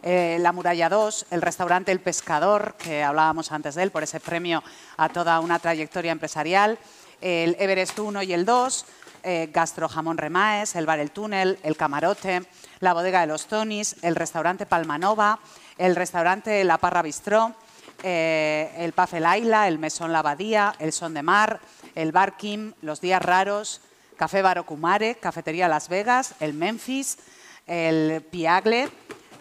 eh, 0.02 0.38
la 0.40 0.52
Muralla 0.52 0.88
2, 0.88 1.26
el 1.32 1.42
restaurante 1.42 1.90
El 1.90 1.98
Pescador, 1.98 2.76
que 2.78 3.02
hablábamos 3.02 3.50
antes 3.50 3.74
de 3.74 3.82
él 3.82 3.90
por 3.90 4.04
ese 4.04 4.20
premio 4.20 4.62
a 4.96 5.08
toda 5.08 5.40
una 5.40 5.58
trayectoria 5.58 6.12
empresarial, 6.12 6.78
el 7.20 7.56
Everest 7.58 7.98
1 7.98 8.22
y 8.22 8.32
el 8.32 8.44
2, 8.44 8.86
eh, 9.22 9.50
Gastro 9.52 9.88
Jamón 9.88 10.18
Remaes, 10.18 10.76
el 10.76 10.86
Bar 10.86 11.00
El 11.00 11.10
Túnel, 11.10 11.58
el 11.62 11.76
Camarote, 11.76 12.42
la 12.80 12.92
Bodega 12.92 13.20
de 13.20 13.26
los 13.26 13.46
Tonis, 13.46 13.96
el 14.02 14.14
restaurante 14.14 14.66
Palmanova, 14.66 15.40
el 15.78 15.96
restaurante 15.96 16.62
La 16.64 16.78
Parra 16.78 17.02
Bistró, 17.02 17.54
eh, 18.02 18.72
el 18.78 18.92
Paf 18.92 19.14
El 19.14 19.26
Aila, 19.26 19.68
el 19.68 19.78
Mesón 19.78 20.12
La 20.12 20.20
Abadía, 20.20 20.74
el 20.78 20.92
Son 20.92 21.14
de 21.14 21.22
Mar, 21.22 21.60
el 21.94 22.12
Bar 22.12 22.36
Kim, 22.36 22.74
los 22.82 23.00
Días 23.00 23.22
Raros, 23.22 23.80
Café 24.16 24.42
Barocumare, 24.42 25.16
Cafetería 25.16 25.68
Las 25.68 25.88
Vegas, 25.88 26.34
el 26.40 26.54
Memphis, 26.54 27.18
el 27.66 28.22
Piagle, 28.22 28.88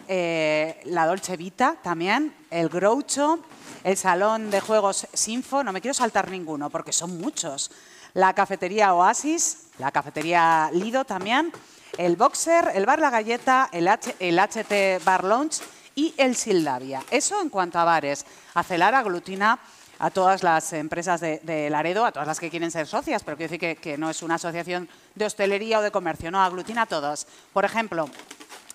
eh, 0.08 0.80
la 0.84 1.06
Dolce 1.06 1.36
Vita 1.36 1.76
también, 1.82 2.34
el 2.50 2.68
Groucho, 2.68 3.40
el 3.86 3.96
Salón 3.96 4.50
de 4.50 4.60
Juegos 4.60 5.06
Sinfo, 5.12 5.62
no 5.62 5.72
me 5.72 5.80
quiero 5.80 5.94
saltar 5.94 6.28
ninguno 6.28 6.70
porque 6.70 6.92
son 6.92 7.20
muchos, 7.20 7.70
la 8.14 8.34
Cafetería 8.34 8.92
Oasis, 8.92 9.68
la 9.78 9.92
Cafetería 9.92 10.68
Lido 10.72 11.04
también, 11.04 11.52
el 11.96 12.16
Boxer, 12.16 12.72
el 12.74 12.84
Bar 12.84 12.98
La 12.98 13.10
Galleta, 13.10 13.70
el, 13.70 13.86
HT 13.86 15.04
Bar 15.04 15.22
Lounge 15.22 15.60
y 15.94 16.12
el 16.16 16.34
Sildavia. 16.34 17.00
Eso 17.12 17.40
en 17.40 17.48
cuanto 17.48 17.78
a 17.78 17.84
bares. 17.84 18.26
Acelar 18.54 18.92
aglutina 18.96 19.60
a 20.00 20.10
todas 20.10 20.42
las 20.42 20.72
empresas 20.72 21.20
de, 21.20 21.68
Laredo, 21.70 22.04
a 22.04 22.10
todas 22.10 22.26
las 22.26 22.40
que 22.40 22.50
quieren 22.50 22.72
ser 22.72 22.88
socias, 22.88 23.22
pero 23.22 23.36
quiero 23.36 23.52
decir 23.52 23.78
que, 23.78 23.96
no 23.96 24.10
es 24.10 24.20
una 24.20 24.34
asociación 24.34 24.88
de 25.14 25.26
hostelería 25.26 25.78
o 25.78 25.82
de 25.82 25.92
comercio, 25.92 26.32
no, 26.32 26.42
aglutina 26.42 26.82
a 26.82 26.86
todas. 26.86 27.28
Por 27.52 27.64
ejemplo, 27.64 28.10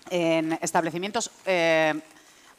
en 0.08 0.58
establecimientos 0.62 1.30
eh, 1.44 2.00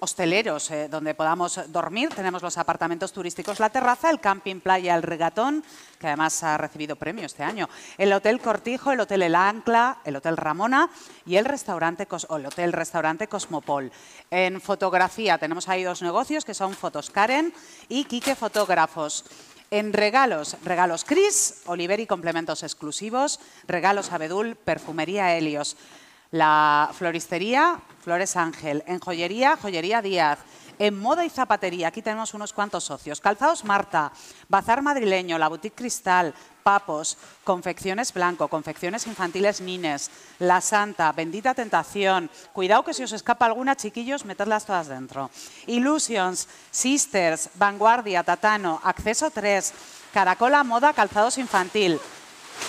hosteleros 0.03 0.69
eh, 0.69 0.89
donde 0.89 1.15
podamos 1.15 1.59
dormir. 1.69 2.09
Tenemos 2.09 2.41
los 2.41 2.57
apartamentos 2.57 3.13
turísticos 3.13 3.61
La 3.61 3.69
Terraza, 3.69 4.09
el 4.09 4.19
Camping 4.19 4.59
Playa 4.59 4.95
El 4.95 5.01
Regatón, 5.01 5.63
que 5.97 6.07
además 6.07 6.43
ha 6.43 6.57
recibido 6.57 6.97
premio 6.97 7.25
este 7.25 7.41
año, 7.43 7.69
el 7.97 8.11
Hotel 8.11 8.41
Cortijo, 8.41 8.91
el 8.91 8.99
Hotel 8.99 9.21
El 9.21 9.33
Ancla, 9.33 9.99
el 10.03 10.17
Hotel 10.17 10.35
Ramona 10.35 10.89
y 11.25 11.37
el, 11.37 11.45
restaurante, 11.45 12.05
el 12.05 12.45
Hotel 12.45 12.73
Restaurante 12.73 13.27
Cosmopol. 13.27 13.91
En 14.29 14.59
fotografía 14.59 15.37
tenemos 15.37 15.69
ahí 15.69 15.83
dos 15.83 16.01
negocios 16.01 16.43
que 16.43 16.53
son 16.53 16.73
Fotos 16.73 17.09
Karen 17.09 17.53
y 17.87 18.03
Quique 18.03 18.35
Fotógrafos. 18.35 19.23
En 19.71 19.93
regalos, 19.93 20.57
regalos 20.65 21.05
Cris, 21.05 21.61
Oliver 21.65 21.99
y 22.01 22.05
complementos 22.05 22.61
exclusivos, 22.61 23.39
regalos 23.67 24.11
Abedul, 24.11 24.55
perfumería 24.55 25.35
Helios. 25.35 25.77
La 26.33 26.89
floristería, 26.93 27.79
Flores 28.03 28.35
Ángel. 28.35 28.83
En 28.87 28.99
joyería, 28.99 29.55
Joyería 29.55 30.01
Díaz. 30.01 30.39
En 30.79 30.97
moda 30.99 31.23
y 31.23 31.29
zapatería, 31.29 31.89
aquí 31.89 32.01
tenemos 32.01 32.33
unos 32.33 32.53
cuantos 32.53 32.85
socios. 32.85 33.21
Calzados 33.21 33.63
Marta, 33.63 34.11
Bazar 34.49 34.81
Madrileño, 34.81 35.37
La 35.37 35.47
Boutique 35.47 35.75
Cristal, 35.75 36.33
Papos, 36.63 37.19
Confecciones 37.43 38.11
Blanco, 38.11 38.47
Confecciones 38.47 39.05
Infantiles 39.05 39.61
Nines, 39.61 40.09
La 40.39 40.59
Santa, 40.59 41.11
Bendita 41.11 41.53
Tentación. 41.53 42.31
Cuidado 42.51 42.83
que 42.83 42.95
si 42.95 43.03
os 43.03 43.11
escapa 43.11 43.45
alguna, 43.45 43.75
chiquillos, 43.75 44.25
metedlas 44.25 44.65
todas 44.65 44.87
dentro. 44.87 45.29
Illusions, 45.67 46.47
Sisters, 46.71 47.51
Vanguardia, 47.53 48.23
Tatano, 48.23 48.81
Acceso 48.83 49.29
3, 49.29 49.71
Caracola 50.11 50.63
Moda, 50.63 50.93
Calzados 50.93 51.37
Infantil, 51.37 51.99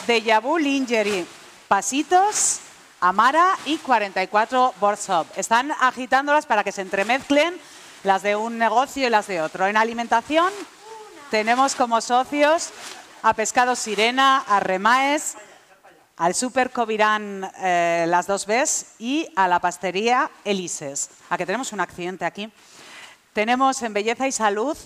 Deja 0.06 0.40
Vu 0.40 0.58
Lingerie, 0.58 1.24
Pasitos, 1.66 2.60
Amara 3.04 3.58
y 3.66 3.76
44 3.76 4.76
Borsop. 4.80 5.26
Están 5.36 5.72
agitándolas 5.72 6.46
para 6.46 6.64
que 6.64 6.72
se 6.72 6.80
entremezclen 6.80 7.54
las 8.02 8.22
de 8.22 8.34
un 8.34 8.56
negocio 8.56 9.06
y 9.06 9.10
las 9.10 9.26
de 9.26 9.42
otro. 9.42 9.66
En 9.66 9.76
alimentación 9.76 10.50
tenemos 11.30 11.74
como 11.74 12.00
socios 12.00 12.70
a 13.22 13.34
Pescado 13.34 13.76
Sirena, 13.76 14.38
a 14.48 14.58
Remaes, 14.58 15.36
al 16.16 16.34
Super 16.34 16.70
Covirán 16.70 17.46
eh, 17.58 18.06
Las 18.08 18.26
Dos 18.26 18.46
Bs 18.46 18.94
y 18.98 19.28
a 19.36 19.48
la 19.48 19.60
pastería 19.60 20.30
Elises. 20.42 21.10
A 21.28 21.36
que 21.36 21.44
tenemos 21.44 21.74
un 21.74 21.80
accidente 21.80 22.24
aquí. 22.24 22.50
Tenemos 23.34 23.82
en 23.82 23.92
Belleza 23.92 24.26
y 24.26 24.32
Salud 24.32 24.78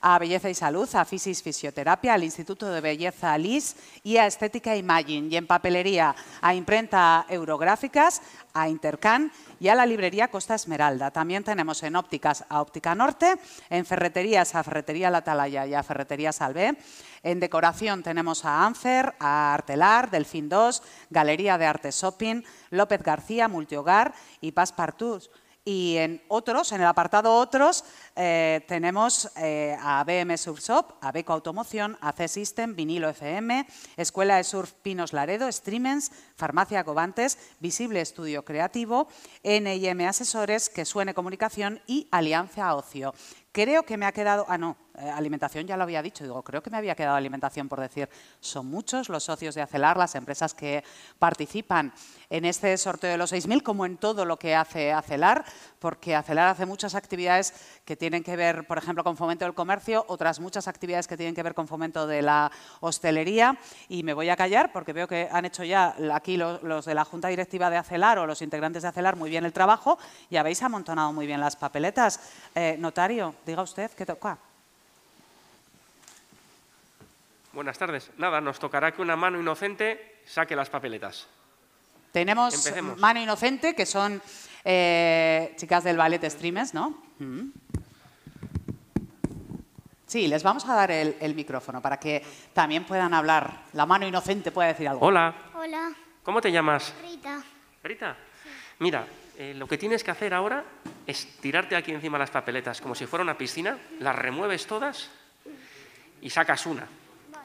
a 0.00 0.18
Belleza 0.18 0.48
y 0.48 0.54
Salud, 0.54 0.88
a 0.94 1.04
Fisis 1.04 1.42
Fisioterapia, 1.42 2.14
al 2.14 2.24
Instituto 2.24 2.70
de 2.70 2.80
Belleza 2.80 3.36
LIS 3.36 3.76
y 4.02 4.16
a 4.16 4.26
Estética 4.26 4.76
Imagine. 4.76 5.28
Y 5.28 5.36
en 5.36 5.46
papelería 5.46 6.14
a 6.40 6.54
Imprenta 6.54 7.26
Eurográficas, 7.28 8.22
a 8.54 8.68
Intercan 8.68 9.30
y 9.58 9.68
a 9.68 9.74
la 9.74 9.86
librería 9.86 10.28
Costa 10.28 10.54
Esmeralda. 10.54 11.10
También 11.10 11.44
tenemos 11.44 11.82
en 11.82 11.96
ópticas 11.96 12.44
a 12.48 12.60
Óptica 12.60 12.94
Norte, 12.94 13.36
en 13.68 13.84
ferreterías 13.84 14.54
a 14.54 14.64
Ferretería 14.64 15.10
La 15.10 15.18
Atalaya 15.18 15.66
y 15.66 15.74
a 15.74 15.82
Ferretería 15.82 16.32
Salvé. 16.32 16.76
En 17.22 17.38
decoración 17.38 18.02
tenemos 18.02 18.44
a 18.44 18.64
Anfer, 18.64 19.14
a 19.18 19.52
Artelar, 19.52 20.10
Delfín 20.10 20.48
2, 20.48 20.82
Galería 21.10 21.58
de 21.58 21.66
Arte 21.66 21.90
Shopping, 21.90 22.42
López 22.70 23.02
García, 23.02 23.48
Multihogar 23.48 24.14
y 24.40 24.52
Passepartout. 24.52 25.30
Y 25.72 25.98
en 25.98 26.20
otros, 26.26 26.72
en 26.72 26.80
el 26.80 26.86
apartado 26.88 27.32
otros, 27.36 27.84
eh, 28.16 28.64
tenemos 28.66 29.30
eh, 29.36 29.76
a 29.80 30.02
BM 30.02 30.36
Surfshop, 30.36 30.94
a 31.00 31.12
Beco 31.12 31.32
Automoción, 31.32 31.96
a 32.00 32.10
C-System, 32.10 32.74
Vinilo 32.74 33.08
FM, 33.08 33.68
Escuela 33.96 34.38
de 34.38 34.42
Surf 34.42 34.72
Pinos 34.82 35.12
Laredo, 35.12 35.50
Streamens, 35.52 36.10
Farmacia 36.34 36.82
Cobantes, 36.82 37.38
Visible 37.60 38.00
Estudio 38.00 38.44
Creativo, 38.44 39.06
NIM 39.44 40.08
Asesores, 40.08 40.70
Que 40.70 40.84
Suene 40.84 41.14
Comunicación 41.14 41.80
y 41.86 42.08
Alianza 42.10 42.74
Ocio. 42.74 43.14
Creo 43.52 43.82
que 43.82 43.96
me 43.96 44.06
ha 44.06 44.12
quedado, 44.12 44.46
ah 44.48 44.58
no, 44.58 44.76
eh, 44.96 45.08
alimentación 45.08 45.66
ya 45.66 45.76
lo 45.76 45.84
había 45.84 46.02
dicho, 46.02 46.24
digo, 46.24 46.42
creo 46.42 46.62
que 46.62 46.70
me 46.70 46.76
había 46.76 46.94
quedado 46.94 47.16
alimentación 47.16 47.68
por 47.68 47.80
decir, 47.80 48.08
son 48.38 48.66
muchos 48.66 49.08
los 49.08 49.24
socios 49.24 49.54
de 49.54 49.62
Acelar, 49.62 49.96
las 49.96 50.14
empresas 50.14 50.52
que 50.52 50.84
participan 51.18 51.92
en 52.28 52.44
este 52.44 52.76
sorteo 52.76 53.10
de 53.10 53.16
los 53.16 53.32
6.000, 53.32 53.62
como 53.62 53.86
en 53.86 53.96
todo 53.96 54.24
lo 54.24 54.38
que 54.38 54.54
hace 54.54 54.92
Acelar, 54.92 55.44
porque 55.78 56.14
Acelar 56.14 56.48
hace 56.48 56.66
muchas 56.66 56.94
actividades 56.94 57.54
que 57.84 57.96
tienen 57.96 58.22
que 58.22 58.36
ver, 58.36 58.66
por 58.66 58.78
ejemplo, 58.78 59.02
con 59.02 59.16
fomento 59.16 59.44
del 59.44 59.54
comercio, 59.54 60.04
otras 60.08 60.38
muchas 60.38 60.68
actividades 60.68 61.08
que 61.08 61.16
tienen 61.16 61.34
que 61.34 61.42
ver 61.42 61.54
con 61.54 61.66
fomento 61.66 62.06
de 62.06 62.22
la 62.22 62.52
hostelería, 62.80 63.58
y 63.88 64.02
me 64.02 64.12
voy 64.12 64.28
a 64.28 64.36
callar 64.36 64.70
porque 64.72 64.92
veo 64.92 65.08
que 65.08 65.28
han 65.32 65.44
hecho 65.44 65.64
ya 65.64 65.96
aquí 66.12 66.36
los, 66.36 66.84
de 66.84 66.94
la 66.94 67.04
Junta 67.04 67.28
Directiva 67.28 67.70
de 67.70 67.78
Acelar 67.78 68.18
o 68.18 68.26
los 68.26 68.42
integrantes 68.42 68.82
de 68.82 68.88
Acelar 68.88 69.16
muy 69.16 69.30
bien 69.30 69.44
el 69.44 69.52
trabajo 69.52 69.98
y 70.28 70.36
habéis 70.36 70.62
amontonado 70.62 71.12
muy 71.12 71.26
bien 71.26 71.40
las 71.40 71.56
papeletas. 71.56 72.20
Eh, 72.54 72.76
notario, 72.78 73.34
diga 73.46 73.62
usted 73.62 73.90
qué 73.92 74.06
toca. 74.06 74.38
Buenas 77.52 77.78
tardes. 77.78 78.10
Nada, 78.16 78.40
nos 78.40 78.58
tocará 78.58 78.92
que 78.92 79.02
una 79.02 79.16
mano 79.16 79.40
inocente 79.40 80.20
saque 80.24 80.54
las 80.54 80.70
papeletas. 80.70 81.26
Tenemos 82.12 82.54
Empecemos. 82.54 82.98
Mano 82.98 83.20
Inocente, 83.20 83.74
que 83.74 83.86
son 83.86 84.20
eh, 84.64 85.54
chicas 85.56 85.84
del 85.84 85.96
ballet 85.96 86.28
Streamers, 86.28 86.74
¿no? 86.74 87.02
Mm. 87.18 87.50
Sí, 90.06 90.26
les 90.26 90.42
vamos 90.42 90.64
a 90.68 90.74
dar 90.74 90.90
el, 90.90 91.16
el 91.20 91.36
micrófono 91.36 91.80
para 91.80 92.00
que 92.00 92.24
también 92.52 92.84
puedan 92.84 93.14
hablar. 93.14 93.62
La 93.74 93.86
mano 93.86 94.08
inocente 94.08 94.50
puede 94.50 94.70
decir 94.70 94.88
algo. 94.88 95.06
Hola, 95.06 95.32
Hola, 95.54 95.92
¿cómo 96.24 96.40
te 96.40 96.50
llamas? 96.50 96.92
Rita. 97.00 97.40
Rita. 97.84 98.16
Mira, 98.80 99.06
eh, 99.40 99.54
lo 99.54 99.66
que 99.66 99.78
tienes 99.78 100.04
que 100.04 100.10
hacer 100.10 100.34
ahora 100.34 100.62
es 101.06 101.26
tirarte 101.40 101.74
aquí 101.74 101.92
encima 101.92 102.18
las 102.18 102.30
papeletas 102.30 102.78
como 102.82 102.94
si 102.94 103.06
fuera 103.06 103.22
una 103.22 103.38
piscina, 103.38 103.78
las 103.98 104.14
remueves 104.14 104.66
todas 104.66 105.08
y 106.20 106.28
sacas 106.28 106.66
una 106.66 106.86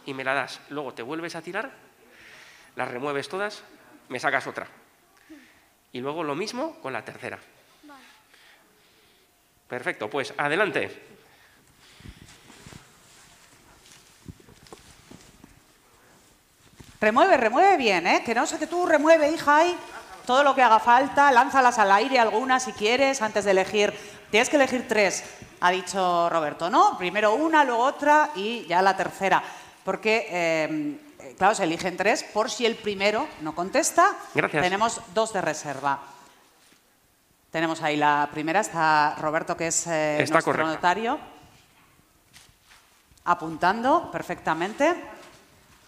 y 0.06 0.14
me 0.14 0.26
la 0.26 0.34
das. 0.34 0.60
Luego 0.72 0.94
te 0.94 1.04
vuelves 1.04 1.38
a 1.38 1.42
tirar, 1.42 1.72
las 2.76 2.92
remueves 2.92 3.30
todas, 3.30 3.64
me 4.10 4.20
sacas 4.20 4.46
otra. 4.46 4.68
Y 5.94 6.02
luego 6.02 6.22
lo 6.22 6.36
mismo 6.36 6.82
con 6.82 6.92
la 6.92 7.06
tercera. 7.06 7.40
Perfecto, 9.70 10.10
pues 10.10 10.34
adelante. 10.36 11.02
Remueve, 17.00 17.38
remueve 17.38 17.78
bien, 17.78 18.06
¿eh? 18.06 18.22
Que 18.26 18.36
no 18.36 18.46
sé 18.46 18.60
que 18.60 18.68
tú 18.68 18.86
remueve, 18.86 19.32
hija, 19.32 19.60
ahí 19.60 19.78
todo 20.26 20.44
lo 20.44 20.56
que 20.56 20.62
haga 20.62 20.80
falta, 20.80 21.32
lánzalas 21.32 21.78
al 21.80 21.92
aire 21.92 22.20
algunas 22.20 22.64
si 22.64 22.74
quieres 22.74 23.22
antes 23.22 23.46
de 23.46 23.52
elegir. 23.52 23.94
Tienes 24.32 24.50
que 24.50 24.56
elegir 24.58 24.88
tres, 24.88 25.24
ha 25.62 25.72
dicho 25.72 26.30
Roberto, 26.30 26.70
¿no? 26.70 26.98
Primero 26.98 27.36
una, 27.36 27.64
luego 27.64 27.84
otra 27.84 28.32
y 28.36 28.66
ya 28.66 28.82
la 28.82 28.98
tercera. 28.98 29.42
Porque, 29.84 30.28
eh, 30.30 31.34
claro, 31.38 31.56
se 31.56 31.64
eligen 31.64 31.96
tres 31.96 32.24
por 32.24 32.50
si 32.50 32.66
el 32.66 32.76
primero 32.76 33.28
no 33.42 33.54
contesta. 33.56 34.16
Gracias. 34.34 34.64
Tenemos 34.64 35.02
dos 35.14 35.32
de 35.32 35.42
reserva. 35.42 36.00
Tenemos 37.52 37.82
ahí 37.82 37.96
la 37.96 38.28
primera, 38.32 38.60
está 38.60 39.16
Roberto, 39.20 39.56
que 39.56 39.68
es 39.68 39.88
eh, 39.88 40.22
Está 40.22 40.34
nuestro 40.36 40.52
correcta. 40.52 40.74
notario, 40.74 41.20
apuntando 43.24 44.12
perfectamente. 44.12 44.94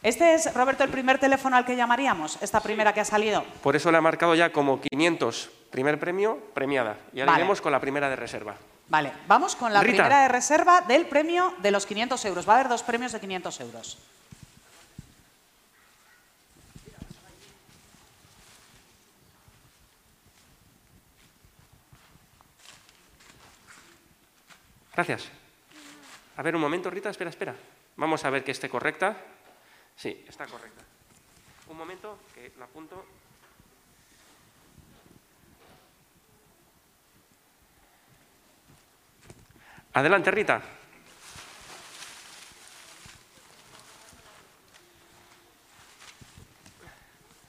¿Este 0.04 0.36
es, 0.36 0.54
Roberto, 0.54 0.84
el 0.84 0.90
primer 0.90 1.18
teléfono 1.20 1.56
al 1.58 1.66
que 1.66 1.76
llamaríamos? 1.76 2.38
¿Esta 2.42 2.62
primera 2.62 2.94
que 2.94 3.02
ha 3.02 3.06
salido? 3.06 3.44
Por 3.64 3.76
eso 3.76 3.92
le 3.92 3.98
ha 3.98 4.02
marcado 4.02 4.36
ya 4.36 4.52
como 4.52 4.80
500 4.80 5.50
primer 5.72 6.00
premio, 6.00 6.38
premiada. 6.54 6.98
Y 7.14 7.20
ahora 7.20 7.34
Vale. 7.34 7.44
iremos 7.44 7.62
con 7.62 7.72
la 7.72 7.80
primera 7.80 8.10
de 8.10 8.16
reserva. 8.16 8.56
Vale, 8.90 9.12
vamos 9.28 9.56
con 9.56 9.74
la 9.74 9.82
Rita. 9.82 10.04
primera 10.04 10.22
de 10.22 10.28
reserva 10.30 10.82
del 10.82 11.08
premio 11.08 11.54
de 11.60 11.72
los 11.72 11.86
500 11.86 12.24
euros. 12.26 12.48
Va 12.48 12.54
a 12.54 12.56
haber 12.58 12.70
dos 12.70 12.84
premios 12.84 13.12
de 13.12 13.20
500 13.20 13.60
euros. 13.60 13.98
Gracias. 24.94 25.30
A 26.38 26.42
ver, 26.42 26.56
un 26.56 26.62
momento, 26.62 26.90
Rita, 26.90 27.10
espera, 27.10 27.30
espera. 27.30 27.56
Vamos 27.98 28.26
a 28.26 28.30
ver 28.30 28.44
que 28.44 28.52
esté 28.52 28.70
correcta. 28.70 29.16
Sí, 29.98 30.24
está 30.28 30.46
correcta. 30.46 30.84
Un 31.68 31.78
momento, 31.78 32.20
que 32.34 32.54
la 32.60 32.66
apunto. 32.66 33.04
Adelante, 39.94 40.30
Rita. 40.30 40.62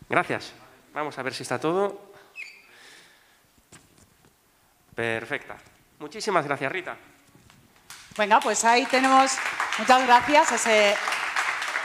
Gracias. 0.09 0.55
Vamos 0.95 1.19
a 1.19 1.23
ver 1.23 1.35
si 1.35 1.43
está 1.43 1.61
todo. 1.61 2.13
Perfecta. 4.95 5.59
Muchísimas 5.99 6.47
gracias, 6.47 6.73
Rita. 6.73 6.97
Venga, 8.17 8.41
pues 8.41 8.65
ahí 8.65 8.87
tenemos, 8.87 9.37
muchas 9.79 10.07
gracias, 10.07 10.53
ese 10.53 10.97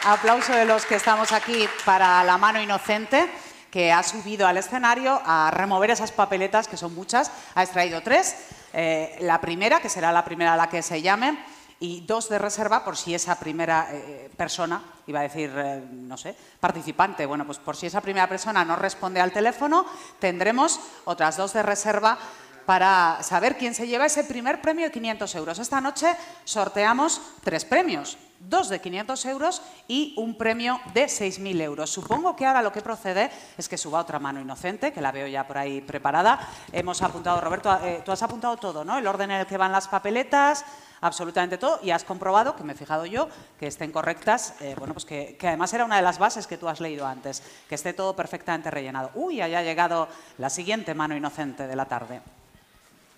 aplauso 0.05 0.53
de 0.53 0.65
los 0.65 0.85
que 0.85 0.95
estamos 0.95 1.31
aquí 1.31 1.67
para 1.85 2.23
la 2.23 2.38
mano 2.38 2.61
inocente 2.61 3.30
que 3.71 3.91
ha 3.91 4.03
subido 4.03 4.45
al 4.45 4.57
escenario 4.57 5.19
a 5.25 5.49
remover 5.49 5.89
esas 5.89 6.11
papeletas, 6.11 6.67
que 6.67 6.77
son 6.77 6.93
muchas, 6.93 7.31
ha 7.55 7.63
extraído 7.63 8.01
tres. 8.01 8.35
Eh, 8.73 9.17
la 9.21 9.41
primera, 9.41 9.80
que 9.80 9.89
será 9.89 10.11
la 10.11 10.23
primera 10.23 10.53
a 10.53 10.57
la 10.57 10.69
que 10.69 10.84
se 10.84 11.01
llame, 11.01 11.38
y 11.80 12.01
dos 12.01 12.30
de 12.30 12.38
reserva 12.38 12.85
por 12.85 12.95
si 12.95 13.15
esa 13.15 13.39
primera 13.39 13.88
eh, 13.91 14.30
persona, 14.38 14.84
iba 15.07 15.21
a 15.21 15.23
decir, 15.23 15.51
eh, 15.55 15.81
no 15.91 16.17
sé, 16.17 16.35
participante, 16.59 17.25
bueno, 17.25 17.45
pues 17.45 17.57
por 17.57 17.75
si 17.75 17.88
esa 17.88 18.01
primera 18.01 18.30
persona 18.30 18.63
no 18.63 18.75
responde 18.75 19.19
al 19.19 19.31
teléfono, 19.31 19.85
tendremos 20.19 20.80
otras 21.05 21.38
dos 21.38 21.53
de 21.53 21.63
reserva 21.63 22.19
para 22.65 23.22
saber 23.22 23.57
quién 23.57 23.73
se 23.73 23.88
lleva 23.88 24.06
ese 24.06 24.23
primer 24.23 24.61
premio 24.61 24.85
de 24.85 24.91
500 24.91 25.35
euros. 25.35 25.60
Esta 25.60 25.81
noche 25.81 26.15
sorteamos 26.45 27.22
tres 27.44 27.65
premios, 27.65 28.18
dos 28.49 28.69
de 28.69 28.80
500 28.80 29.26
euros 29.26 29.61
y 29.88 30.14
un 30.18 30.38
premio 30.38 30.80
de 30.94 31.06
6.000 31.06 31.61
euros. 31.61 31.90
Supongo 31.90 32.35
que 32.35 32.45
ahora 32.45 32.61
lo 32.61 32.72
que 32.72 32.81
procede 32.81 33.30
es 33.57 33.69
que 33.69 33.77
suba 33.77 33.99
otra 33.99 34.19
mano 34.19 34.40
inocente, 34.40 34.91
que 34.91 35.02
la 35.02 35.11
veo 35.11 35.27
ya 35.27 35.48
por 35.48 35.57
ahí 35.57 35.81
preparada. 35.81 36.48
Hemos 36.72 37.02
apuntado, 37.02 37.41
Roberto, 37.41 37.73
eh, 37.84 38.02
tú 38.03 38.11
has 38.11 38.23
apuntado 38.23 38.57
todo, 38.57 38.84
¿no? 38.84 38.98
El 38.98 39.07
orden 39.07 39.31
en 39.31 39.41
el 39.41 39.48
que 39.48 39.57
van 39.57 39.72
las 39.72 39.88
papeletas, 39.88 40.65
absolutamente 41.02 41.57
todo, 41.57 41.80
y 41.84 41.91
has 41.91 42.03
comprobado, 42.03 42.56
que 42.56 42.64
me 42.64 42.73
he 42.73 42.76
fijado 42.76 43.06
yo, 43.06 43.27
que 43.60 43.68
estén 43.68 43.91
correctas, 43.91 44.56
eh, 44.61 44.76
bueno, 44.77 44.94
pues 44.94 45.06
que, 45.06 45.35
que 45.38 45.48
además 45.48 45.73
era 45.73 45.85
una 45.85 45.98
de 45.98 46.02
las 46.02 46.18
bases 46.18 46.48
que 46.48 46.57
tú 46.57 46.68
has 46.69 46.80
leído 46.80 47.06
antes, 47.06 47.44
que 47.68 47.76
esté 47.76 47.94
todo 47.94 48.15
perfectamente 48.15 48.72
rellenado. 48.72 49.11
Uy, 49.15 49.41
haya 49.41 49.61
llegado 49.61 50.07
la 50.38 50.49
siguiente 50.49 50.94
mano 50.94 51.15
inocente 51.15 51.68
de 51.68 51.76
la 51.76 51.85
tarde. 51.85 52.22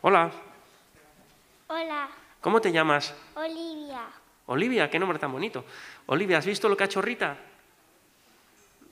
Hola, 0.08 0.32
Hola, 1.66 2.08
¿cómo 2.40 2.62
te 2.62 2.72
llamas? 2.72 3.12
Olivia. 3.34 4.04
Olivia, 4.46 4.88
qué 4.88 5.00
nombre 5.00 5.18
tan 5.18 5.32
bonito. 5.32 5.66
Olivia, 6.06 6.38
¿has 6.38 6.46
visto 6.46 6.70
lo 6.70 6.78
que 6.78 6.84
ha 6.84 6.86
hecho 6.86 7.02
Rita? 7.02 7.36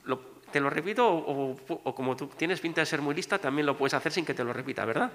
Lo- 0.06 0.18
¿Te 0.50 0.58
lo 0.58 0.68
repito 0.70 1.06
o, 1.08 1.52
o- 1.52 1.80
o 1.84 1.94
como 1.94 2.16
tú 2.16 2.26
tienes 2.26 2.58
pinta 2.58 2.80
de 2.80 2.86
ser 2.86 3.00
muy 3.00 3.14
lista, 3.14 3.38
también 3.38 3.64
lo 3.64 3.76
puedes 3.76 3.94
hacer 3.94 4.10
sin 4.10 4.24
que 4.24 4.34
te 4.34 4.42
lo 4.42 4.52
repita, 4.52 4.84
¿verdad? 4.84 5.12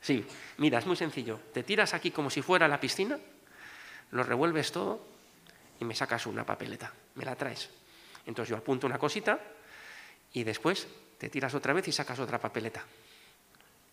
Sí, 0.00 0.24
mira, 0.58 0.78
es 0.78 0.86
muy 0.86 0.94
sencillo. 0.94 1.40
Te 1.52 1.64
tiras 1.64 1.92
aquí 1.92 2.12
como 2.12 2.30
si 2.30 2.40
fuera 2.40 2.68
la 2.68 2.78
piscina, 2.78 3.18
lo 4.12 4.22
revuelves 4.22 4.70
todo 4.70 5.04
y 5.80 5.84
me 5.84 5.96
sacas 5.96 6.26
una 6.26 6.46
papeleta. 6.46 6.92
Me 7.16 7.24
la 7.24 7.34
traes. 7.34 7.68
Entonces 8.26 8.50
yo 8.50 8.56
apunto 8.58 8.86
una 8.86 8.96
cosita 8.98 9.40
y 10.32 10.44
después 10.44 10.86
te 11.18 11.28
tiras 11.30 11.52
otra 11.54 11.72
vez 11.72 11.88
y 11.88 11.90
sacas 11.92 12.20
otra 12.20 12.38
papeleta. 12.38 12.84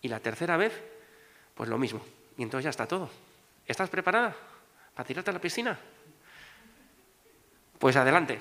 Y 0.01 0.07
la 0.07 0.19
tercera 0.19 0.57
vez, 0.57 0.73
pues 1.55 1.69
lo 1.69 1.77
mismo. 1.77 2.01
Y 2.37 2.43
entonces 2.43 2.63
ya 2.65 2.69
está 2.69 2.87
todo. 2.87 3.09
¿Estás 3.67 3.89
preparada 3.89 4.35
para 4.95 5.07
tirarte 5.07 5.29
a 5.29 5.33
la 5.33 5.41
piscina? 5.41 5.77
Pues 7.79 7.95
adelante. 7.95 8.39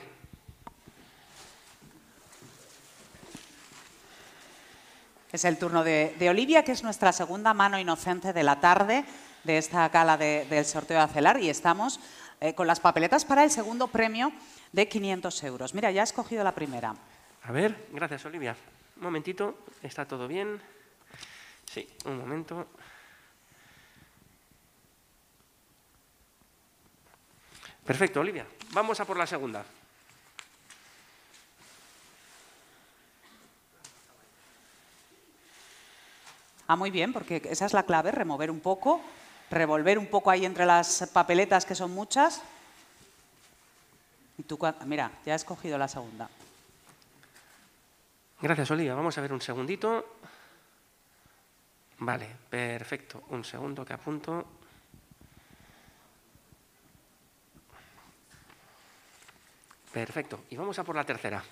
Es 5.32 5.44
el 5.44 5.58
turno 5.58 5.84
de, 5.84 6.14
de 6.18 6.28
Olivia, 6.28 6.64
que 6.64 6.72
es 6.72 6.82
nuestra 6.82 7.12
segunda 7.12 7.54
mano 7.54 7.78
inocente 7.78 8.32
de 8.32 8.42
la 8.42 8.60
tarde 8.60 9.04
de 9.44 9.58
esta 9.58 9.88
gala 9.88 10.16
de- 10.16 10.44
del 10.50 10.64
sorteo 10.64 10.98
de 10.98 11.04
Acelar 11.04 11.40
y 11.40 11.48
estamos 11.48 12.00
eh, 12.40 12.54
con 12.54 12.66
las 12.66 12.80
papeletas 12.80 13.24
para 13.24 13.44
el 13.44 13.50
segundo 13.50 13.86
premio 13.86 14.32
de 14.72 14.88
500 14.88 15.42
euros. 15.44 15.74
Mira, 15.74 15.90
ya 15.90 16.00
he 16.00 16.04
escogido 16.04 16.42
la 16.42 16.54
primera. 16.54 16.94
A 17.44 17.52
ver, 17.52 17.86
gracias 17.92 18.24
Olivia. 18.24 18.56
Un 18.96 19.02
momentito, 19.04 19.56
¿está 19.82 20.04
todo 20.06 20.26
bien? 20.26 20.60
Sí, 21.72 21.88
un 22.04 22.18
momento. 22.18 22.66
Perfecto, 27.86 28.18
Olivia. 28.18 28.44
Vamos 28.72 28.98
a 28.98 29.04
por 29.04 29.16
la 29.16 29.24
segunda. 29.24 29.64
Ah, 36.66 36.74
muy 36.74 36.90
bien, 36.90 37.12
porque 37.12 37.40
esa 37.44 37.66
es 37.66 37.72
la 37.72 37.84
clave, 37.84 38.10
remover 38.10 38.50
un 38.50 38.58
poco, 38.58 39.00
revolver 39.48 39.96
un 39.96 40.08
poco 40.08 40.30
ahí 40.32 40.44
entre 40.44 40.66
las 40.66 41.08
papeletas, 41.12 41.64
que 41.64 41.76
son 41.76 41.92
muchas. 41.92 42.42
Y 44.38 44.42
tú, 44.42 44.58
mira, 44.86 45.12
ya 45.24 45.34
he 45.34 45.36
escogido 45.36 45.78
la 45.78 45.86
segunda. 45.86 46.28
Gracias, 48.42 48.70
Olivia. 48.72 48.94
Vamos 48.94 49.16
a 49.16 49.20
ver 49.20 49.32
un 49.32 49.40
segundito. 49.40 50.18
Vale, 52.00 52.34
perfecto. 52.48 53.24
Un 53.28 53.44
segundo 53.44 53.84
que 53.84 53.92
apunto. 53.92 54.46
Perfecto. 59.92 60.44
Y 60.48 60.56
vamos 60.56 60.78
a 60.78 60.84
por 60.84 60.96
la 60.96 61.04
tercera. 61.04 61.44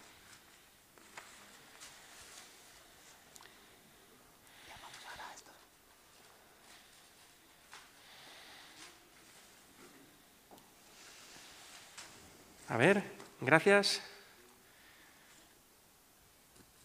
A 12.68 12.76
ver, 12.78 13.02
gracias. 13.40 14.00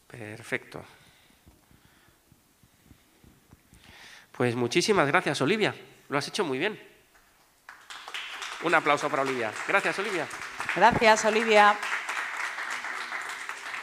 Perfecto. 0.08 0.84
Pues 4.36 4.56
muchísimas 4.56 5.08
gracias, 5.08 5.40
Olivia. 5.42 5.76
Lo 6.10 6.18
has 6.18 6.28
hecho 6.28 6.44
muy 6.44 6.58
bien. 6.58 6.80
Un 8.64 8.74
aplauso 8.74 9.10
para 9.10 9.22
Olivia. 9.22 9.52
Gracias, 9.68 10.00
Olivia. 10.00 10.28
Gracias, 10.76 11.26
Olivia. 11.26 11.76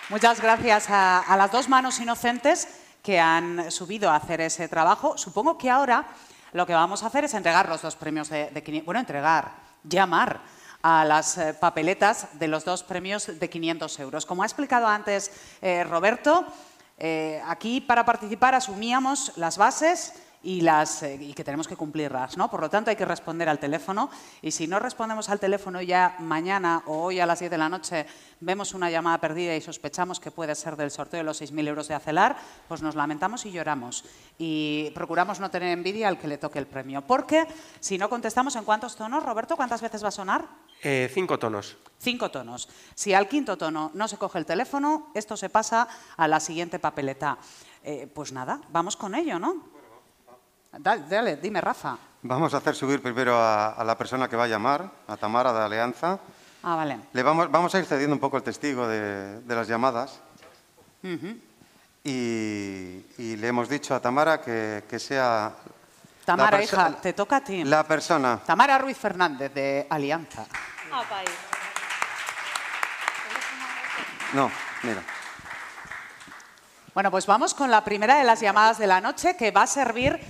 Muchas 0.08 0.40
gracias 0.40 0.86
a, 0.90 1.36
las 1.36 1.52
dos 1.52 1.68
manos 1.68 2.00
inocentes 2.00 2.66
que 3.00 3.20
han 3.20 3.70
subido 3.70 4.10
a 4.10 4.16
hacer 4.16 4.40
ese 4.40 4.66
trabajo. 4.66 5.16
Supongo 5.16 5.56
que 5.56 5.70
ahora 5.70 6.06
lo 6.52 6.66
que 6.66 6.74
vamos 6.74 7.04
a 7.04 7.06
hacer 7.06 7.24
es 7.24 7.34
entregar 7.34 7.68
los 7.68 7.82
dos 7.82 7.94
premios 7.94 8.28
de, 8.28 8.50
de 8.50 8.62
500 8.62 8.86
bueno, 8.86 8.98
entregar, 8.98 9.52
llamar 9.84 10.40
a 10.82 11.04
las 11.04 11.38
eh, 11.38 11.54
papeletas 11.54 12.38
de 12.40 12.48
los 12.48 12.64
dos 12.64 12.82
premios 12.82 13.38
de 13.38 13.50
500 13.50 14.00
euros. 14.00 14.26
Como 14.26 14.42
ha 14.42 14.46
explicado 14.46 14.88
antes 14.88 15.30
eh, 15.62 15.84
Roberto, 15.84 16.44
eh, 16.98 17.40
aquí 17.46 17.80
para 17.80 18.04
participar 18.04 18.54
asumíamos 18.54 19.32
las 19.36 19.58
bases 19.58 20.14
y, 20.42 20.62
las, 20.62 21.02
eh, 21.02 21.18
y 21.20 21.34
que 21.34 21.44
tenemos 21.44 21.68
que 21.68 21.76
cumplirlas, 21.76 22.36
¿no? 22.36 22.50
Por 22.50 22.60
lo 22.60 22.70
tanto, 22.70 22.90
hay 22.90 22.96
que 22.96 23.04
responder 23.04 23.48
al 23.48 23.58
teléfono 23.58 24.10
y 24.40 24.50
si 24.50 24.66
no 24.66 24.78
respondemos 24.78 25.28
al 25.28 25.40
teléfono 25.40 25.82
ya 25.82 26.16
mañana 26.18 26.82
o 26.86 27.02
hoy 27.02 27.20
a 27.20 27.26
las 27.26 27.40
10 27.40 27.50
de 27.50 27.58
la 27.58 27.68
noche 27.68 28.06
vemos 28.40 28.72
una 28.72 28.90
llamada 28.90 29.18
perdida 29.18 29.54
y 29.54 29.60
sospechamos 29.60 30.18
que 30.18 30.30
puede 30.30 30.54
ser 30.54 30.76
del 30.76 30.90
sorteo 30.90 31.18
de 31.18 31.24
los 31.24 31.42
6.000 31.42 31.68
euros 31.68 31.88
de 31.88 31.94
Acelar, 31.94 32.36
pues 32.68 32.80
nos 32.80 32.94
lamentamos 32.94 33.44
y 33.44 33.52
lloramos. 33.52 34.04
Y 34.38 34.90
procuramos 34.94 35.40
no 35.40 35.50
tener 35.50 35.70
envidia 35.70 36.08
al 36.08 36.18
que 36.18 36.28
le 36.28 36.38
toque 36.38 36.58
el 36.58 36.66
premio. 36.66 37.02
Porque 37.02 37.46
si 37.80 37.98
no 37.98 38.08
contestamos 38.08 38.56
en 38.56 38.64
cuántos 38.64 38.96
tonos, 38.96 39.22
Roberto, 39.22 39.56
¿cuántas 39.56 39.82
veces 39.82 40.02
va 40.02 40.08
a 40.08 40.12
sonar? 40.12 40.46
Eh, 40.82 41.10
cinco 41.12 41.38
tonos. 41.38 41.76
Cinco 41.98 42.30
tonos. 42.30 42.68
Si 42.94 43.12
al 43.12 43.28
quinto 43.28 43.58
tono 43.58 43.90
no 43.92 44.08
se 44.08 44.16
coge 44.16 44.38
el 44.38 44.46
teléfono, 44.46 45.10
esto 45.14 45.36
se 45.36 45.50
pasa 45.50 45.86
a 46.16 46.26
la 46.26 46.40
siguiente 46.40 46.78
papeleta. 46.78 47.36
Eh, 47.84 48.10
pues 48.12 48.32
nada, 48.32 48.60
vamos 48.70 48.96
con 48.96 49.14
ello, 49.14 49.38
¿no? 49.38 49.79
Dale, 50.72 51.04
dale, 51.08 51.36
dime, 51.36 51.60
Rafa. 51.60 51.96
Vamos 52.22 52.54
a 52.54 52.58
hacer 52.58 52.74
subir 52.74 53.02
primero 53.02 53.36
a, 53.36 53.70
a 53.72 53.84
la 53.84 53.96
persona 53.96 54.28
que 54.28 54.36
va 54.36 54.44
a 54.44 54.48
llamar, 54.48 54.88
a 55.08 55.16
Tamara 55.16 55.52
de 55.52 55.60
Alianza. 55.64 56.18
Ah, 56.62 56.76
vale. 56.76 56.98
Le 57.12 57.22
vamos, 57.22 57.50
vamos 57.50 57.74
a 57.74 57.78
ir 57.78 57.86
cediendo 57.86 58.14
un 58.14 58.20
poco 58.20 58.36
el 58.36 58.42
testigo 58.42 58.86
de, 58.86 59.40
de 59.40 59.54
las 59.54 59.66
llamadas 59.66 60.20
y, 62.04 63.04
y 63.18 63.36
le 63.36 63.48
hemos 63.48 63.68
dicho 63.68 63.94
a 63.94 64.00
Tamara 64.00 64.40
que, 64.42 64.84
que 64.88 64.98
sea 64.98 65.52
Tamara, 66.24 66.62
hija, 66.62 66.92
te 67.00 67.14
toca 67.14 67.36
a 67.36 67.40
ti. 67.40 67.64
la 67.64 67.82
persona. 67.84 68.38
Tamara 68.44 68.78
Ruiz 68.78 68.98
Fernández, 68.98 69.52
de 69.54 69.86
Alianza. 69.88 70.44
No, 74.34 74.50
mira. 74.82 75.02
Bueno, 76.94 77.10
pues 77.10 77.26
vamos 77.26 77.54
con 77.54 77.70
la 77.70 77.82
primera 77.82 78.16
de 78.16 78.24
las 78.24 78.40
llamadas 78.40 78.78
de 78.78 78.86
la 78.86 79.00
noche 79.00 79.36
que 79.36 79.50
va 79.50 79.62
a 79.62 79.66
servir 79.66 80.20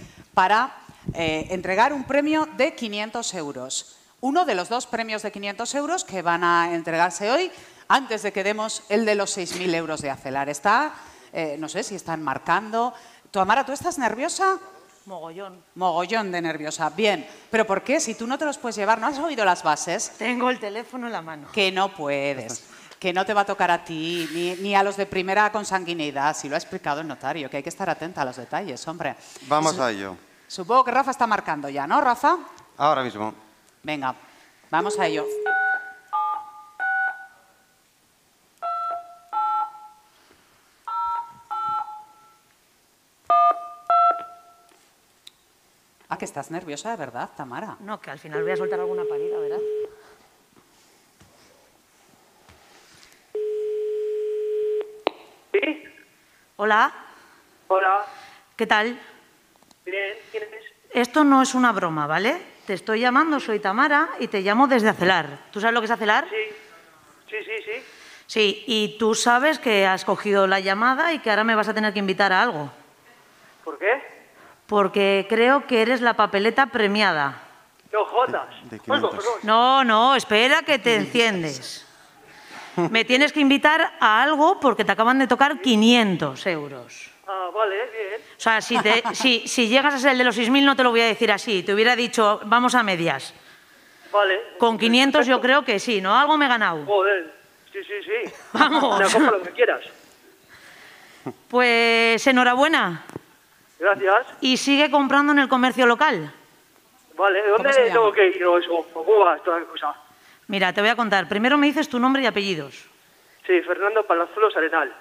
para 0.40 0.72
eh, 1.12 1.48
entregar 1.50 1.92
un 1.92 2.04
premio 2.04 2.48
de 2.56 2.74
500 2.74 3.34
euros. 3.34 3.96
Uno 4.22 4.46
de 4.46 4.54
los 4.54 4.70
dos 4.70 4.86
premios 4.86 5.20
de 5.20 5.30
500 5.30 5.74
euros 5.74 6.02
que 6.02 6.22
van 6.22 6.42
a 6.42 6.74
entregarse 6.74 7.30
hoy 7.30 7.52
antes 7.88 8.22
de 8.22 8.32
que 8.32 8.42
demos 8.42 8.82
el 8.88 9.04
de 9.04 9.16
los 9.16 9.36
6.000 9.36 9.74
euros 9.74 10.00
de 10.00 10.08
Acelar. 10.08 10.48
Está, 10.48 10.94
eh, 11.34 11.56
no 11.58 11.68
sé 11.68 11.82
si 11.82 11.94
están 11.94 12.22
marcando. 12.22 12.94
¿Tú, 13.30 13.38
Amara, 13.38 13.66
tú 13.66 13.72
estás 13.72 13.98
nerviosa? 13.98 14.58
Mogollón. 15.04 15.62
Mogollón 15.74 16.32
de 16.32 16.40
nerviosa. 16.40 16.88
Bien, 16.88 17.28
pero 17.50 17.66
¿por 17.66 17.82
qué? 17.82 18.00
Si 18.00 18.14
tú 18.14 18.26
no 18.26 18.38
te 18.38 18.46
los 18.46 18.56
puedes 18.56 18.76
llevar, 18.76 18.98
¿no 18.98 19.08
has 19.08 19.18
oído 19.18 19.44
las 19.44 19.62
bases? 19.62 20.12
Tengo 20.16 20.48
el 20.48 20.58
teléfono 20.58 21.06
en 21.06 21.12
la 21.12 21.20
mano. 21.20 21.48
Que 21.52 21.70
no 21.70 21.94
puedes. 21.94 22.64
Que 22.98 23.12
no 23.12 23.26
te 23.26 23.34
va 23.34 23.42
a 23.42 23.44
tocar 23.44 23.70
a 23.70 23.84
ti, 23.84 24.26
ni, 24.32 24.54
ni 24.54 24.74
a 24.74 24.82
los 24.82 24.96
de 24.96 25.04
primera 25.04 25.52
consanguinidad. 25.52 26.34
Si 26.34 26.48
lo 26.48 26.54
ha 26.54 26.58
explicado 26.58 27.02
el 27.02 27.08
notario, 27.08 27.50
que 27.50 27.58
hay 27.58 27.62
que 27.62 27.68
estar 27.68 27.90
atenta 27.90 28.22
a 28.22 28.24
los 28.24 28.36
detalles, 28.36 28.88
hombre. 28.88 29.16
Vamos 29.46 29.78
a 29.78 29.90
ello. 29.90 30.16
Supongo 30.50 30.82
que 30.82 30.90
Rafa 30.90 31.12
está 31.12 31.28
marcando 31.28 31.68
ya, 31.68 31.86
¿no, 31.86 32.00
Rafa? 32.00 32.36
Ahora 32.76 33.04
mismo. 33.04 33.32
Venga, 33.84 34.16
vamos 34.68 34.98
a 34.98 35.06
ello. 35.06 35.24
que 46.18 46.26
estás 46.26 46.50
nerviosa 46.50 46.90
de 46.90 46.96
verdad, 46.98 47.30
Tamara. 47.34 47.78
No, 47.80 47.98
que 47.98 48.10
al 48.10 48.18
final 48.18 48.42
voy 48.42 48.52
a 48.52 48.56
soltar 48.56 48.78
alguna 48.78 49.04
parida, 49.08 49.38
¿verdad? 49.38 49.58
¿Sí? 55.50 55.84
Hola, 56.56 56.92
Hola. 57.68 58.04
¿qué 58.54 58.66
tal? 58.66 59.00
Esto 60.92 61.24
no 61.24 61.42
es 61.42 61.54
una 61.54 61.72
broma, 61.72 62.06
¿vale? 62.06 62.40
Te 62.66 62.74
estoy 62.74 63.00
llamando, 63.00 63.40
soy 63.40 63.60
Tamara 63.60 64.10
y 64.18 64.28
te 64.28 64.40
llamo 64.40 64.66
desde 64.66 64.88
Acelar. 64.88 65.46
¿Tú 65.50 65.60
sabes 65.60 65.74
lo 65.74 65.80
que 65.80 65.86
es 65.86 65.90
Acelar? 65.90 66.26
Sí. 66.28 66.54
Sí, 67.28 67.36
sí, 67.44 67.62
sí. 67.64 67.82
Sí, 68.26 68.64
y 68.66 68.96
tú 68.98 69.14
sabes 69.14 69.58
que 69.58 69.86
has 69.86 70.04
cogido 70.04 70.46
la 70.46 70.60
llamada 70.60 71.12
y 71.12 71.18
que 71.18 71.30
ahora 71.30 71.44
me 71.44 71.54
vas 71.54 71.68
a 71.68 71.74
tener 71.74 71.92
que 71.92 71.98
invitar 71.98 72.32
a 72.32 72.42
algo. 72.42 72.70
¿Por 73.64 73.78
qué? 73.78 74.02
Porque 74.66 75.26
creo 75.28 75.66
que 75.66 75.82
eres 75.82 76.00
la 76.00 76.14
papeleta 76.14 76.66
premiada. 76.66 77.42
No 77.92 78.04
jodas. 78.04 78.48
Oigo, 78.86 79.10
perdón. 79.10 79.34
No, 79.42 79.82
no, 79.82 80.14
espera 80.14 80.62
que 80.62 80.78
te 80.78 80.94
enciendes. 80.94 81.86
Me 82.76 83.04
tienes 83.04 83.32
que 83.32 83.40
invitar 83.40 83.96
a 83.98 84.22
algo 84.22 84.60
porque 84.60 84.84
te 84.84 84.92
acaban 84.92 85.18
de 85.18 85.26
tocar 85.26 85.60
500 85.60 86.46
euros. 86.46 87.09
Ah, 87.32 87.48
vale, 87.54 87.76
bien. 87.76 88.20
O 88.36 88.40
sea, 88.40 88.60
si, 88.60 88.76
te- 88.80 89.04
si, 89.14 89.46
si 89.46 89.68
llegas 89.68 89.94
a 89.94 89.98
ser 89.98 90.10
el 90.12 90.18
de 90.18 90.24
los 90.24 90.36
6.000 90.36 90.64
no 90.64 90.74
te 90.74 90.82
lo 90.82 90.90
voy 90.90 91.00
a 91.02 91.06
decir 91.06 91.30
así. 91.30 91.62
Te 91.62 91.72
hubiera 91.72 91.94
dicho, 91.94 92.40
vamos 92.44 92.74
a 92.74 92.82
medias. 92.82 93.32
Vale. 94.12 94.40
Con 94.58 94.76
500 94.76 95.24
yo 95.26 95.40
creo 95.40 95.64
que 95.64 95.78
sí, 95.78 96.00
¿no? 96.00 96.18
Algo 96.18 96.36
me 96.36 96.46
he 96.46 96.48
ganado. 96.48 96.84
Joder. 96.84 97.32
Sí, 97.72 97.78
sí, 97.84 97.94
sí. 98.04 98.32
Vamos. 98.52 98.98
Me 98.98 99.04
acojo 99.04 99.30
lo 99.30 99.42
que 99.42 99.50
quieras. 99.50 99.80
Pues 101.48 102.26
enhorabuena. 102.26 103.04
Gracias. 103.78 104.26
Y 104.40 104.56
sigue 104.56 104.90
comprando 104.90 105.32
en 105.32 105.38
el 105.38 105.48
comercio 105.48 105.86
local. 105.86 106.32
Vale, 107.16 107.42
¿dónde 107.48 107.70
tengo 107.92 108.12
que 108.12 108.26
ir 108.28 108.44
o 108.44 108.58
eso? 108.58 108.86
¿Cómo 108.92 109.18
va 109.20 109.38
toda 109.38 109.60
la 109.60 109.66
cosa? 109.66 109.94
Mira, 110.48 110.72
te 110.72 110.80
voy 110.80 110.90
a 110.90 110.96
contar. 110.96 111.28
Primero 111.28 111.56
me 111.58 111.68
dices 111.68 111.88
tu 111.88 112.00
nombre 112.00 112.22
y 112.22 112.26
apellidos. 112.26 112.86
Sí, 113.46 113.60
Fernando 113.60 114.02
Palazuelos 114.04 114.56
Arenal. 114.56 114.92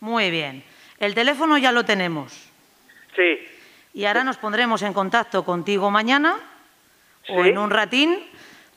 Muy 0.00 0.30
bien. 0.30 0.64
El 1.02 1.16
teléfono 1.16 1.58
ya 1.58 1.72
lo 1.72 1.84
tenemos. 1.84 2.32
Sí. 3.16 3.48
Y 3.92 4.04
ahora 4.04 4.22
nos 4.22 4.36
pondremos 4.36 4.82
en 4.82 4.92
contacto 4.92 5.44
contigo 5.44 5.90
mañana 5.90 6.36
o 7.28 7.42
Sí. 7.42 7.48
en 7.48 7.58
un 7.58 7.70
ratín 7.70 8.24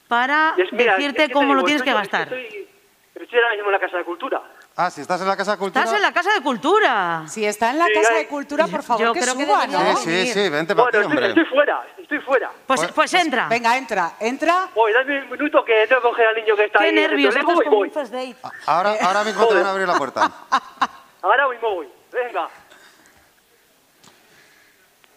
para 0.08 0.56
es- 0.58 0.74
mira, 0.74 0.96
decirte 0.96 1.22
es 1.22 1.28
que 1.28 1.34
cómo 1.36 1.54
lo 1.54 1.60
digo, 1.60 1.68
tienes 1.68 1.84
que 1.84 1.90
estoy- 1.92 2.02
gastar. 2.02 2.22
Estoy, 2.34 2.68
estoy 3.14 3.40
ahora 3.40 3.52
mismo 3.52 3.66
en 3.68 3.72
la 3.74 3.80
Casa 3.80 3.98
de 3.98 4.04
Cultura. 4.06 4.42
Ah, 4.76 4.90
si 4.90 5.02
estás 5.02 5.22
en 5.22 5.28
la 5.28 5.38
Casa 5.38 5.52
de 5.52 5.58
Cultura... 5.60 5.84
Estás 5.84 5.96
en 5.98 6.02
la 6.02 6.12
Casa 6.12 6.34
de 6.34 6.42
Cultura. 6.42 7.24
Si 7.28 7.46
está 7.46 7.70
en 7.70 7.78
la 7.78 7.86
Sí, 7.86 7.94
Casa 7.94 8.14
hay- 8.16 8.24
de 8.24 8.28
Cultura, 8.28 8.66
por 8.68 8.82
favor, 8.82 9.06
Yo 9.06 9.14
que 9.14 9.20
creo 9.20 9.38
que 9.38 9.46
suba, 9.46 9.60
debería 9.68 9.94
¿no? 9.94 9.96
Sí, 9.98 10.26
sí, 10.26 10.34
sí, 10.34 10.50
vente 10.50 10.76
para 10.76 10.90
Bueno, 10.90 10.98
aquí, 10.98 10.98
estoy, 10.98 11.06
hombre. 11.06 11.28
estoy 11.28 11.46
fuera, 11.46 11.88
estoy 12.00 12.20
fuera. 12.22 12.52
Pues, 12.66 12.88
pues 12.92 13.14
entra. 13.14 13.48
Venga, 13.50 13.78
entra, 13.78 14.14
entra. 14.20 14.68
Voy, 14.74 14.92
dame 14.92 15.22
un 15.26 15.30
minuto 15.30 15.64
que 15.64 15.86
tengo 15.88 16.02
que 16.02 16.08
coger 16.10 16.26
al 16.26 16.36
niño 16.38 16.56
que 16.56 16.64
está 16.66 16.80
Qué 16.80 16.86
ahí 16.86 16.90
el 16.90 16.96
nervios, 16.96 17.36
esto 17.36 17.46
teléfono 17.48 17.62
es 17.62 17.68
y 17.68 17.70
como 17.70 17.82
un 17.82 17.92
first 17.92 18.12
date. 18.12 18.36
Ahora, 18.66 18.96
ahora 19.04 19.24
mismo 19.24 19.48
te 19.48 19.54
van 19.54 19.66
a 19.68 19.70
abrir 19.72 19.88
la 19.88 19.98
puerta. 20.00 20.32
Ahora 21.22 21.48
mismo 21.50 21.70
voy. 21.74 21.88
Venga. 22.16 22.50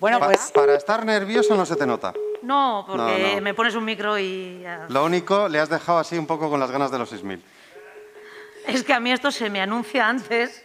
Bueno, 0.01 0.19
Pa- 0.21 0.27
pues 0.27 0.51
para 0.53 0.75
estar 0.75 1.05
nervioso 1.05 1.57
no 1.57 1.65
se 1.67 1.77
te 1.77 1.87
nota. 1.87 2.13
No, 2.43 2.85
porque 2.87 3.23
No, 3.31 3.35
no. 3.37 3.41
me 3.43 3.55
pones 3.55 3.75
un 3.75 3.85
micro 3.85 4.19
y... 4.19 4.65
Lo 4.89 5.05
único, 5.05 5.49
le 5.49 5.59
has 5.59 5.69
dejado 5.69 5.99
así 5.99 6.17
un 6.17 6.27
poco 6.27 6.49
con 6.51 6.61
las 6.61 6.71
ganas 6.71 6.91
de 6.91 6.99
los 6.99 7.13
6.000. 7.13 7.41
Es 8.67 8.85
que 8.85 8.93
a 8.95 9.01
mí 9.01 9.11
esto 9.11 9.31
se 9.33 9.51
me 9.51 9.61
anuncia 9.61 10.07
antes. 10.09 10.63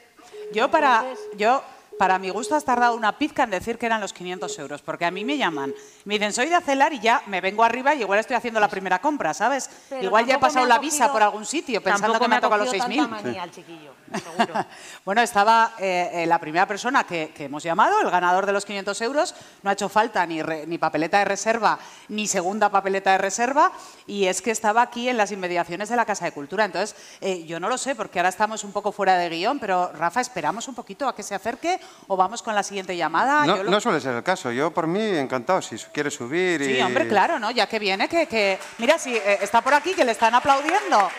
yo 0.52 0.70
para, 0.70 1.04
yo, 1.36 1.64
para 1.98 2.20
mi 2.20 2.30
gusto 2.30 2.56
has 2.56 2.64
tardado 2.66 2.96
una 2.96 3.18
pizca 3.18 3.44
en 3.44 3.50
decir 3.50 3.80
que 3.80 3.88
eran 3.88 4.02
los 4.02 4.14
500 4.14 4.60
euros, 4.60 4.82
porque 4.84 5.06
a 5.06 5.10
mí 5.12 5.26
me 5.26 5.36
llaman, 5.38 5.74
me 6.06 6.16
dicen, 6.16 6.32
soy 6.34 6.50
de 6.50 6.56
Acelar 6.56 6.94
y 6.94 7.00
ya 7.00 7.24
me 7.26 7.42
vengo 7.42 7.64
arriba 7.64 7.96
y 7.96 8.02
igual 8.02 8.20
estoy 8.20 8.36
haciendo 8.36 8.60
la 8.60 8.68
primera 8.68 9.00
compra, 9.00 9.34
¿sabes? 9.34 9.68
Pero 9.90 10.04
igual 10.04 10.26
ya 10.28 10.36
he 10.36 10.40
pasado 10.40 10.66
me 10.66 10.70
la 10.70 10.76
ha 10.76 10.80
visa 10.80 11.12
por 11.12 11.24
algún 11.24 11.46
sitio 11.46 11.82
pensando 11.82 12.20
que 12.20 12.28
me 12.28 12.36
ha 12.36 12.38
han 12.38 12.42
tocado 12.44 12.66
los 12.66 12.72
cogido 12.74 13.08
6.000. 13.08 13.90
seguro. 14.20 14.66
Bueno, 15.06 15.22
estaba 15.22 15.74
eh, 15.80 16.10
eh, 16.14 16.26
la 16.26 16.40
primera 16.40 16.66
persona 16.66 17.04
que, 17.04 17.32
que 17.36 17.46
hemos 17.46 17.62
llamado, 17.62 18.00
el 18.02 18.10
ganador 18.10 18.46
de 18.46 18.54
los 18.54 18.64
500 18.66 19.02
euros. 19.02 19.36
No 19.62 19.70
ha 19.70 19.74
hecho 19.74 19.90
falta 19.90 20.26
ni, 20.26 20.42
re- 20.42 20.66
ni 20.66 20.78
papeleta 20.78 21.20
de 21.20 21.26
reserva 21.26 21.78
ni 22.08 22.26
segunda 22.28 22.70
papeleta 22.70 23.12
de 23.12 23.18
reserva. 23.18 23.72
Y 24.08 24.26
es 24.28 24.42
que 24.42 24.52
estaba 24.52 24.82
aquí 24.82 25.10
en 25.10 25.18
las 25.18 25.32
inmediaciones 25.32 25.90
de 25.90 25.96
la 25.98 26.06
Casa 26.06 26.26
de 26.26 26.32
Cultura. 26.32 26.64
Entonces, 26.66 26.96
eh, 27.22 27.44
yo 27.46 27.60
no 27.60 27.68
lo 27.68 27.78
sé 27.78 27.96
porque 27.96 28.20
ahora 28.20 28.30
estamos 28.30 28.64
un 28.64 28.72
poco 28.72 28.92
fuera 28.94 29.18
de 29.18 29.28
guion, 29.30 29.60
pero 29.60 29.92
Rafa, 29.94 30.22
esperamos 30.22 30.68
un 30.70 30.76
poquito 30.76 31.08
a 31.08 31.16
que 31.16 31.24
se 31.24 31.36
acerque 31.36 31.80
o 32.08 32.16
vamos 32.16 32.42
con 32.42 32.56
la 32.56 32.64
siguiente 32.64 32.96
llamada. 32.96 33.46
No, 33.46 33.58
Yo 33.58 33.64
lo- 33.64 33.72
no 33.72 33.82
suele 33.82 34.00
ser 34.00 34.16
el 34.16 34.24
caso. 34.24 34.52
Yo, 34.52 34.72
por 34.72 34.88
mí, 34.88 35.02
encantado. 35.02 35.62
Si 35.62 35.76
quieres 35.78 36.14
subir 36.14 36.62
y... 36.62 36.76
Sí, 36.76 36.82
hombre, 36.82 37.08
claro, 37.10 37.40
¿no? 37.40 37.52
Ya 37.52 37.68
que 37.68 37.78
viene, 37.80 38.08
que, 38.08 38.26
que- 38.28 38.58
mira, 38.78 38.98
si 38.98 39.16
eh, 39.16 39.40
está 39.42 39.62
por 39.62 39.74
aquí, 39.74 39.94
que 39.94 40.06
le 40.06 40.12
están 40.14 40.34
aplaudiendo. 40.34 41.10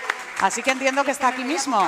Así 0.41 0.63
que 0.63 0.71
entiendo 0.73 1.05
que 1.05 1.11
está 1.13 1.29
aquí 1.29 1.45
mismo. 1.45 1.79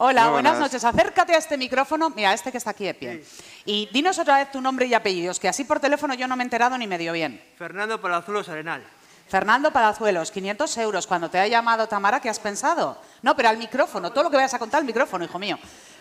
Hola, 0.00 0.30
buenas. 0.30 0.32
buenas. 0.32 0.58
noches. 0.58 0.84
Acércate 0.84 1.34
a 1.34 1.38
este 1.38 1.56
micrófono, 1.56 2.10
mira, 2.10 2.32
este 2.32 2.52
que 2.52 2.58
está 2.58 2.70
aquí 2.70 2.84
de 2.84 2.94
pie. 2.94 3.24
Y 3.64 3.88
dinos 3.92 4.18
otra 4.18 4.38
vez 4.38 4.50
tu 4.52 4.60
nombre 4.60 4.86
y 4.86 4.94
apellidos, 4.94 5.40
que 5.40 5.48
así 5.48 5.64
por 5.64 5.80
teléfono 5.80 6.14
yo 6.14 6.28
no 6.28 6.36
me 6.36 6.44
he 6.44 6.46
enterado 6.46 6.78
ni 6.78 6.86
medio 6.86 7.12
bien. 7.12 7.42
Fernando 7.56 8.00
Palazuelos 8.00 8.48
Arenal. 8.48 8.84
Fernando 9.28 9.72
Palazuelos, 9.72 10.30
500 10.30 10.78
euros. 10.78 11.06
Cuando 11.06 11.28
te 11.28 11.38
ha 11.38 11.46
llamado 11.46 11.86
Tamara, 11.86 12.20
¿qué 12.20 12.30
has 12.30 12.38
pensado? 12.40 12.96
No, 13.22 13.36
pero 13.36 13.48
al 13.50 13.58
micrófono, 13.58 14.10
todo 14.10 14.24
lo 14.24 14.30
que 14.30 14.36
vayas 14.36 14.54
a 14.54 14.58
contar 14.58 14.80
al 14.80 14.86
micrófono, 14.86 15.24
hijo 15.24 15.38
mío. 15.38 15.58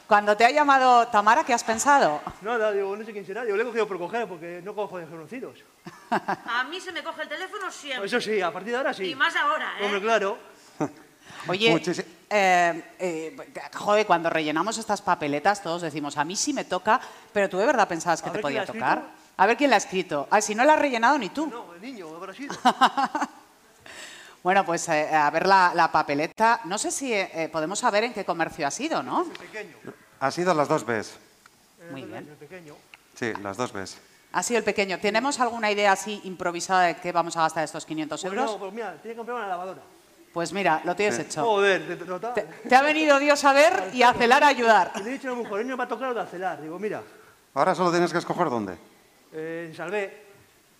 Cuando 0.07 0.37
te 0.37 0.45
ha 0.45 0.51
llamado 0.51 1.07
Tamara, 1.07 1.43
¿qué 1.43 1.53
has 1.53 1.63
pensado? 1.63 2.21
Nada, 2.41 2.71
digo, 2.71 2.95
no 2.95 3.03
sé 3.03 3.11
quién 3.11 3.25
será. 3.25 3.45
Yo 3.45 3.57
le 3.57 3.63
he 3.63 3.65
cogido 3.65 3.87
por 3.87 3.97
coger 3.97 4.27
porque 4.27 4.61
no 4.63 4.73
cojo 4.73 4.97
desconocidos. 4.97 5.59
A 6.11 6.63
mí 6.69 6.79
se 6.79 6.91
me 6.91 7.03
coge 7.03 7.23
el 7.23 7.29
teléfono 7.29 7.71
siempre. 7.71 8.05
Eso 8.07 8.21
sí, 8.21 8.41
a 8.41 8.51
partir 8.51 8.71
de 8.71 8.77
ahora 8.77 8.93
sí. 8.93 9.05
Y 9.11 9.15
más 9.15 9.35
ahora, 9.35 9.73
¿eh? 9.79 9.85
Hombre, 9.85 10.01
claro. 10.01 10.37
Oye, 11.47 11.81
eh, 12.29 12.83
eh, 12.99 13.37
joder, 13.75 14.05
cuando 14.05 14.29
rellenamos 14.29 14.77
estas 14.77 15.01
papeletas 15.01 15.63
todos 15.63 15.81
decimos, 15.81 16.17
a 16.17 16.25
mí 16.25 16.35
sí 16.35 16.53
me 16.53 16.65
toca, 16.65 16.99
pero 17.31 17.49
tú 17.49 17.57
de 17.57 17.65
verdad 17.65 17.87
pensabas 17.87 18.21
que 18.21 18.29
A 18.29 18.33
te 18.33 18.39
podía 18.39 18.65
tocar. 18.65 18.97
escrito. 18.99 19.17
A 19.37 19.45
ver 19.45 19.55
quién 19.57 19.69
la 19.69 19.75
ha 19.75 19.79
escrito. 19.79 20.27
Ah, 20.31 20.41
si 20.41 20.55
no 20.55 20.63
la 20.65 20.73
has 20.73 20.79
rellenado 20.79 21.17
ni 21.17 21.29
tú. 21.29 21.47
No, 21.47 21.73
el 21.73 21.81
niño, 21.81 22.07
habrá 22.15 22.33
sido. 22.33 22.55
Bueno, 24.43 24.65
pues 24.65 24.87
eh, 24.87 25.13
a 25.13 25.29
ver 25.29 25.45
la, 25.45 25.73
la 25.75 25.91
papeleta. 25.91 26.61
No 26.65 26.77
sé 26.77 26.89
si 26.89 27.11
eh, 27.11 27.49
podemos 27.51 27.79
saber 27.79 28.05
en 28.05 28.13
qué 28.13 28.23
comercio 28.23 28.65
ha 28.65 28.71
sido, 28.71 29.03
¿no? 29.03 29.25
Pequeño. 29.25 29.75
Ha 30.21 30.31
sido 30.31 30.53
las 30.53 30.69
dos 30.69 30.85
Bs. 30.85 31.17
Muy 31.91 32.03
bien. 32.03 32.25
Pequeño. 32.39 32.75
Sí, 33.15 33.33
las 33.41 33.57
dos 33.57 33.73
Bs. 33.73 33.97
Ha 34.33 34.43
sido 34.43 34.59
el 34.59 34.63
pequeño. 34.63 34.99
¿Tenemos 34.99 35.39
alguna 35.39 35.71
idea 35.71 35.91
así 35.93 36.21
improvisada 36.25 36.83
de 36.83 36.97
qué 36.97 37.11
vamos 37.11 37.35
a 37.37 37.41
gastar 37.41 37.63
estos 37.63 37.85
500 37.85 38.21
Pues 38.21 38.33
euros? 38.33 38.51
no, 38.51 38.57
pues 38.59 38.73
mira, 38.73 38.93
tiene 39.01 39.13
que 39.13 39.17
comprar 39.17 39.37
una 39.37 39.47
lavadora. 39.47 39.81
Pues 40.33 40.53
mira, 40.53 40.81
lo 40.83 40.95
tienes 40.95 41.17
hecho. 41.17 41.43
Joder, 41.43 41.87
¿te, 41.87 41.95
te, 41.95 42.05
nota? 42.05 42.33
Te, 42.33 42.43
te 42.43 42.75
ha 42.75 42.81
venido 42.83 43.17
Dios 43.17 43.43
a 43.43 43.53
ver 43.53 43.89
y 43.93 44.03
a 44.03 44.13
celar 44.13 44.43
a 44.43 44.47
ayudar. 44.49 44.91
Le 45.01 45.09
he 45.09 45.13
dicho 45.13 45.29
a 45.29 45.31
la 45.31 45.37
mujer, 45.37 45.65
no 45.65 45.75
me 45.77 45.83
ha 45.83 45.87
tocado 45.87 46.13
de 46.13 46.21
acelar. 46.21 46.61
Digo, 46.61 46.77
mira, 46.77 47.01
Ahora 47.55 47.73
solo 47.73 47.89
tienes 47.89 48.11
que 48.11 48.19
escoger 48.19 48.49
dónde. 48.49 48.77
eh, 49.33 49.73
salvé. 49.75 50.25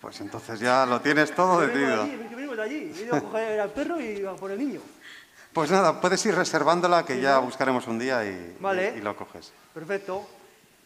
Pues 0.00 0.20
entonces 0.20 0.60
ya 0.60 0.86
lo 0.86 1.00
tienes 1.00 1.34
todo 1.34 1.58
Que 1.58 1.66
venimos 1.66 1.90
de 1.90 1.96
decidido. 1.96 2.02
allí, 2.24 2.34
venimos 2.36 2.56
de 2.56 2.62
allí. 2.62 2.92
He 2.96 3.02
ido 3.02 3.16
a 3.16 3.20
coger 3.20 3.60
al 3.60 3.70
perro 3.70 4.00
y 4.00 4.24
a 4.24 4.32
por 4.34 4.52
el 4.52 4.58
niño. 4.60 4.80
Pues 5.52 5.72
nada, 5.72 6.00
puedes 6.00 6.24
ir 6.26 6.36
reservándola 6.36 7.04
que 7.04 7.20
ya 7.20 7.38
buscaremos 7.40 7.84
un 7.88 7.98
día 7.98 8.24
y, 8.24 8.56
Vale. 8.60 8.92
y- 8.94 8.98
y 8.98 9.00
lo 9.02 9.16
coges. 9.16 9.50
Perfecto. 9.74 10.28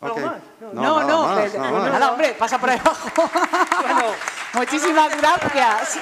¿Algo 0.03 0.17
Ok. 0.17 0.23
más? 0.25 0.33
No, 0.61 1.01
nada 1.01 1.05
no, 1.05 1.23
más, 1.27 1.55
eh, 1.55 1.59
nada 1.59 1.81
pues 1.91 2.03
hombre, 2.11 2.33
pasa 2.35 2.59
por 2.59 2.71
ahí 2.71 2.79
abajo. 2.79 3.09
Muchísimas 4.55 5.17
gracias. 5.21 5.99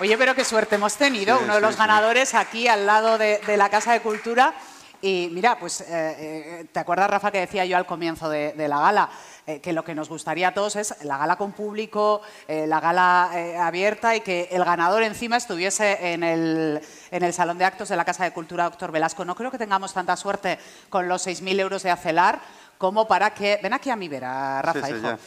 Oye, 0.00 0.16
pero 0.16 0.34
qué 0.34 0.44
suerte 0.44 0.74
hemos 0.76 0.96
tenido, 0.96 1.36
Sí, 1.38 1.44
uno 1.44 1.54
de 1.54 1.60
sí, 1.60 1.66
los 1.66 1.74
sí. 1.74 1.78
ganadores 1.78 2.34
aquí 2.34 2.68
al 2.68 2.86
lado 2.86 3.18
de, 3.18 3.38
de 3.46 3.56
la 3.56 3.68
Casa 3.68 3.92
de 3.92 4.00
Cultura. 4.00 4.54
Y 5.02 5.30
mira, 5.32 5.58
pues, 5.58 5.80
eh, 5.80 5.86
eh, 5.88 6.66
¿te 6.70 6.80
acuerdas, 6.80 7.08
Rafa, 7.08 7.30
que 7.30 7.40
decía 7.40 7.64
yo 7.64 7.76
al 7.76 7.86
comienzo 7.86 8.28
de, 8.28 8.52
de 8.52 8.68
la 8.68 8.80
gala? 8.80 9.08
Eh, 9.46 9.60
que 9.60 9.72
lo 9.72 9.82
que 9.82 9.94
nos 9.94 10.08
gustaría 10.08 10.48
a 10.48 10.54
todos 10.54 10.76
es 10.76 10.94
la 11.04 11.16
gala 11.16 11.36
con 11.36 11.52
público, 11.52 12.20
eh, 12.46 12.66
la 12.66 12.80
gala 12.80 13.30
abierta 13.66 14.14
y 14.14 14.20
que 14.20 14.48
el 14.50 14.64
ganador 14.64 15.02
encima 15.02 15.38
estuviese 15.38 16.12
en 16.12 16.22
el, 16.22 16.80
en 17.10 17.22
el 17.22 17.32
Salón 17.32 17.56
de 17.56 17.64
Actos 17.64 17.88
de 17.88 17.96
la 17.96 18.04
Casa 18.04 18.24
de 18.24 18.32
Cultura 18.32 18.64
Doctor 18.64 18.92
Velasco. 18.92 19.24
No 19.24 19.34
creo 19.34 19.50
que 19.50 19.58
tengamos 19.58 19.94
tanta 19.94 20.16
suerte 20.16 20.58
con 20.90 21.08
los 21.08 21.26
6.000 21.26 21.58
euros 21.60 21.82
de 21.82 21.90
Acelar 21.90 22.40
como 22.76 23.08
para 23.08 23.32
que... 23.34 23.58
Ven 23.62 23.72
aquí 23.72 23.90
a 23.90 23.96
mi 23.96 24.08
vera, 24.08 24.60
Rafa, 24.62 24.86
Sí, 24.86 24.92
sí, 24.92 24.98
hijo. 24.98 25.08
ya. 25.08 25.18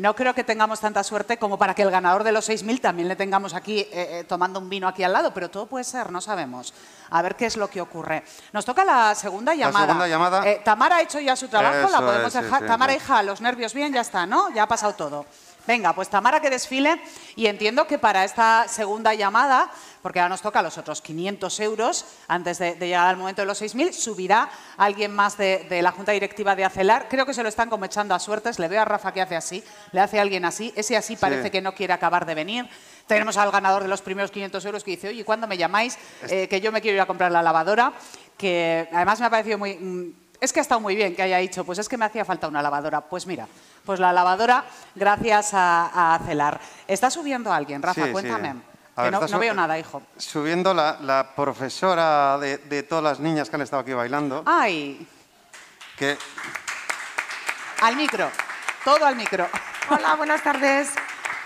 No 0.00 0.16
creo 0.16 0.34
que 0.34 0.42
tengamos 0.42 0.80
tanta 0.80 1.04
suerte 1.04 1.38
como 1.38 1.56
para 1.56 1.72
que 1.72 1.82
el 1.82 1.90
ganador 1.90 2.24
de 2.24 2.32
los 2.32 2.48
6.000 2.48 2.80
también 2.80 3.06
le 3.06 3.14
tengamos 3.14 3.54
aquí 3.54 3.78
eh, 3.78 3.88
eh, 3.92 4.24
tomando 4.28 4.58
un 4.58 4.68
vino 4.68 4.88
aquí 4.88 5.04
al 5.04 5.12
lado, 5.12 5.32
pero 5.32 5.48
todo 5.48 5.66
puede 5.66 5.84
ser, 5.84 6.10
no 6.10 6.20
sabemos. 6.20 6.74
A 7.10 7.22
ver 7.22 7.36
qué 7.36 7.46
es 7.46 7.56
lo 7.56 7.70
que 7.70 7.80
ocurre. 7.80 8.24
Nos 8.52 8.64
toca 8.64 8.84
la 8.84 9.14
segunda 9.14 9.54
llamada. 9.54 9.86
segunda 9.86 10.08
llamada. 10.08 10.48
Eh, 10.48 10.62
Tamara 10.64 10.96
ha 10.96 11.02
hecho 11.02 11.20
ya 11.20 11.36
su 11.36 11.46
trabajo, 11.46 11.88
la 11.88 12.00
podemos 12.00 12.26
es, 12.26 12.32
sí, 12.32 12.40
dejar. 12.44 12.62
sí, 12.62 12.66
Tamara, 12.66 12.92
sí. 12.92 12.98
hija, 12.98 13.22
los 13.22 13.40
nervios 13.40 13.72
bien, 13.72 13.92
ya 13.92 14.00
está, 14.00 14.26
¿no? 14.26 14.50
Ya 14.52 14.64
ha 14.64 14.68
pasado 14.68 14.94
todo. 14.94 15.26
Venga, 15.66 15.94
pues 15.94 16.10
Tamara 16.10 16.40
que 16.40 16.50
desfile 16.50 17.00
y 17.36 17.46
entiendo 17.46 17.86
que 17.86 17.98
para 17.98 18.24
esta 18.24 18.68
segunda 18.68 19.14
llamada, 19.14 19.70
porque 20.02 20.20
ahora 20.20 20.28
nos 20.28 20.42
toca 20.42 20.60
los 20.60 20.76
otros 20.76 21.00
500 21.00 21.60
euros, 21.60 22.04
antes 22.28 22.58
de, 22.58 22.74
de 22.74 22.86
llegar 22.86 23.06
al 23.06 23.16
momento 23.16 23.40
de 23.40 23.46
los 23.46 23.62
6.000, 23.62 23.92
subirá 23.92 24.50
alguien 24.76 25.14
más 25.14 25.38
de, 25.38 25.64
de 25.70 25.80
la 25.80 25.92
Junta 25.92 26.12
Directiva 26.12 26.54
de 26.54 26.66
Acelar. 26.66 27.08
Creo 27.08 27.24
que 27.24 27.32
se 27.32 27.42
lo 27.42 27.48
están 27.48 27.70
como 27.70 27.86
echando 27.86 28.14
a 28.14 28.18
suertes. 28.18 28.58
Le 28.58 28.68
veo 28.68 28.82
a 28.82 28.84
Rafa 28.84 29.12
que 29.12 29.22
hace 29.22 29.36
así, 29.36 29.64
le 29.92 30.00
hace 30.00 30.18
a 30.18 30.22
alguien 30.22 30.44
así. 30.44 30.70
Ese 30.76 30.98
así 30.98 31.16
parece 31.16 31.50
que 31.50 31.62
no 31.62 31.74
quiere 31.74 31.94
acabar 31.94 32.26
de 32.26 32.34
venir. 32.34 32.68
Tenemos 33.06 33.38
al 33.38 33.50
ganador 33.50 33.82
de 33.82 33.88
los 33.88 34.02
primeros 34.02 34.30
500 34.30 34.64
euros 34.66 34.84
que 34.84 34.90
dice, 34.90 35.08
oye, 35.08 35.24
¿cuándo 35.24 35.46
me 35.46 35.56
llamáis? 35.56 35.98
Eh, 36.28 36.46
que 36.48 36.60
yo 36.60 36.72
me 36.72 36.82
quiero 36.82 36.96
ir 36.96 37.00
a 37.00 37.06
comprar 37.06 37.32
la 37.32 37.42
lavadora, 37.42 37.94
que 38.36 38.86
además 38.92 39.18
me 39.20 39.26
ha 39.26 39.30
parecido 39.30 39.56
muy... 39.56 40.14
es 40.44 40.52
que 40.52 40.60
ha 40.60 40.62
estado 40.62 40.80
muy 40.80 40.94
bien 40.94 41.14
que 41.16 41.22
haya 41.22 41.38
dicho, 41.38 41.64
pues 41.64 41.78
es 41.78 41.88
que 41.88 41.96
me 41.96 42.04
hacía 42.04 42.24
falta 42.24 42.46
una 42.48 42.62
lavadora. 42.62 43.00
Pues 43.00 43.26
mira, 43.26 43.46
pues 43.84 43.98
la 44.00 44.12
lavadora 44.12 44.64
gracias 44.94 45.52
a, 45.54 46.14
a 46.14 46.18
Celar. 46.20 46.60
¿Está 46.86 47.10
subiendo 47.10 47.52
alguien, 47.52 47.82
Rafa? 47.82 48.00
Sí, 48.02 48.06
sí. 48.06 48.12
Cuéntame. 48.12 48.54
A 48.96 49.02
Que 49.04 49.10
ver, 49.10 49.30
no, 49.30 49.38
veo 49.40 49.54
nada, 49.54 49.76
hijo. 49.78 50.02
Subiendo 50.16 50.72
la, 50.72 50.98
la 51.00 51.34
profesora 51.34 52.38
de, 52.38 52.58
de 52.58 52.84
todas 52.84 53.02
las 53.02 53.18
niñas 53.20 53.50
que 53.50 53.56
han 53.56 53.62
estado 53.62 53.82
aquí 53.82 53.92
bailando, 53.92 54.44
Ay, 54.46 55.04
que 55.98 56.16
al 57.82 57.96
micro. 57.96 58.30
Todo 58.84 59.04
al 59.06 59.16
micro. 59.16 59.48
Hola, 59.90 60.14
buenas 60.14 60.42
tardes. 60.42 60.90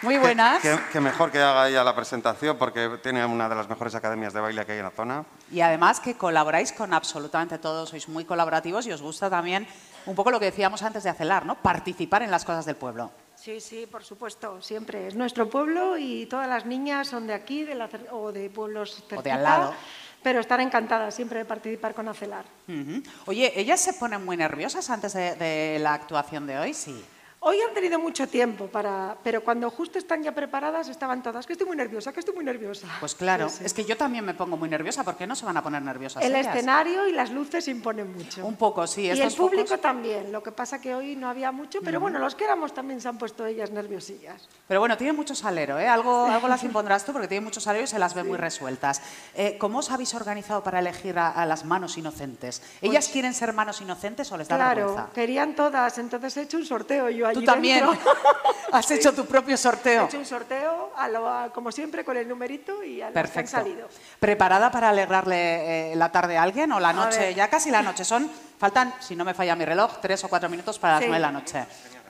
Muy 0.03 0.17
buenas. 0.19 0.61
Que, 0.63 0.79
que 0.93 1.01
mejor 1.01 1.31
que 1.33 1.39
haga 1.41 1.69
ella 1.69 1.83
la 1.83 1.95
presentación 1.95 2.57
porque 2.57 2.99
tiene 3.03 3.25
una 3.27 3.49
de 3.49 3.55
las 3.57 3.69
mejores 3.69 3.95
academias 3.95 4.33
de 4.33 4.41
baile 4.41 4.65
que 4.65 4.73
hay 4.73 4.79
en 4.79 4.85
la 4.85 4.91
zona. 4.91 5.25
Y 5.51 5.61
además 5.61 5.99
que 6.01 6.15
colaboráis 6.15 6.73
con 6.73 6.95
absolutamente 6.95 7.59
todos, 7.59 7.89
sois 7.91 8.09
muy 8.09 8.25
colaborativos 8.25 8.87
y 8.87 8.93
os 8.93 9.03
gusta 9.03 9.29
también 9.29 9.67
un 10.07 10.15
poco 10.15 10.31
lo 10.31 10.39
que 10.39 10.47
decíamos 10.47 10.83
antes 10.83 11.03
de 11.03 11.11
Acelar, 11.11 11.45
¿no? 11.47 11.57
Participar 11.57 12.23
en 12.23 12.31
las 12.31 12.45
cosas 12.45 12.65
del 12.65 12.77
pueblo. 12.77 13.11
Sí, 13.35 13.61
sí, 13.61 13.87
por 13.91 14.05
supuesto, 14.05 14.61
siempre. 14.63 15.07
Es 15.09 15.15
nuestro 15.15 15.49
pueblo 15.49 15.97
y 15.99 16.27
todas 16.27 16.49
las 16.49 16.65
niñas 16.67 17.09
son 17.09 17.27
de 17.27 17.35
aquí 17.35 17.65
de 17.65 17.75
la 17.75 17.89
cer- 17.89 18.07
o 18.13 18.31
de 18.33 18.51
pueblos 18.51 18.93
O 18.93 19.03
de 19.03 19.09
cerquita, 19.17 19.35
al 19.35 19.43
lado. 19.43 19.75
Pero 20.23 20.41
están 20.41 20.61
encantadas 20.61 21.15
siempre 21.15 21.39
de 21.41 21.45
participar 21.45 21.95
con 21.95 22.09
Acelar. 22.09 22.45
Ujú. 22.69 23.03
Oye, 23.27 23.53
¿ellas 23.55 23.81
se 23.81 23.93
ponen 23.95 24.25
muy 24.25 24.37
nerviosas 24.37 24.91
antes 24.91 25.13
de, 25.13 25.35
de 25.37 25.79
la 25.81 25.95
actuación 25.95 26.47
de 26.47 26.59
hoy? 26.59 26.75
Sí. 26.75 27.05
Hoy 27.41 27.57
han 27.67 27.73
tenido 27.73 28.01
mucho 28.01 28.27
tiempo 28.27 28.67
para, 28.67 29.17
pero 29.23 29.45
cuando 29.45 29.71
justo 29.71 29.97
están 29.97 30.25
ya 30.25 30.35
preparadas 30.35 30.89
estaban 30.89 31.23
todas, 31.23 31.47
que 31.47 31.53
estoy 31.53 31.69
muy 31.69 31.77
nerviosa, 31.77 32.13
que 32.13 32.19
estoy 32.19 32.35
muy 32.35 32.45
nerviosa. 32.45 32.89
Pues 32.99 33.15
claro, 33.15 33.49
Sí, 33.49 33.59
sí. 33.59 33.65
es 33.65 33.73
que 33.75 33.85
yo 33.85 33.97
también 33.97 34.25
me 34.25 34.35
pongo 34.35 34.57
muy 34.57 34.69
nerviosa. 34.69 35.05
¿Por 35.05 35.17
qué 35.17 35.25
no 35.25 35.37
se 35.37 35.47
van 35.47 35.57
a 35.57 35.63
poner 35.63 35.81
nerviosas 35.83 36.25
El 36.25 36.35
ellas? 36.35 36.53
escenario 36.57 37.07
y 37.07 37.13
las 37.13 37.31
luces 37.31 37.69
imponen 37.69 38.13
mucho. 38.13 38.45
Un 38.45 38.57
poco, 38.57 38.85
sí. 38.89 39.03
y 39.03 39.11
el 39.11 39.33
público 39.33 39.69
focos- 39.77 39.81
también. 39.81 40.33
Lo 40.33 40.43
que 40.43 40.51
pasa 40.51 40.81
que 40.81 40.97
hoy 40.97 41.15
no 41.15 41.29
había 41.29 41.53
mucho, 41.53 41.79
pero 41.85 42.01
bueno, 42.01 42.19
los 42.19 42.35
que 42.35 42.43
éramos 42.43 42.75
también 42.75 43.01
se 43.01 43.07
han 43.07 43.19
puesto 43.19 43.47
ellas 43.47 43.71
nerviosillas. 43.71 44.49
Pero 44.67 44.81
bueno, 44.81 44.97
tiene 44.97 45.13
mucho 45.13 45.37
salero, 45.37 45.79
¿eh? 45.79 45.87
Algo, 45.87 46.25
algo 46.27 46.49
las 46.49 46.65
impondrás 46.65 47.05
tú 47.05 47.13
porque 47.13 47.29
tiene 47.29 47.45
mucho 47.45 47.61
salero 47.61 47.85
y 47.85 47.87
se 47.87 48.01
las 48.01 48.15
ve 48.15 48.25
muy 48.25 48.37
resueltas. 48.37 49.01
Eh, 49.37 49.57
¿Cómo 49.59 49.79
os 49.79 49.93
habéis 49.93 50.13
organizado 50.13 50.65
para 50.65 50.81
elegir 50.81 51.17
a, 51.21 51.29
a 51.31 51.47
las 51.47 51.65
manos 51.65 51.97
inocentes? 51.99 52.63
¿Ellas 52.83 53.09
quieren 53.09 53.33
ser 53.33 53.53
manos 53.53 53.81
inocentes 53.81 54.33
o 54.33 54.37
les 54.37 54.49
da 54.49 54.57
Pues 54.57 54.67
Claro, 54.67 54.87
vergüenza? 54.89 55.13
querían 55.15 55.55
todas, 55.55 55.99
entonces 55.99 56.37
he 56.37 56.43
hecho 56.43 56.57
un 56.57 56.67
sorteo 56.67 57.09
yo 57.11 57.28
allí 57.29 57.41
Tú 57.41 57.45
también 57.47 57.87
dentro. 57.87 58.13
has 58.73 58.91
hecho 58.91 59.13
tu 59.13 59.25
propio 59.27 59.55
He 59.55 59.59
sorteo. 59.59 60.05
hecho 60.07 60.19
un 60.19 60.27
sorteo, 60.27 60.93
a 60.97 61.09
lo- 61.09 61.29
a- 61.29 61.51
como 61.53 61.71
siempre, 61.73 62.05
con 62.05 62.17
el 62.17 62.29
numerito 62.29 62.83
y 62.83 63.01
a 63.03 63.07
los 63.07 63.13
que 63.13 63.19
han 63.19 63.25
Perfecto. 63.25 63.51
salido. 63.53 63.89
¿Preparada 64.21 64.71
para 64.71 64.89
alegrarle 64.91 65.93
eh, 65.93 65.97
la 65.97 66.11
tarde 66.13 66.37
a 66.39 66.43
alguien 66.43 66.71
o 66.73 66.81
la 66.81 66.93
noche? 66.93 67.35
Ya 67.35 67.49
casi 67.49 67.71
la 67.71 67.83
noche. 67.83 68.05
Son, 68.05 68.31
faltan, 68.59 68.95
si 69.01 69.15
no 69.17 69.25
me 69.25 69.35
falla 69.35 69.55
mi 69.57 69.65
reloj, 69.65 69.99
tres 70.01 70.23
o 70.25 70.29
cuatro 70.29 70.49
minutos 70.49 70.79
para 70.79 70.95
las 70.95 71.03
Sí. 71.03 71.07
nueve 71.09 71.19
de 71.19 71.27
la 71.27 71.33
noche. 71.33 71.67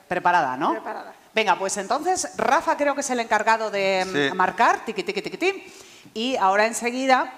Preparada, 0.07 0.57
¿no? 0.57 0.71
Preparada. 0.71 1.13
Venga, 1.35 1.55
pues 1.57 1.77
entonces 1.77 2.33
Rafa 2.37 2.75
creo 2.75 2.95
que 2.95 3.01
es 3.01 3.09
el 3.11 3.19
encargado 3.19 3.69
de 3.69 4.05
mm, 4.05 4.29
Sí. 4.31 4.35
marcar, 4.35 4.83
tiqui, 4.85 5.03
tiqui, 5.03 5.21
tiqui, 5.21 5.37
ti, 5.37 5.73
y 6.15 6.35
ahora 6.37 6.65
enseguida 6.65 7.31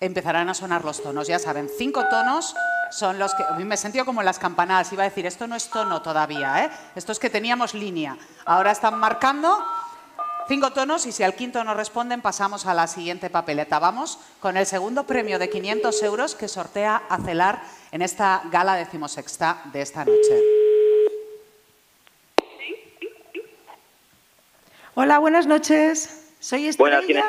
empezarán 0.00 0.48
a 0.48 0.54
sonar 0.54 0.84
los 0.84 1.02
tonos. 1.02 1.26
Ya 1.26 1.38
saben, 1.40 1.68
cinco 1.76 2.06
tonos 2.08 2.54
son 2.92 3.18
los 3.18 3.34
que... 3.34 3.42
A 3.42 3.52
mí 3.52 3.64
me 3.64 3.74
he 3.74 3.78
sentido 3.78 4.04
como 4.04 4.20
en 4.20 4.26
las 4.26 4.38
campanadas, 4.38 4.92
iba 4.92 5.02
a 5.02 5.08
decir, 5.08 5.26
esto 5.26 5.46
no 5.46 5.56
es 5.56 5.68
tono 5.68 6.02
todavía, 6.02 6.64
¿eh? 6.64 6.70
Esto 6.94 7.12
es 7.12 7.18
que 7.18 7.30
teníamos 7.30 7.74
línea. 7.74 8.16
Ahora 8.44 8.70
están 8.70 8.98
marcando 8.98 9.58
cinco 10.46 10.72
tonos 10.72 11.06
y 11.06 11.12
si 11.12 11.22
al 11.22 11.34
quinto 11.34 11.64
no 11.64 11.74
responden 11.74 12.20
pasamos 12.20 12.66
a 12.66 12.74
la 12.74 12.86
siguiente 12.86 13.30
papeleta. 13.30 13.78
Vamos 13.78 14.18
con 14.40 14.56
el 14.56 14.66
segundo 14.66 15.04
premio 15.04 15.38
de 15.38 15.48
500 15.48 16.02
euros 16.02 16.34
que 16.34 16.48
sortea 16.48 17.02
Acelar 17.08 17.62
en 17.90 18.02
esta 18.02 18.42
gala 18.50 18.74
decimosexta 18.74 19.62
de 19.72 19.82
esta 19.82 20.04
noche. 20.04 20.40
Hola, 24.94 25.18
buenas 25.18 25.46
noches. 25.46 26.34
Soy 26.38 26.68
Estrella. 26.68 27.00
¿quién 27.06 27.22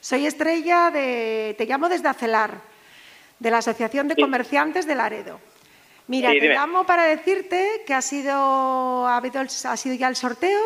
Soy 0.00 0.26
Estrella 0.26 0.90
de. 0.90 1.54
Te 1.58 1.66
llamo 1.66 1.90
desde 1.90 2.08
Acelar, 2.08 2.62
de 3.40 3.50
la 3.50 3.58
Asociación 3.58 4.06
de 4.06 4.14
Sí. 4.14 4.20
Comerciantes 4.20 4.86
de 4.86 4.94
Laredo. 4.94 5.40
Mira, 6.06 6.30
Sí, 6.30 6.40
te 6.40 6.48
llamo 6.48 6.84
para 6.84 7.04
decirte 7.04 7.82
que 7.86 7.94
ha 7.94 8.02
sido, 8.02 8.34
ha, 9.06 9.16
habido 9.16 9.40
ha 9.40 9.76
sido 9.76 9.94
ya 9.94 10.08
el 10.08 10.16
sorteo 10.16 10.60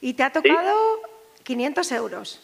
y 0.00 0.14
te 0.14 0.22
ha 0.22 0.30
tocado 0.32 1.00
500 1.42 1.92
euros. 1.92 2.40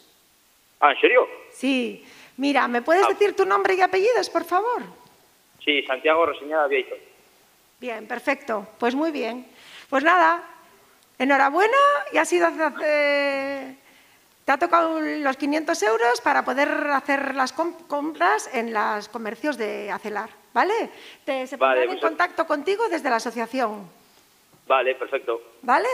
Ah, 0.79 0.91
¿en 0.91 1.01
serio? 1.01 1.27
Sí. 1.53 2.05
Mira, 2.37 2.67
¿me 2.67 2.81
puedes 2.81 3.05
Ah. 3.05 3.09
decir 3.09 3.35
tu 3.35 3.45
nombre 3.45 3.75
y 3.75 3.81
apellidos, 3.81 4.29
por 4.29 4.43
favor? 4.43 4.83
Sí, 5.63 5.81
Santiago 5.83 6.25
Reseñada 6.25 6.67
Vieito. 6.67 6.95
Bien, 7.79 8.07
perfecto. 8.07 8.67
Pues 8.77 8.93
muy 8.95 9.11
bien. 9.11 9.45
Pues 9.89 10.03
nada, 10.03 10.43
enhorabuena 11.17 11.77
y 12.11 12.17
ha 12.17 12.25
sido 12.25 12.47
hace- 12.47 13.75
te 14.45 14.51
ha 14.51 14.57
tocado 14.57 14.99
los 14.99 15.37
500 15.37 15.81
euros 15.83 16.21
para 16.21 16.43
poder 16.43 16.69
hacer 16.91 17.33
las 17.35 17.53
com- 17.53 17.73
compras 17.87 18.49
en 18.53 18.73
los 18.73 19.07
comercios 19.09 19.57
de 19.57 19.89
Acelar, 19.91 20.29
¿vale? 20.53 20.89
Te, 21.25 21.47
se 21.47 21.55
Vale, 21.57 21.81
pondrán 21.81 21.95
en 21.97 22.01
contacto 22.01 22.45
contigo 22.45 22.87
desde 22.89 23.09
la 23.09 23.17
asociación, 23.17 23.87
Vale, 24.67 24.95
perfecto. 24.95 25.41
¿vale? 25.61 25.89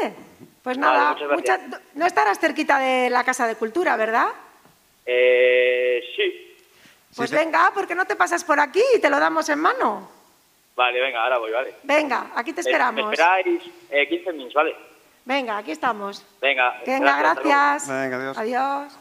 Pues 0.63 0.77
Vale, 0.77 0.97
nada, 0.97 1.35
mucha- 1.35 1.59
no 1.95 2.05
estarás 2.05 2.39
cerquita 2.39 2.77
de 2.79 3.09
la 3.09 3.23
Casa 3.23 3.47
de 3.47 3.55
Cultura, 3.55 3.95
¿verdad? 3.97 4.27
Eh, 5.05 6.03
sí. 6.15 6.55
Pues 7.15 7.29
sí. 7.31 7.35
venga, 7.35 7.71
¿por 7.73 7.87
qué 7.87 7.95
no 7.95 8.05
te 8.05 8.15
pasas 8.15 8.43
por 8.43 8.59
aquí 8.59 8.81
y 8.95 8.99
te 8.99 9.09
lo 9.09 9.19
damos 9.19 9.49
en 9.49 9.59
mano? 9.59 10.09
Vale, 10.75 11.01
venga, 11.01 11.23
ahora 11.23 11.39
voy, 11.39 11.51
vale. 11.51 11.73
Venga, 11.83 12.31
aquí 12.35 12.53
te 12.53 12.61
Eh, 12.61 12.63
Me 12.65 12.69
esperamos. 12.71 13.11
esperáis 13.11 13.63
eh, 13.89 14.07
15 14.07 14.31
minutos, 14.33 14.53
¿vale? 14.53 14.75
Venga, 15.25 15.57
aquí 15.57 15.71
estamos. 15.71 16.23
Venga, 16.41 16.75
Venga, 16.85 17.17
gracias. 17.19 17.87
Venga, 17.87 18.17
adiós. 18.17 18.37
Adiós. 18.37 18.93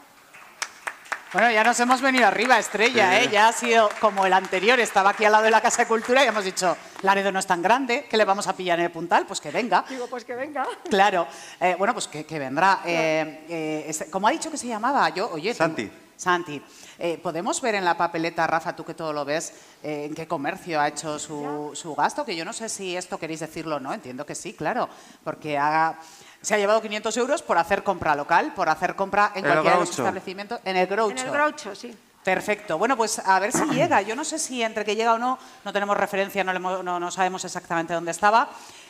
Bueno, 1.31 1.51
ya 1.51 1.63
nos 1.63 1.79
hemos 1.79 2.01
venido 2.01 2.25
arriba, 2.25 2.57
Estrella, 2.57 3.11
Sí. 3.19 3.25
¿eh? 3.25 3.29
Ya 3.31 3.47
ha 3.49 3.53
sido 3.53 3.87
como 3.99 4.25
el 4.25 4.33
anterior, 4.33 4.79
estaba 4.79 5.11
aquí 5.11 5.25
al 5.25 5.31
lado 5.31 5.43
de 5.43 5.51
la 5.51 5.61
Casa 5.61 5.83
de 5.83 5.87
Cultura 5.87 6.23
y 6.23 6.27
hemos 6.27 6.43
dicho, 6.43 6.75
Laredo 7.03 7.31
no 7.31 7.37
es 7.37 7.45
tan 7.45 7.61
grande, 7.61 8.05
que 8.09 8.17
le 8.17 8.25
vamos 8.25 8.47
a 8.47 8.55
pillar 8.55 8.79
en 8.79 8.85
el 8.85 8.91
puntal? 8.91 9.27
Pues 9.27 9.39
que 9.39 9.51
venga. 9.51 9.85
Digo, 9.87 10.07
pues 10.07 10.25
que 10.25 10.33
venga. 10.33 10.65
Claro. 10.89 11.27
Eh, 11.59 11.75
bueno, 11.77 11.93
pues 11.93 12.07
que, 12.07 12.25
que 12.25 12.39
vendrá. 12.39 12.79
Eh, 12.83 13.45
eh, 13.47 13.85
ese- 13.87 14.09
¿Cómo 14.09 14.27
ha 14.27 14.31
dicho 14.31 14.49
que 14.49 14.57
se 14.57 14.65
llamaba? 14.67 15.07
Yo, 15.09 15.29
oye, 15.31 15.53
Santi. 15.53 15.85
tengo- 15.85 16.08
Santi. 16.23 16.61
Eh, 16.97 17.17
¿Podemos 17.23 17.61
ver 17.61 17.75
en 17.75 17.85
la 17.85 17.95
papeleta, 17.95 18.45
Rafa, 18.45 18.75
tú 18.75 18.83
que 18.83 18.93
todo 18.93 19.13
lo 19.13 19.23
ves, 19.23 19.53
eh, 19.81 20.03
en 20.09 20.13
qué 20.13 20.27
comercio 20.27 20.79
ha 20.81 20.89
hecho 20.89 21.17
su, 21.17 21.71
su 21.73 21.95
gasto? 21.95 22.25
Que 22.25 22.35
yo 22.35 22.43
no 22.43 22.51
sé 22.51 22.67
si 22.67 22.97
esto 22.97 23.17
queréis 23.17 23.39
decirlo 23.39 23.77
o 23.77 23.79
no, 23.79 23.93
entiendo 23.93 24.25
que 24.25 24.35
sí, 24.35 24.51
claro, 24.53 24.89
porque 25.23 25.57
haga, 25.57 25.97
se 26.41 26.53
ha 26.55 26.57
llevado 26.57 26.81
500 26.81 27.15
euros 27.15 27.41
por 27.41 27.57
hacer 27.57 27.83
compra 27.83 28.15
local, 28.15 28.53
por 28.53 28.67
hacer 28.67 28.95
compra 28.95 29.31
en 29.33 29.45
En 29.45 29.45
el 29.45 29.51
cualquiera 29.53 29.75
de 29.77 29.79
los 29.79 29.89
Groucho. 29.89 30.01
establecimientos. 30.03 30.59
En 30.65 30.75
el 30.75 30.87
Groucho. 30.87 31.11
En 31.21 31.25
el 31.25 31.31
Groucho, 31.31 31.73
sí. 31.73 31.97
Perfecto. 32.21 32.77
Bueno, 32.77 32.97
pues 32.97 33.17
a 33.19 33.39
ver 33.39 33.53
si 33.53 33.63
llega. 33.67 34.01
Yo 34.01 34.13
no 34.13 34.25
sé 34.25 34.37
si 34.39 34.61
entre 34.61 34.83
que 34.83 34.93
llega 34.97 35.13
o 35.13 35.17
no, 35.17 35.39
no 35.63 35.71
tenemos 35.71 35.95
referencia, 35.95 36.43
no, 36.43 36.51
le 36.51 36.57
hemos- 36.57 36.83
no, 36.83 36.99
no 36.99 37.11
sabemos 37.11 37.45
exactamente 37.45 37.93
dónde 37.93 38.11
estaba. 38.11 38.49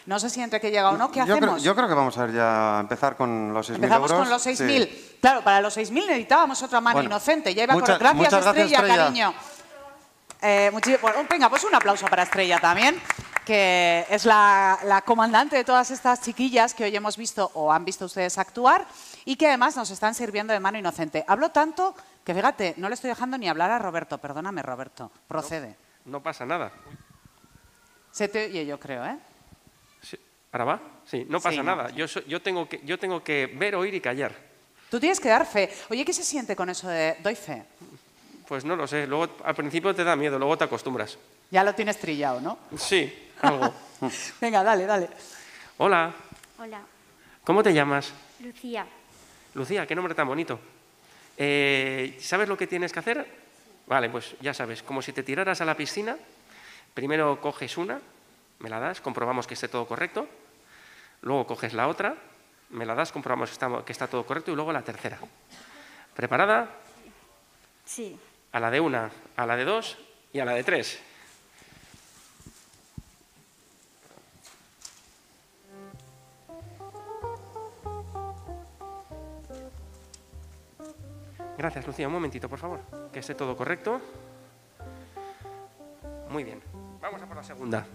No 0.10 0.18
sé 0.19 0.27
si 0.31 0.41
entre 0.41 0.60
que 0.60 0.72
llega 0.72 0.90
o 0.90 0.98
no, 0.98 1.11
¿qué 1.11 1.19
yo, 1.19 1.26
creo, 1.26 1.36
hacemos? 1.38 1.61
yo 1.64 1.76
creo 1.76 1.88
que 1.88 1.94
vamos 1.94 2.18
a 2.18 2.26
ver 2.26 2.34
ya 2.34 2.77
a 2.77 2.80
empezar 2.80 3.15
con 3.15 3.53
los 3.53 3.69
6.000 3.69 3.76
Empezamos 3.76 4.10
euros. 4.10 4.23
con 4.26 4.30
los 4.34 4.41
Sí. 4.41 4.49
6.000. 4.56 5.18
Claro, 5.22 5.44
para 5.44 5.61
los 5.61 5.77
6.000 5.77 6.07
necesitábamos 6.07 6.64
otra 6.64 6.81
mano 6.81 6.95
Bueno, 6.95 7.10
inocente. 7.10 7.53
Ya 7.53 7.64
iba 7.65 7.76
muchas- 7.76 7.99
con... 7.99 7.99
Gracias, 7.99 8.31
gracias, 8.31 8.48
Estrella, 8.48 8.77
Estrella. 8.77 9.03
cariño. 9.06 9.34
Eh, 10.41 10.72
muchi- 10.73 10.98
bueno, 10.99 11.19
venga, 11.30 11.48
pues 11.49 11.64
un 11.64 11.76
aplauso 11.76 12.07
para 12.07 12.23
Estrella 12.23 12.60
también, 12.60 12.99
que 13.45 14.07
es 14.10 14.26
la, 14.26 14.80
la 14.86 15.02
comandante 15.03 15.56
de 15.57 15.64
todas 15.64 15.91
estas 15.91 16.22
chiquillas 16.22 16.73
que 16.73 16.86
hoy 16.86 16.95
hemos 16.95 17.15
visto 17.15 17.52
o 17.53 17.72
han 17.72 17.86
visto 17.86 18.06
ustedes 18.06 18.40
actuar 18.40 18.88
y 19.26 19.36
que 19.36 19.45
además 19.48 19.76
nos 19.76 19.91
están 19.91 20.15
sirviendo 20.15 20.53
de 20.53 20.60
mano 20.60 20.80
inocente. 20.80 21.23
Hablo 21.27 21.49
tanto 21.52 21.94
que, 22.23 22.34
fíjate, 22.34 22.73
no 22.77 22.90
le 22.90 22.95
estoy 22.95 23.10
dejando 23.10 23.38
ni 23.38 23.48
hablar 23.48 23.69
a 23.69 23.77
Roberto. 23.77 24.18
Perdóname, 24.18 24.64
Roberto. 24.64 25.11
Procede. 25.27 25.76
No 26.06 26.23
pasa 26.23 26.48
nada. 26.48 26.72
Se 28.11 28.27
te 28.27 28.45
oye, 28.48 28.65
yo 28.65 28.80
creo, 28.80 29.06
¿eh? 29.06 29.19
¿Ahora 30.51 30.65
va? 30.65 30.80
Sí, 31.05 31.26
no 31.30 31.39
Sí, 31.39 31.43
pasa 31.43 31.57
no, 31.57 31.63
nada. 31.63 31.89
Yo, 31.91 32.07
so- 32.07 32.21
yo, 32.26 32.41
tengo 32.41 32.67
que, 32.67 32.81
yo 32.84 32.97
tengo 32.97 33.23
que 33.23 33.47
ver, 33.55 33.76
oír 33.76 33.93
y 33.93 34.01
callar. 34.01 34.34
Tú 34.89 34.99
tienes 34.99 35.19
que 35.19 35.30
dar 35.30 35.45
fe. 35.45 35.69
Oye, 35.89 36.03
¿qué 36.03 36.13
se 36.13 36.23
siente 36.23 36.55
con 36.55 36.69
eso 36.69 36.88
de 36.88 37.17
doy 37.21 37.35
fe? 37.35 37.63
Pues 38.47 38.65
no 38.65 38.76
lo 38.76 38.88
sé. 38.88 39.05
Luego, 39.05 39.35
al 39.43 39.55
principio 39.55 39.93
te 39.93 40.03
da 40.03 40.15
miedo, 40.15 40.39
luego 40.39 40.57
te 40.57 40.63
acostumbras. 40.63 41.17
Ya 41.51 41.63
lo 41.63 41.73
tienes 41.76 41.99
trillado, 41.99 42.41
¿no? 42.41 42.57
Sí, 42.77 43.30
algo. 43.41 43.71
Venga, 44.41 44.63
dale, 44.63 44.85
dale. 44.85 45.09
Hola, 45.77 46.13
Hola. 46.57 46.81
¿Cómo 47.43 47.61
te 47.63 47.73
llamas? 47.73 48.11
Lucía. 48.39 48.85
Lucía, 49.53 49.85
qué 49.88 49.95
nombre 49.95 50.13
tan 50.15 50.27
bonito. 50.27 50.59
Eh, 51.38 52.17
¿Sabes 52.19 52.49
lo 52.49 52.57
que 52.57 52.67
tienes 52.67 52.91
que 52.91 52.99
hacer? 52.99 53.26
Vale, 53.88 54.09
pues 54.09 54.35
ya 54.41 54.53
sabes, 54.53 54.84
como 54.84 55.01
si 55.01 55.13
te 55.13 55.23
tiraras 55.23 55.61
a 55.61 55.65
la 55.65 55.76
piscina, 55.76 56.15
primero 56.93 57.39
coges 57.41 57.77
una, 57.77 57.99
me 58.60 58.69
la 58.69 58.80
das, 58.80 59.02
comprobamos 59.02 59.48
que 59.48 59.53
esté 59.53 59.68
todo 59.68 59.88
correcto, 59.88 60.27
luego 61.22 61.48
coges 61.48 61.73
la 61.73 61.88
otra, 61.88 62.15
me 62.69 62.86
la 62.86 62.95
das, 62.95 63.11
comprobamos 63.11 63.49
que 63.49 63.53
está, 63.53 63.86
que 63.86 63.91
está 63.91 64.07
todo 64.07 64.26
correcto 64.26 64.52
y 64.52 64.56
luego 64.56 64.72
la 64.72 64.81
tercera. 64.81 65.18
¿Preparada? 66.15 66.69
Sí. 67.86 68.19
A 68.52 68.60
la 68.60 68.69
de 68.69 68.80
una, 68.80 69.10
a 69.36 69.45
la 69.45 69.56
de 69.56 69.65
dos 69.65 69.98
y 70.34 70.40
a 70.40 70.45
la 70.45 70.53
de 70.53 70.64
tres. 70.64 70.99
Gracias, 81.57 81.86
Lucía. 81.86 82.07
Un 82.07 82.14
momentito, 82.14 82.48
por 82.48 82.57
favor. 82.57 82.80
Que 83.11 83.19
esté 83.19 83.36
todo 83.36 83.57
correcto. 83.57 83.99
Muy 86.30 86.45
bien. 86.45 86.61
Vamos 87.02 87.22
a 87.22 87.26
por 87.26 87.36
la 87.36 87.44
segunda. 87.44 87.86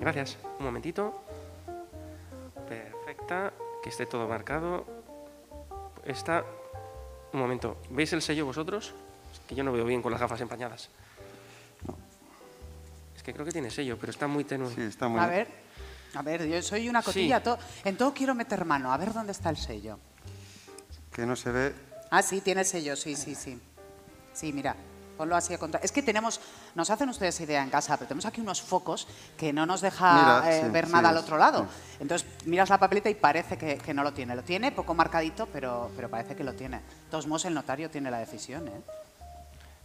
Gracias. 0.00 0.38
Un 0.58 0.64
momentito. 0.66 1.22
Perfecta. 2.68 3.52
Que 3.82 3.88
esté 3.90 4.06
todo 4.06 4.26
marcado. 4.28 4.84
Esta. 6.04 6.44
Un 7.32 7.40
momento. 7.40 7.76
¿Veis 7.90 8.12
el 8.12 8.22
sello 8.22 8.46
vosotros? 8.46 8.92
Es 9.32 9.40
que 9.48 9.54
yo 9.54 9.62
no 9.64 9.72
veo 9.72 9.84
bien 9.84 10.02
con 10.02 10.10
las 10.12 10.20
gafas 10.20 10.40
empañadas. 10.40 10.88
Es 13.16 13.22
que 13.22 13.32
creo 13.32 13.44
que 13.44 13.52
tiene 13.52 13.70
sello, 13.70 13.96
pero 14.00 14.10
está 14.10 14.26
muy 14.26 14.44
tenue. 14.44 14.70
Sí, 14.74 14.80
está 14.82 15.06
A 15.06 15.26
ver, 15.26 15.48
a 16.14 16.22
ver, 16.22 16.46
yo 16.48 16.62
soy 16.62 16.88
una 16.88 17.02
cotilla. 17.02 17.42
to- 17.42 17.58
en 17.84 17.96
todo 17.96 18.14
quiero 18.14 18.34
meter 18.34 18.64
mano. 18.64 18.92
A 18.92 18.96
ver 18.96 19.12
dónde 19.12 19.32
está 19.32 19.50
el 19.50 19.56
sello. 19.58 19.98
Que 21.20 21.26
no 21.26 21.36
se 21.36 21.52
ve. 21.52 21.74
Ah, 22.10 22.22
sí, 22.22 22.40
tiene 22.40 22.64
sello, 22.64 22.96
sí, 22.96 23.14
sí, 23.14 23.34
sí. 23.34 23.60
Sí, 24.32 24.54
mira, 24.54 24.74
ponlo 25.18 25.36
así 25.36 25.52
a 25.52 25.58
contra. 25.58 25.78
Es 25.80 25.92
que 25.92 26.02
tenemos, 26.02 26.40
nos 26.74 26.88
hacen 26.88 27.10
ustedes 27.10 27.38
idea 27.42 27.62
en 27.62 27.68
casa, 27.68 27.98
pero 27.98 28.08
tenemos 28.08 28.24
aquí 28.24 28.40
unos 28.40 28.62
focos 28.62 29.06
que 29.36 29.52
no 29.52 29.66
nos 29.66 29.82
deja 29.82 30.14
Mira, 30.14 30.50
eh, 30.50 30.62
sí, 30.64 30.70
ver 30.70 30.86
sí, 30.86 30.92
nada 30.92 31.10
al 31.10 31.18
otro 31.18 31.36
lado. 31.36 31.66
Entonces 32.00 32.26
miras 32.46 32.70
la 32.70 32.78
papeleta 32.78 33.10
y 33.10 33.16
parece 33.16 33.58
que, 33.58 33.76
que 33.76 33.92
no 33.92 34.02
lo 34.02 34.14
tiene. 34.14 34.34
Lo 34.34 34.42
tiene 34.42 34.72
poco 34.72 34.94
marcadito, 34.94 35.46
pero, 35.52 35.90
pero 35.94 36.08
parece 36.08 36.34
que 36.34 36.42
lo 36.42 36.54
tiene. 36.54 36.78
De 36.78 37.10
todos 37.10 37.26
modos, 37.26 37.44
el 37.44 37.52
notario 37.52 37.90
tiene 37.90 38.10
la 38.10 38.18
decisión, 38.18 38.66
¿eh? 38.68 38.80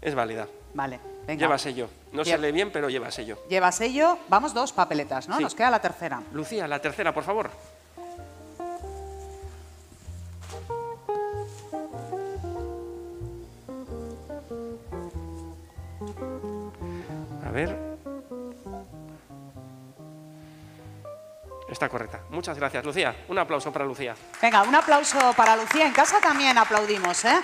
Es 0.02 0.16
válida. 0.16 0.48
Vale, 0.74 1.02
venga. 1.28 1.42
Lleva 1.42 1.58
sello. 1.58 1.90
No 2.14 2.24
se 2.24 2.38
lee 2.38 2.54
bien, 2.54 2.72
pero 2.72 2.88
lleva 2.88 3.12
sello. 3.12 3.40
Lleva 3.50 3.74
sello. 3.74 4.20
Vamos 4.30 4.54
dos 4.54 4.72
papeletas, 4.72 5.28
¿no? 5.28 5.36
Sí. 5.36 5.44
Nos 5.44 5.54
queda 5.54 5.70
la 5.70 5.82
tercera. 5.82 6.24
Lucía, 6.32 6.66
la 6.66 6.80
tercera, 6.80 7.14
por 7.14 7.26
favor. 7.26 7.50
Ver. 17.56 17.96
Está 21.70 21.90
correcta. 21.90 22.22
Muchas 22.30 22.58
gracias, 22.58 22.86
Lucía. 22.86 23.16
Un 23.28 23.40
aplauso 23.40 23.72
para 23.72 23.86
Lucía. 23.86 24.16
Venga, 24.42 24.64
un 24.64 24.76
aplauso 24.76 25.34
para 25.34 25.56
Lucía. 25.56 25.88
En 25.88 25.94
casa 25.94 26.20
también 26.22 26.58
aplaudimos, 26.58 27.26
¿eh? 27.26 27.42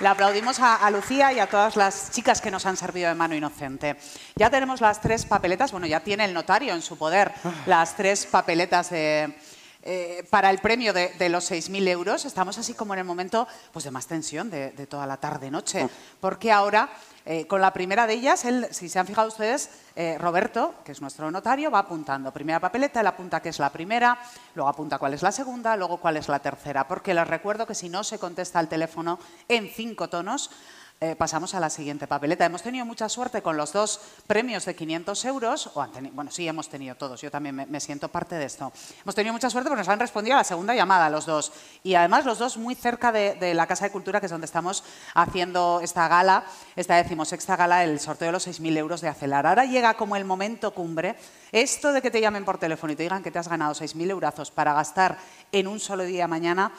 Le 0.00 0.08
aplaudimos 0.08 0.58
a, 0.60 0.76
a 0.76 0.90
Lucía 0.90 1.32
y 1.32 1.38
a 1.38 1.46
todas 1.46 1.76
las 1.76 2.10
chicas 2.10 2.40
que 2.40 2.50
nos 2.50 2.66
han 2.66 2.76
servido 2.76 3.08
de 3.08 3.14
mano 3.14 3.34
inocente. 3.34 3.96
Ya 4.34 4.50
tenemos 4.50 4.80
las 4.80 5.00
tres 5.00 5.24
papeletas, 5.24 5.70
bueno, 5.70 5.86
ya 5.86 6.00
tiene 6.00 6.24
el 6.24 6.34
notario 6.34 6.74
en 6.74 6.82
su 6.82 6.98
poder 6.98 7.32
las 7.66 7.94
tres 7.96 8.26
papeletas 8.26 8.90
de, 8.90 9.32
eh, 9.82 10.24
para 10.30 10.50
el 10.50 10.58
premio 10.58 10.92
de, 10.92 11.08
de 11.18 11.28
los 11.28 11.50
6.000 11.50 11.88
euros. 11.88 12.24
Estamos 12.24 12.56
así 12.58 12.74
como 12.74 12.94
en 12.94 13.00
el 13.00 13.04
momento 13.04 13.48
pues, 13.72 13.84
de 13.84 13.90
más 13.90 14.06
tensión 14.06 14.48
de, 14.48 14.70
de 14.70 14.86
toda 14.86 15.06
la 15.06 15.16
tarde-noche, 15.16 15.88
porque 16.20 16.52
ahora, 16.52 16.88
eh, 17.26 17.46
con 17.46 17.60
la 17.60 17.72
primera 17.72 18.06
de 18.06 18.14
ellas, 18.14 18.44
él, 18.44 18.68
si 18.70 18.88
se 18.88 18.98
han 18.98 19.06
fijado 19.06 19.28
ustedes, 19.28 19.70
eh, 19.96 20.16
Roberto, 20.18 20.74
que 20.84 20.92
es 20.92 21.00
nuestro 21.00 21.30
notario, 21.30 21.70
va 21.70 21.80
apuntando. 21.80 22.32
Primera 22.32 22.60
papeleta, 22.60 23.00
él 23.00 23.06
apunta 23.06 23.40
que 23.40 23.48
es 23.48 23.58
la 23.58 23.70
primera, 23.70 24.18
luego 24.54 24.68
apunta 24.68 24.98
cuál 24.98 25.14
es 25.14 25.22
la 25.22 25.32
segunda, 25.32 25.76
luego 25.76 25.98
cuál 25.98 26.16
es 26.16 26.28
la 26.28 26.38
tercera, 26.38 26.86
porque 26.86 27.12
les 27.12 27.26
recuerdo 27.26 27.66
que 27.66 27.74
si 27.74 27.88
no 27.88 28.04
se 28.04 28.18
contesta 28.18 28.58
al 28.58 28.68
teléfono 28.68 29.18
en 29.48 29.68
cinco 29.68 30.08
tonos, 30.08 30.50
eh, 31.02 31.16
pasamos 31.16 31.52
a 31.56 31.58
la 31.58 31.68
siguiente 31.68 32.06
papeleta. 32.06 32.44
Hemos 32.44 32.62
tenido 32.62 32.86
mucha 32.86 33.08
suerte 33.08 33.42
con 33.42 33.56
los 33.56 33.72
dos 33.72 34.00
premios 34.28 34.64
de 34.66 34.76
500 34.76 35.24
euros, 35.24 35.66
o 35.74 35.84
bueno, 36.12 36.30
sí, 36.30 36.46
hemos 36.46 36.68
tenido 36.68 36.94
todos, 36.94 37.20
yo 37.20 37.28
también 37.28 37.66
me, 37.68 37.80
siento 37.80 38.08
parte 38.08 38.36
de 38.36 38.44
esto. 38.44 38.72
Hemos 39.02 39.16
tenido 39.16 39.32
mucha 39.32 39.50
suerte 39.50 39.68
porque 39.68 39.80
nos 39.80 39.88
han 39.88 39.98
respondido 39.98 40.36
a 40.36 40.38
la 40.38 40.44
segunda 40.44 40.76
llamada 40.76 41.10
los 41.10 41.26
dos. 41.26 41.50
Y 41.82 41.96
además 41.96 42.24
los 42.24 42.38
dos 42.38 42.56
muy 42.56 42.76
cerca 42.76 43.10
de, 43.10 43.34
de 43.34 43.52
la 43.52 43.66
Casa 43.66 43.86
de 43.86 43.90
Cultura, 43.90 44.20
que 44.20 44.26
es 44.26 44.32
donde 44.32 44.44
estamos 44.44 44.84
haciendo 45.14 45.80
esta 45.82 46.06
gala, 46.06 46.44
esta 46.76 46.94
decimosexta 46.94 47.56
gala, 47.56 47.82
el 47.82 47.98
sorteo 47.98 48.26
de 48.26 48.32
los 48.32 48.46
6.000 48.46 48.76
euros 48.76 49.00
de 49.00 49.08
Acelar. 49.08 49.44
Ahora 49.44 49.64
llega 49.64 49.94
como 49.94 50.14
el 50.14 50.24
momento 50.24 50.72
cumbre, 50.72 51.16
esto 51.50 51.92
de 51.92 52.00
que 52.00 52.12
te 52.12 52.20
llamen 52.20 52.44
por 52.44 52.58
teléfono 52.58 52.92
y 52.92 52.96
te 52.96 53.02
digan 53.02 53.24
que 53.24 53.32
te 53.32 53.40
has 53.40 53.48
ganado 53.48 53.74
6.000 53.74 54.08
eurazos 54.08 54.52
para 54.52 54.72
gastar 54.72 55.18
en 55.50 55.66
un 55.66 55.80
solo 55.80 56.04
día 56.04 56.28
mañana, 56.28 56.70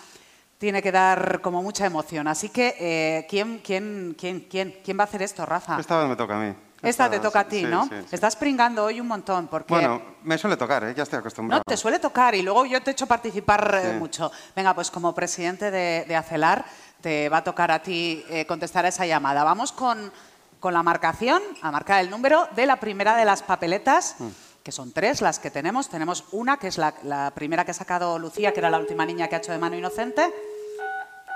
tiene 0.64 0.82
que 0.82 0.94
dar 0.94 1.42
como 1.42 1.62
mucha 1.62 1.86
emoción. 1.86 2.26
Así 2.26 2.48
que, 2.48 2.78
eh, 2.80 3.28
¿quién, 3.30 3.60
quién, 3.62 4.16
quién, 4.18 4.48
quién, 4.50 4.80
¿quién 4.82 4.98
va 4.98 5.02
a 5.02 5.08
hacer 5.08 5.22
esto, 5.22 5.46
Rafa? 5.46 5.78
Esta 5.78 6.00
vez 6.00 6.08
me 6.08 6.16
toca 6.16 6.38
a 6.38 6.40
mí. 6.40 6.56
Esta 6.82 7.10
te 7.10 7.20
toca 7.20 7.42
a 7.42 7.44
ti, 7.50 7.60
sí, 7.60 7.66
¿no? 7.66 7.84
sí, 7.84 7.90
sí. 8.00 8.16
Estás 8.16 8.38
pringando 8.38 8.86
hoy 8.86 9.02
un 9.02 9.08
montón 9.08 9.48
porque 9.48 9.74
Bueno, 9.74 10.02
me 10.24 10.38
suele 10.38 10.56
tocar, 10.56 10.86
¿eh? 10.86 10.94
ya 10.96 11.04
estoy 11.04 11.18
no 11.18 11.20
acostumbrado. 11.20 11.64
te 11.68 11.76
suele 11.76 12.00
tocar 12.00 12.34
y 12.34 12.42
luego 12.44 12.66
yo 12.66 12.82
te 12.82 12.92
he 12.92 12.94
hecho 12.94 13.08
participar 13.08 13.78
eh, 13.84 13.98
mucho. 14.00 14.32
Venga, 14.56 14.74
pues 14.74 14.90
como 14.90 15.14
presidente 15.14 15.70
de, 15.70 16.06
de 16.08 16.16
Acelar 16.16 16.64
te 17.02 17.28
va 17.28 17.40
a 17.40 17.44
tocar 17.44 17.70
a 17.70 17.80
ti 17.84 18.24
eh, 18.30 18.46
contestar 18.46 18.86
a 18.86 18.88
esa 18.88 19.06
llamada. 19.06 19.44
Vamos 19.44 19.74
con, 19.74 20.14
con 20.62 20.74
la 20.74 20.82
marcación, 20.82 21.42
a 21.62 21.72
marcar 21.72 22.00
el 22.00 22.10
número 22.10 22.48
de 22.56 22.66
la 22.68 22.78
primera 22.78 23.18
de 23.18 23.26
las 23.26 23.44
papeletas. 23.44 24.16
Mm. 24.18 24.28
que 24.64 24.72
son 24.72 24.94
tres 24.94 25.20
las 25.20 25.40
que 25.40 25.52
tenemos. 25.52 25.90
Tenemos 25.90 26.24
una, 26.32 26.56
que 26.56 26.70
es 26.70 26.78
la, 26.78 26.94
la 27.04 27.32
primera 27.36 27.66
que 27.66 27.72
ha 27.72 27.74
sacado 27.74 28.18
Lucía, 28.18 28.54
que 28.54 28.62
era 28.62 28.70
la 28.70 28.80
última 28.80 29.06
niña 29.06 29.28
que 29.28 29.36
ha 29.36 29.40
hecho 29.40 29.52
de 29.52 29.58
mano 29.58 29.76
inocente. 29.76 30.32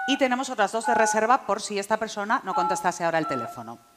Y 0.09 0.17
tenemos 0.17 0.49
otras 0.49 0.71
dos 0.71 0.85
de 0.85 0.95
reserva 0.95 1.45
por 1.45 1.61
si 1.61 1.77
esta 1.77 1.97
persona 1.97 2.41
no 2.45 2.55
contestase 2.55 3.03
ahora 3.03 3.19
el 3.19 3.27
teléfono. 3.27 3.96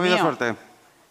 Habido 0.00 0.16
mío. 0.16 0.24
suerte. 0.24 0.56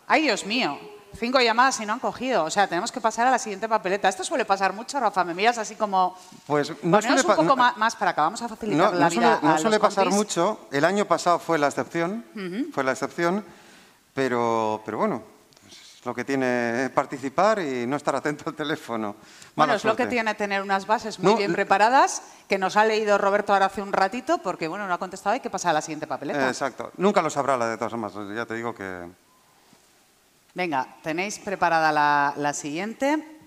Ay, 0.07 0.21
Dios 0.23 0.45
mío. 0.45 0.77
Cinco 1.17 1.39
llamadas 1.39 1.79
y 1.79 1.85
no 1.87 1.93
han 1.93 1.99
cogido. 1.99 2.43
O 2.43 2.51
sea, 2.51 2.67
tenemos 2.67 2.91
que 2.91 3.01
pasar 3.01 3.25
a 3.25 3.31
la 3.31 3.39
siguiente 3.39 3.67
papeleta. 3.67 4.07
Esto 4.07 4.23
suele 4.23 4.45
pasar 4.45 4.73
mucho, 4.73 4.99
Rafa. 4.99 5.23
Me 5.23 5.33
miras 5.33 5.57
así 5.57 5.75
como... 5.75 6.15
Pues 6.45 6.71
no 6.83 7.01
suele, 7.01 7.21
un 7.21 7.27
poco 7.27 7.43
no- 7.43 7.55
más 7.55 7.95
para 7.95 8.11
acá. 8.11 8.21
Vamos 8.21 8.41
a 8.43 8.47
facilitar 8.47 8.93
no- 8.93 8.99
la 8.99 9.05
no 9.05 9.09
vida 9.09 9.21
suele, 9.39 9.47
no 9.47 9.53
a 9.53 9.57
suele 9.57 9.77
los 9.77 9.81
pasar 9.87 10.03
compis. 10.05 10.17
mucho. 10.19 10.59
El 10.71 10.85
año 10.85 11.05
pasado 11.05 11.39
fue 11.39 11.57
la 11.57 11.67
excepción, 11.67 12.23
fue 12.71 12.83
la 12.83 12.91
excepción, 12.91 13.43
pero, 14.13 14.81
pero 14.85 14.97
bueno, 14.99 15.23
lo 16.05 16.15
que 16.15 16.23
tiene 16.23 16.89
participar 16.93 17.59
y 17.59 17.85
no 17.85 17.97
estar 17.97 18.15
atento 18.15 18.45
al 18.49 18.55
teléfono. 18.55 19.15
Bueno, 19.55 19.71
Mala 19.71 19.75
es 19.75 19.83
lo 19.83 19.91
que 19.95 20.03
suerte. 20.03 20.15
tiene 20.15 20.33
tener 20.35 20.61
unas 20.61 20.87
bases 20.87 21.19
muy 21.19 21.31
No, 21.33 21.37
bien 21.37 21.51
preparadas, 21.51 22.21
que 22.47 22.57
nos 22.57 22.77
ha 22.77 22.85
leído 22.85 23.17
Roberto 23.17 23.51
ahora 23.53 23.65
hace 23.65 23.81
un 23.81 23.91
ratito, 23.91 24.37
porque 24.37 24.67
bueno, 24.69 24.87
no 24.87 24.93
ha 24.93 24.97
contestado, 24.97 25.33
hay 25.33 25.39
que 25.41 25.49
pasar 25.49 25.71
a 25.71 25.73
la 25.73 25.81
siguiente 25.81 26.07
papeleta. 26.07 26.47
Exacto. 26.47 26.91
Nunca 26.97 27.21
lo 27.21 27.29
sabrá 27.29 27.57
la 27.57 27.67
de 27.67 27.77
todas 27.77 27.91
formas. 27.91 28.13
Ya 28.33 28.45
te 28.45 28.53
digo 28.53 28.73
que... 28.73 29.07
Venga, 30.53 30.87
tenéis 31.03 31.39
preparada 31.39 31.91
la, 31.91 32.33
la 32.37 32.53
siguiente. 32.53 33.37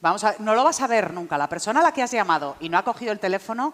Vamos 0.00 0.24
a, 0.24 0.34
no 0.40 0.54
lo 0.54 0.64
vas 0.64 0.80
a 0.80 0.86
ver 0.88 1.14
nunca. 1.14 1.38
La 1.38 1.48
persona 1.48 1.80
a 1.80 1.82
la 1.84 1.92
que 1.92 2.02
has 2.02 2.10
llamado 2.10 2.56
y 2.60 2.68
no 2.68 2.78
ha 2.78 2.82
cogido 2.82 3.12
el 3.12 3.20
teléfono, 3.20 3.72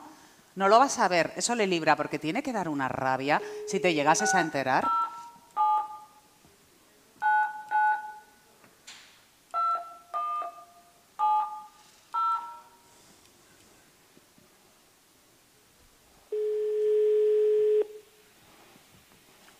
no 0.54 0.68
lo 0.68 0.78
vas 0.78 0.98
a 0.98 1.08
ver. 1.08 1.32
Eso 1.36 1.54
le 1.54 1.66
libra, 1.66 1.96
porque 1.96 2.18
tiene 2.18 2.42
que 2.42 2.52
dar 2.52 2.68
una 2.68 2.88
rabia 2.88 3.40
si 3.66 3.80
te 3.80 3.94
llegases 3.94 4.34
a 4.34 4.40
enterar. 4.40 4.86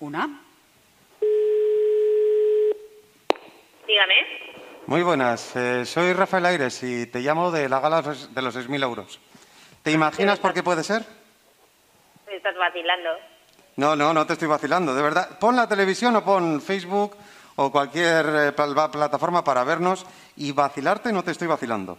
Una. 0.08 0.26
dígame. 3.86 4.14
Muy 4.86 5.02
buenas, 5.02 5.54
eh, 5.54 5.84
soy 5.84 6.14
Rafael 6.14 6.46
Aires 6.46 6.82
y 6.82 7.04
te 7.08 7.20
llamo 7.20 7.50
de 7.50 7.68
la 7.68 7.78
gala 7.80 8.00
de 8.00 8.40
los 8.42 8.56
6.000 8.56 8.82
euros. 8.84 9.20
¿Te 9.82 9.90
imaginas 9.90 10.38
por 10.38 10.54
qué 10.54 10.62
puede 10.62 10.82
ser? 10.82 11.02
Me 12.26 12.36
estás 12.36 12.56
vacilando. 12.56 13.10
No, 13.76 13.96
no, 13.96 14.14
no 14.14 14.26
te 14.26 14.32
estoy 14.32 14.48
vacilando, 14.48 14.94
de 14.94 15.02
verdad. 15.02 15.38
Pon 15.38 15.54
la 15.56 15.68
televisión 15.68 16.16
o 16.16 16.24
pon 16.24 16.62
Facebook 16.62 17.14
o 17.56 17.70
cualquier 17.70 18.24
eh, 18.48 18.52
plataforma 18.52 19.44
para 19.44 19.62
vernos 19.62 20.06
y 20.36 20.52
vacilarte 20.52 21.12
no 21.12 21.22
te 21.22 21.32
estoy 21.32 21.48
vacilando. 21.48 21.98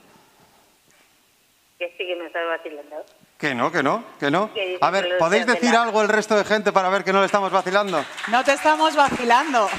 Que 1.77 1.89
sí 1.95 2.07
que 2.07 2.15
me 2.15 2.25
estás 2.25 2.47
vacilando. 2.47 3.05
Que 3.39 3.55
no, 3.55 3.71
que 3.71 3.81
no, 3.81 4.03
que 4.19 4.29
no. 4.29 4.49
A 4.81 4.91
ver, 4.91 5.17
¿podéis 5.17 5.45
decir 5.45 5.73
algo 5.73 6.01
el 6.01 6.09
resto 6.09 6.35
de 6.35 6.43
gente 6.43 6.73
para 6.73 6.89
ver 6.89 7.05
que 7.05 7.13
no 7.13 7.21
le 7.21 7.25
estamos 7.25 7.51
vacilando? 7.51 8.03
No 8.27 8.43
te 8.43 8.51
estamos 8.51 8.93
vacilando. 8.97 9.69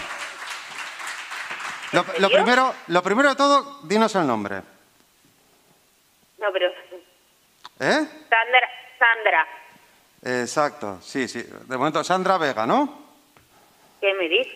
Lo, 1.92 2.04
lo 2.18 2.30
primero, 2.30 2.74
lo 2.86 3.02
primero 3.02 3.28
de 3.28 3.36
todo, 3.36 3.80
dinos 3.82 4.14
el 4.14 4.26
nombre. 4.26 4.62
No, 6.38 6.46
pero... 6.54 6.68
¿Eh? 7.80 8.06
Sandra, 8.30 8.68
Sandra, 8.98 9.46
Exacto, 10.22 10.98
sí, 11.02 11.28
sí. 11.28 11.44
De 11.66 11.76
momento, 11.76 12.02
Sandra 12.02 12.38
Vega, 12.38 12.66
¿no? 12.66 12.98
¿qué 14.00 14.14
me 14.14 14.26
dices? 14.26 14.54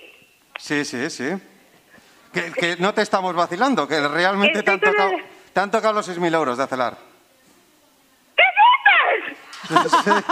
Sí, 0.58 0.84
sí, 0.84 1.10
sí. 1.10 1.30
Que, 2.32 2.52
que 2.52 2.76
no 2.78 2.94
te 2.94 3.02
estamos 3.02 3.34
vacilando, 3.34 3.86
que 3.86 4.00
realmente 4.08 4.62
te 4.62 4.70
han 4.70 4.80
tocado, 4.80 5.12
te 5.52 5.60
han 5.60 5.70
tocado 5.70 5.92
los 5.94 6.08
6.000 6.08 6.34
euros 6.34 6.56
de 6.56 6.64
Acelar. 6.64 6.96
¿En 9.70 9.90
serio? 10.04 10.24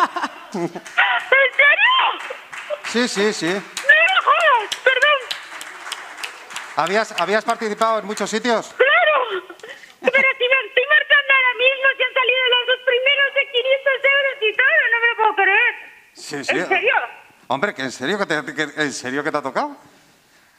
Sí, 2.84 3.08
sí, 3.08 3.32
sí. 3.32 3.46
¡No 3.46 4.22
jodas! 4.24 4.70
¡Perdón! 4.84 5.18
¿Habías, 6.76 7.20
¿Habías 7.20 7.44
participado 7.44 7.98
en 8.00 8.06
muchos 8.06 8.28
sitios? 8.28 8.74
¡Claro! 8.76 9.42
Pero 10.00 10.28
si 10.38 10.44
me 10.44 10.66
estoy 10.68 10.84
marcando 10.88 11.32
ahora 11.32 11.54
mismo, 11.56 11.86
si 11.96 12.02
han 12.02 12.12
salido 12.14 12.42
los 12.50 12.66
dos 12.66 12.80
primeros 12.84 13.34
de 13.34 13.42
500 13.52 13.92
euros 14.04 14.36
y 14.42 14.56
todo, 14.56 14.76
no 14.92 15.00
me 15.00 15.06
lo 15.06 15.16
puedo 15.16 15.34
creer. 15.36 15.74
Sí, 16.12 16.44
sí. 16.44 16.58
¿En 16.58 16.68
serio? 16.68 16.94
Hombre, 17.48 17.74
que 17.74 17.82
en 17.82 17.92
serio 17.92 18.18
que 18.18 18.26
te, 18.26 18.54
que- 18.54 18.82
en 18.82 18.92
serio 18.92 19.22
que 19.24 19.30
te 19.30 19.38
ha 19.38 19.42
tocado. 19.42 19.76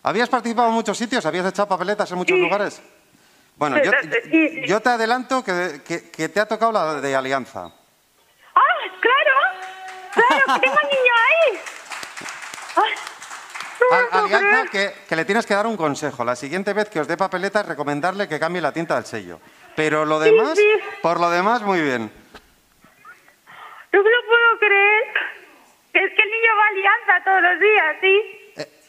¿Habías 0.04 0.30
participado 0.30 0.68
en 0.70 0.74
muchos 0.74 0.98
sitios? 0.98 1.26
¿Habías 1.26 1.46
echado 1.46 1.68
papeletas 1.68 2.10
en 2.12 2.18
muchos 2.18 2.38
lugares? 2.38 2.82
Bueno, 3.56 3.78
yo, 3.84 3.92
Sí, 4.32 4.50
sí. 4.50 4.62
yo 4.68 4.80
te 4.82 4.90
adelanto 4.90 5.44
que, 5.44 5.82
que- 5.86 6.10
que 6.10 6.30
te 6.30 6.40
ha 6.40 6.46
tocado 6.48 6.72
la 6.72 6.96
de 7.02 7.16
Alianza. 7.16 7.72
¡Ah, 9.04 10.14
claro! 10.14 10.28
¡Claro, 10.28 10.60
que 10.60 10.60
tengo 10.68 10.78
un 10.84 10.90
niño 10.90 11.14
ahí! 11.28 11.60
Al- 13.92 14.24
Alianza 14.24 14.70
creer. 14.70 14.70
que, 14.70 15.06
que 15.08 15.16
le 15.16 15.26
tienes 15.26 15.46
que 15.46 15.54
dar 15.54 15.68
un 15.68 15.76
consejo. 15.78 16.24
La 16.24 16.36
siguiente 16.36 16.74
vez 16.74 16.90
que 16.90 17.00
os 17.00 17.08
dé 17.08 17.18
papeletas, 17.18 17.66
recomendarle 17.66 18.28
que 18.28 18.40
cambie 18.40 18.62
la 18.62 18.72
tinta 18.72 18.96
del 18.96 19.06
sello. 19.06 19.40
Pero 19.76 20.06
lo 20.06 20.20
demás, 20.20 20.58
sí. 20.58 20.68
por 21.02 21.20
lo 21.20 21.30
demás, 21.30 21.62
muy 21.64 21.82
bien. 21.82 22.12
No 23.92 24.04
me 24.04 24.10
lo 24.10 24.18
puedo 24.26 24.60
creer. 24.60 25.04
Es 25.94 26.12
que 26.16 26.22
el 26.24 26.30
niño 26.30 26.52
va 26.58 26.64
a 26.64 26.68
Alianza 26.70 27.24
todos 27.26 27.42
los 27.42 27.60
días, 27.60 27.96
¿sí? 28.02 28.40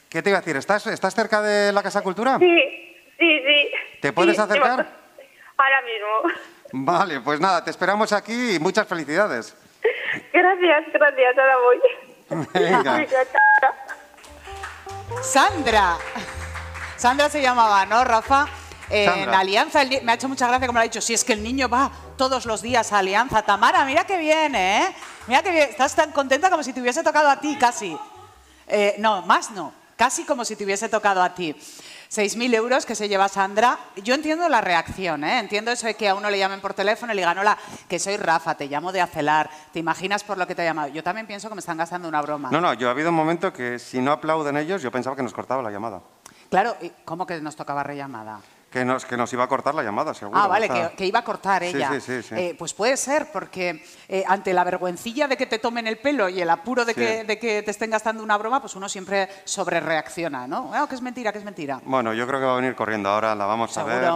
¿Qué 0.08 0.22
te 0.22 0.30
iba 0.30 0.38
a 0.38 0.42
decir? 0.42 0.56
¿Estás, 0.56 0.86
estás 0.86 1.14
cerca 1.14 1.42
de 1.42 1.72
la 1.72 1.82
Casa 1.82 2.00
Cultura? 2.02 2.38
Sí, 2.38 2.96
sí, 3.18 3.42
sí. 3.44 3.70
¿Te 4.00 4.12
puedes 4.12 4.36
Sí, 4.36 4.42
acercar? 4.42 4.86
Ahora 5.56 5.82
mismo. 5.82 6.40
Vale, 6.72 7.20
pues 7.20 7.40
nada, 7.40 7.64
te 7.64 7.70
esperamos 7.70 8.12
aquí 8.12 8.54
y 8.54 8.58
muchas 8.60 8.86
felicidades. 8.86 9.56
Gracias, 10.32 10.84
gracias, 10.92 11.38
ahora 11.38 11.56
voy. 11.58 11.80
Venga. 12.52 13.06
Sandra. 15.22 15.98
Sandra 16.96 17.28
se 17.28 17.42
llamaba, 17.42 17.84
¿no, 17.86 18.04
Rafa? 18.04 18.46
En 18.90 19.10
Sandra. 19.10 19.38
Alianza, 19.38 19.80
me 20.02 20.12
ha 20.12 20.14
hecho 20.14 20.28
mucha 20.28 20.46
gracia 20.46 20.66
como 20.66 20.78
lo 20.78 20.80
ha 20.80 20.84
dicho, 20.84 21.00
si 21.00 21.14
es 21.14 21.24
que 21.24 21.32
el 21.32 21.42
niño 21.42 21.68
va 21.68 21.90
todos 22.16 22.46
los 22.46 22.62
días 22.62 22.92
a 22.92 22.98
Alianza. 22.98 23.42
Tamara, 23.42 23.84
mira 23.84 24.04
que 24.04 24.18
viene, 24.18 24.82
¿eh? 24.82 24.94
Mira 25.26 25.42
que 25.42 25.50
bien, 25.50 25.68
estás 25.70 25.94
tan 25.94 26.12
contenta 26.12 26.50
como 26.50 26.62
si 26.62 26.72
te 26.72 26.80
hubiese 26.80 27.02
tocado 27.02 27.28
a 27.28 27.40
ti, 27.40 27.56
casi. 27.58 27.96
Eh, 28.66 28.96
no, 28.98 29.22
más 29.22 29.50
no, 29.50 29.72
casi 29.96 30.24
como 30.24 30.44
si 30.44 30.56
te 30.56 30.64
hubiese 30.64 30.88
tocado 30.88 31.22
a 31.22 31.34
ti. 31.34 31.56
6.000 32.14 32.54
euros 32.54 32.86
que 32.86 32.94
se 32.94 33.08
lleva 33.08 33.28
Sandra. 33.28 33.76
Yo 33.96 34.14
entiendo 34.14 34.48
la 34.48 34.60
reacción, 34.60 35.24
¿eh? 35.24 35.40
entiendo 35.40 35.72
eso 35.72 35.88
de 35.88 35.94
que 35.94 36.08
a 36.08 36.14
uno 36.14 36.30
le 36.30 36.38
llamen 36.38 36.60
por 36.60 36.72
teléfono 36.72 37.12
y 37.12 37.16
le 37.16 37.22
digan, 37.22 37.36
hola, 37.38 37.58
que 37.88 37.98
soy 37.98 38.16
Rafa, 38.16 38.54
te 38.54 38.68
llamo 38.68 38.92
de 38.92 39.00
Acelar, 39.00 39.50
¿te 39.72 39.80
imaginas 39.80 40.22
por 40.22 40.38
lo 40.38 40.46
que 40.46 40.54
te 40.54 40.62
he 40.62 40.64
llamado? 40.64 40.88
Yo 40.88 41.02
también 41.02 41.26
pienso 41.26 41.48
que 41.48 41.56
me 41.56 41.60
están 41.60 41.76
gastando 41.76 42.06
una 42.08 42.22
broma. 42.22 42.50
No, 42.52 42.60
no, 42.60 42.72
yo 42.74 42.86
ha 42.86 42.92
habido 42.92 43.08
un 43.08 43.16
momento 43.16 43.52
que 43.52 43.80
si 43.80 44.00
no 44.00 44.12
aplauden 44.12 44.56
ellos, 44.56 44.80
yo 44.80 44.92
pensaba 44.92 45.16
que 45.16 45.24
nos 45.24 45.32
cortaba 45.32 45.60
la 45.60 45.72
llamada. 45.72 46.02
Claro, 46.50 46.76
¿y 46.80 46.92
¿cómo 47.04 47.26
que 47.26 47.40
nos 47.40 47.56
tocaba 47.56 47.82
rellamada? 47.82 48.38
Que 48.74 48.84
nos, 48.84 49.04
que 49.04 49.16
nos 49.16 49.32
iba 49.32 49.44
a 49.44 49.46
cortar 49.46 49.72
la 49.72 49.84
llamada, 49.84 50.12
seguro. 50.14 50.36
Ah, 50.36 50.48
vale, 50.48 50.68
que, 50.68 50.96
que 50.96 51.06
iba 51.06 51.20
a 51.20 51.24
cortar 51.24 51.62
ella. 51.62 51.92
sí, 51.92 52.00
sí, 52.00 52.22
sí. 52.24 52.34
Eh, 52.36 52.56
pues 52.58 52.74
puede 52.74 52.96
ser, 52.96 53.30
porque 53.32 53.84
eh, 54.08 54.24
ante 54.26 54.52
la 54.52 54.64
vergüencilla 54.64 55.28
de 55.28 55.36
que 55.36 55.46
te 55.46 55.60
tomen 55.60 55.86
el 55.86 55.98
pelo 55.98 56.28
y 56.28 56.40
el 56.40 56.50
apuro 56.50 56.84
de, 56.84 56.92
que, 56.92 57.22
de 57.22 57.38
que 57.38 57.62
te 57.62 57.70
estén 57.70 57.90
gastando 57.90 58.20
una 58.20 58.36
broma, 58.36 58.60
pues 58.60 58.74
uno 58.74 58.88
siempre 58.88 59.28
sobrereacciona, 59.44 60.48
¿no? 60.48 60.72
Ah, 60.74 60.86
que 60.88 60.96
es 60.96 61.02
mentira, 61.02 61.30
que 61.30 61.38
es 61.38 61.44
mentira. 61.44 61.80
Bueno, 61.84 62.12
yo 62.14 62.26
creo 62.26 62.40
que 62.40 62.46
va 62.46 62.54
a 62.54 62.56
venir 62.56 62.74
corriendo 62.74 63.10
ahora, 63.10 63.36
la 63.36 63.46
vamos 63.46 63.78
a 63.78 63.84
ver. 63.84 64.12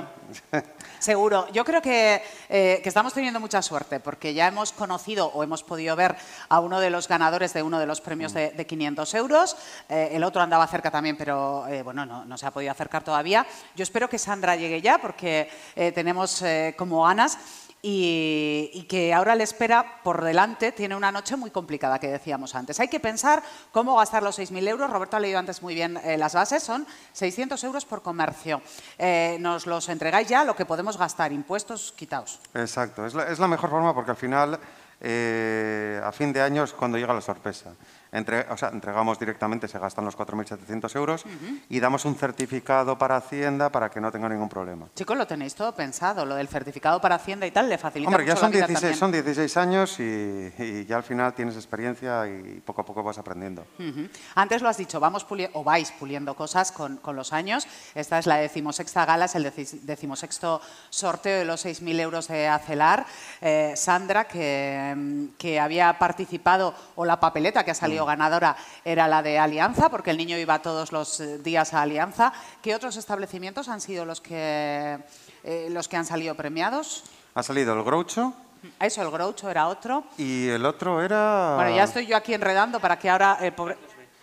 Seguro. 0.99 1.47
Yo 1.53 1.65
creo 1.65 1.81
que, 1.81 2.23
eh, 2.49 2.81
que 2.83 2.89
estamos 2.89 3.15
teniendo 3.15 3.39
mucha 3.39 3.63
suerte 3.63 4.01
porque 4.01 4.35
ya 4.35 4.49
hemos 4.49 4.73
conocido 4.73 5.27
o 5.29 5.45
hemos 5.45 5.63
podido 5.63 5.95
ver 5.95 6.17
a 6.49 6.61
uno 6.61 6.81
de 6.81 6.91
los 6.91 7.07
ganadores 7.07 7.53
de 7.53 7.63
uno 7.63 7.79
de 7.79 7.87
los 7.87 8.01
premios 8.01 8.33
de, 8.33 8.51
de 8.51 8.67
500 8.67 9.15
euros. 9.15 9.57
Eh, 9.89 10.11
el 10.13 10.25
otro 10.25 10.43
andaba 10.43 10.67
cerca 10.67 10.91
también, 10.91 11.17
pero 11.17 11.67
eh, 11.69 11.83
bueno, 11.83 12.05
no, 12.05 12.25
no 12.25 12.37
se 12.37 12.47
ha 12.47 12.51
podido 12.51 12.73
acercar 12.73 13.05
todavía. 13.05 13.47
Yo 13.77 13.85
espero 13.85 14.09
que 14.09 14.19
Sandra 14.19 14.57
llegue 14.57 14.81
ya 14.81 14.99
porque 14.99 15.51
tenemos 15.95 16.43
como 16.77 17.05
ganas. 17.05 17.39
Y, 17.81 18.87
que 18.89 19.15
ahora 19.15 19.37
le 19.37 19.45
espera 19.45 20.01
por 20.03 20.25
delante, 20.25 20.73
tiene 20.73 20.97
una 20.97 21.13
noche 21.13 21.37
muy 21.37 21.51
complicada 21.51 21.99
que 21.99 22.09
decíamos 22.09 22.55
antes. 22.55 22.81
Hay 22.81 22.89
que 22.89 22.99
pensar 22.99 23.43
cómo 23.71 23.97
gastar 23.97 24.23
los 24.23 24.39
6.000 24.39 24.69
euros. 24.69 24.91
Roberto 24.91 25.17
ha 25.17 25.21
leído 25.21 25.39
antes 25.39 25.63
muy 25.63 25.75
bien 25.75 25.97
eh, 25.99 26.17
las 26.17 26.35
bases, 26.35 26.63
son 26.63 26.87
600 27.13 27.63
euros 27.65 27.85
por 27.85 28.03
comercio. 28.03 28.63
Eh, 28.99 29.37
nos 29.41 29.67
los 29.67 29.89
entregáis 29.89 30.29
ya, 30.29 30.45
lo 30.45 30.57
que 30.57 30.65
podemos 30.65 30.97
gastar, 30.97 31.33
impuestos 31.33 31.93
quitaos. 31.93 32.41
Exacto, 32.55 33.07
es 33.07 33.15
la, 33.15 33.25
es 33.25 33.39
la 33.39 33.47
mejor 33.47 33.71
forma 33.71 33.95
porque 33.95 34.11
al 34.11 34.17
final, 34.17 34.59
eh, 35.01 36.01
a 36.03 36.11
fin 36.11 36.33
de 36.33 36.41
año 36.41 36.65
es 36.65 36.73
cuando 36.73 36.99
llega 36.99 37.15
la 37.15 37.21
sorpresa. 37.21 37.75
Entre- 38.13 38.47
o 38.51 38.57
sea, 38.57 38.71
entregamos 38.71 39.19
directamente, 39.19 39.69
se 39.69 39.79
gastan 39.79 40.05
los 40.05 40.17
4.700 40.17 40.97
euros 40.97 41.25
y 41.69 41.79
damos 41.81 42.05
un 42.05 42.15
certificado 42.15 42.97
para 42.97 43.17
Hacienda 43.17 43.71
para 43.71 43.91
que 43.91 44.01
no 44.01 44.11
tenga 44.11 44.29
ningún 44.29 44.49
problema. 44.49 44.87
Chicos, 44.95 45.17
lo 45.17 45.27
tenéis 45.27 45.55
todo 45.55 45.75
pensado, 45.75 46.25
lo 46.25 46.35
del 46.35 46.49
certificado 46.49 47.01
para 47.01 47.17
Hacienda 47.17 47.47
y 47.47 47.51
tal, 47.51 47.69
le 47.69 47.77
facilita 47.79 48.09
Hombre, 48.09 48.25
ya 48.25 48.33
mucho 48.33 48.41
son 48.41 48.51
la 48.53 48.57
vida 48.57 48.67
16, 48.67 48.81
también. 48.99 48.99
son 48.99 49.13
16 49.13 49.57
años 49.59 50.01
y, 50.01 50.53
y 50.59 50.87
ya 50.87 50.97
al 50.97 51.03
final 51.03 51.35
tienes 51.35 51.57
experiencia 51.57 52.27
y 52.27 52.61
poco 52.65 52.81
a 52.81 52.85
poco 52.85 53.03
vas 53.03 53.19
aprendiendo. 53.19 53.67
Ujú. 53.79 54.09
Antes 54.35 54.63
lo 54.63 54.69
has 54.69 54.77
dicho, 54.79 55.01
vamos 55.01 55.27
o 55.53 55.65
vais 55.65 55.93
puliendo 55.93 56.35
cosas 56.35 56.73
con, 56.73 56.97
con 56.99 57.15
los 57.15 57.33
años. 57.33 57.67
Esta 57.95 58.19
es 58.19 58.27
la 58.27 58.37
decimosexta 58.37 59.05
gala, 59.05 59.27
es 59.27 59.35
el 59.35 59.45
deci- 59.45 59.81
decimosexto 59.83 60.61
sorteo 60.91 61.39
de 61.41 61.45
los 61.45 61.65
6.000 61.67 62.01
euros 62.01 62.29
de 62.29 62.49
Acelar. 62.49 63.05
Eh, 63.41 63.75
Sandra, 63.77 64.25
que, 64.27 64.95
mm, 64.97 65.25
que 65.37 65.61
había 65.61 65.99
participado, 65.99 66.75
o 66.97 67.05
la 67.05 67.21
papeleta 67.21 67.65
que 67.65 67.73
ha 67.73 67.75
salido 67.75 67.98
ganadora, 68.05 68.57
era 68.85 69.09
la 69.09 69.23
de 69.23 69.39
Alianza, 69.39 69.89
porque 69.89 70.11
el 70.11 70.17
niño 70.17 70.37
iba 70.39 70.61
todos 70.61 70.93
los 70.93 71.21
eh, 71.21 71.39
días 71.39 71.75
a 71.75 71.83
Alianza. 71.83 72.33
¿Qué 72.63 72.75
otros 72.75 72.97
establecimientos 72.97 73.69
han 73.69 73.81
sido 73.81 74.05
los 74.05 74.21
que, 74.21 74.99
eh, 75.45 75.69
los 75.71 75.89
que 75.89 75.97
han 75.97 76.05
salido 76.05 76.35
premiados? 76.35 77.05
Ha 77.35 77.43
salido 77.43 77.75
el 77.75 77.83
Groucho 77.85 78.33
Eso, 78.81 79.03
el 79.03 79.11
Groucho 79.11 79.49
era 79.51 79.69
otro. 79.69 80.05
y 80.17 80.49
el 80.49 80.65
otro 80.67 81.03
era... 81.03 81.55
Bueno, 81.57 81.77
ya 81.77 81.85
estoy 81.85 82.07
yo 82.07 82.17
aquí 82.17 82.35
enredando 82.35 82.81
para 82.81 82.99
que 82.99 83.09
ahora 83.09 83.39
el 83.41 83.53
pobre... 83.53 83.77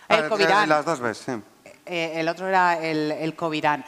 Ah, 0.08 0.18
El 0.18 0.30
Covirán. 0.30 0.70
Las 0.70 0.86
dos 0.86 1.00
veces, 1.00 1.24
sí. 1.26 1.72
Eh, 1.86 2.14
el 2.20 2.28
otro 2.28 2.48
era 2.48 2.80
el, 2.80 3.12
el 3.12 3.36
Covirán. 3.36 3.84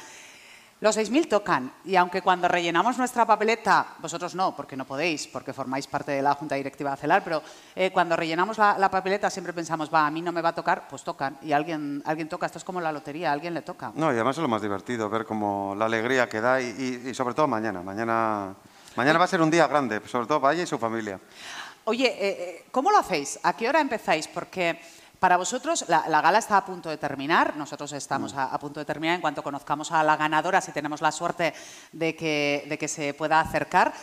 Los 0.79 0.95
6.000 0.95 1.27
tocan 1.27 1.73
y 1.85 1.95
aunque 1.95 2.21
cuando 2.21 2.47
rellenamos 2.47 2.99
nuestra 2.99 3.25
papeleta, 3.25 3.95
vosotros 3.97 4.35
no, 4.35 4.55
porque 4.55 4.77
no 4.77 4.85
podéis, 4.85 5.25
porque 5.27 5.51
formáis 5.51 5.87
parte 5.87 6.11
de 6.11 6.21
la 6.21 6.35
Junta 6.35 6.53
Directiva 6.53 6.91
de 6.91 6.97
CELAR, 6.97 7.23
pero 7.23 7.41
eh, 7.75 7.89
cuando 7.91 8.15
rellenamos 8.15 8.59
la, 8.59 8.77
la 8.77 8.91
papeleta 8.91 9.31
siempre 9.31 9.53
pensamos, 9.53 9.91
va, 9.91 10.05
a 10.05 10.11
mí 10.11 10.21
no 10.21 10.31
me 10.31 10.39
va 10.39 10.49
a 10.49 10.53
tocar, 10.55 10.87
pues 10.87 11.03
tocan. 11.03 11.35
Y 11.41 11.51
alguien, 11.51 12.03
alguien 12.05 12.29
toca, 12.29 12.45
esto 12.45 12.59
es 12.59 12.63
como 12.63 12.79
la 12.79 12.91
lotería, 12.91 13.31
a 13.31 13.33
alguien 13.33 13.55
le 13.55 13.63
toca. 13.63 13.91
No, 13.95 14.11
y 14.11 14.15
además 14.15 14.37
es 14.37 14.41
lo 14.43 14.47
más 14.47 14.61
divertido, 14.61 15.09
ver 15.09 15.25
como 15.25 15.73
la 15.75 15.85
alegría 15.85 16.29
que 16.29 16.39
da 16.41 16.61
y, 16.61 16.65
y- 17.05 17.09
y 17.09 17.13
sobre 17.15 17.33
todo 17.33 17.47
mañana. 17.47 17.81
Mañana, 17.81 18.53
mañana 18.95 19.17
va 19.17 19.25
a 19.25 19.27
ser 19.29 19.41
un 19.41 19.49
día 19.49 19.65
grande, 19.65 19.99
sobre 20.07 20.27
todo 20.27 20.39
para 20.39 20.53
ella 20.53 20.61
y 20.63 20.67
su 20.67 20.77
familia. 20.77 21.19
Oye, 21.85 22.05
eh, 22.05 22.17
eh, 22.19 22.65
¿cómo 22.69 22.91
lo 22.91 22.99
hacéis? 22.99 23.39
¿A 23.41 23.53
qué 23.53 23.67
hora 23.67 23.79
empezáis? 23.81 24.27
Porque 24.27 24.79
para 25.19 25.37
vosotros 25.37 25.85
la, 25.87 26.07
la 26.07 26.21
gala 26.21 26.39
está 26.39 26.57
a 26.57 26.65
punto 26.65 26.89
de 26.89 26.97
terminar, 26.97 27.55
nosotros 27.55 27.91
estamos 27.93 28.33
a, 28.33 28.45
a 28.45 28.59
punto 28.59 28.79
de 28.79 28.85
terminar 28.85 29.15
en 29.15 29.21
cuanto 29.21 29.43
conozcamos 29.43 29.91
a 29.91 30.03
la 30.03 30.15
ganadora, 30.15 30.61
si 30.61 30.71
tenemos 30.71 31.01
la 31.01 31.11
suerte 31.11 31.53
de 31.91 32.15
que, 32.15 32.65
de 32.67 32.77
que 32.77 32.87
se 32.87 33.13
pueda 33.13 33.39
acercar. 33.39 33.93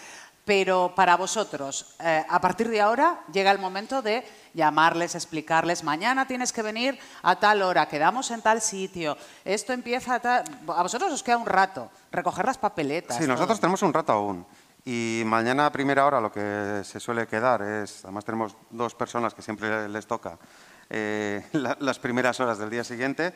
Pero 0.44 0.92
para 0.94 1.16
vosotros, 1.16 1.96
eh, 2.00 2.22
a 2.28 2.38
partir 2.38 2.68
de 2.68 2.78
ahora 2.78 3.20
llega 3.32 3.50
el 3.50 3.58
momento 3.58 4.02
de 4.02 4.22
llamarles, 4.52 5.14
explicarles, 5.14 5.82
mañana 5.82 6.26
tienes 6.26 6.52
que 6.52 6.60
venir 6.60 6.98
a 7.22 7.36
tal 7.36 7.62
hora, 7.62 7.88
quedamos 7.88 8.30
en 8.30 8.42
tal 8.42 8.60
sitio, 8.60 9.16
esto 9.42 9.72
empieza 9.72 10.16
a 10.16 10.20
tal... 10.20 10.44
A 10.68 10.82
vosotros 10.82 11.10
os 11.12 11.22
queda 11.22 11.38
un 11.38 11.46
rato, 11.46 11.90
recoger 12.12 12.44
las 12.44 12.58
papeletas. 12.58 13.16
Sí, 13.16 13.24
todo. 13.24 13.32
nosotros 13.32 13.58
tenemos 13.58 13.80
un 13.80 13.94
rato 13.94 14.12
aún. 14.12 14.46
Y 14.84 15.22
mañana 15.24 15.64
a 15.64 15.72
primera 15.72 16.04
hora 16.04 16.20
lo 16.20 16.30
que 16.30 16.82
se 16.84 17.00
suele 17.00 17.26
quedar 17.26 17.62
es, 17.62 18.04
además 18.04 18.26
tenemos 18.26 18.54
dos 18.68 18.94
personas 18.94 19.32
que 19.32 19.40
siempre 19.40 19.88
les 19.88 20.06
toca 20.06 20.38
eh, 20.90 21.44
la- 21.52 21.76
las 21.80 21.98
primeras 21.98 22.38
horas 22.40 22.58
del 22.58 22.70
día 22.70 22.84
siguiente, 22.84 23.32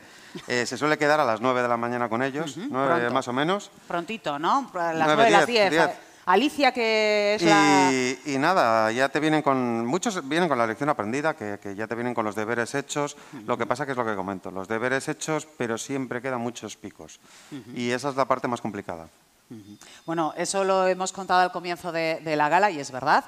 eh, 0.46 0.66
se 0.66 0.76
suele 0.76 0.98
quedar 0.98 1.20
a 1.20 1.24
las 1.24 1.40
9 1.40 1.62
de 1.62 1.68
la 1.68 1.76
mañana 1.76 2.08
con 2.08 2.22
ellos, 2.22 2.54
pronto. 2.54 3.10
más 3.12 3.28
o 3.28 3.32
menos. 3.32 3.70
Prontito, 3.86 4.38
¿no? 4.38 4.70
A 4.74 4.92
las 4.92 5.06
Nueve, 5.06 5.22
9, 5.24 5.30
las 5.30 5.46
diez, 5.46 5.70
10. 5.70 5.84
diez. 5.86 5.98
Alicia, 6.26 6.72
que 6.72 7.36
es 7.36 7.42
la... 7.42 7.88
Y, 7.90 8.34
y 8.34 8.38
nada, 8.38 8.92
ya 8.92 9.08
te 9.08 9.18
vienen 9.18 9.40
con. 9.40 9.86
Muchos 9.86 10.28
vienen 10.28 10.46
con 10.46 10.58
la 10.58 10.66
lección 10.66 10.90
aprendida, 10.90 11.34
que, 11.34 11.58
que 11.62 11.74
ya 11.74 11.86
te 11.86 11.94
vienen 11.94 12.12
con 12.12 12.22
los 12.26 12.34
deberes 12.34 12.74
hechos. 12.74 13.16
Lo 13.46 13.56
que 13.56 13.64
pasa 13.64 13.86
que 13.86 13.92
es 13.92 13.96
lo 13.96 14.04
que 14.04 14.14
comento: 14.14 14.50
los 14.50 14.68
deberes 14.68 15.08
hechos, 15.08 15.48
pero 15.56 15.78
siempre 15.78 16.20
quedan 16.20 16.42
muchos 16.42 16.76
picos. 16.76 17.18
Y 17.74 17.92
esa 17.92 18.10
es 18.10 18.16
la 18.16 18.26
parte 18.26 18.46
más 18.46 18.60
complicada. 18.60 19.08
Bueno, 20.04 20.34
eso 20.36 20.64
lo 20.64 20.86
hemos 20.86 21.12
contado 21.12 21.40
al 21.40 21.50
comienzo 21.50 21.92
de, 21.92 22.20
de 22.22 22.36
la 22.36 22.50
gala 22.50 22.70
y 22.70 22.78
es 22.78 22.90
verdad. 22.90 23.24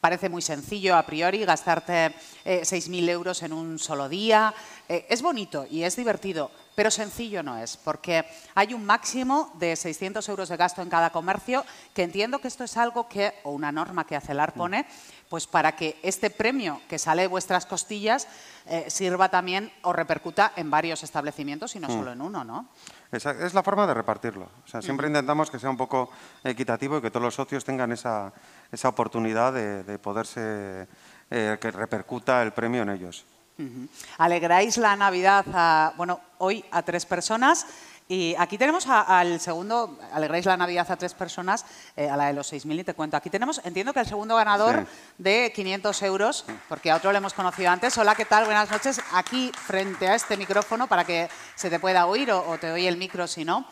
Parece 0.00 0.30
muy 0.30 0.40
sencillo 0.40 0.96
a 0.96 1.04
priori 1.04 1.44
gastarte 1.44 2.14
eh, 2.44 2.62
6.000 2.62 3.08
euros 3.10 3.42
en 3.42 3.52
un 3.52 3.78
solo 3.78 4.08
día. 4.08 4.54
Eh, 4.88 5.04
es 5.10 5.20
bonito 5.20 5.66
y 5.70 5.82
es 5.82 5.94
divertido, 5.94 6.50
pero 6.74 6.90
sencillo 6.90 7.42
no 7.42 7.58
es, 7.58 7.76
porque 7.76 8.24
hay 8.54 8.72
un 8.72 8.86
máximo 8.86 9.52
de 9.58 9.76
600 9.76 10.26
euros 10.30 10.48
de 10.48 10.56
gasto 10.56 10.80
en 10.80 10.88
cada 10.88 11.10
comercio, 11.10 11.66
que 11.92 12.02
entiendo 12.02 12.38
que 12.40 12.48
esto 12.48 12.64
es 12.64 12.78
algo 12.78 13.08
que, 13.08 13.34
o 13.42 13.50
una 13.50 13.70
norma 13.72 14.06
que 14.06 14.16
ACELAR 14.16 14.54
pone, 14.54 14.86
pues 15.28 15.46
para 15.46 15.76
que 15.76 15.98
este 16.02 16.30
premio 16.30 16.80
que 16.88 16.98
sale 16.98 17.22
de 17.22 17.28
vuestras 17.28 17.66
costillas 17.66 18.26
eh, 18.66 18.86
sirva 18.88 19.28
también 19.28 19.70
o 19.82 19.92
repercuta 19.92 20.52
en 20.56 20.70
varios 20.70 21.02
establecimientos 21.02 21.76
y 21.76 21.80
no 21.80 21.88
Mm. 21.88 21.92
solo 21.92 22.12
en 22.12 22.22
uno, 22.22 22.42
¿no? 22.42 22.68
Esa 23.12 23.32
es 23.32 23.52
la 23.54 23.62
forma 23.62 23.86
de 23.86 23.94
repartirlo. 23.94 24.48
O 24.64 24.68
sea, 24.68 24.80
siempre 24.80 25.08
intentamos 25.08 25.50
que 25.50 25.58
sea 25.58 25.68
un 25.68 25.76
poco 25.76 26.10
equitativo 26.44 26.98
y 26.98 27.02
que 27.02 27.10
todos 27.10 27.24
los 27.24 27.34
socios 27.34 27.64
tengan 27.64 27.90
esa, 27.92 28.32
esa 28.72 28.88
oportunidad 28.88 29.52
de, 29.52 29.82
de 29.84 29.98
poderse. 29.98 30.86
eh, 31.32 31.58
que 31.60 31.70
repercuta 31.70 32.42
el 32.42 32.52
premio 32.52 32.82
en 32.82 32.88
ellos. 32.90 33.24
Ujú. 33.56 33.86
Alegráis 34.18 34.76
la 34.78 34.96
Navidad 34.96 35.44
a, 35.54 35.92
bueno, 35.96 36.18
hoy 36.38 36.64
a 36.72 36.82
tres 36.82 37.06
personas 37.06 37.66
y 38.08 38.34
aquí 38.36 38.58
tenemos 38.58 38.88
a- 38.88 39.02
al 39.20 39.38
segundo, 39.38 39.96
alegráis 40.12 40.44
la 40.46 40.56
Navidad 40.56 40.90
a 40.90 40.96
tres 40.96 41.14
personas, 41.14 41.64
eh, 41.94 42.10
a 42.10 42.16
la 42.16 42.26
de 42.26 42.32
los 42.32 42.48
6.000 42.52 42.80
y 42.80 42.82
te 42.82 42.94
cuento. 42.94 43.16
Aquí 43.16 43.30
tenemos, 43.30 43.60
entiendo 43.62 43.92
que 43.92 44.00
el 44.00 44.06
segundo 44.06 44.34
ganador 44.34 44.84
de 45.18 45.52
500 45.54 46.02
euros, 46.02 46.44
porque 46.68 46.90
a 46.90 46.96
otro 46.96 47.12
le 47.12 47.18
hemos 47.18 47.32
conocido 47.34 47.70
antes. 47.70 47.96
Hola, 47.96 48.16
¿qué 48.16 48.24
tal? 48.24 48.46
Buenas 48.46 48.68
noches. 48.68 49.00
Aquí 49.12 49.52
frente 49.54 50.08
a 50.08 50.16
este 50.16 50.36
micrófono 50.36 50.88
para 50.88 51.04
que 51.04 51.28
se 51.54 51.70
te 51.70 51.78
pueda 51.78 52.06
oír 52.06 52.32
o, 52.32 52.44
o 52.50 52.58
te 52.58 52.72
oye 52.72 52.88
el 52.88 52.96
micro 52.96 53.28
si 53.28 53.44
no. 53.44 53.66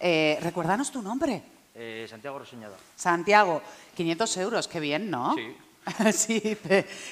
Eh, 0.00 0.36
recuérdanos 0.42 0.90
tu 0.90 1.00
nombre. 1.00 1.44
Eh, 1.74 2.06
Santiago 2.08 2.38
Roseñada. 2.38 2.76
Santiago, 2.96 3.60
500 3.96 4.36
euros, 4.38 4.68
qué 4.68 4.80
bien, 4.80 5.10
¿no? 5.10 5.34
Sí. 5.34 5.56
sí, 6.12 6.58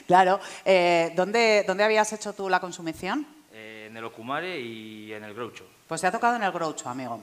claro. 0.06 0.40
Eh, 0.64 1.12
¿dónde, 1.16 1.64
¿Dónde 1.66 1.84
habías 1.84 2.12
hecho 2.12 2.32
tú 2.32 2.48
la 2.48 2.60
consumición? 2.60 3.26
Eh, 3.52 3.86
en 3.90 3.96
el 3.96 4.04
Ocumare 4.04 4.58
y 4.60 5.12
en 5.12 5.24
el 5.24 5.34
Groucho. 5.34 5.66
Pues 5.88 6.00
te 6.00 6.06
ha 6.06 6.12
tocado 6.12 6.36
en 6.36 6.42
el 6.42 6.52
Groucho, 6.52 6.88
amigo. 6.88 7.22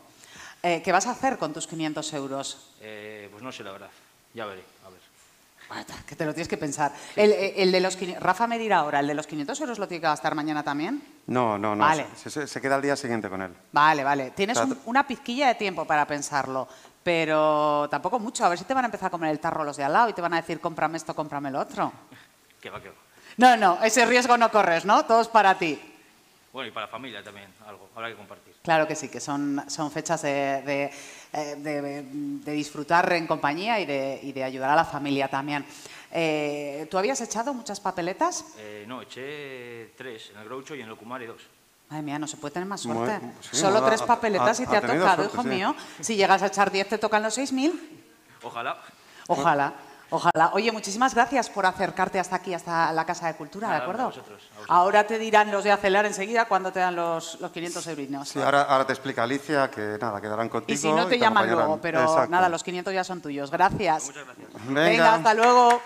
Eh, 0.62 0.82
¿Qué 0.84 0.92
vas 0.92 1.08
a 1.08 1.12
hacer 1.12 1.38
con 1.38 1.54
tus 1.54 1.66
500 1.66 2.14
euros? 2.14 2.72
Eh, 2.82 3.30
pues 3.32 3.42
no 3.42 3.52
sé, 3.52 3.64
la 3.64 3.72
verdad. 3.72 3.90
Ya 4.34 4.46
veré, 4.46 4.62
a 4.86 4.90
ver. 4.90 5.00
Que 6.08 6.16
te 6.16 6.26
lo 6.26 6.34
tienes 6.34 6.48
que 6.48 6.58
pensar. 6.58 6.92
El, 7.16 7.32
el 7.32 7.72
de 7.72 7.80
los, 7.80 7.96
Rafa 8.20 8.48
me 8.48 8.58
dirá 8.58 8.80
ahora, 8.80 9.00
¿el 9.02 9.08
de 9.08 9.14
los 9.14 9.28
500 9.28 9.60
euros 9.62 9.78
lo 9.80 9.88
tiene 9.88 10.02
que 10.02 10.08
gastar 10.08 10.34
mañana 10.36 10.64
también? 10.64 11.02
No, 11.28 11.58
no, 11.60 11.76
no. 11.76 11.84
Vale. 11.84 12.08
Se, 12.16 12.30
se- 12.32 12.48
se 12.48 12.60
queda 12.62 12.76
al 12.76 12.82
día 12.82 12.96
siguiente 12.96 13.30
con 13.30 13.42
él. 13.44 13.52
Vale, 13.72 14.04
vale. 14.04 14.32
Tienes 14.32 14.58
O 14.58 14.66
sea, 14.66 14.74
un- 14.74 14.80
una 14.86 15.06
pizquilla 15.08 15.48
de 15.48 15.56
tiempo 15.56 15.86
para 15.86 16.06
pensarlo, 16.08 16.68
pero 17.04 17.88
tampoco 17.90 18.20
mucho. 18.20 18.46
A 18.46 18.50
ver 18.50 18.58
si 18.58 18.66
te 18.66 18.74
van 18.74 18.86
a 18.86 18.88
empezar 18.88 19.08
a 19.08 19.12
comer 19.12 19.32
el 19.32 19.40
tarro 19.40 19.64
los 19.64 19.78
de 19.78 19.84
al 19.84 19.94
lado 19.94 20.10
y 20.10 20.14
te 20.14 20.22
van 20.22 20.34
a 20.34 20.38
decir, 20.38 20.60
cómprame 20.60 20.98
esto, 20.98 21.16
cómprame 21.16 21.52
lo 21.52 21.60
otro. 21.60 21.92
Que 22.62 22.70
va, 22.70 22.82
que 22.82 22.90
va. 22.90 22.96
No, 23.38 23.56
no, 23.56 23.84
ese 23.84 24.06
riesgo 24.06 24.38
no 24.38 24.52
corres, 24.52 24.84
¿no? 24.86 25.06
Todo 25.06 25.22
es 25.22 25.28
para 25.28 25.58
ti. 25.58 25.80
Bueno, 26.52 26.68
y 26.68 26.72
para 26.72 26.88
la 26.88 26.92
familia 26.92 27.24
también, 27.24 27.48
algo. 27.68 27.90
Habrá 27.96 28.10
que 28.10 28.16
compartir. 28.16 28.54
Claro 28.64 28.88
que 28.88 28.96
sí, 28.96 29.08
que 29.08 29.20
son, 29.20 29.64
son 29.70 29.92
fechas 29.92 30.22
de, 30.24 30.62
de, 30.64 30.92
eh, 31.32 31.56
de- 31.58 32.04
de 32.12 32.52
disfrutar 32.52 33.14
en 33.14 33.28
compañía 33.28 33.80
y 33.80 33.86
de, 33.86 34.20
y 34.24 34.32
de 34.34 34.44
ayudar 34.44 34.72
a 34.72 34.76
la 34.76 34.84
familia 34.84 35.28
también. 35.30 35.64
Eh, 36.12 36.88
¿Tú 36.90 36.98
habías 36.98 37.22
echado 37.22 37.54
muchas 37.54 37.80
papeletas? 37.80 38.44
Eh, 38.58 38.84
no, 38.88 39.02
eché 39.04 39.94
tres 39.96 40.32
en 40.34 40.40
el 40.40 40.46
Groucho 40.46 40.74
y 40.76 40.80
en 40.82 40.88
el 40.88 40.92
Ocumare 40.94 41.28
dos. 41.28 41.42
Madre 41.90 42.04
mía, 42.04 42.20
no 42.20 42.28
se 42.28 42.38
puede 42.38 42.54
tener 42.54 42.68
más 42.70 42.86
Muy- 42.86 42.96
suerte. 42.96 43.32
sí, 43.42 43.58
Solo 43.58 43.82
tres 43.84 44.04
papeletas 44.04 44.60
ha- 44.60 44.64
y 44.64 44.66
te 44.68 44.78
ha 44.78 44.82
tocado, 44.82 45.16
suerte, 45.16 45.34
hijo 45.34 45.42
sí. 45.42 45.48
mío. 45.50 45.76
Si 46.00 46.16
llegas 46.16 46.42
a 46.44 46.48
echar 46.48 46.72
10, 46.72 46.88
te 46.88 46.98
tocan 47.00 47.24
los 47.24 47.34
6.000. 47.36 47.74
Ojalá. 48.44 48.78
Ojalá, 49.28 49.74
ojalá. 50.12 50.52
Oye, 50.54 50.72
muchísimas 50.72 51.16
gracias 51.16 51.50
por 51.50 51.66
acercarte 51.66 52.20
hasta 52.20 52.36
aquí, 52.36 52.54
hasta 52.54 52.92
la 52.94 53.06
Casa 53.06 53.26
de 53.28 53.34
Cultura, 53.36 53.68
¿de 53.70 53.74
Nada, 53.74 53.84
acuerdo? 53.84 54.04
a 54.04 54.06
vosotros, 54.06 54.40
a 54.44 54.46
vosotros. 54.50 54.66
Ahora 54.70 55.08
te 55.08 55.18
dirán 55.18 55.52
los 55.52 55.64
de 55.64 55.72
Acelar 55.72 56.06
enseguida 56.06 56.46
cuando 56.46 56.72
te 56.72 56.80
dan 56.80 56.96
los, 56.96 57.40
los 57.42 57.52
500 57.52 57.88
eurinos. 57.88 58.30
Sí, 58.30 58.40
ahora, 58.40 58.62
ahora 58.64 58.86
te 58.86 58.94
explica 58.94 59.24
Alicia 59.24 59.70
que 59.72 59.98
nada, 60.00 60.22
quedarán 60.22 60.48
contigo. 60.50 60.74
Y 60.76 60.78
si 60.78 60.92
no, 60.92 61.08
te 61.08 61.18
llaman 61.18 61.44
acompañarán. 61.46 61.66
luego, 61.68 61.82
pero 61.82 62.02
Exacto. 62.04 62.30
nada, 62.30 62.50
los 62.50 62.64
500 62.64 62.94
ya 62.94 63.04
son 63.04 63.20
tuyos. 63.20 63.50
Gracias. 63.50 64.12
Venga. 64.68 65.16
hasta 65.16 65.34
luego. 65.34 65.82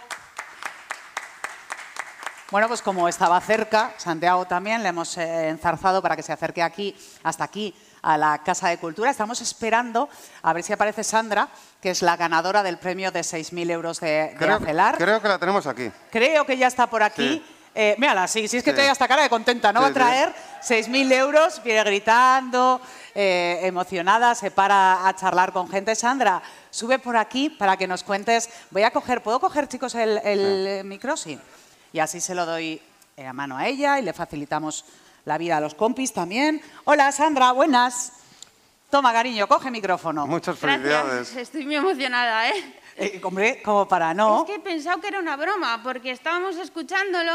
Bueno, 2.54 2.68
pues 2.68 2.84
como 2.84 3.08
estaba 3.10 3.42
cerca, 3.42 3.96
Santiago 3.98 4.46
también, 4.46 4.84
le 4.84 4.90
hemos 4.90 5.18
eh, 5.18 5.50
enzarzado 5.50 6.04
para 6.04 6.16
que 6.16 6.22
se 6.22 6.32
acerque 6.32 6.62
aquí, 6.62 6.96
hasta 7.24 7.46
aquí, 7.46 7.74
a 8.04 8.16
la 8.16 8.44
Casa 8.44 8.70
de 8.70 8.78
Cultura. 8.78 9.10
Estamos 9.10 9.42
esperando 9.42 10.08
a 10.44 10.54
ver 10.54 10.62
si 10.62 10.72
aparece 10.72 11.04
Sandra, 11.04 11.48
que 11.82 11.90
es 11.90 12.04
la 12.04 12.16
ganadora 12.16 12.62
del 12.62 12.78
premio 12.78 13.12
de 13.12 13.22
6.000 13.22 13.72
euros 13.72 14.00
de, 14.00 14.08
de 14.08 14.36
Creo, 14.38 14.58
Acelar. 14.58 14.98
creo 15.00 15.20
que 15.20 15.28
la 15.30 15.40
tenemos 15.40 15.66
aquí. 15.66 15.92
Creo 16.12 16.46
que 16.46 16.56
ya 16.56 16.68
está 16.68 16.86
por 16.86 17.02
aquí. 17.02 17.44
Eh, 17.74 17.96
mírala, 17.98 18.28
sí, 18.28 18.48
sí 18.48 18.58
es 18.58 18.64
que 18.64 18.70
Sí. 18.70 18.76
te 18.76 18.88
hasta 18.88 19.08
cara 19.08 19.24
de 19.24 19.30
contenta, 19.30 19.74
¿no? 19.74 19.80
Sí, 19.80 19.86
Va 19.86 19.90
a 19.90 19.94
traer 19.94 20.36
6.000 20.62 21.12
euros, 21.12 21.60
viene 21.64 21.84
gritando, 21.84 22.80
eh, 23.16 23.62
emocionada, 23.64 24.36
se 24.36 24.52
para 24.52 25.08
a 25.08 25.16
charlar 25.16 25.54
con 25.54 25.68
gente. 25.72 25.96
Sandra, 25.96 26.40
sube 26.70 27.00
por 27.00 27.18
aquí 27.18 27.50
para 27.50 27.78
que 27.78 27.88
nos 27.88 28.04
cuentes. 28.04 28.48
Voy 28.70 28.84
a 28.84 28.92
coger, 28.92 29.24
¿puedo 29.24 29.40
coger, 29.40 29.68
chicos, 29.68 29.96
el, 29.96 30.20
el, 30.24 30.84
micro? 30.84 31.18
Sí. 31.18 31.40
Y 31.94 32.00
así 32.00 32.20
se 32.20 32.34
lo 32.34 32.48
doy 32.48 32.82
eh, 33.16 33.28
a 33.28 33.34
mano 33.34 33.56
a 33.56 33.68
ella 33.68 34.00
y 34.00 34.02
le 34.02 34.14
facilitamos 34.14 34.84
la 35.26 35.38
vida 35.38 35.58
a 35.58 35.62
los 35.62 35.76
compis 35.76 36.12
también. 36.12 36.60
Hola, 36.86 37.12
Sandra, 37.12 37.52
buenas. 37.52 38.14
Toma, 38.90 39.14
cariño, 39.14 39.48
coge 39.48 39.70
micrófono. 39.70 40.26
Muchas 40.26 40.60
Gracias, 40.60 41.36
estoy 41.36 41.66
muy 41.66 41.76
emocionada, 41.76 42.50
¿eh? 42.50 42.54
Eh, 42.98 43.22
hombre, 43.24 43.62
como 43.64 43.88
para 43.88 44.12
no. 44.14 44.42
Es 44.42 44.48
que 44.48 44.56
he 44.56 44.60
pensado 44.60 45.00
que 45.00 45.08
era 45.08 45.20
una 45.20 45.36
broma, 45.36 45.82
porque 45.84 46.10
estábamos 46.12 46.58
escuchándolo 46.58 47.32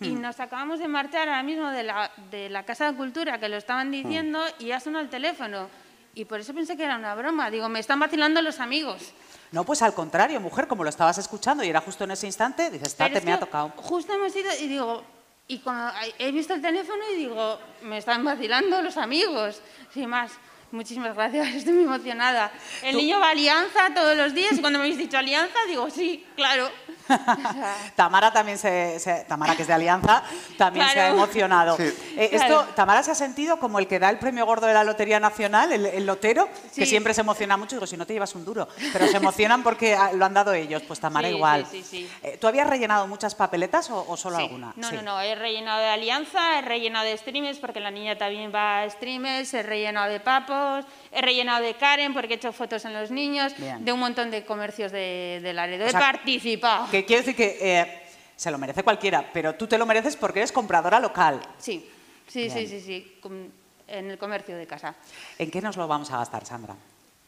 y 0.00 0.10
Hmm. 0.10 0.22
nos 0.22 0.40
acabamos 0.40 0.80
de 0.80 0.88
marchar 0.88 1.28
ahora 1.28 1.42
mismo 1.44 1.68
de 1.70 1.82
la, 1.84 2.10
de 2.32 2.48
la 2.48 2.64
Casa 2.64 2.90
de 2.90 2.96
Cultura, 2.96 3.38
que 3.38 3.48
lo 3.48 3.56
estaban 3.56 3.90
diciendo, 3.92 4.42
y 4.58 4.72
ha 4.72 4.80
sonado 4.80 5.04
el 5.04 5.10
teléfono. 5.10 5.68
Y 6.14 6.24
por 6.24 6.40
eso 6.40 6.52
pensé 6.52 6.76
que 6.76 6.84
era 6.84 6.96
una 6.96 7.14
broma. 7.14 7.50
Digo, 7.50 7.68
me 7.68 7.78
están 7.78 8.00
vacilando 8.00 8.42
los 8.42 8.58
amigos. 8.58 9.12
No, 9.52 9.64
pues 9.64 9.82
al 9.82 9.94
contrario, 9.94 10.40
mujer, 10.40 10.68
como 10.68 10.84
lo 10.84 10.90
estabas 10.90 11.18
escuchando 11.18 11.64
y 11.64 11.68
era 11.68 11.80
justo 11.80 12.04
en 12.04 12.12
ese 12.12 12.26
instante, 12.26 12.70
dices, 12.70 12.96
es 12.98 13.24
me 13.24 13.32
ha 13.32 13.40
tocado. 13.40 13.72
Justo 13.76 14.12
hemos 14.12 14.34
ido 14.36 14.50
y 14.60 14.68
digo, 14.68 15.02
y 15.48 15.58
cuando 15.58 15.92
he 16.18 16.30
visto 16.30 16.54
el 16.54 16.62
teléfono 16.62 17.02
y 17.12 17.16
digo, 17.16 17.58
me 17.82 17.98
están 17.98 18.24
vacilando 18.24 18.80
los 18.82 18.96
amigos. 18.96 19.60
Sin 19.92 20.08
más, 20.08 20.30
muchísimas 20.72 21.14
gracias, 21.14 21.46
estoy 21.54 21.72
muy 21.74 21.84
emocionada. 21.84 22.50
El 22.82 22.96
niño 22.96 23.18
va 23.20 23.28
a 23.28 23.30
Alianza 23.30 23.92
todos 23.94 24.16
los 24.16 24.34
días 24.34 24.52
y 24.52 24.60
cuando 24.60 24.78
me 24.78 24.84
habéis 24.84 24.98
dicho 24.98 25.18
Alianza, 25.18 25.58
digo, 25.68 25.88
sí, 25.90 26.24
claro. 26.36 26.70
Tamara 27.96 28.32
también 28.32 28.56
se, 28.58 28.98
se- 29.00 29.24
Tamara 29.28 29.56
que 29.56 29.62
es 29.62 29.68
de 29.68 29.74
Alianza, 29.74 30.22
también 30.56 30.86
se 30.88 31.00
ha 31.00 31.08
emocionado. 31.08 31.76
Sí. 31.76 31.92
Eh, 32.16 32.30
esto. 32.32 32.64
Tamara 32.76 33.02
se 33.02 33.10
ha 33.10 33.14
sentido 33.14 33.58
como 33.58 33.78
el 33.78 33.86
que 33.88 33.98
da 33.98 34.10
el 34.10 34.18
premio 34.18 34.46
gordo 34.46 34.66
de 34.66 34.74
la 34.74 34.84
Lotería 34.84 35.18
Nacional, 35.20 35.72
el, 35.72 35.86
el 35.86 36.06
lotero, 36.06 36.48
que 36.74 36.86
siempre 36.86 37.14
se 37.14 37.22
emociona 37.22 37.56
mucho. 37.56 37.76
Digo, 37.76 37.86
si 37.86 37.96
no 37.96 38.06
te 38.06 38.12
llevas 38.12 38.34
un 38.34 38.44
duro, 38.44 38.68
pero 38.92 39.06
se 39.08 39.16
emocionan 39.16 39.62
porque 39.62 39.94
ah, 39.94 40.12
lo 40.12 40.24
han 40.24 40.34
dado 40.34 40.52
ellos. 40.52 40.82
Pues 40.86 41.00
Tamara 41.00 41.28
Sí, 41.28 41.34
igual. 41.34 41.66
sí, 41.70 41.82
sí, 41.82 41.88
sí. 42.06 42.10
Eh, 42.22 42.38
¿Tú 42.40 42.46
habías 42.46 42.68
rellenado 42.68 43.06
muchas 43.06 43.34
papeletas 43.34 43.90
o, 43.90 44.04
o 44.08 44.16
solo 44.16 44.36
Sí. 44.36 44.42
alguna? 44.44 44.72
No, 44.76 44.88
Sí. 44.90 44.96
no, 44.96 45.02
no, 45.02 45.20
he 45.20 45.34
rellenado 45.34 45.80
de 45.80 45.88
Alianza, 45.88 46.58
he 46.58 46.62
rellenado 46.62 47.04
de 47.06 47.16
streamers 47.16 47.58
porque 47.58 47.80
la 47.80 47.90
niña 47.90 48.16
también 48.16 48.52
va 48.54 48.82
a 48.82 48.90
streamers, 48.90 49.52
he 49.54 49.62
rellenado 49.62 50.08
de 50.10 50.20
papos, 50.60 50.84
he 51.12 51.20
rellenado 51.22 51.62
de 51.64 51.74
Karen 51.74 52.12
porque 52.12 52.34
he 52.34 52.36
hecho 52.36 52.52
fotos 52.52 52.84
en 52.84 52.92
los 52.92 53.10
niños, 53.10 53.54
Bien. 53.56 53.84
de 53.84 53.92
un 53.92 54.00
montón 54.00 54.30
de 54.30 54.44
comercios 54.44 54.92
de, 54.92 55.40
de 55.42 55.52
Laredo. 55.52 55.84
O 55.84 55.88
He 55.88 55.90
sea, 55.90 56.00
participado. 56.00 56.90
Que 56.90 57.04
quiere 57.04 57.22
decir 57.22 57.36
que 57.36 57.58
eh, 57.60 58.02
se 58.36 58.50
lo 58.50 58.58
merece 58.58 58.82
cualquiera, 58.82 59.28
pero 59.32 59.54
tú 59.54 59.66
te 59.66 59.78
lo 59.78 59.86
mereces 59.86 60.16
porque 60.16 60.40
eres 60.40 60.52
compradora 60.52 61.00
local. 61.00 61.40
Sí, 61.58 61.88
sí, 62.26 62.48
sí, 62.50 62.54
Bien. 62.56 62.68
sí, 62.68 62.80
sí, 62.80 63.16
com- 63.20 63.48
en 63.88 64.10
el 64.10 64.18
comercio 64.18 64.56
de 64.56 64.66
casa. 64.66 64.94
¿En 65.38 65.50
qué 65.50 65.60
nos 65.60 65.76
lo 65.76 65.88
vamos 65.88 66.10
a 66.12 66.18
gastar, 66.18 66.44
Sandra? 66.46 66.76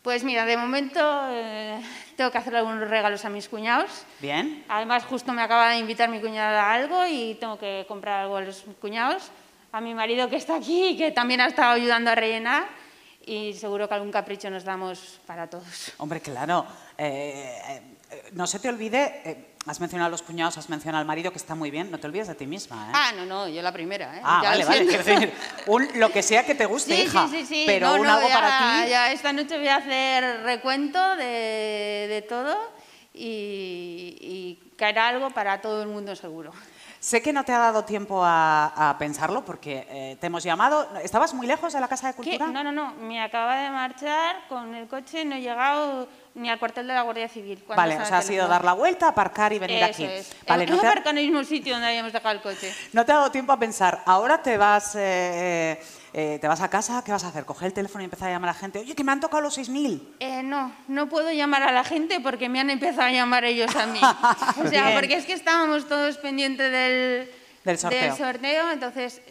Pues 0.02 0.24
mira, 0.24 0.44
de 0.46 0.56
momento 0.56 1.00
eh, 1.30 1.80
tengo 2.16 2.30
que 2.32 2.38
hacer 2.38 2.56
algunos 2.56 2.88
regalos 2.88 3.24
a 3.24 3.30
mis 3.30 3.48
cuñados. 3.48 4.04
Bien. 4.20 4.64
Además, 4.68 5.04
justo 5.04 5.32
me 5.32 5.42
acaba 5.42 5.70
de 5.70 5.78
invitar 5.78 6.08
mi 6.08 6.20
cuñada 6.20 6.64
a 6.64 6.74
algo 6.74 7.06
y 7.06 7.36
tengo 7.38 7.56
que 7.58 7.84
comprar 7.86 8.20
algo 8.22 8.36
a 8.36 8.40
los 8.40 8.64
cuñados. 8.80 9.30
A 9.70 9.80
mi 9.80 9.94
marido 9.94 10.28
que 10.28 10.36
está 10.36 10.56
aquí 10.56 10.88
y 10.88 10.96
que 10.96 11.12
también 11.12 11.40
ha 11.40 11.46
estado 11.46 11.72
ayudando 11.72 12.10
a 12.10 12.14
rellenar. 12.16 12.64
Y 13.24 13.52
seguro 13.54 13.88
que 13.88 13.94
algún 13.94 14.10
capricho 14.10 14.50
nos 14.50 14.64
damos 14.64 15.20
para 15.26 15.48
todos. 15.48 15.92
Hombre, 15.98 16.20
claro. 16.20 16.66
eh, 16.98 17.80
eh, 18.10 18.22
no 18.32 18.46
se 18.46 18.58
te 18.58 18.68
olvide, 18.68 19.22
eh, 19.24 19.54
has 19.66 19.78
mencionado 19.80 20.08
a 20.08 20.10
los 20.10 20.22
cuñados, 20.22 20.58
has 20.58 20.68
mencionado 20.68 21.00
al 21.00 21.06
marido, 21.06 21.30
que 21.30 21.38
está 21.38 21.54
muy 21.54 21.70
bien, 21.70 21.90
no 21.90 21.98
te 22.00 22.06
olvides 22.08 22.26
de 22.28 22.34
ti 22.34 22.46
misma. 22.46 22.88
¿eh? 22.88 22.92
Ah, 22.94 23.12
no, 23.16 23.24
no, 23.24 23.48
yo 23.48 23.62
la 23.62 23.72
primera. 23.72 24.16
¿eh? 24.16 24.20
Ah, 24.24 24.40
Ya 24.42 24.48
vale, 24.50 24.64
vale. 24.64 24.86
Quiero 24.86 25.04
decir, 25.04 25.32
un- 25.66 25.88
lo 26.00 26.10
que 26.10 26.22
sea 26.22 26.44
que 26.44 26.54
te 26.56 26.66
guste, 26.66 26.96
Sí, 26.96 27.02
hija. 27.02 27.28
sí, 27.28 27.40
sí, 27.40 27.46
sí. 27.46 27.64
Pero 27.66 27.88
No, 27.88 27.94
un 28.00 28.06
no, 28.08 28.12
algo 28.14 28.28
ya- 28.28 28.34
para 28.34 28.58
ti. 28.84 28.90
ya 28.90 29.12
esta 29.12 29.32
noche 29.32 29.56
voy 29.56 29.68
a 29.68 29.76
hacer 29.76 30.42
recuento 30.42 31.16
de, 31.16 32.06
de 32.08 32.24
todo 32.28 32.58
y, 33.14 34.16
y 34.20 34.72
caerá 34.76 35.08
algo 35.08 35.30
para 35.30 35.60
todo 35.60 35.82
el 35.82 35.88
mundo 35.88 36.16
seguro. 36.16 36.52
Sé 37.02 37.20
que 37.20 37.32
no 37.32 37.42
te 37.42 37.50
ha 37.52 37.58
dado 37.58 37.84
tiempo 37.84 38.22
a, 38.24 38.90
a 38.90 38.96
pensarlo 38.96 39.44
porque 39.44 39.88
eh, 39.90 40.16
te 40.20 40.28
hemos 40.28 40.44
llamado. 40.44 40.86
¿Estabas 41.02 41.34
muy 41.34 41.48
lejos 41.48 41.72
de 41.72 41.80
la 41.80 41.88
Casa 41.88 42.06
de 42.06 42.12
¿Qué? 42.12 42.16
Cultura? 42.38 42.46
No, 42.46 42.62
no, 42.62 42.70
no. 42.70 42.94
Me 42.94 43.20
acaba 43.20 43.56
de 43.56 43.70
marchar 43.70 44.36
con 44.48 44.72
el 44.72 44.86
coche, 44.86 45.24
no 45.24 45.34
he 45.34 45.40
llegado 45.40 46.06
ni 46.36 46.48
al 46.48 46.60
cuartel 46.60 46.86
de 46.86 46.94
la 46.94 47.02
Guardia 47.02 47.28
Civil. 47.28 47.60
Vale, 47.66 47.94
o 47.96 48.06
sea, 48.06 48.06
el 48.06 48.14
has 48.14 48.30
ido 48.30 48.44
a 48.44 48.46
teléfono. 48.46 48.48
dar 48.50 48.64
la 48.64 48.72
vuelta, 48.74 49.08
aparcar 49.08 49.52
y 49.52 49.58
venir 49.58 49.78
Eso 49.78 49.86
aquí. 49.86 50.04
es. 50.04 50.32
Vale, 50.46 50.64
no 50.64 50.78
te, 50.78 50.86
ha, 50.86 50.90
aparcado 50.90 51.10
en 51.10 51.18
el 51.18 51.24
mismo 51.24 51.42
sitio 51.42 51.72
donde 51.72 51.88
habíamos 51.88 52.12
dejado 52.12 52.36
el 52.36 52.40
coche. 52.40 52.72
no 52.92 53.04
te 53.04 53.10
ha 53.10 53.16
dado 53.16 53.32
tiempo 53.32 53.52
a 53.52 53.58
pensar. 53.58 54.02
Ahora 54.06 54.40
te 54.40 54.56
vas, 54.56 54.94
eh, 54.94 55.82
eh, 56.14 56.38
te 56.40 56.46
vas 56.48 56.60
a 56.60 56.68
casa, 56.68 57.02
¿qué 57.04 57.10
vas 57.12 57.24
a 57.24 57.28
hacer? 57.28 57.44
Coger 57.44 57.66
el 57.68 57.72
teléfono 57.72 58.02
y 58.02 58.04
empezar 58.04 58.28
a 58.28 58.32
llamar 58.32 58.50
a 58.50 58.52
la 58.52 58.58
gente. 58.58 58.80
Oye, 58.80 58.94
que 58.94 59.02
me 59.04 59.12
han 59.12 59.20
tocado 59.20 59.40
los 59.42 59.56
6.000. 59.58 60.00
Eh, 60.20 60.42
no, 60.42 60.72
no 60.88 61.08
puedo 61.08 61.32
llamar 61.32 61.62
a 61.62 61.72
la 61.72 61.84
gente 61.84 62.20
porque 62.20 62.48
me 62.48 62.60
han 62.60 62.68
empezado 62.70 63.02
a 63.02 63.10
llamar 63.12 63.44
ellos 63.44 63.74
a 63.76 63.86
mí. 63.86 64.00
O 64.64 64.68
sea, 64.68 64.92
porque 64.94 65.14
es 65.14 65.24
que 65.24 65.32
estábamos 65.32 65.88
todos 65.88 66.18
pendientes 66.18 66.70
del, 66.70 67.30
Del 67.64 67.78
sorteo. 67.78 68.16
sorteo, 68.16 68.70
entonces 68.70 69.22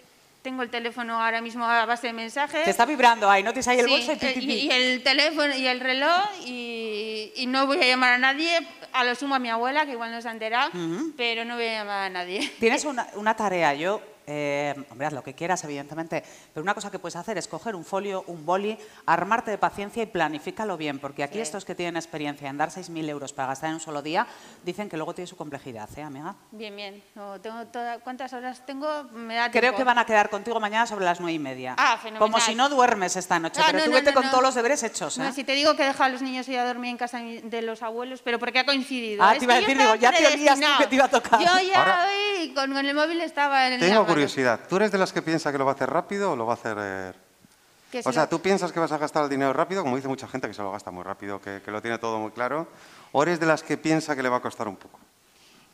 tengo 0.42 0.64
el 0.64 0.72
teléfono 0.72 1.22
ahora 1.24 1.40
mismo 1.40 1.66
a 1.66 1.86
base 1.86 2.08
de 2.08 2.14
mensajes. 2.14 2.64
Te 2.64 2.72
está 2.72 2.86
vibrando 2.86 3.30
ahí, 3.30 3.44
¿no 3.44 3.52
tienes 3.52 3.68
ahí 3.68 3.78
el 3.80 3.86
Sí, 3.86 3.92
bolso 3.92 4.14
y 4.14 4.16
pi, 4.16 4.26
eh, 4.26 4.34
pi, 4.34 4.40
y, 4.40 4.48
pi? 4.48 4.54
y 4.54 4.72
el 4.72 5.04
teléfono 5.04 5.56
y 5.56 5.68
el 5.68 5.80
reloj 5.80 6.24
y, 6.48 7.32
y 7.36 7.46
no 7.46 7.68
voy 7.68 7.78
a 7.78 7.86
llamar 7.86 8.14
a 8.14 8.18
nadie, 8.18 8.50
a 8.94 9.04
lo 9.04 9.14
sumo 9.14 9.36
a 9.36 9.40
mi 9.40 9.50
abuela, 9.50 9.86
que 9.86 9.92
igual 9.92 10.12
no 10.12 10.20
se 10.20 10.28
ha 10.30 10.32
enterado, 10.32 10.72
pero 11.16 11.46
no 11.46 11.56
voy 11.58 11.68
a 11.68 11.74
llamar 11.84 12.06
a 12.06 12.10
nadie. 12.10 12.52
Tienes 12.60 12.84
una, 12.86 13.08
una 13.14 13.36
tarea, 13.36 13.76
yo, 13.76 14.02
eh, 14.34 14.74
hombre, 14.90 15.08
haz 15.08 15.14
lo 15.14 15.24
que 15.24 15.34
quieras, 15.34 15.62
evidentemente, 15.66 16.24
pero 16.54 16.64
una 16.64 16.74
cosa 16.74 16.90
que 16.90 17.00
puedes 17.00 17.18
hacer 17.18 17.38
es 17.38 17.48
coger 17.50 17.76
un 17.76 17.84
folio, 17.84 18.24
un 18.28 18.46
boli, 18.46 18.78
armarte 19.06 19.52
de 19.52 19.58
paciencia 19.58 20.02
y 20.04 20.06
planifícalo 20.06 20.78
bien, 20.78 21.00
porque 21.00 21.24
aquí 21.24 21.36
Sí. 21.36 21.42
estos 21.42 21.66
que 21.66 21.76
tienen 21.76 21.98
experiencia 21.98 22.50
en 22.50 22.58
dar 22.58 22.70
6.000 22.72 23.10
euros 23.10 23.34
para 23.34 23.50
gastar 23.50 23.70
en 23.70 23.76
un 23.76 23.82
solo 23.82 24.02
día, 24.02 24.26
dicen 24.64 24.88
que 24.88 24.96
luego 24.96 25.14
tiene 25.14 25.28
su 25.28 25.36
complejidad, 25.36 25.90
¿eh, 25.98 26.04
amiga? 26.04 26.36
Bien, 26.52 26.74
bien. 26.76 27.04
No, 27.16 27.42
tengo 27.42 27.66
toda- 27.68 28.00
¿Cuántas 28.00 28.32
horas 28.34 28.66
tengo? 28.66 29.04
Me 29.12 29.36
da 29.36 29.52
Creo 29.52 29.76
que 29.76 29.84
van 29.84 29.98
a 29.98 30.06
quedar 30.06 30.30
contigo 30.30 30.60
mañana 30.60 30.86
sobre 30.88 31.04
las 31.06 31.20
nueve 31.20 31.34
y 31.34 31.40
media. 31.40 31.76
Ah, 31.78 31.98
fenomenal. 31.98 32.20
Como 32.32 32.40
si 32.40 32.56
no 32.56 32.70
duermes 32.70 33.16
esta 33.18 33.38
noche, 33.40 33.60
Ah, 33.62 33.66
pero 33.68 33.80
no, 33.80 33.86
tú 33.86 33.92
no, 33.92 33.96
vete 33.98 34.12
no, 34.12 34.16
con 34.16 34.24
no. 34.26 34.30
todos 34.32 34.44
los 34.44 34.56
deberes 34.56 34.82
hechos, 34.84 35.18
¿eh? 35.18 35.22
No, 35.24 35.34
si 35.34 35.44
te 35.44 35.54
digo 35.54 35.76
que 35.76 35.84
he 35.84 35.88
dejado 35.88 36.06
a 36.06 36.10
los 36.10 36.22
niños 36.22 36.48
ir 36.48 36.58
a 36.58 36.66
dormir 36.66 36.92
en 36.92 36.98
casa 36.98 37.20
de 37.20 37.62
los 37.62 37.82
abuelos, 37.84 38.22
pero 38.22 38.40
porque 38.40 38.60
ha 38.60 38.66
coincidido. 38.66 39.24
Ah, 39.24 39.34
Es 39.34 39.40
te 39.40 39.46
iba 39.46 39.56
a 39.56 39.58
decir, 39.60 39.78
digo, 39.78 39.96
ya 39.96 40.12
te 40.12 40.26
olías 40.28 40.60
que 40.78 40.88
te 40.88 40.96
iba 40.96 41.06
a 41.06 41.10
tocar. 41.10 41.40
Yo 41.40 41.48
ya 41.68 41.80
Ahora- 41.80 42.06
hoy 42.40 42.54
con, 42.54 42.72
con 42.74 42.86
el 42.86 42.96
móvil 42.96 43.20
estaba 43.22 43.68
en 43.68 43.74
el 43.74 43.80
Tengo 43.80 43.94
llamado. 43.94 44.14
Curiosidad. 44.26 44.60
¿Tú 44.70 44.76
eres 44.78 44.92
de 44.92 44.98
las 44.98 45.12
que 45.14 45.22
piensa 45.22 45.52
que 45.52 45.58
lo 45.58 45.66
va 45.66 45.72
a 45.72 45.76
hacer 45.76 45.90
rápido 45.90 46.32
o 46.32 46.36
lo 46.36 46.46
va 46.46 46.54
a 46.54 46.56
hacer...? 46.56 46.78
eh, 46.80 48.02
O 48.06 48.12
sea, 48.12 48.24
lo- 48.24 48.30
¿tú 48.30 48.40
piensas 48.42 48.72
que 48.72 48.80
vas 48.80 48.92
a 48.92 48.98
gastar 48.98 49.24
el 49.24 49.30
dinero 49.30 49.52
rápido? 49.54 49.84
Como 49.84 49.96
dice 49.96 50.08
mucha 50.08 50.28
gente 50.28 50.48
que 50.48 50.54
se 50.54 50.62
lo 50.62 50.72
gasta 50.72 50.92
muy 50.92 51.04
rápido, 51.04 51.42
que, 51.42 51.62
que 51.64 51.72
lo 51.72 51.82
tiene 51.82 51.98
todo 51.98 52.20
muy 52.20 52.32
claro. 52.32 52.68
¿O 53.12 53.22
eres 53.24 53.40
de 53.40 53.46
las 53.46 53.64
que 53.64 53.78
piensa 53.78 54.16
que 54.16 54.24
le 54.24 54.30
va 54.30 54.38
a 54.38 54.42
costar 54.42 54.68
un 54.68 54.76
poco? 54.78 55.00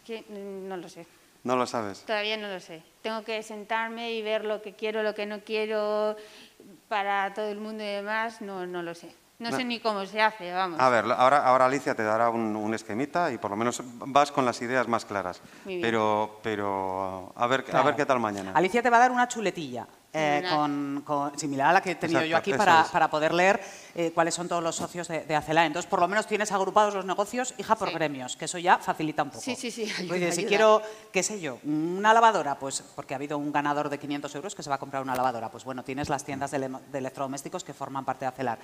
que, 0.06 0.22
mm, 0.30 0.68
no 0.70 0.78
lo 0.78 0.88
sé. 0.90 1.06
No 1.44 1.56
lo 1.56 1.68
sabes. 1.68 2.00
Todavía 2.06 2.36
no 2.38 2.48
lo 2.48 2.60
sé. 2.60 2.82
Tengo 3.02 3.24
que 3.24 3.44
sentarme 3.44 4.12
y 4.14 4.22
ver 4.22 4.44
lo 4.46 4.62
que 4.62 4.74
quiero, 4.74 5.04
lo 5.04 5.14
que 5.14 5.26
no 5.26 5.42
quiero 5.42 6.16
para 6.90 7.34
todo 7.34 7.48
el 7.50 7.60
mundo 7.60 7.84
y 7.84 7.88
demás. 7.88 8.42
No, 8.42 8.66
no 8.66 8.82
lo 8.82 8.96
sé. 8.96 9.12
No, 9.40 9.52
No. 9.52 9.58
sé 9.58 9.64
ni 9.66 9.80
cómo 9.80 10.04
se 10.06 10.20
hace, 10.20 10.52
vamos. 10.52 10.80
A 10.80 10.90
ver, 10.90 11.06
ahora, 11.16 11.46
ahora 11.46 11.66
Alicia 11.66 11.94
te 11.94 12.02
dará 12.04 12.30
un, 12.32 12.56
un 12.56 12.74
esquemita 12.74 13.32
y 13.32 13.38
por 13.38 13.52
lo 13.52 13.58
menos 13.58 13.82
vas 13.86 14.32
con 14.32 14.46
las 14.46 14.60
ideas 14.64 14.88
más 14.88 15.06
claras. 15.06 15.42
Muy 15.64 15.76
bien. 15.76 15.82
Pero, 15.88 16.40
pero 16.42 17.34
a, 17.36 17.46
ver, 17.46 17.64
a 17.72 17.84
ver 17.84 17.96
qué 17.96 18.06
tal 18.06 18.20
mañana. 18.20 18.52
Alicia 18.56 18.82
te 18.82 18.90
va 18.90 18.98
a 18.98 19.02
dar 19.02 19.12
una 19.12 19.28
chuletilla. 19.28 19.86
Eh, 20.18 20.44
con, 20.50 21.04
con- 21.06 21.38
similar 21.38 21.70
a 21.70 21.74
la 21.74 21.82
que 21.82 21.92
he 21.92 21.96
tenido 21.96 22.24
yo 22.26 22.36
aquí 22.38 22.54
para, 22.54 22.82
es. 22.82 22.88
para 22.88 23.10
poder 23.10 23.34
leer 23.34 23.62
eh, 23.96 24.12
cuáles 24.14 24.34
son 24.34 24.48
todos 24.48 24.64
los 24.64 24.76
socios 24.76 25.08
de, 25.08 25.22
de 25.26 25.36
Acela. 25.36 25.66
Entonces, 25.66 25.90
por 25.90 26.00
lo 26.00 26.08
menos 26.08 26.26
tienes 26.28 26.52
agrupados 26.52 26.94
los 26.94 27.06
negocios, 27.06 27.54
hija, 27.58 27.76
por 27.76 27.90
Sí. 27.90 27.94
gremios, 27.94 28.36
que 28.36 28.46
eso 28.46 28.58
ya 28.58 28.78
facilita 28.80 29.24
un 29.24 29.30
poco. 29.30 29.42
Sí, 29.42 29.56
sí, 29.56 29.70
sí, 29.72 29.84
ayuda, 29.98 30.14
Oye, 30.16 30.32
si 30.32 30.40
ayuda. 30.42 30.48
quiero, 30.50 30.82
qué 31.12 31.24
sé 31.24 31.40
yo, 31.40 31.60
una 31.64 32.14
lavadora, 32.14 32.58
pues 32.58 32.82
porque 32.96 33.14
ha 33.14 33.18
habido 33.18 33.38
un 33.38 33.52
ganador 33.52 33.90
de 33.90 33.98
500 34.00 34.34
euros 34.36 34.56
que 34.56 34.64
se 34.64 34.70
va 34.70 34.76
a 34.76 34.80
comprar 34.80 35.02
una 35.04 35.16
lavadora. 35.16 35.50
Pues 35.52 35.64
bueno, 35.64 35.84
tienes 35.84 36.10
las 36.10 36.24
tiendas 36.24 36.52
de, 36.52 36.58
ele- 36.58 36.80
de 36.92 36.98
electrodomésticos 36.98 37.64
que 37.64 37.74
forman 37.74 38.04
parte 38.06 38.26
de 38.26 38.30
Acelar. 38.30 38.58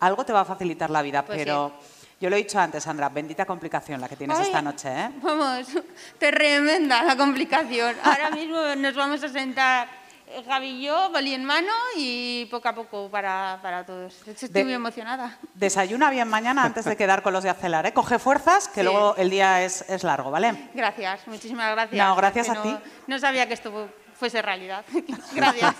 Algo 0.00 0.24
te 0.24 0.32
va 0.32 0.40
a 0.40 0.44
facilitar 0.44 0.90
la 0.90 1.02
vida, 1.02 1.24
Pues 1.24 1.38
pero 1.38 1.72
yo 2.20 2.30
lo 2.30 2.36
he 2.36 2.38
dicho 2.40 2.58
antes, 2.58 2.82
Sandra, 2.84 3.08
bendita 3.08 3.44
complicación 3.46 4.00
la 4.00 4.08
que 4.08 4.16
tienes 4.16 4.38
Ay. 4.38 4.46
esta 4.46 4.62
noche, 4.62 4.88
¿eh? 4.90 5.10
Vamos, 5.22 5.66
tremenda 6.18 7.02
la 7.02 7.16
complicación. 7.16 7.94
Ahora 8.02 8.30
mismo 8.30 8.74
nos 8.76 8.94
vamos 8.94 9.22
a 9.22 9.28
sentar 9.28 9.88
eh, 10.28 10.42
Javi 10.46 10.66
y 10.68 10.82
yo, 10.86 11.10
boli 11.10 11.34
en 11.34 11.44
mano 11.44 11.72
y 11.96 12.46
poco 12.50 12.68
a 12.68 12.74
poco 12.74 13.08
para, 13.10 13.58
para 13.62 13.84
todos. 13.86 14.24
De 14.24 14.32
hecho, 14.32 14.46
Estoy 14.46 14.60
De- 14.62 14.64
muy 14.64 14.74
emocionada. 14.74 15.38
Desayuna 15.54 16.10
bien 16.10 16.28
mañana 16.28 16.64
antes 16.64 16.84
de 16.84 16.96
quedar 16.96 17.22
con 17.22 17.32
los 17.32 17.44
de 17.44 17.50
Acelar, 17.50 17.86
¿eh? 17.86 17.92
Coge 17.92 18.18
fuerzas, 18.18 18.68
que 18.68 18.80
Sí. 18.80 18.84
luego 18.84 19.14
el 19.16 19.30
día 19.30 19.62
es, 19.62 19.82
es 19.88 20.02
largo, 20.04 20.30
¿vale? 20.30 20.70
Gracias, 20.74 21.26
muchísimas 21.26 21.70
gracias. 21.72 22.06
No, 22.06 22.16
gracias 22.16 22.48
a 22.48 22.54
no- 22.54 22.62
ti. 22.62 22.76
No 23.06 23.18
sabía 23.18 23.46
que 23.46 23.54
esto 23.54 23.88
fuese 24.18 24.42
realidad. 24.42 24.84
gracias. 25.32 25.74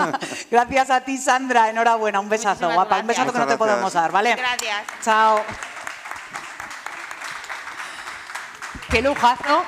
Gracias 0.50 0.91
a 0.91 1.00
ti, 1.00 1.16
Sandra. 1.18 1.68
Enhorabuena. 1.70 2.20
Un 2.20 2.28
besazo, 2.28 2.66
Muchísimas 2.66 2.75
guapa. 2.75 3.00
Un 3.00 3.07
besazo 3.07 3.33
que 3.33 3.39
no 3.39 3.47
te 3.47 3.57
podemos 3.58 3.92
dar, 3.92 4.12
¿vale? 4.12 4.34
Gracias. 4.36 4.84
Chao. 5.02 5.41
Qué 8.91 9.02
lujazo. 9.02 9.65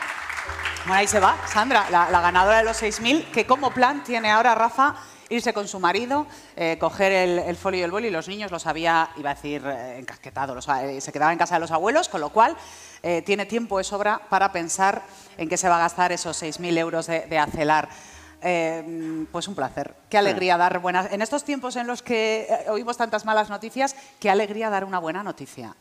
Bueno, 0.89 1.01
ahí 1.01 1.07
se 1.07 1.21
va, 1.21 1.37
Sandra, 1.47 1.91
la, 1.91 2.09
la 2.09 2.23
ganadora 2.23 2.57
de 2.57 2.65
los 2.65 2.83
6.000, 2.83 3.31
que 3.31 3.47
como 3.47 3.71
plan 3.73 4.03
tiene 4.03 4.31
ahora 4.31 4.55
Rafa 4.55 4.95
irse 5.29 5.53
con 5.53 5.69
su 5.69 5.79
marido, 5.79 6.27
eh, 6.57 6.79
coger 6.81 7.13
el, 7.13 7.39
el 7.41 7.57
folio 7.57 7.81
y 7.81 7.83
el 7.83 7.91
boli, 7.91 8.09
y 8.09 8.11
los 8.11 8.27
niños 8.27 8.51
los 8.51 8.67
había, 8.67 9.11
iba 9.17 9.33
a 9.33 9.35
decir, 9.35 9.63
eh, 9.67 9.99
encasquetado, 9.99 10.55
los 10.55 10.67
eh, 10.67 10.99
se 11.03 11.13
quedaba 11.13 11.31
en 11.31 11.39
casa 11.39 11.57
de 11.57 11.61
los 11.61 11.73
abuelos, 11.73 12.09
con 12.09 12.23
lo 12.23 12.31
cual 12.31 12.57
eh, 13.03 13.21
tiene 13.21 13.45
tiempo 13.45 13.77
de 13.77 13.85
sobra 13.85 14.19
para 14.31 14.51
pensar 14.51 15.03
en 15.37 15.51
qué 15.51 15.59
se 15.59 15.69
va 15.69 15.77
a 15.77 15.81
gastar 15.81 16.11
esos 16.11 16.43
6.000 16.43 16.79
euros 16.79 17.07
de, 17.07 17.21
de 17.27 17.39
acelar. 17.39 17.91
Pues 18.41 19.49
un 19.49 19.57
placer. 19.57 19.95
Qué 20.09 20.17
alegría 20.17 20.57
dar 20.57 20.79
buenas. 20.79 21.13
En 21.13 21.21
estos 21.23 21.43
tiempos 21.45 21.75
en 21.75 21.89
los 21.89 22.03
que 22.03 22.49
oímos 22.69 22.97
tantas 22.97 23.25
malas 23.25 23.51
noticias, 23.51 23.97
qué 24.21 24.31
alegría 24.31 24.71
dar 24.71 24.85
una 24.85 25.01
buena 25.01 25.25
noticia. 25.25 25.75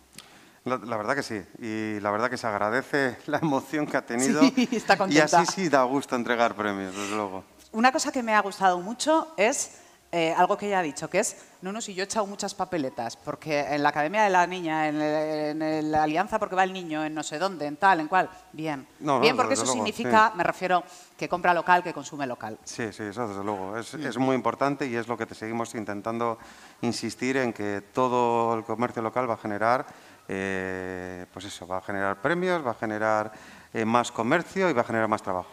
La, 0.67 0.77
la 0.77 0.97
verdad 0.97 1.15
que 1.15 1.23
sí. 1.23 1.41
Y 1.59 1.99
la 2.01 2.11
verdad 2.11 2.29
que 2.29 2.37
se 2.37 2.47
agradece 2.47 3.17
la 3.27 3.37
emoción 3.39 3.85
que 3.87 3.97
ha 3.97 4.05
tenido. 4.05 4.41
Sí, 4.41 4.69
está 4.71 4.95
y 4.95 4.97
contenta. 4.97 5.39
así 5.41 5.51
sí 5.63 5.69
da 5.69 5.83
gusto 5.83 6.15
entregar 6.15 6.55
premios, 6.55 6.95
desde 6.95 7.15
luego. 7.15 7.43
Una 7.71 7.91
cosa 7.91 8.11
que 8.11 8.23
me 8.23 8.33
ha 8.33 8.41
gustado 8.41 8.79
mucho 8.79 9.33
es 9.37 9.79
eh, 10.13 10.33
algo 10.37 10.57
que 10.57 10.67
ella 10.67 10.79
ha 10.79 10.81
dicho, 10.81 11.09
que 11.09 11.19
es, 11.19 11.35
no, 11.61 11.73
no, 11.73 11.81
si 11.81 11.93
yo 11.93 12.01
he 12.01 12.05
echado 12.05 12.25
muchas 12.25 12.55
papeletas, 12.55 13.17
porque 13.17 13.59
en 13.59 13.83
la 13.83 13.89
Academia 13.89 14.23
de 14.23 14.29
la 14.29 14.47
Niña, 14.47 14.87
en, 14.87 15.01
el- 15.01 15.61
en 15.61 15.91
la 15.91 16.03
Alianza 16.03 16.39
porque 16.39 16.55
va 16.55 16.63
el 16.63 16.71
niño, 16.71 17.03
en 17.03 17.13
no 17.13 17.23
sé 17.23 17.37
dónde, 17.37 17.65
en 17.65 17.75
tal, 17.75 17.99
en 17.99 18.07
cual, 18.07 18.29
bien. 18.53 18.87
No, 19.01 19.15
no, 19.15 19.19
bien, 19.19 19.35
porque 19.35 19.49
desde 19.49 19.63
eso 19.65 19.73
luego, 19.73 19.85
significa, 19.85 20.29
sí. 20.31 20.37
me 20.37 20.43
refiero, 20.45 20.81
que 21.17 21.27
compra 21.27 21.53
local, 21.53 21.83
que 21.83 21.93
consume 21.93 22.25
local. 22.25 22.57
Sí, 22.63 22.93
sí, 22.93 23.03
eso 23.03 23.27
desde 23.27 23.43
luego. 23.43 23.77
Es, 23.77 23.93
Mm. 23.95 24.07
es 24.07 24.17
muy 24.17 24.33
importante 24.35 24.87
y 24.87 24.95
es 24.95 25.09
lo 25.09 25.17
que 25.17 25.25
te 25.25 25.35
seguimos 25.35 25.75
intentando 25.75 26.37
insistir 26.81 27.35
en 27.35 27.51
que 27.51 27.81
todo 27.93 28.53
el 28.55 28.63
comercio 28.63 29.01
local 29.01 29.29
va 29.29 29.33
a 29.33 29.37
generar, 29.37 29.85
eh, 30.27 31.25
pues 31.33 31.45
eso, 31.45 31.65
va 31.67 31.77
a 31.77 31.81
generar 31.81 32.21
premios, 32.21 32.65
va 32.65 32.71
a 32.71 32.75
generar 32.75 33.31
eh, 33.73 33.85
más 33.85 34.11
comercio 34.11 34.69
y 34.69 34.73
va 34.73 34.81
a 34.81 34.85
generar 34.85 35.07
más 35.07 35.21
trabajo. 35.21 35.51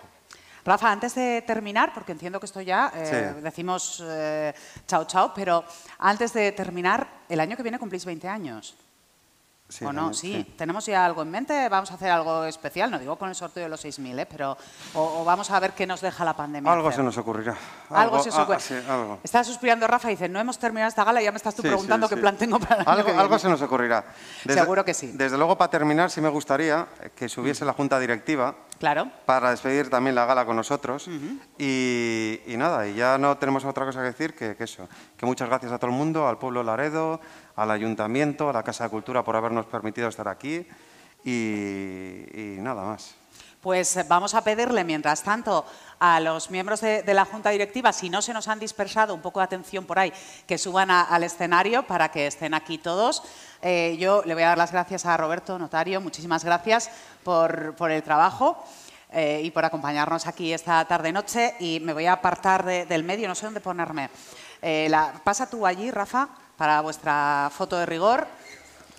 Rafa, 0.64 0.90
antes 0.90 1.14
de 1.14 1.42
terminar, 1.46 1.92
porque 1.92 2.12
entiendo 2.12 2.40
que 2.40 2.46
esto 2.46 2.60
ya 2.60 2.90
eh, 2.94 3.32
Sí. 3.34 3.40
decimos 3.42 4.02
chao, 4.86 5.04
chao, 5.04 5.32
pero 5.34 5.62
antes 5.98 6.32
de 6.32 6.52
terminar, 6.52 7.06
el 7.28 7.40
año 7.40 7.56
que 7.56 7.62
viene 7.62 7.78
cumplís 7.78 8.04
20 8.04 8.28
años. 8.28 8.74
Sí, 9.74 9.84
¿O 9.84 9.92
no? 9.92 10.12
también, 10.12 10.14
Sí. 10.44 10.54
¿Tenemos 10.56 10.86
ya 10.86 11.04
algo 11.04 11.22
en 11.22 11.30
mente? 11.32 11.68
¿Vamos 11.68 11.90
a 11.90 11.94
hacer 11.94 12.08
algo 12.08 12.44
especial? 12.44 12.92
No 12.92 12.98
digo 13.00 13.16
con 13.16 13.28
el 13.28 13.34
sorteo 13.34 13.64
de 13.64 13.68
los 13.68 13.84
6.000, 13.84 14.20
¿eh? 14.20 14.26
pero 14.26 14.56
o, 14.94 15.20
o 15.20 15.24
vamos 15.24 15.50
a 15.50 15.58
ver 15.58 15.72
qué 15.72 15.84
nos 15.84 16.00
deja 16.00 16.24
la 16.24 16.36
pandemia. 16.36 16.72
Algo 16.72 16.92
se 16.92 17.02
nos 17.02 17.18
ocurrirá. 17.18 17.56
Algo 17.90 18.22
se 18.22 18.28
os 18.28 18.36
ah, 18.36 18.42
ocurre. 18.44 18.60
sí, 18.60 18.74
algo. 18.88 19.18
Está 19.24 19.42
suspirando 19.42 19.88
Rafa 19.88 20.06
y 20.08 20.14
dice, 20.14 20.28
no 20.28 20.38
hemos 20.38 20.60
terminado 20.60 20.88
esta 20.88 21.02
gala 21.02 21.20
y 21.20 21.24
ya 21.24 21.32
me 21.32 21.38
estás 21.38 21.56
tú 21.56 21.62
preguntando 21.62 22.08
qué 22.08 22.16
plan 22.16 22.36
tengo 22.36 22.60
para 22.60 22.84
Algo, 22.84 23.18
algo 23.18 23.36
se 23.36 23.48
nos 23.48 23.60
ocurrirá. 23.62 24.04
Seguro 24.46 24.84
que 24.84 24.94
sí. 24.94 25.10
Desde 25.12 25.36
luego, 25.36 25.58
para 25.58 25.72
terminar, 25.72 26.08
sí 26.08 26.20
me 26.20 26.28
gustaría 26.28 26.86
que 27.16 27.28
subiese 27.28 27.64
la 27.64 27.72
Junta 27.72 27.98
Directiva 27.98 28.54
Claro. 28.84 29.10
para 29.24 29.50
despedir 29.50 29.88
también 29.88 30.14
la 30.14 30.26
gala 30.26 30.44
con 30.44 30.56
nosotros. 30.56 31.08
y, 31.58 32.40
y 32.46 32.56
nada, 32.58 32.86
y 32.86 32.94
ya 32.94 33.16
no 33.16 33.38
tenemos 33.38 33.64
otra 33.64 33.86
cosa 33.86 34.00
que 34.00 34.06
decir 34.06 34.34
que, 34.34 34.56
que 34.56 34.64
eso. 34.64 34.86
Que 35.16 35.24
muchas 35.24 35.48
gracias 35.48 35.72
a 35.72 35.78
todo 35.78 35.90
el 35.90 35.96
mundo, 35.96 36.28
al 36.28 36.36
pueblo 36.36 36.62
Laredo, 36.62 37.18
al 37.56 37.70
ayuntamiento, 37.70 38.50
a 38.50 38.52
la 38.52 38.62
Casa 38.62 38.84
de 38.84 38.90
Cultura 38.90 39.24
por 39.24 39.36
habernos 39.36 39.64
permitido 39.66 40.08
estar 40.08 40.28
aquí. 40.28 40.66
Y, 41.24 42.26
y 42.34 42.56
nada 42.60 42.84
más. 42.84 43.14
Pues 43.64 43.96
eh, 43.96 44.04
vamos 44.06 44.34
a 44.34 44.44
pedirle, 44.44 44.84
mientras 44.84 45.22
tanto, 45.22 45.64
a 45.98 46.20
los 46.20 46.50
miembros 46.50 46.82
de, 46.82 47.02
la 47.14 47.24
Junta 47.24 47.48
Directiva, 47.48 47.94
si 47.94 48.10
no 48.10 48.20
se 48.20 48.34
nos 48.34 48.46
han 48.46 48.58
dispersado, 48.60 49.14
un 49.14 49.22
poco 49.22 49.40
de 49.40 49.44
atención 49.44 49.86
por 49.86 49.98
ahí, 49.98 50.12
que 50.46 50.58
suban 50.58 50.90
al 50.90 51.24
escenario 51.24 51.82
para 51.86 52.10
que 52.10 52.26
estén 52.26 52.52
aquí 52.52 52.76
todos. 52.76 53.22
Eh, 53.62 53.96
yo 53.98 54.22
le 54.26 54.34
voy 54.34 54.42
a 54.42 54.48
dar 54.48 54.58
las 54.58 54.70
gracias 54.70 55.06
a 55.06 55.16
Roberto, 55.16 55.58
notario, 55.58 55.98
muchísimas 56.02 56.44
gracias 56.44 56.90
por, 57.22 57.74
por 57.74 57.90
el 57.90 58.02
trabajo. 58.02 58.62
eh, 59.16 59.40
y 59.44 59.50
por 59.52 59.64
acompañarnos 59.64 60.26
aquí 60.26 60.52
esta 60.52 60.84
tarde-noche. 60.84 61.54
Y 61.60 61.80
me 61.80 61.92
voy 61.94 62.04
a 62.04 62.14
apartar 62.14 62.64
de- 62.66 62.84
del 62.84 63.02
medio, 63.04 63.28
no 63.28 63.34
sé 63.36 63.46
dónde 63.46 63.60
ponerme. 63.60 64.10
La- 64.60 65.12
pasa 65.24 65.48
tú 65.48 65.64
allí, 65.64 65.90
Rafa, 65.90 66.28
para 66.58 66.80
vuestra 66.82 67.48
foto 67.56 67.78
de 67.78 67.86
rigor 67.86 68.26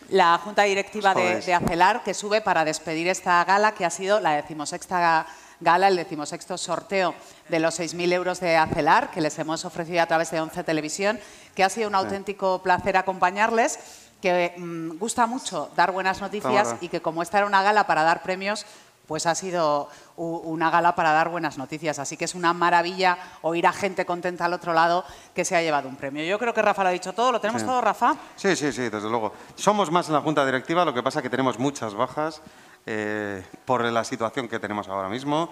la 0.10 0.38
Junta 0.38 0.64
Directiva 0.64 1.14
de, 1.14 1.54
Acelar 1.54 2.04
que 2.04 2.14
sube 2.14 2.42
para 2.42 2.66
despedir 2.66 3.08
esta 3.08 3.44
gala 3.44 3.74
que 3.74 3.86
ha 3.86 3.90
sido 3.90 4.20
la 4.20 4.36
decimosexta 4.36 5.26
gala, 5.62 5.88
el 5.88 5.96
decimosexto 5.96 6.58
sorteo 6.58 7.16
de 7.50 7.60
los 7.60 7.80
6.000 7.80 8.14
euros 8.14 8.40
de 8.40 8.58
Acelar 8.58 9.12
que 9.12 9.22
les 9.22 9.38
hemos 9.40 9.66
ofrecido 9.66 10.02
a 10.02 10.06
través 10.06 10.32
de 10.32 10.42
11 10.42 10.64
Televisión, 10.64 11.20
que 11.56 11.64
ha 11.64 11.70
sido 11.70 11.88
un 11.88 11.96
auténtico 11.96 12.62
placer 12.62 12.98
acompañarles, 12.98 13.80
que 14.22 14.54
mm, 14.58 14.98
gusta 14.98 15.28
mucho 15.28 15.70
dar 15.76 15.92
buenas 15.92 16.22
noticias 16.22 16.76
y 16.82 16.90
que 16.90 17.02
como 17.02 17.22
esta 17.22 17.38
era 17.38 17.48
una 17.48 17.64
gala 17.64 17.88
para 17.88 18.04
dar 18.04 18.24
premios, 18.24 18.66
pues 19.08 19.26
ha 19.26 19.36
sido 19.36 19.88
una 20.18 20.70
gala 20.70 20.96
para 20.96 21.12
dar 21.12 21.30
buenas 21.30 21.58
noticias. 21.58 22.00
Así 22.00 22.18
que 22.18 22.26
es 22.26 22.36
una 22.36 22.54
maravilla 22.54 23.18
oír 23.42 23.68
a 23.68 23.74
gente 23.74 24.06
contenta 24.06 24.46
al 24.46 24.54
otro 24.54 24.74
lado 24.74 25.04
que 25.34 25.46
se 25.46 25.56
ha 25.56 25.62
llevado 25.62 25.88
un 25.90 25.96
premio. 25.96 26.24
Yo 26.26 26.40
creo 26.40 26.54
que 26.54 26.62
Rafa 26.62 26.84
lo 26.84 26.90
ha 26.90 26.92
dicho 26.92 27.14
todo. 27.14 27.32
¿Lo 27.32 27.40
tenemos 27.42 27.62
Sí. 27.62 27.68
todo, 27.68 27.82
Rafa? 27.82 28.16
Sí, 28.36 28.56
sí, 28.56 28.72
sí, 28.72 28.90
desde 28.90 29.10
luego. 29.10 29.34
Somos 29.56 29.92
más 29.92 30.08
en 30.08 30.14
la 30.16 30.22
Junta 30.22 30.46
Directiva, 30.46 30.84
lo 30.86 30.94
que 30.94 31.04
pasa 31.04 31.20
es 31.20 31.24
que 31.24 31.30
tenemos 31.30 31.60
muchas 31.60 31.94
bajas 31.94 32.42
eh, 32.86 33.46
por 33.66 33.84
la 33.84 34.04
situación 34.04 34.48
que 34.48 34.60
tenemos 34.60 34.88
ahora 34.88 35.10
mismo. 35.10 35.50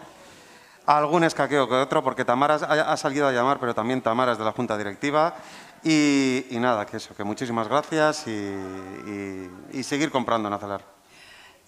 Algún 0.86 1.24
escaqueo 1.24 1.68
que 1.70 1.76
otro, 1.76 2.04
porque 2.04 2.26
Tamara 2.26 2.56
ha, 2.56 2.98
salido 2.98 3.28
a 3.28 3.32
llamar, 3.32 3.58
pero 3.60 3.74
también 3.74 4.02
Tamara 4.02 4.34
es 4.34 4.38
de 4.38 4.44
la 4.44 4.52
Junta 4.52 4.78
Directiva. 4.78 5.34
Y, 5.82 6.46
y 6.50 6.60
nada, 6.60 6.86
que 6.86 6.98
eso, 6.98 7.16
que 7.16 7.24
muchísimas 7.24 7.68
gracias 7.68 8.28
y, 8.28 8.32
y- 8.32 9.52
y 9.80 9.84
seguir 9.84 10.12
comprando 10.12 10.48
en 10.48 10.54
Acelar. 10.54 10.93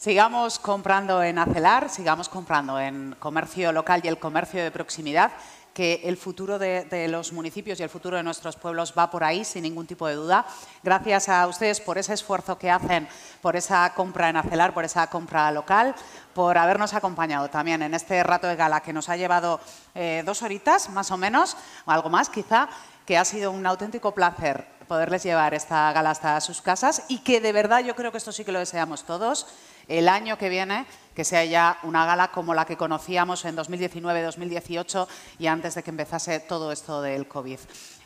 Sigamos 0.05 0.59
comprando 0.59 1.23
en 1.23 1.39
Acelar, 1.39 1.89
sigamos 1.89 2.29
comprando 2.29 2.79
en 2.79 3.15
comercio 3.17 3.71
local 3.71 4.01
y 4.03 4.07
el 4.07 4.19
comercio 4.19 4.63
de 4.63 4.69
proximidad, 4.69 5.31
que 5.73 6.01
el 6.03 6.15
futuro 6.15 6.59
de, 6.59 6.85
de 6.85 7.07
los 7.07 7.33
municipios 7.33 7.79
y 7.79 7.83
el 7.83 7.89
futuro 7.89 8.15
de 8.15 8.21
nuestros 8.21 8.55
pueblos 8.55 8.93
va 8.95 9.09
por 9.09 9.23
ahí, 9.23 9.43
sin 9.43 9.63
ningún 9.63 9.87
tipo 9.87 10.05
de 10.05 10.13
duda. 10.13 10.45
Gracias 10.83 11.27
a 11.27 11.47
ustedes 11.47 11.81
por 11.81 11.97
ese 11.97 12.13
esfuerzo 12.13 12.55
que 12.59 12.69
hacen, 12.69 13.07
por 13.41 13.55
esa 13.55 13.91
compra 13.95 14.29
en 14.29 14.37
Acelar, 14.37 14.75
por 14.75 14.85
esa 14.85 15.07
compra 15.07 15.51
local, 15.51 15.95
por 16.35 16.55
habernos 16.55 16.93
acompañado 16.93 17.49
también 17.49 17.81
en 17.81 17.95
este 17.95 18.21
rato 18.21 18.45
de 18.45 18.55
gala 18.55 18.81
que 18.81 18.93
nos 18.93 19.09
ha 19.09 19.17
llevado 19.17 19.59
eh, 19.95 20.21
dos 20.23 20.43
horitas, 20.43 20.87
más 20.91 21.09
o 21.09 21.17
menos, 21.17 21.57
o 21.85 21.89
algo 21.89 22.11
más 22.11 22.29
quizá, 22.29 22.69
que 23.07 23.17
ha 23.17 23.25
sido 23.25 23.49
un 23.49 23.65
auténtico 23.65 24.13
placer 24.13 24.67
poderles 24.87 25.23
llevar 25.23 25.55
esta 25.55 25.91
gala 25.93 26.11
hasta 26.11 26.39
sus 26.41 26.61
casas 26.61 27.05
y 27.07 27.19
que 27.19 27.41
de 27.41 27.51
verdad 27.51 27.79
yo 27.79 27.95
creo 27.95 28.11
que 28.11 28.19
esto 28.19 28.31
sí 28.31 28.45
que 28.45 28.51
lo 28.51 28.59
deseamos 28.59 29.03
todos. 29.03 29.47
El 29.87 30.09
año 30.09 30.37
que 30.37 30.49
viene, 30.49 30.85
que 31.15 31.23
sea 31.23 31.45
ya 31.45 31.79
una 31.83 32.05
gala 32.05 32.29
como 32.31 32.53
la 32.53 32.65
que 32.65 32.77
conocíamos 32.77 33.45
en 33.45 33.55
2019-2018 33.55 35.07
y 35.39 35.47
antes 35.47 35.75
de 35.75 35.83
que 35.83 35.89
empezase 35.89 36.39
todo 36.41 36.71
esto 36.71 37.01
del 37.01 37.27
COVID. 37.27 37.59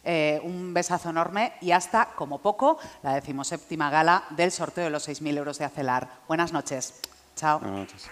Eh, 0.04 0.40
un 0.44 0.74
besazo 0.74 1.10
enorme 1.10 1.54
y 1.62 1.72
hasta, 1.72 2.08
como 2.16 2.40
poco, 2.40 2.80
la 3.04 3.16
decimoséptima 3.16 3.90
gala 3.90 4.24
del 4.30 4.52
sorteo 4.52 4.86
de 4.86 4.90
los 4.90 5.08
6.000 5.08 5.38
euros 5.38 5.58
de 5.58 5.66
Acelar. 5.66 6.08
Buenas 6.28 6.54
noches. 6.54 7.02
Chao. 7.36 7.60
Buenas 7.60 7.80
noches. 7.80 8.10